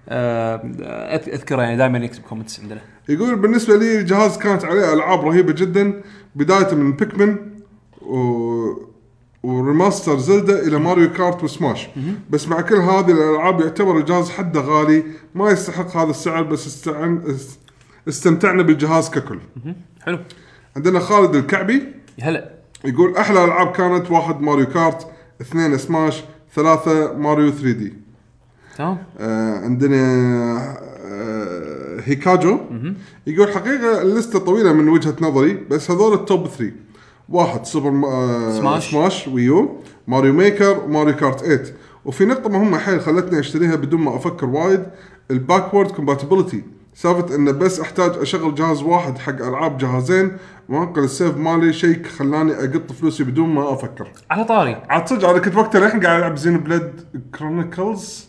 [0.09, 2.81] أذكره يعني دائما يكتب comments عندنا.
[3.09, 6.03] يقول بالنسبة لي الجهاز كانت عليه ألعاب رهيبة جدا
[6.35, 7.37] بداية من Pikmin
[8.03, 8.89] و
[9.43, 11.89] و remaster Zelda إلى Mario Kart و Smash
[12.31, 15.03] بس مع كل هذه الألعاب يعتبر الجهاز حده غالي
[15.35, 17.61] ما يستحق هذا السعر بس استعن است-
[18.09, 19.39] استمتعنا بالجهاز ككل.
[20.03, 20.19] حلو.
[20.77, 21.83] عندنا خالد الكعبي.
[22.21, 22.51] هلا.
[22.85, 25.07] يقول أحلى ألعاب كانت واحد Mario Kart
[25.41, 26.25] اثنين سماش
[26.55, 27.93] ثلاثة ماريو 3 دي
[28.79, 29.97] تمام آه عندنا
[31.05, 32.59] آه هيكاجو.
[33.27, 36.73] يقول حقيقة اللستة طويلة من وجهة نظري بس هذول ال top 3
[37.29, 38.91] واحد سوبر م- آه Smash.
[38.91, 39.77] Smash Wii U.
[40.09, 41.63] Mario Maker و Mario Kart 8
[42.05, 44.85] وفي نقطة مهمة حيل خلتني أشتريها بدون ما أفكر وايد
[45.31, 46.63] ال backward compatibility
[46.95, 50.37] سالفة إنه بس أحتاج أشغل جهاز واحد حق ألعاب جهازين
[50.69, 54.09] وانقل ال save مالي شيء خلاني أقط فلوسي بدون ما أفكر.
[54.31, 54.83] على طاري.
[54.89, 57.01] عاد صدق أنا كنت وقتها للحين قاعد ألعب زين بلاد
[57.39, 58.29] كرونيكلز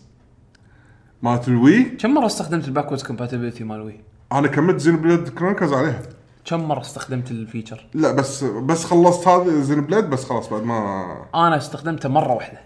[1.21, 3.99] مالت الوي؟ كم مرة استخدمت ال backwards compatibility مال Wii؟
[4.31, 6.01] أنا كملت Xenoblade Chronicles عليها.
[6.45, 11.05] كم مرة استخدمت ال feature؟ لا بس بس خلصت هذه Xenoblade بس خلاص بعد ما
[11.35, 12.59] أنا استخدمته مرة واحدة.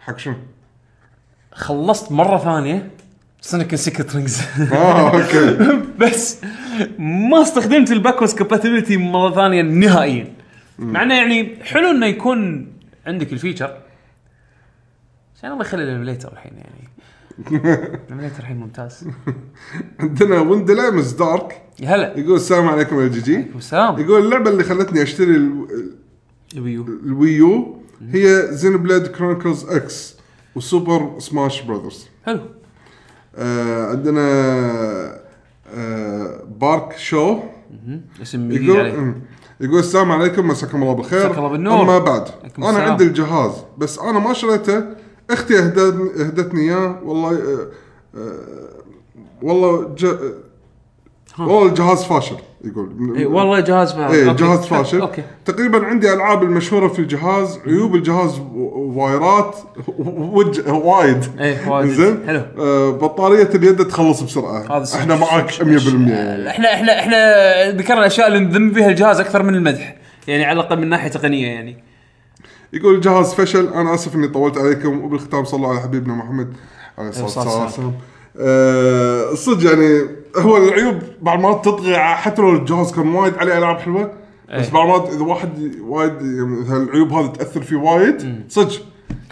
[0.00, 0.34] حق شنو؟
[1.52, 2.90] خلصت مرة ثانية.
[3.40, 4.40] Sonic Secret Rings
[4.72, 5.56] آه okay.
[6.00, 6.40] بس
[6.98, 10.32] ما استخدمت ال backward compatibility مرة ثانية نهائيا.
[10.78, 12.72] مع إنه يعني حلو إنه يكون
[13.06, 13.78] عندك ال feature.
[15.36, 16.88] عشان الله يخلي ال emulator الحين يعني.
[17.50, 19.04] ال emulator الحين ممتاز.
[20.00, 21.62] عندنا وندلا مس دارك.
[21.80, 22.18] يا هلا.
[22.18, 25.92] يقول السلام عليكم يا جي جي والسلام يقول اللعبة اللي خلتني أشتري ال-
[26.54, 27.76] الويو الويو
[28.10, 30.16] هي زين بلاد كرونيكلز إكس
[30.56, 32.06] وسوبر سماش براذرز.
[32.26, 32.40] حلو.
[33.36, 34.22] آه عندنا
[35.74, 37.38] آه بارك شو.
[38.22, 39.14] اسم جديد يقول عليه.
[39.60, 41.82] يقول السلام عليكم مساكم الله بالخير مساك الله بالنور.
[41.82, 42.90] أما بعد عليكم أنا السلام.
[42.90, 44.84] عندي الجهاز بس أنا ما شريته
[45.30, 47.66] أختي اهدتني أهدتني إياه والله آه
[48.16, 48.32] آه
[49.42, 50.06] والله ج...
[51.38, 53.16] والله الجهاز فاشل يقول.
[53.16, 54.28] اي والله جهاز فاشل.
[54.28, 54.42] okay.
[54.42, 55.00] جهاز فاشل.
[55.00, 55.22] okay.
[55.44, 59.56] تقريبا عندي ألعاب المشهورة في الجهاز عيوب الجهاز وايرات
[59.98, 60.60] وج...
[60.68, 61.24] وايد.
[61.40, 61.88] إيه وايد.
[61.88, 62.42] زين؟ حلو.
[62.58, 64.76] آه بطارية اليد تخلص بسرعة.
[64.76, 64.94] هذا.
[64.94, 66.48] إحنا معاك 100% يعني.
[66.50, 69.96] إحنا إحنا إحنا ذكرنا الأشياء اللي نذم فيها الجهاز أكثر من المدح.
[70.28, 71.91] يعني على الأقل من ناحية تقنية يعني.
[72.72, 76.52] يقول الجهاز فشل أنا آسف إني طولت عليكم وبالختام صلوا على حبيبنا محمد
[76.98, 77.92] عليه الصلاة والسلام.
[78.40, 83.78] آه، صدق يعني هو العيوب بعض المرات تطغي حتى لو الجهاز كان وايد عليه ألعاب
[83.78, 84.12] حلوة
[84.54, 84.72] بس إيه.
[84.72, 88.82] بعض المرات إذا واحد وايد يعني مثلا العيوب هذه تأثر فيه وايد صدق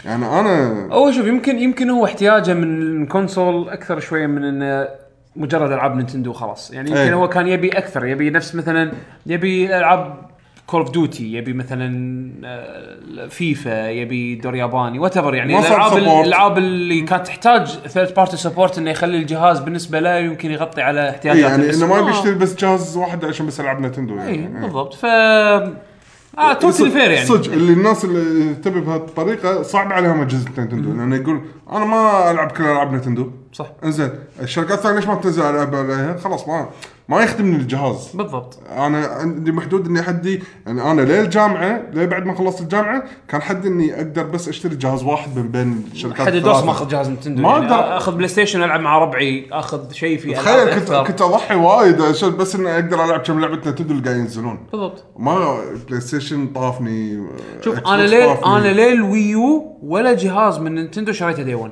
[0.05, 4.87] يعني أنا هو شوف يمكن يمكن هو احتياجه من ال console أكثر شوية من إنه
[5.35, 7.13] مجرد ألعاب Nintendo خلاص يعني يمكن أي.
[7.13, 8.91] هو كان يبي أكثر يبي نفس مثلا
[9.25, 10.30] يبي ألعاب
[10.71, 16.21] Call of Duty يبي مثلا آه، فيفا يبي دور ياباني وات يعني ما صار الألعاب.
[16.21, 21.09] الألعاب اللي كانت تحتاج third party support إنه يخلي الجهاز بالنسبة له يمكن يغطي على
[21.09, 21.49] احتياجاته.
[21.49, 24.17] يعني بس إنه ما ما- يبي يشتري بس جهاز واحد عشان بس يلعب Nintendo اي
[24.19, 24.31] يعني.
[24.57, 24.61] إيه.
[24.61, 24.93] بالضبط.
[24.93, 27.25] ف آه totally fair يعني.
[27.25, 31.41] صدق اللي الناس اللي تبي بهالطريقة صعب عليهم أجهزة Nintendo لأنه يقول
[31.71, 33.31] أنا ما ألعب كل ألعاب Nintendo.
[33.53, 33.67] صح.
[33.83, 34.09] إنزين
[34.41, 36.69] الشركات الثانية ليش ما تنزل العاب عليها خلاص ما
[37.11, 42.25] ما يخدمني الجهاز بالضبط أنا عندي محدود إني حدي يعني أنا ليه الجامعة ليه بعد
[42.25, 46.33] ما خلصت الجامعة كان حدي إني أقدر بس أشتري جهاز واحد من بين الشركات حد
[46.33, 46.65] دوس الثلاثة.
[46.65, 47.97] ماخذ جهاز Nintendo ما يعني أقدر.
[47.97, 50.91] أخذ PlayStation ألعب مع ربعي أخذ شيء في تخيل كنت.
[51.07, 55.05] كنت أضحي وايد عشان بس إني أقدر ألعب كم لعبة Nintendo اللي قاعدين ينزلون بالضبط
[55.17, 57.23] ما PlayStation طافني
[57.61, 58.57] شوف أنا ليه.
[58.57, 61.71] أنا ليه ال Wii U ولا جهاز من Nintendo شريته day 1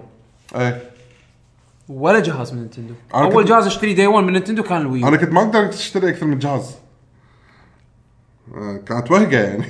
[0.55, 0.81] إيه
[1.89, 2.93] ولا جهاز من Nintendo.
[3.13, 5.07] أول جهاز أشتري day 1 من Nintendo كان ال Wii U.
[5.07, 6.75] أنا كنت ما أقدر أشتري أكثر من جهاز.
[8.55, 9.63] آه، كانت وهقة يعني.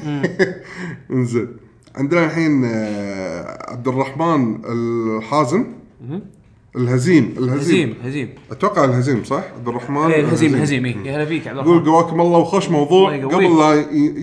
[1.11, 1.47] انزين.
[1.95, 5.65] عندنا الحين آه، عبد الرحمن الحازم.
[6.75, 7.33] الهزيم.
[7.37, 7.57] الهزيم.
[7.59, 8.29] هزيم هزيم.
[8.51, 10.85] أتوقع الهزيم صح؟ عبد الرحمن إيه الهزيم الهزيم.
[10.85, 10.97] إيه.
[10.97, 11.91] يا هلا فيك عبد يقول الرحمن.
[11.93, 13.35] قواكم الله وخش موضوع يقويك.
[13.35, 13.73] قبل لا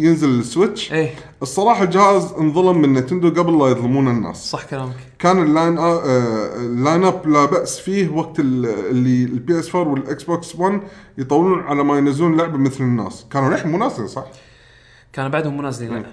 [0.06, 0.92] ينزل ال Switch.
[0.92, 1.10] إيه.
[1.42, 4.36] الصراحة الجهاز انظلم من Nintendo قبل لا يظلمون الناس.
[4.50, 4.94] صح كلامك.
[5.18, 9.74] كان ال line آه ال lineup لا بأس فيه وقت ال- اللي ال PS4 وال
[9.74, 10.80] Xbox 1
[11.18, 13.26] يطولون على ما ينزلون لعبة مثل الناس.
[13.32, 14.24] كانوا للحين مو نازلين صح؟
[15.12, 16.04] كان بعدهم ما نازلين لا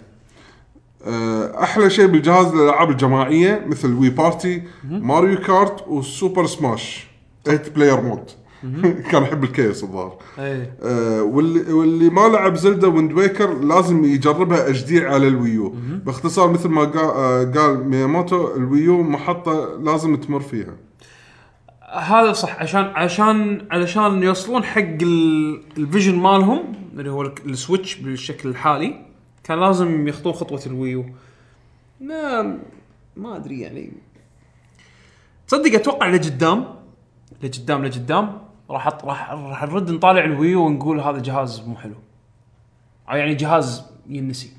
[1.05, 7.07] آه، أحلى شيء بالجهاز الألعاب الجماعية مثل Wii Party Mario Kart و Super Smash
[7.45, 8.29] 8 player mode
[9.11, 10.17] كان يحب الكيس الظاهر.
[10.39, 10.77] إيه.
[10.83, 15.75] آه، واللي واللي ما لعب Zelda Wind Waker لازم يجربها دي على ال Wii U.
[16.05, 20.75] باختصار مثل ما قال, آه، قال مياموتو ال Wii U محطة لازم تمر فيها.
[21.93, 22.61] هذا صح.
[22.61, 26.59] عشان عشان علشان يوصلون حق ال- ال vision مالهم
[26.97, 29.05] اللي هو ال- ال Switch بالشكل الحالي
[29.43, 31.05] كان لازم يخطون خطوة ال Wii U.
[32.01, 32.57] ما
[33.15, 33.91] ما أدري يعني.
[35.47, 36.65] تصدق أتوقع لقدام
[37.43, 38.41] لقدام لقدام
[38.73, 41.93] راح أط- راح راح نرد نطالع ال Wii U ونقول هذا جهاز مو حلو.
[43.11, 44.53] أو يعني جهاز ينسي.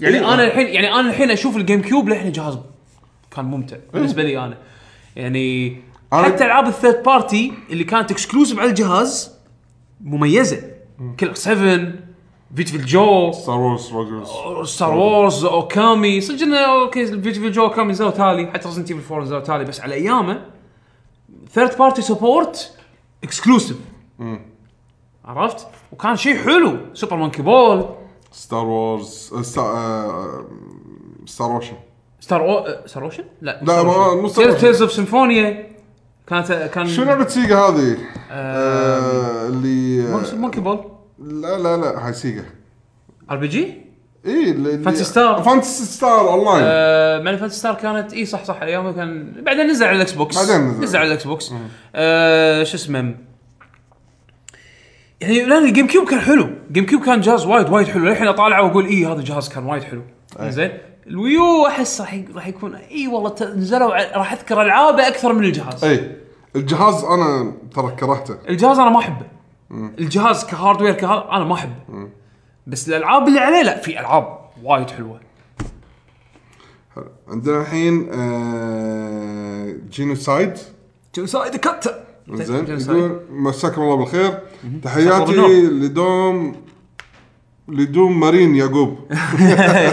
[0.00, 0.34] يعني إيه.
[0.34, 2.58] أنا الحين يعني أنا الحين أشوف ال GameCube للحين جهاز
[3.30, 4.58] كان ممتع بالنسبة لي أنا.
[5.16, 5.76] يعني
[6.14, 9.38] أنا- حتى ألعاب ال third party اللي كانت exclusive على الجهاز
[10.00, 10.62] مميزة.
[11.20, 11.92] Killer 7
[12.56, 14.28] Viewtiful Joe Star Wars Rogue
[14.68, 18.46] Star Wars Okami صدق إنه okay Viewtiful Joe Okami نزلوا تالي.
[18.46, 19.64] حتى Resident Evil 4 نزلوا تالي.
[19.64, 20.42] بس على أيامه
[21.50, 22.78] third party support
[23.24, 23.76] exclusive
[25.24, 27.84] عرفت؟ وكان شيء حلو Super Monkey Ball
[28.32, 29.32] Star Wars
[31.26, 31.76] Star Ocean
[32.20, 34.52] Star أو Star Ocean؟ لا لا، ما- مو Star.
[34.52, 35.72] Tales of Symphonia
[36.26, 37.96] كانت كان شو لعبة Sega هذه؟
[38.30, 40.84] آه اللي Monkey- Monkey Ball
[41.18, 42.44] لا لا لا هاي Sega
[43.30, 43.81] R PG؟
[44.26, 45.42] اي Phantasy Star.
[45.42, 49.86] Phantasy Star Online آه ماني Phantasy Star كانت اي صح صح ايامها كان بعدين نزل
[49.86, 50.36] على ال Xbox.
[50.36, 50.82] بعدين نزل.
[50.82, 51.52] نزل على ال Xbox.
[51.94, 53.14] آه شو اسمه؟
[55.20, 56.50] يعني لا ال GameCube كان حلو.
[56.72, 58.04] GameCube كان جهاز وايد وايد حلو.
[58.04, 60.02] للحين أطالعه وأقول اي هذا الجهاز كان وايد حلو.
[60.40, 60.70] زين؟
[61.06, 65.44] ال Wii U أحس راح راح يكون اي والله نزلوا راح أذكر العابه أكثر من
[65.44, 65.84] الجهاز.
[65.84, 66.16] أي.
[66.56, 68.38] الجهاز أنا ترى كرهته.
[68.48, 69.26] الجهاز أنا ما أحبه.
[69.70, 72.08] الجهاز ك hardware كهذا أنا ما أحبه.
[72.66, 75.20] بس الالعاب اللي عليه لا في ألعاب وايد حلوة.
[77.28, 80.52] عندنا الحين آه Genocide
[81.16, 82.64] جنسايد كاتا زين.
[82.96, 84.38] يقول مساكم الله بالخير.
[84.82, 85.32] تحياتي
[85.66, 86.56] ل Doom
[87.68, 88.98] ل Doom Marine يعقوب.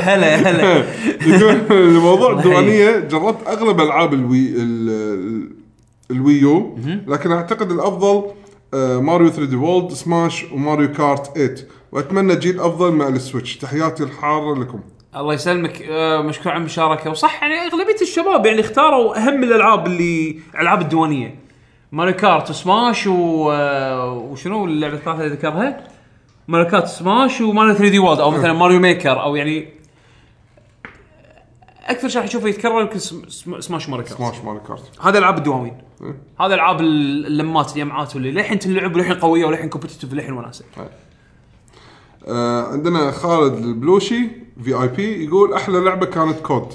[0.10, 0.84] هلا هلا.
[1.36, 5.52] يقول الموضوع الديوانية جربت أغلب ألعاب ال Wii ال- ال-
[6.12, 6.78] ال Wii U
[7.08, 8.24] لكن أعتقد الأفضل
[8.74, 11.56] آه، Mario 3D World Smash و Mario Kart 8
[11.92, 13.58] وأتمنى جيل أفضل مع ال Switch.
[13.58, 14.80] تحياتي الحارة لكم.
[15.16, 17.10] الله يسلمك آه، مشكور على المشاركة.
[17.10, 21.40] وصح يعني أغلبية الشباب يعني اختاروا أهم الألعاب اللي الألعاب الديوانية.
[21.92, 23.52] Mario Kart و Smash و...
[23.52, 25.88] آه، وشنو اللعبة الثالثه اللي ذكرها؟
[26.48, 29.70] Mario Kart Smash و Mario 3D World أو مثلا Mario Maker أو يعني
[31.86, 34.18] أكثر شيء راح أشوفه يتكرر يمكن Sm- Sm- Smash و Mario Kart.
[34.18, 34.92] Smash Mario Kart.
[35.02, 35.78] هذا العاب الدواوين
[36.40, 40.66] هذا ألعاب اللمات اليمعات واللي للحين تلعب وللحين قوية وللحين competitive وللحين وناسة.
[42.28, 44.28] آه عندنا خالد البلوشي
[44.64, 46.74] VIP يقول أحلى لعبة كانت COD.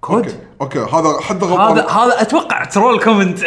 [0.00, 1.78] COD؟ okay هذا حد هذا غلطان.
[1.78, 3.42] هذا أتوقع troll comment.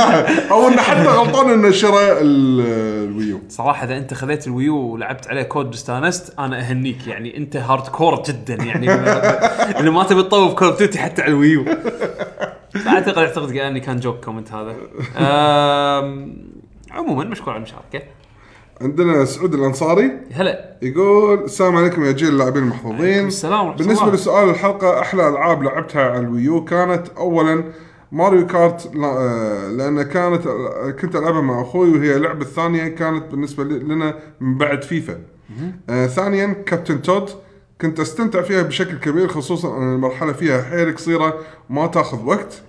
[0.52, 3.40] أو إنه حد غلطان إنه شرى ال- ال Wii U.
[3.48, 7.56] صراحة إذا أنت خذيت ال Wii U ولعبت عليه COD واستانست أنا أهنيك يعني أنت
[7.56, 8.90] hardcore جدا يعني
[9.80, 11.64] انه ما تبي تطوف Call of Duty حتى على ال Wii U.
[12.86, 14.76] اعتقد أعتقد اني كان joke comment هذا.
[16.90, 18.02] عموما مشكور على المشاركة.
[18.82, 20.76] عندنا سعود الأنصاري هلا.
[20.82, 23.26] يقول السلام عليكم يا جيل اللاعبين المحظوظين.
[23.26, 24.14] السلام ورحمة بالنسبة الله.
[24.14, 27.64] لسؤال الحلقة أحلى ألعاب لعبتها على ال Wii U كانت اولا
[28.12, 30.48] Mario Kart لا- آه، لأن كانت
[31.00, 35.18] كنت ألعبها مع أخوي وهي اللعبه الثانية كانت بالنسبة لنا من بعد فيفا.
[35.90, 37.30] آه ثانيا Captain Toad
[37.80, 41.34] كنت أستمتع فيها بشكل كبير خصوصا أن المرحلة فيها حيل قصيرة
[41.70, 42.62] وما تاخذ وقت.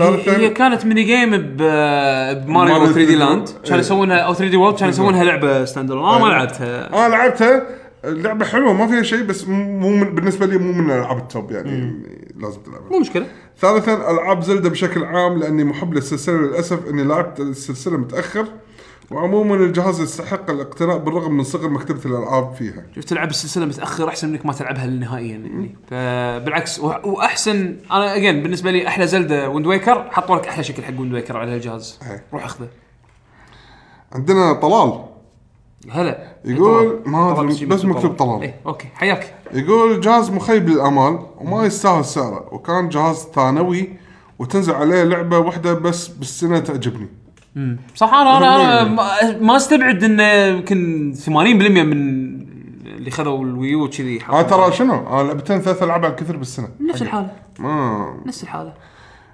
[0.00, 1.56] هي كانت mini game ب-
[2.46, 3.80] ب Mario Mario 3D 3D Land كانوا إيه.
[3.80, 6.32] يسوونها أو 3D World كانوا يسوونها لعبة stand أنا ما إيه.
[6.32, 6.88] لعبتها.
[7.06, 7.62] أنا لعبتها.
[8.04, 11.50] اللعبه حلوة ما فيها شيء بس مو من بالنسبة لي مو من العاب ال top
[11.50, 12.02] يعني.
[12.40, 12.88] لازم تلعبها.
[12.90, 13.26] مو مشكلة.
[13.60, 18.44] ثالثا ألعاب Zelda بشكل عام لأني محب للسلسلة للأسف إني لعبت السلسلة متأخر.
[19.12, 22.86] وعموما الجهاز يستحق الاقتناء بالرغم من صغر مكتبة الألعاب فيها.
[22.96, 25.76] شفت تلعب السلسلة متأخر أحسن منك ما تلعبها نهائيا يعني.
[25.90, 31.00] فبالعكس وأحسن أنا again بالنسبة لي أحلى Zelda Wind Waker حطوا لك أحلى شكل حق
[31.00, 31.98] Wind Waker على الجهاز.
[32.10, 32.24] إيه.
[32.32, 32.68] روح أخذه.
[34.12, 35.04] عندنا طلال.
[35.90, 36.36] هلا.
[36.44, 37.02] يقول.
[37.06, 38.42] ما شي بس مكتوب طلال.
[38.42, 39.34] إيه okay حياك.
[39.52, 43.88] يقول جهاز مخيب للأمال وما يستاهل سعره وكان جهاز ثانوي
[44.38, 47.08] وتنزل عليه لعبة واحدة بس بالسنة تعجبني.
[47.96, 51.92] صح أنا أنا ما- ما استبعد انه يمكن 80% من
[52.86, 56.68] اللي خذوا الويو كذي أنا حطوا- ترى شنو؟ أنا لعبتين ثلاث ألعاب على الكثر بالسنة.
[56.88, 57.30] نفس الحالة.
[57.58, 58.72] ما نفس الحالة.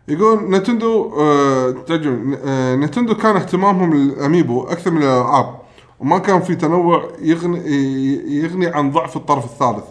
[0.09, 5.59] يقول نتندو آه تعجبني آه نتندو كان اهتمامهم للاميبو أكثر من الألعاب
[6.01, 7.59] وما كان في تنوع يغني
[8.43, 9.85] يغني عن ضعف الطرف الثالث.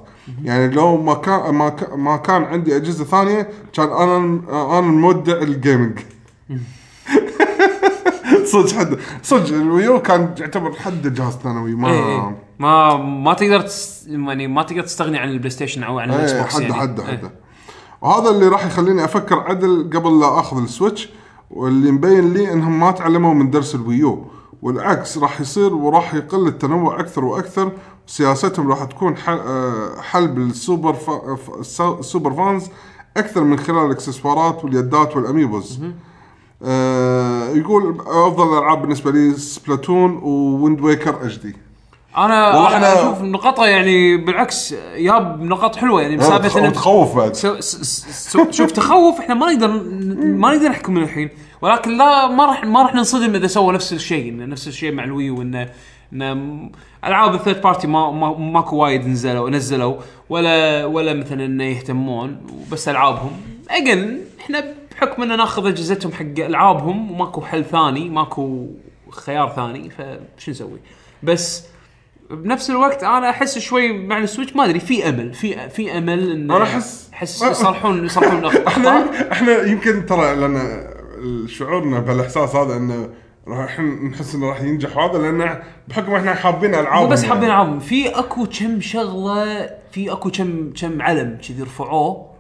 [0.43, 4.17] يعني لو ما كان ما كان, ما كان عندي أجهزة ثانية كان أنا
[4.79, 5.99] أنا المودع ال gaming
[8.47, 12.37] صدق حد صدق ال Wii U كان يعتبر حد جهاز ثانوي ما إيه إيه.
[12.59, 14.07] ما ما تقدر تس...
[14.07, 16.73] يعني ما تقدر تستغني عن ال PlayStation أو عن ال X إيه box حد يعني.
[16.73, 17.07] حد إيه.
[17.07, 17.31] حد
[18.01, 21.09] وهذا اللي راح يخليني أفكر عدل قبل لا أخذ ال Switch
[21.51, 24.25] واللي مبين لي إنهم ما تعلموا من درس ال Wii U
[24.61, 27.71] والعكس راح يصير وراح يقل التنوع أكثر وأكثر
[28.07, 31.37] سياستهم راح تكون حل, آه، حلب ال super fa-
[31.99, 32.69] ال super fans
[33.17, 35.79] أكثر من خلال الإكسسوارات واليدات وال Amiibos
[36.65, 41.55] آه يقول أفضل الألعاب بالنسبة لي Splatoon و Wind Waker HD
[42.17, 47.35] أنا والله أنا أشوف نقطة يعني بالعكس جاب نقاط حلوة يعني بسالفه إنه- وتخوف بعد.
[47.35, 49.67] سو- س- س- س- شوف تخوف إحنا ما نقدر
[50.23, 51.29] ما نقدر نحكم من الحين.
[51.61, 55.03] ولكن لا ما راح ما راح ننصدم إذا سووا نفس الشيء إنه نفس الشيء مع
[55.03, 55.69] ال Wii U انه
[56.13, 56.71] انه م-
[57.05, 59.95] ألعاب ال third party ما, ما ماكو وايد نزلوا نزلوا
[60.29, 62.37] ولا ولا مثلا إنه يهتمون
[62.71, 63.31] بس ألعابهم.
[63.69, 64.63] again إحنا
[64.97, 68.67] بحكم ان ناخذ أجهزتهم حق ألعابهم وماكو حل ثاني ماكو
[69.09, 70.79] خيار ثاني فشو نسوي؟
[71.23, 71.65] بس
[72.31, 76.31] بنفس الوقت أنا أحس شوي مع ال Switch ما أدري في أمل في في أمل
[76.31, 80.87] ان أنا أحس- أحس يصلحون يصلحون إحنا إحنا يمكن ترى لأن
[81.47, 83.09] شعورنا بالإحساس هذا إنه
[83.47, 87.79] راح نحس إنه راح ينجح هذا لأن بحكم إحنا حابين العاب مو بس حابين ألعابهم
[87.79, 92.36] في أكو كم شغلة في أكو كم كم علم كذي رفعوه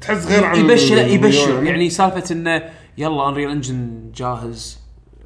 [0.00, 1.62] تحس غير عن يبشر يبشر.
[1.62, 2.62] يعني سالفة إنه
[2.98, 4.78] يلا Unreal Engine جاهز.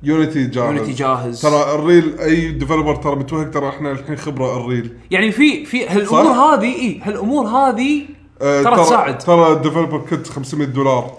[0.03, 0.67] Unity جاهز.
[0.77, 1.43] Unity جاهز.
[1.43, 4.97] ترى Unreal أي developer ترى متوهق ترى إحنا الحين خبرة Unreal.
[5.11, 8.03] يعني في في هالأمور؟ هذه إي هالأمور هذه
[8.43, 9.19] آه، ترى تساعد.
[9.19, 11.15] ترى ال developer kit 500 دولار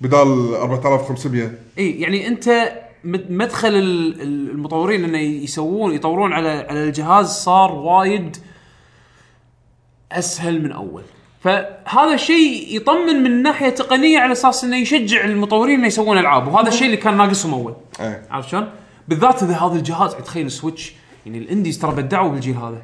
[0.00, 2.72] بدال 4500 إي يعني أنت
[3.04, 8.36] مد- مدخل ال- ال- المطورين إنه يسوون يطورون على على الجهاز صار وايد
[10.12, 11.02] أسهل من أول.
[11.42, 16.68] فهذا الشيء يطمن من ناحية تقنية على أساس إنه يشجع المطورين إنه يسوون ألعاب وهذا
[16.68, 17.74] الشيء اللي كان ناقصهم أول.
[18.00, 18.22] إيه.
[18.30, 18.68] عرفت شلون؟
[19.08, 20.92] بالذات إذا هذا الجهاز تخيل السويتش
[21.26, 22.82] يعني ال indies ترى بدعوا بالجيل هذا.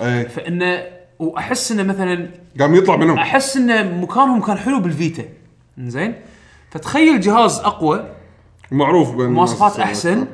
[0.00, 0.28] إيه.
[0.28, 0.82] فإنه
[1.18, 2.30] وأحس إنه مثلا
[2.60, 3.18] قام يطلع منهم.
[3.18, 5.24] أحس ان مكانهم كان حلو بالفيتا.
[5.78, 6.14] زين
[6.70, 8.08] فتخيل جهاز أقوى.
[8.70, 9.80] معروف مواصفات.
[9.80, 10.26] أحسن.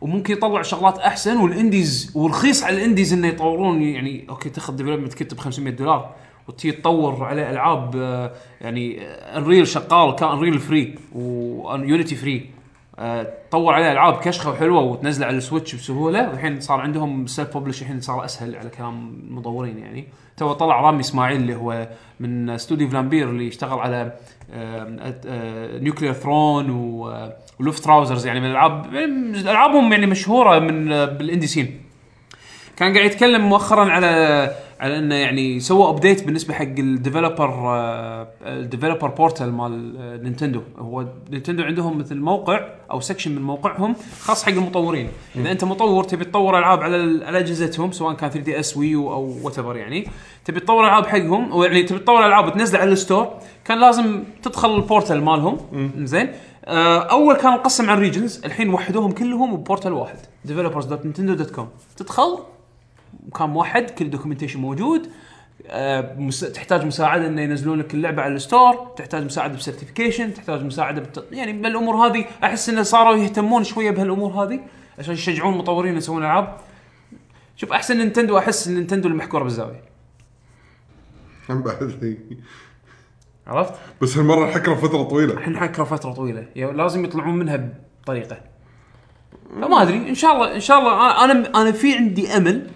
[0.00, 4.76] وممكن يطلع شغلات أحسن وال indies ورخيص على ال indies إنه يطورون يعني okay تاخذ
[4.76, 6.14] development kit ب 500 دولار.
[6.48, 12.50] وتبي تطور عليه ألعاب آه، يعني Unreal شغال كان Unreal free و Unity free
[13.50, 16.28] تطور عليه ألعاب كشخة وحلوة وتنزله على السويتش بسهولة.
[16.28, 20.04] والحين صار عندهم self publish الحين صار أسهل على كلام المطورين يعني.
[20.36, 21.88] تو طلع رامي إسماعيل اللي هو
[22.20, 24.12] من استوديو Vlambeer اللي اشتغل على
[25.82, 28.94] Nuclear Throne و Luftrausers يعني من الألعاب
[29.34, 31.80] ألعابهم يعني مشهورة من آه، بال indie scene
[32.76, 34.50] كان قاعد يتكلم مؤخرا على
[34.80, 37.50] على إنه يعني سووا update بالنسبة حق ال developer
[38.42, 40.62] ال developer portal مال آه، نينتندو.
[40.78, 45.08] هو نينتندو عندهم مثل موقع أو section من موقعهم خاص حق المطورين.
[45.36, 49.12] إذا أنت مطور تبي تطور ألعاب على على أجهزتهم سواء كان 3 دي إس ويو
[49.12, 50.08] أو what يعني.
[50.44, 53.28] تبي تطور ألعاب حقهم أو يعني تبي تطور ألعاب وتنزلها على ال store
[53.64, 55.58] كان لازم تدخل ال portal مالهم.
[55.98, 56.28] زين.
[56.64, 60.16] آه، أول كان مقسم عن regions الحين وحدوهم كلهم ب portal واحد
[60.48, 61.64] developers.nintendo.com
[61.96, 62.38] تدخل
[63.26, 65.08] مكان موحد كل documentation موجود.
[65.68, 66.40] آه، مس...
[66.40, 71.00] تحتاج مساعدة إنه ينزلون لك اللعبة على ال store تحتاج مساعدة ب certification تحتاج مساعدة
[71.00, 71.24] بت...
[71.32, 72.24] يعني بالامور هذه.
[72.44, 74.60] أحس انه صاروا يهتمون شوية بهالأمور هذه
[74.98, 76.56] عشان يشجعون المطورين يسوون ألعاب.
[77.56, 79.80] شوف احسن نينتندو أحس نينتندو المحكورة بالزاوية.
[81.50, 82.22] هم بعد
[83.46, 85.38] عرفت؟ بس هالمرة حكره فترة طويلة.
[85.38, 86.46] إحنا حكره فترة طويلة.
[86.56, 87.68] يا- لازم يطلعون منها
[88.02, 88.40] بطريقة.
[89.62, 89.96] فما أدري.
[89.96, 92.70] إن شاء الله إن شاء الله أنا أنا في عندي أمل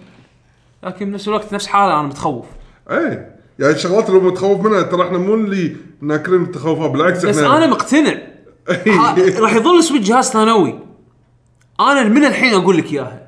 [0.83, 2.45] لكن بنفس الوقت نفس حالة أنا متخوف.
[2.91, 7.57] إيه يعني الشغلات اللي متخوف منها ترى إحنا مو اللي ناكرين التخوفات بالعكس بس إحنا
[7.57, 8.13] أنا مقتنع.
[9.43, 10.79] راح يظل السويتش جهاز ثانوي.
[11.79, 13.27] أنا من الحين أقول لك إياها.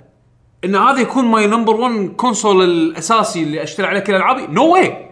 [0.65, 5.09] إن هذا يكون my number 1 console الأساسي اللي أشتري عليه كل ألعابي no way.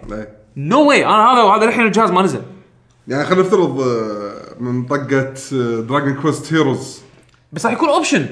[0.57, 2.41] no way أنا هذا هذا الحين الجهاز ما نزل.
[3.07, 5.33] يعني خلينا نفترض آه، من طقة
[5.81, 7.01] Dragon Quest Heroes
[7.53, 8.25] بس راح يكون option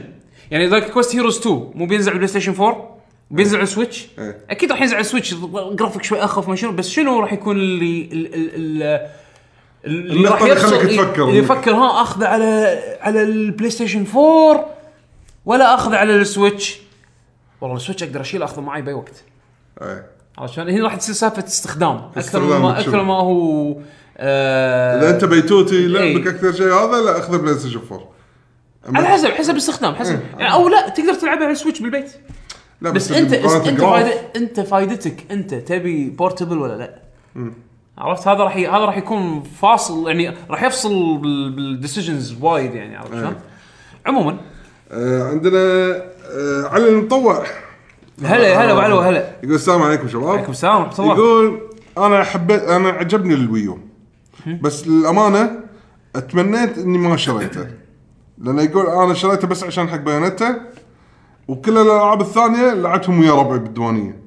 [0.52, 2.89] يعني دراجون Quest Heroes 2 مو بينزل على البلاي ستيشن 4
[3.32, 4.38] بينزل على السويتش إيه.
[4.50, 5.34] أكيد راح ينزل على السويتش
[5.72, 9.00] جرافيك شوي أخف ما شنو بس شنو راح يكون اللي ال- ال-
[9.86, 11.24] ال- اللي راح يخليك تفكر.
[11.28, 14.66] اللي يفكر ها أخذه على على البلاي ستيشن 4
[15.46, 16.78] ولا أخذه على السويتش
[17.62, 19.24] والله السويتش أقدر اشيله أخذه معي بأي وقت.
[20.38, 22.80] عرفت شلون؟ هنا راح تصير سالفة استخدام أكثر ما.
[22.80, 23.76] أكثر ما هو
[24.18, 26.30] آه إذا أنت بيتوتي لعبك إيه.
[26.30, 28.10] أكثر شيء هذا لا اخذ بلاي ستيشن 4
[28.96, 30.36] على حسب حسب الاستخدام حسب إيه.
[30.40, 32.12] يعني أو لا تقدر تلعبها على السويتش بالبيت
[32.82, 37.02] لا بس انت مقارنة أنت جراف، فايدة أنت فايدتك أنت تبي portable ولا لا؟
[37.98, 38.68] عرفت؟ هذا راح ي...
[38.68, 43.36] هذا راح يكون فاصل يعني راح يفصل بال decisions وايد يعني عرفت شلون؟
[44.06, 44.38] عموما.
[44.92, 47.46] آه عندنا آه علي المطوع
[48.24, 49.36] هلا هلا وعلو هلا.
[49.44, 50.30] يقول السلام عليكم شباب.
[50.30, 51.16] عليكم السلام ورحمة الله.
[51.16, 51.62] يقول
[51.98, 53.80] أنا حبيت أنا عجبني الويو
[54.62, 55.60] بس للأمانة
[56.16, 57.68] أتمنيت إني ما شريته.
[58.38, 60.62] لأنه يقول أنا شريته بس عشان حق بايونيتا
[61.50, 64.20] وكل الألعاب الثانية لعبتهم ويا ربعي بالديوانية.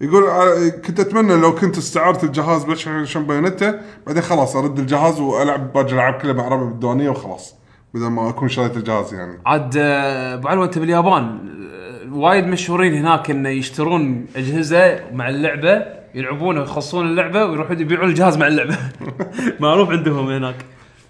[0.00, 5.20] يقول ع- كنت أتمنى لو كنت استعرت الجهاز بس عشان بايونيتا بعدين خلاص أرد الجهاز
[5.20, 7.54] وألعب باقي الألعاب كلها مع ربعي بالديوانية وخلاص
[7.94, 9.38] بدل ما أكون شريت الجهاز يعني.
[9.46, 11.38] عاد آه، أبو علو أنت باليابان
[12.12, 15.84] آه، وايد مشهورين هناك انه يشترون أجهزة مع اللعبة
[16.14, 18.78] يلعبونها ويخلصون اللعبة ويروحون يبيعون الجهاز مع اللعبة.
[19.60, 20.56] معروف عندهم هناك.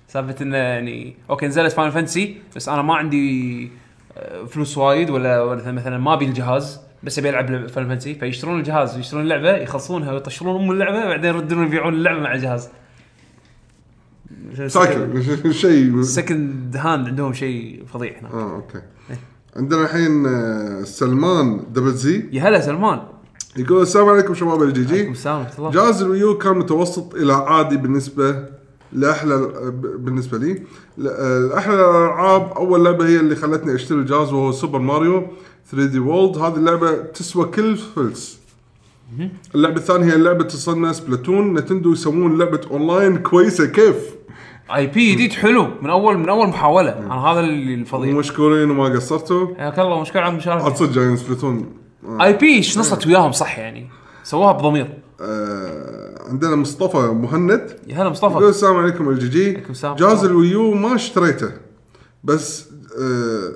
[0.08, 3.68] سالفة إنه يعني أوكي نزلت Final Fantasy بس أنا ما عندي آه،
[4.48, 8.96] فلوس وايد ولا ولا مثلا ما أبي الجهاز بس أبي ألعب Final Fantasy فيشترون الجهاز
[8.96, 12.68] ويشترون اللعبة يخلصونها ويطشرون أم اللعبة بعدين يردون يبيعون اللعبة مع الجهاز.
[14.66, 18.32] cycle شيء second hand عندهم شيء فظيع هناك.
[18.32, 18.82] آه okay.
[19.56, 23.00] عندنا الحين آه، سلمان double z يا هلا سلمان.
[23.56, 25.70] يقول السلام عليكم شباب الجي جي السلام ورحمة الله.
[25.70, 28.46] جهاز الويو كان متوسط إلى عادي بالنسبة
[28.92, 29.36] لأحلى
[29.98, 30.62] بالنسبة لي.
[30.98, 35.26] ل- أحلى الألعاب أول لعبة هي اللي خلتني أشتري الجهاز وهو Super Mario
[35.70, 38.38] 3D World هذه اللعبة تسوى كل فلس.
[39.54, 41.54] اللعبة الثانية هي لعبة تصنع Splatoon.
[41.54, 43.66] نينتندو يسوون لعبة أونلاين كويسة.
[43.66, 43.96] كيف؟
[44.74, 46.98] IP جديد حلو من اول من أول محاولة.
[46.98, 49.46] أنا هذا اللي الفظيع ومشكورين وما قصرتوا.
[49.56, 50.74] حياك الله مشكور على عاد المشاركة.
[50.74, 51.66] صدق جايين Splatoon.
[52.20, 53.90] IP إيش نصت وياهم؟ صح يعني.
[54.24, 54.98] سووها بضمير.
[55.20, 56.11] آه.
[56.32, 57.76] عندنا مصطفى مهند.
[57.86, 59.96] يا هلا يقول مصطفى السلام عليكم الجي جي عليكم السلام.
[59.96, 61.52] جهاز الويو ما اشتريته.
[62.24, 62.68] بس
[63.00, 63.52] آه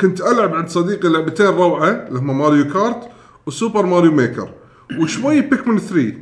[0.00, 3.08] كنت ألعب عند صديقي لعبتين روعة اللي هم Mario Kart
[3.46, 4.50] و Super Mario Maker.
[5.00, 6.14] وشوي Pikmin 3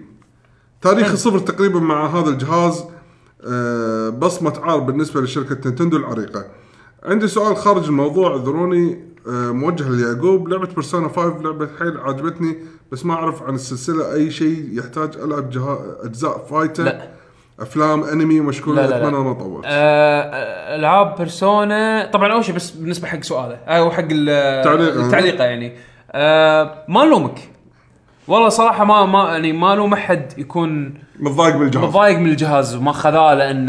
[0.82, 2.85] تاريخ صفر تقريبا مع هذا الجهاز
[3.44, 6.47] آه بصمة عار بالنسبة لشركة Nintendo العريقة.
[7.02, 9.14] عندي سؤال خارج الموضوع اعذروني.
[9.29, 12.57] آه موجه ليعقوب لعبة Persona 5 لعبة حيل عجبتني
[12.93, 15.79] بس ما أعرف عن السلسلة أي شيء يحتاج ألعب جها...
[16.03, 17.09] أجزاء فايتة ولا
[17.61, 18.97] أفلام انمي مشكور لا، لا، لا.
[19.09, 24.05] أتمنى ما اطول آه، ألعاب Persona طبعا أول شيء بس بالنسبة حق سؤاله أو حق
[24.11, 24.95] ال- تعليق.
[25.05, 25.73] التعليقه يعني
[26.13, 27.39] آه، ما نلومك
[28.29, 31.85] والله صراحة ما ما يعني ما لوم أحد يكون متضايق بالجهاز.
[31.85, 33.69] متضايق من الجهاز وما خذاه لأن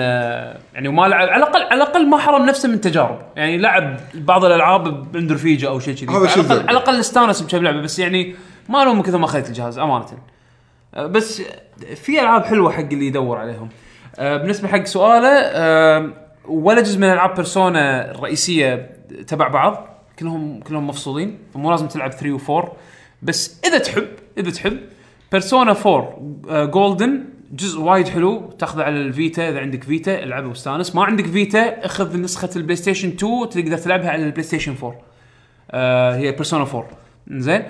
[0.73, 3.19] يعني وما لعب على الاقل على الأقل ما حرم نفسه من تجارب.
[3.35, 6.17] يعني لعب بعض الألعاب عند رفيجه أو شيء كذي.
[6.17, 8.35] هذا شيء على الاقل استانس بكم لعبه بس يعني
[8.69, 10.05] ما لوم كثر ما اخذت الجهاز أمانة.
[10.95, 11.41] أه، بس
[11.95, 13.69] في ألعاب حلوة حق اللي يدور عليهم.
[14.19, 16.09] أه، بالنسبة حق سؤاله أه،
[16.47, 18.89] ولا جزء من ألعاب بيرسونا الرئيسية
[19.27, 19.87] تبع بعض
[20.19, 22.69] كلهم كلهم مفصولين فمو لازم تلعب 3 و4
[23.21, 24.07] بس إذا تحب
[24.37, 24.77] إذا تحب.
[25.31, 28.49] Persona 4 Golden جزء وايد حلو.
[28.59, 29.49] تاخذه على ال Vita.
[29.49, 34.09] إذا عندك Vita العبه واستانس ما عندك Vita أخذ نسخة ال PlayStation 2 تقدر تلعبها
[34.09, 34.95] على ال PlayStation 4
[35.71, 36.87] آه هي Persona 4
[37.31, 37.63] زين.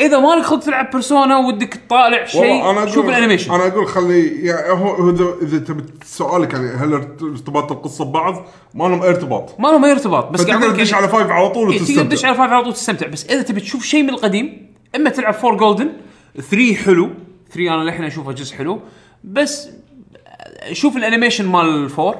[0.00, 4.70] إذا مالك خلق تلعب بيرسونا ودك تطالع شيء شوف ال animation أنا أقول خلي يعني
[4.70, 9.60] هو هو اذا إذا تبي سؤالك يعني هل ارتباط القصة ببعض؟ ما لهم اي ارتباط.
[9.60, 12.02] ما له ما ارتباط بس قاعد فتقدر أقول تدش على five على طول إيه، تقدر
[12.02, 15.10] تدش وتستمتع على five على طول تستمتع بس إذا تبي تشوف شيء من القديم إما
[15.10, 15.92] تلعب 4 Golden
[16.50, 17.10] 3 حلو
[17.52, 18.80] 3 أنا للحين أشوفه جزء حلو
[19.24, 19.68] بس
[20.72, 22.14] شوف ال animation مال 4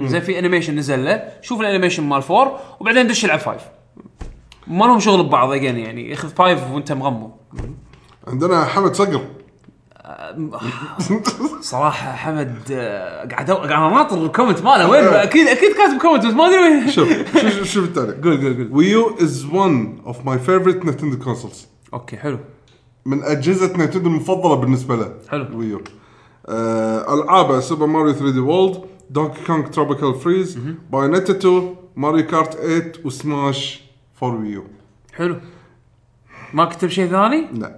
[0.00, 3.79] زين في animation نزل له شوف ال animation مال 4 وبعدين دش العب 5
[4.70, 7.30] ما لهم شغل ببعض again يعني أخذ 5 وأنت مغمض.
[8.26, 9.20] عندنا حمد صقر.
[11.60, 14.90] صراحة حمد آه، قاعد قاعد اناطر ال comment ماله.
[14.90, 16.90] وين؟ أكيد أكيد كاتب comment بس ما أدري وين.
[16.90, 17.08] شوف
[17.38, 18.24] شوف شوف التعليق.
[18.24, 18.68] قول قول قول.
[18.72, 22.38] Wii U is one of my favorite Nintendo consoles okay حلو.
[23.06, 25.42] من أجهزة Nintendo المفضلة بالنسبة له حلو.
[25.42, 25.80] ال Wii U
[26.46, 30.58] آه العابه Super Mario 3D World Donkey Kong Tropical Freeze
[30.92, 33.89] Bayonetta 2 Mario Kart 8 و Smash
[34.20, 34.64] for Wii U
[35.16, 35.40] حلو.
[36.52, 37.76] ما كتب شيء ثاني؟ لا.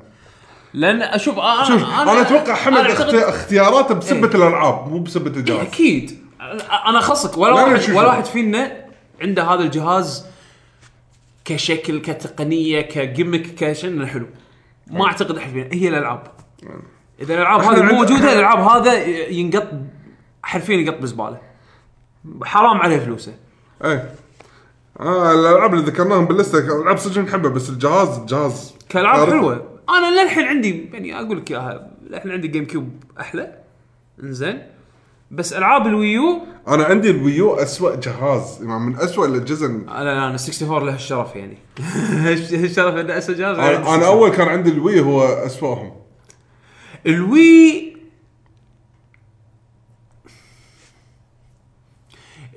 [0.74, 4.34] لأن أشوف أنا شوف أنا أتوقع حمد أنا أعتقد- اختي- اختياراته بسبة إيه.
[4.34, 5.66] الألعاب مو بسبة إيه، الجهاز.
[5.66, 6.18] أكيد.
[6.86, 8.06] أنا أخصك ولا لا، لا، واحد شوف، ولا.
[8.06, 8.72] واحد فينا
[9.20, 10.26] عنده هذا الجهاز
[11.44, 14.26] كشكل كتقنية كجيمك كشن حلو.
[14.90, 15.68] ما أعتقد أحد فينا.
[15.72, 16.22] هي الألعاب.
[17.20, 19.68] إذا الألعاب هذه مو موجودة الألعاب هذا ينقط
[20.42, 21.38] حرفيا ينقط بزبالة.
[22.44, 23.34] حرام عليه فلوسه.
[23.84, 24.14] إيه.
[25.02, 28.74] آه الألعاب اللي ذكرناهم باللسته ألعاب صدق نحبها بس الجهاز الجهاز.
[28.88, 29.28] كالعاب.
[29.30, 29.78] حلوة.
[29.88, 33.58] أنا للحين عندي يعني أقول لك إياها للحين عندي GameCube أحلى.
[34.22, 34.62] إنزين.
[35.30, 39.26] بس ألعاب ال Wii U أنا عندي ال Wii U اسوء جهاز يعني من اسوء
[39.26, 39.66] الأجهزة.
[39.66, 41.58] أنا أنا 64 له الشرف يعني.
[42.64, 44.02] الشرف انه اسوء جهاز؟ أنا, أنا 64.
[44.04, 45.92] أول كان عندي ال Wii هو أسوأهم.
[47.06, 47.92] ال Wii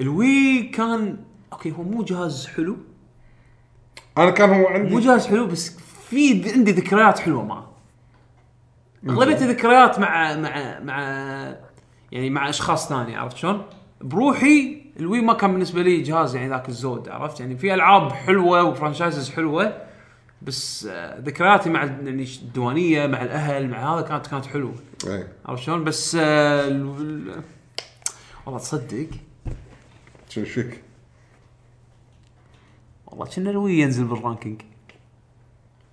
[0.01, 1.17] ال Wii كان
[1.65, 2.77] okay هو مو جهاز حلو.
[4.17, 5.77] أنا كان هو مو عندي جهاز حلو بس
[6.09, 7.71] في عندي ذكريات حلوة معه
[9.09, 10.99] أغلبية الذكريات مع مع مع
[12.11, 13.63] يعني مع أشخاص ثانية عرفت شلون؟
[14.01, 18.11] بروحي ال Wii ما كان بالنسبة لي جهاز يعني ذاك الزود عرفت؟ يعني في ألعاب
[18.11, 19.77] حلوة و franchises حلوة
[20.41, 24.75] بس آه، ذكرياتي مع يعني الديوانية مع الأهل مع هذا كانت كانت حلوة.
[25.45, 27.41] عرفت شلون؟ بس آه، ال- ال-
[28.45, 29.07] والله تصدق.
[30.29, 30.81] شو فيك؟
[33.15, 34.61] والله كنا ال Wii ينزل بال ranking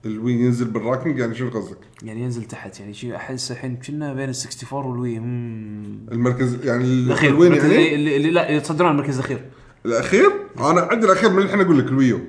[0.05, 3.77] ال Wii ينزل بال ranking يعني شو قصدك؟ يعني ينزل تحت يعني شيء أحس الحين
[3.77, 6.07] كنا بين ال 64 وال Wii مم.
[6.13, 9.45] المركز يعني الأخير الوين المركز يعني؟ اللي, اللي لا يتصدرون المركز الأخير
[9.87, 12.21] الأخير؟ أنا عندي الأخير من الحين أقول لك ال Wii U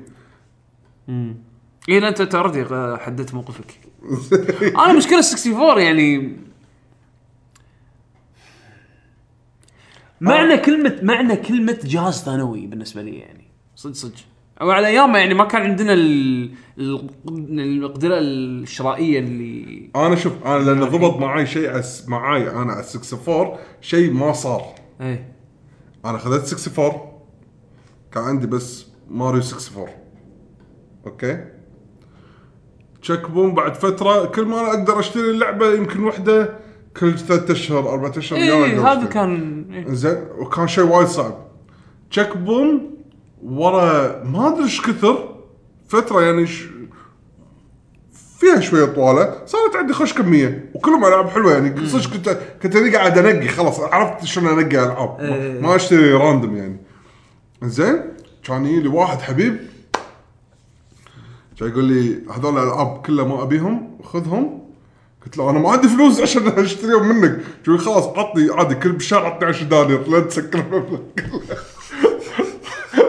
[1.90, 2.66] اي لا أنت already
[2.98, 3.80] حددت موقفك
[4.86, 6.38] أنا مشكلة 64 يعني
[10.22, 13.44] معنى كلمه معنى كلمة جهاز ثانوي بالنسبة لي يعني
[13.76, 17.10] صدق صدق أو على أيامه يعني ما كان عندنا ال- ال-
[17.60, 23.58] المقدره الشرائية اللي أنا شوف أنا لأن ضبط معاي شيء أس معاي أنا على 64
[23.82, 24.64] شيء ما صار.
[25.02, 25.34] إيه.
[26.06, 27.02] أنا خذيت 64
[28.12, 29.88] كان عندي بس ماريو 64
[31.08, 31.46] okay؟
[33.02, 36.60] تشيك بوم بعد فترة كل ما أنا أقدر أشتري اللعبة يمكن وحدة
[37.00, 39.06] كل ثلاث أشهر أربع أشهر أقدر هذا.
[39.06, 39.94] كان إيه.
[39.94, 41.48] زين وكان شيء وايد صعب.
[42.12, 42.93] تشيك بوم
[43.44, 45.36] ورا ما أدري إيش كثر
[45.88, 46.64] فترة يعني ش...
[48.40, 51.88] فيها شوية طوالة صارت عندي خوش كمية وكلهم ألعاب حلوة يعني.
[51.88, 55.20] صدق كنت كنت قاعد أنقي خلاص عرفت شلون أنقي ألعاب.
[55.20, 55.54] إيه.
[55.54, 56.78] ما, ما أشتري random يعني.
[57.64, 58.02] زين
[58.44, 59.58] كان يجي لي واحد حبيب
[61.60, 64.64] كان يقول لي هذول الألعاب كلها ما أبيهم خذهم.
[65.26, 67.40] قلت له أنا ما عندي فلوس عشان أشتريهم منك.
[67.68, 71.42] لي خلاص عطني عادي كل بالشهر عطني 10 دنانير لا تسكر المبلغ كله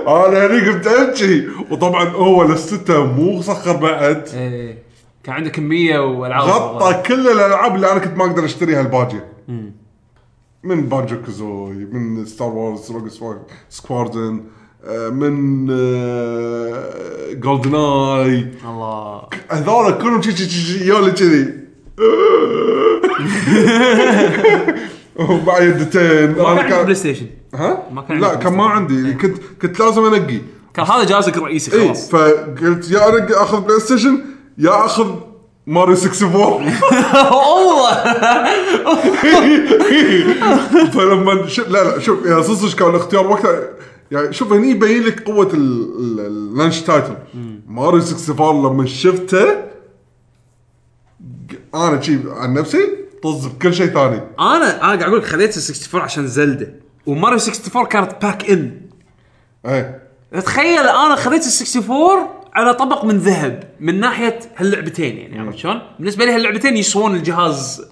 [0.09, 4.29] أنا هني قمت ابكي وطبعا هو لستة مو سخر بعد.
[4.35, 4.79] إيه.
[5.25, 6.49] كان عنده كميه والعاب.
[6.49, 9.25] غطى كل الألعاب اللي أنا كنت ما أقدر أشتريها الباجيه
[10.63, 13.09] من Banjo-Kazooie من Star Wars Rogue
[13.69, 14.45] Squadron
[14.85, 19.23] آه، من آه، GoldenEye الله.
[19.51, 21.55] هذول كلهم شي شي شي يولي كذي.
[25.17, 27.27] ومع يدتين ما كان عنده PlayStation.
[27.55, 29.13] ها؟ ما كان لا كان ما عندي.
[29.15, 30.39] كنت كنت لازم انقي.
[30.75, 32.11] كان هذا جهازك الرئيسي اي خلاص.
[32.11, 34.19] فقلت يا أنقي أخذ PlayStation
[34.59, 35.15] يا أخذ
[35.67, 36.35] ماريو 64
[37.33, 38.05] والله.
[40.95, 41.61] فلما ش...
[41.61, 43.61] لا لا شوف يا صدق كان الاختيار وقتها
[44.11, 47.17] يعني شوف هني يبين لك قوة ال- ال- ال launch title
[47.69, 49.45] Mario 64 لما شفته
[51.75, 52.89] أنا شي عن نفسي
[53.25, 56.75] طز بكل شيء ثاني أنا أنا قاعد أقول لك خذيت ال 64 عشان Zelda
[57.07, 58.81] و Mario 64 كانت pack-in
[59.67, 60.09] إيه
[60.41, 65.83] تخيل أنا خذيت ال 64 على طبق من ذهب من ناحية هاللعبتين يعني عرفت شلون؟
[65.99, 67.85] بالنسبة لي هاللعبتين يسوون الجهاز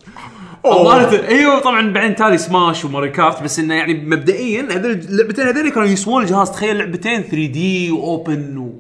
[0.65, 1.29] أوه.
[1.29, 5.69] أيوه طبعا بعدين تالي Smash و Mario Kart بس إنه يعني مبدئيا هذول اللعبتين هذول
[5.69, 8.73] كانوا يسوون الجهاز تخيل لعبتين 3D و open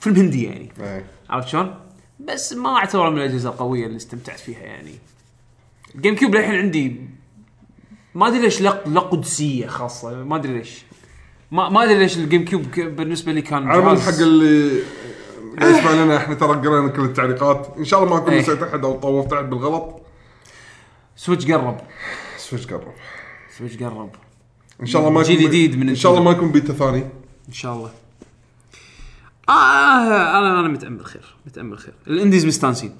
[0.00, 1.74] وفيلم هندي يعني إيه عرفت شلون؟
[2.20, 4.94] بس ما اعتبره من الأجهزة القوية اللي استمتعت فيها يعني.
[5.96, 7.00] ال GameCube للحين عندي
[8.14, 10.84] ما أدري ليش لق له قدسية خاصة ما أدري ليش.
[11.50, 14.82] ما ما أدري ليش ال GameCube ك- بالنسبة لي كان على العموم جهاز- حق اللي
[15.62, 18.40] يسمع لنا إحنا ترى قرينا كل التعليقات إن شاء الله ما أكون إيه.
[18.40, 20.02] نسيت أحد أو طوفت أحد بالغلط
[21.16, 21.80] Switch قرب
[22.38, 22.92] Switch قرب
[23.58, 24.10] Switch قرب
[24.82, 26.30] إن شاء الله ما جيل يكون جديد من إن شاء الله ما.
[26.30, 27.04] يكون Vita ثاني
[27.48, 27.90] إن شاء الله.
[29.48, 32.96] آه أنا أنا متأمل خير متأمل خير ال indies مستانسين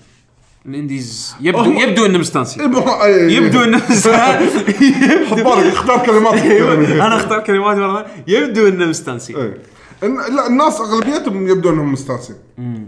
[0.68, 1.82] ال indies يبدو أوه.
[1.82, 2.82] يبدو إنه مستانسين يبدو
[3.28, 6.34] يبدو إنه حط بالك اختار كلمات.
[6.34, 9.36] أنا اختار كلمات مرة يبدو إنه مستانسين
[10.02, 12.36] لا الناس أغلبيتهم يبدو إنهم مستانسين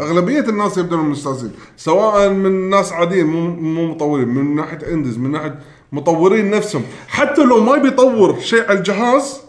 [0.00, 5.18] أغلبية الناس يبدو إنهم مستانسين سواء من ناس عاديين مو مو مطورين من ناحية indies
[5.18, 5.58] من ناحية
[5.92, 6.82] مطورين نفسهم.
[7.08, 9.40] حتى لو ما بيطور شيء على الجهاز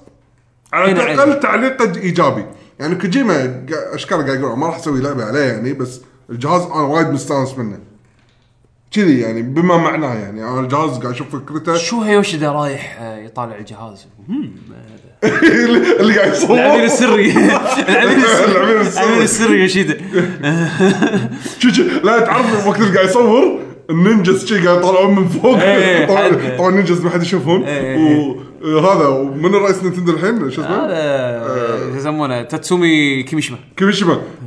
[0.73, 1.39] على الأقل عين.
[1.39, 2.45] تعليقه إيجابي.
[2.79, 6.81] يعني كوجيما اش كان قاعد يقول؟ ما راح أسوي لعبة عليه يعني بس الجهاز أنا
[6.81, 7.88] وايد مستانس منه.
[8.91, 10.43] كذي يعني بما معناه يعني.
[10.43, 11.77] أنا الجهاز قاعد أشوف فكرته.
[11.77, 14.51] شوهي يوشيدا رايح آه، يطالع الجهاز؟ هم،
[15.99, 16.57] اللي قاعد يصور.
[16.59, 17.31] العميل السري.
[17.31, 18.51] العميل السري.
[18.51, 19.03] العميل السري.
[19.03, 19.97] العميل السري يوشيدا
[21.59, 23.59] شو شو لا تعرف وقت اللي قاعد يصور
[23.89, 25.57] ال ninjas شي قاعد يطلعون من فوق.
[25.59, 26.57] إيه، طبعا حد.
[26.57, 27.63] طبعا ال ninjas ما حد يشوفهم.
[27.63, 28.35] إيه.
[28.61, 33.57] وهذا ومن رئيس نينتندو الحين؟ شو اسمه؟ هذا شو يسمونه؟ تاتسومي كيميشيما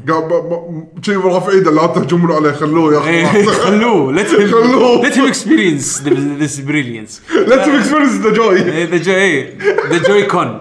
[0.05, 3.53] ب- شي رافع ايده لا تهجمون عليه خلوه ياخذ إيه، راحته.
[3.53, 4.17] خلوه.
[4.17, 5.03] Let him خلوه.
[5.03, 5.99] let him experience
[6.43, 7.37] this brilliance.
[7.49, 9.43] let him experience the joy the joy
[9.91, 10.59] the Joy-Con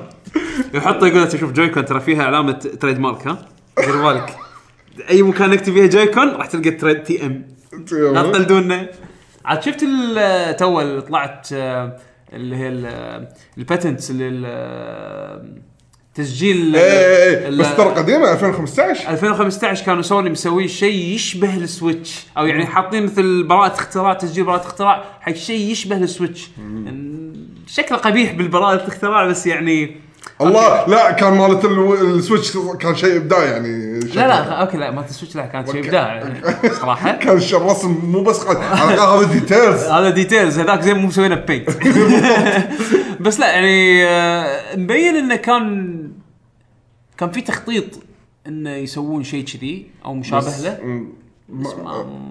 [0.74, 3.48] يحطه يقول شوف Joy-Con ترى فيها علامة trademark ها؟
[3.86, 4.36] دير بالك
[5.10, 7.46] أي مكان نكتب فيها Joy-Con راح تلقى trade TM
[7.92, 8.90] لا تقلدونا.
[9.46, 9.86] عاد شفت
[10.60, 11.98] تو طلعت آه،
[12.34, 12.68] اللي هي
[13.58, 15.62] ال patents اللي ال-
[16.16, 22.26] تسجيل إيه إيه ال- بس ترى قديمة 2015 2015 كانوا سوني مسوين شيء يشبه السويتش.
[22.38, 26.50] أو يعني حاطين مثل براءة اختراع تسجيل براءة اختراع حق شيء يشبه السويتش.
[27.68, 29.96] شكله قبيح بالبراءة الاختراع بس يعني
[30.42, 35.36] الله لا كان مالت السويتش كان شيء إبداع يعني لا لا okay لا ما السويتش
[35.36, 36.34] لا كانت شيء إبداع
[36.74, 37.12] صراحة.
[37.24, 41.70] كان الرسم مو بس هذا details هذا details هذاك زي مو مسوينه paint
[43.24, 46.12] بس لا يعني آه، مبين إنه كان
[47.18, 47.86] كان في تخطيط
[48.48, 51.06] إنه يسوون شيء كذي أو مشابه له.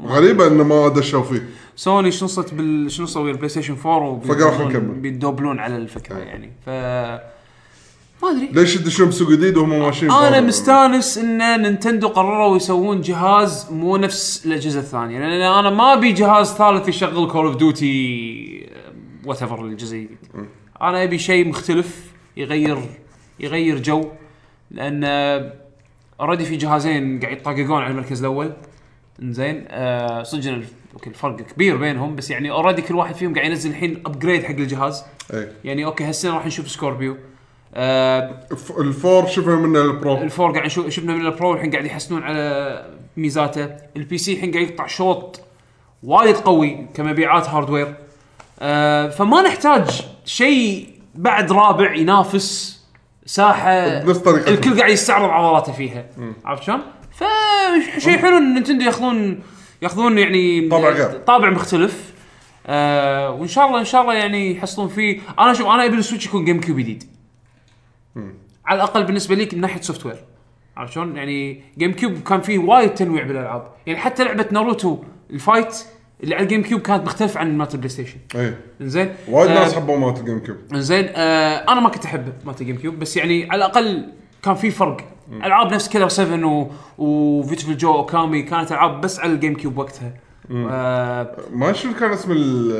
[0.07, 1.49] غريبة إنه ما دشوا فيه.
[1.77, 4.95] سوني شنصت بال شنصوا البلاي ستيشن 4 فقال خلينا نكمل.
[4.95, 6.53] بيدوبلون على الفكرة يعني.
[6.67, 6.71] ف
[8.23, 8.49] ما أدري.
[8.53, 14.47] ليش يدشون بسوق جديد وهم ماشيين أنا؟ مستانس إن نينتندو قرروا يسوون جهاز مو نفس
[14.47, 18.67] الأجهزة الثانية لأن أنا ما أبي جهاز ثالث يشغل Call of Duty
[19.27, 19.97] whatever الجزء.
[19.97, 20.19] الجديد
[20.83, 22.79] أنا أبي شيء مختلف يغير
[23.41, 24.11] يغير جو
[24.71, 25.05] لأن
[26.21, 28.53] already في جهازين قاعد يطققون على المركز الأول.
[29.23, 30.63] إنزين آه صدق
[30.95, 34.51] okay الفرق كبير بينهم بس يعني already كل واحد فيهم قاعد ينزل الحين upgrade حق
[34.51, 35.05] الجهاز.
[35.33, 35.53] إيه.
[35.65, 37.17] يعني okay هالسنة راح نشوف Scorpio
[37.75, 38.41] آه
[38.79, 40.17] ال four شفنا منه ال Pro.
[40.17, 43.69] ال four قاعد نشوف شفنا من ال Pro الحين قاعد يحسنون على ميزاته.
[43.97, 45.41] ال PC الحين قاعد يقطع شوط
[46.03, 47.95] وايد قوي كمبيعات hardware.
[48.61, 52.81] آه فما نحتاج شيء بعد رابع ينافس
[53.27, 53.99] ساحة.
[53.99, 54.55] بنفس طريقتهم.
[54.55, 56.07] الكل قاعد يستعرض عضلاته فيها.
[56.45, 56.81] عرفت شلون؟
[57.13, 59.41] فشيء حلو إن نينتندو ياخذون
[59.83, 61.11] ياخذون يعني طابع غير.
[61.11, 62.13] طابع مختلف.
[62.67, 65.21] آه وإن شاء الله إن شاء الله يعني يحصلون فيه.
[65.39, 67.05] أنا شوف أنا ابي السويتش يكون جيم كيوب جديد.
[68.67, 70.17] على الأقل بالنسبة لي من ناحية software
[70.77, 74.99] عرفت شلون؟ يعني جيم كيوب كان فيه وايد تنويع بالألعاب، يعني حتى لعبة ناروتو
[75.31, 75.85] ال fight
[76.23, 78.61] اللي على الجيم كيوب كانت مختلفة عن مالت البلاي ستيشن، إيه.
[78.81, 82.61] زين؟ وايد آه، ناس حبوا مالت الجيم كيوب زين آه أنا ما كنت أحب مالت
[82.61, 85.01] الجيم كيوب بس يعني على الأقل كان في فرق.
[85.33, 90.13] ألعاب نفس Killer 7 و Viewtiful Joe Okami كانت ألعاب بس على الجيم كيوب وقتها.
[90.53, 92.73] آه ما شنو كان اسم ال-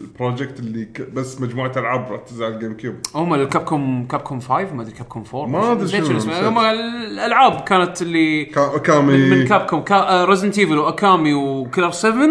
[0.00, 4.40] ال project اللي ك- بس مجموعة ألعاب راح تنزل على الجيم كيوب هم الكابكوم كابكوم
[4.40, 6.48] 5 ما أدري كابكوم 4 ما نسيت شنو، اسمه.
[6.48, 11.42] هم الألعاب كانت اللي كا- كامي من, من كابكوم كا Resident Evil و Okami و
[11.42, 12.28] Killer 7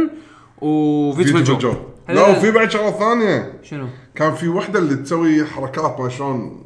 [0.61, 1.73] و Viewtiful Joe, Joe
[2.09, 3.53] لا وفي بعد شغلة ثانية.
[3.63, 6.63] شنو؟ كان في وحدة اللي تسوي حركات ما شلون.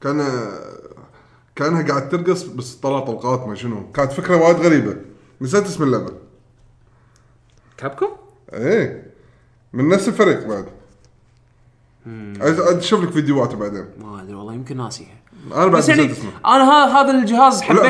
[0.00, 0.24] كان
[1.56, 3.90] كانها قاعد ترقص بس طلع طلقات ما شنو.
[3.92, 4.96] كانت فكرة وايد غريبة.
[5.40, 6.12] نسيت اسم اللعبة.
[7.82, 8.08] كابكوم؟
[8.54, 9.12] إيه.
[9.72, 10.66] من نفس الفريق بعد.
[12.78, 13.84] أشوف لك فيديوهات بعدين.
[13.98, 15.08] ما أدري والله يمكن ناسيها.
[15.54, 16.12] أنا بعد بس يعني
[16.46, 17.80] أنا هذا الجهاز حبيت.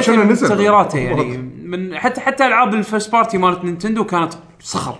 [0.49, 1.37] تغييراته يعني.
[1.39, 4.99] من حتى حتى ألعاب ال first party مالت نينتندو كانت صخر.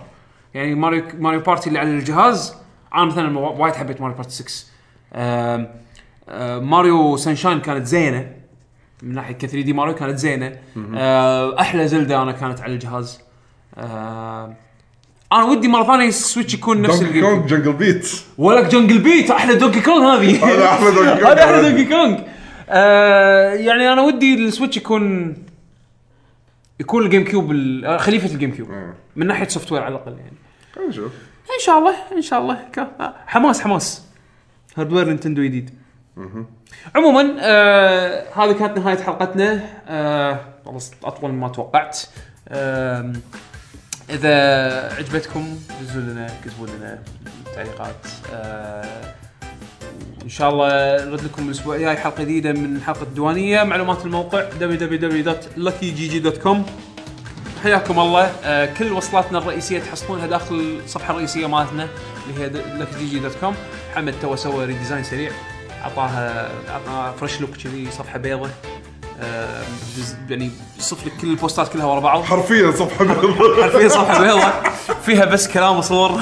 [0.53, 2.55] يعني ماريو ماريو بارتي اللي على الجهاز
[2.95, 4.65] أنا مثلا وايد حبيت ماريو بارتي 6
[5.13, 5.67] آم،
[6.29, 8.31] آم، ماريو سانشاين كانت زينة.
[9.03, 10.59] من ناحية ك 3 دي ماريو كانت زينة.
[10.95, 13.19] آه، أحلى زلدة أنا كانت على الجهاز.
[15.33, 17.23] أنا ودي مرة ثانية السويتش يكون نفس دونكي الجيم.
[17.23, 20.45] كونغ جنجل بيت ولك جنجل بيت أحلى دونكي كونغ هذه.
[20.51, 21.25] هذا أحلى دونكي.
[21.25, 22.19] هذا أحلى دونكي كونغ
[22.69, 25.35] آه يعني أنا ودي السويتش يكون
[26.79, 27.51] يكون الجيم كيوب
[27.85, 28.69] آه، خليفة الجيم كيوب
[29.15, 30.87] من ناحية software على الأقل يعني.
[30.89, 31.11] نشوف.
[31.43, 32.57] إن شاء الله إن شاء الله.
[32.99, 34.01] آه، حماس حماس.
[34.77, 35.69] hardware نينتندو جديد.
[36.95, 39.63] عموما آه هذه كانت نهاية حلقتنا.
[39.87, 41.99] آه والله أطول مما توقعت.
[42.47, 43.13] آه
[44.09, 46.99] إذا عجبتكم دزوا لنا كتبوا لنا
[47.55, 47.95] تعليقات
[48.33, 49.13] آه
[50.23, 50.69] ان شاء الله
[51.05, 53.63] نرد لكم الأسبوع الجاي حلقة جديدة من حلقة الديوانية.
[53.63, 56.57] معلومات الموقع www.luckygg.com
[57.63, 58.23] حياكم الله.
[58.43, 61.87] آه كل وصلاتنا الرئيسية تحصلونها داخل الصفحه الرئيسيه مالتنا
[62.29, 62.49] اللي هي
[62.85, 63.53] luckygg.com
[63.95, 65.31] حمد تو سوى redesign سريع
[65.83, 68.49] عطاها عطاها fresh look كذي صفحة بيضة.
[70.29, 72.23] يعني يصف لك كل البوستات كلها ورا بعض.
[72.23, 73.61] حرفيا صفحه بيضاء.
[73.63, 74.73] حرفيا صفحه بيضاء
[75.05, 76.21] فيها بس كلام وصور.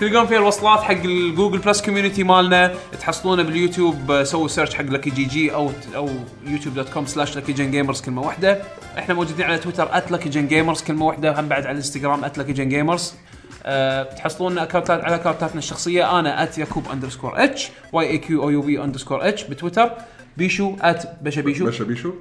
[0.00, 2.74] تلقون فيها الوصلات حق ال Google Plus community مالنا.
[3.00, 6.08] تحصلونه باليوتيوب آه، سووا search حق Lucky GG أو أو
[6.46, 8.62] يوتيوب dot com slash لكي جن Gamers كلمة واحدة.
[8.98, 11.40] إحنا موجودين على تويتر at لكي جن Gamers كلمة واحدة.
[11.40, 13.14] هم بعد على الانستغرام at لكي جن Gamers
[13.64, 16.18] أه تحصلون account ات على account اتنا الشخصية.
[16.18, 19.90] أنا at يعقوب underscore H Y A Q O U B underscore H بتويتر.
[20.38, 21.64] بيشو at بشا بيشو.
[21.64, 22.12] باشا بيشو.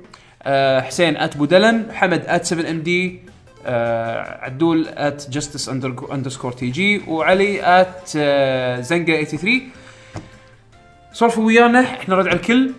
[0.44, 3.20] آه، حسين at بودلن حمد at 7 MD
[3.66, 5.70] عدول at Justice
[6.12, 8.10] underscore TG وعلي at
[8.84, 9.62] زنقة 83
[11.14, 12.72] سولفوا ويانا إحنا نرد على الكل.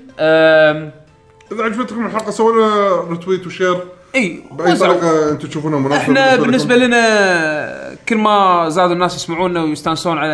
[1.53, 3.79] إذا عجبتكم الحلقة سووا لنا retweet و share
[4.15, 4.77] إي بأي.
[4.77, 6.77] طريقه أنتم تشوفونها مناسبه إحنا بالنسبة.
[6.77, 10.33] لنا كل ما زادوا الناس يسمعونا ويستانسون على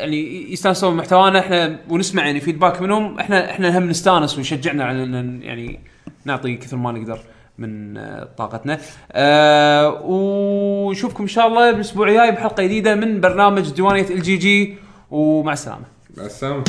[0.00, 5.40] يعني يستانسون بمحتوانا إحنا ونسمع يعني feedback منهم إحنا إحنا هم نستانس ويشجعنا على ان
[5.42, 5.80] يعني
[6.24, 7.18] نعطي كثر ما نقدر
[7.58, 8.78] من آه، طاقتنا
[9.12, 14.76] أه ونشوفكم إن شاء الله الأسبوع الجاي بحلقة جديدة من برنامج ديوانية ال GG
[15.10, 15.84] ومع السلامة
[16.16, 16.64] مع السلامة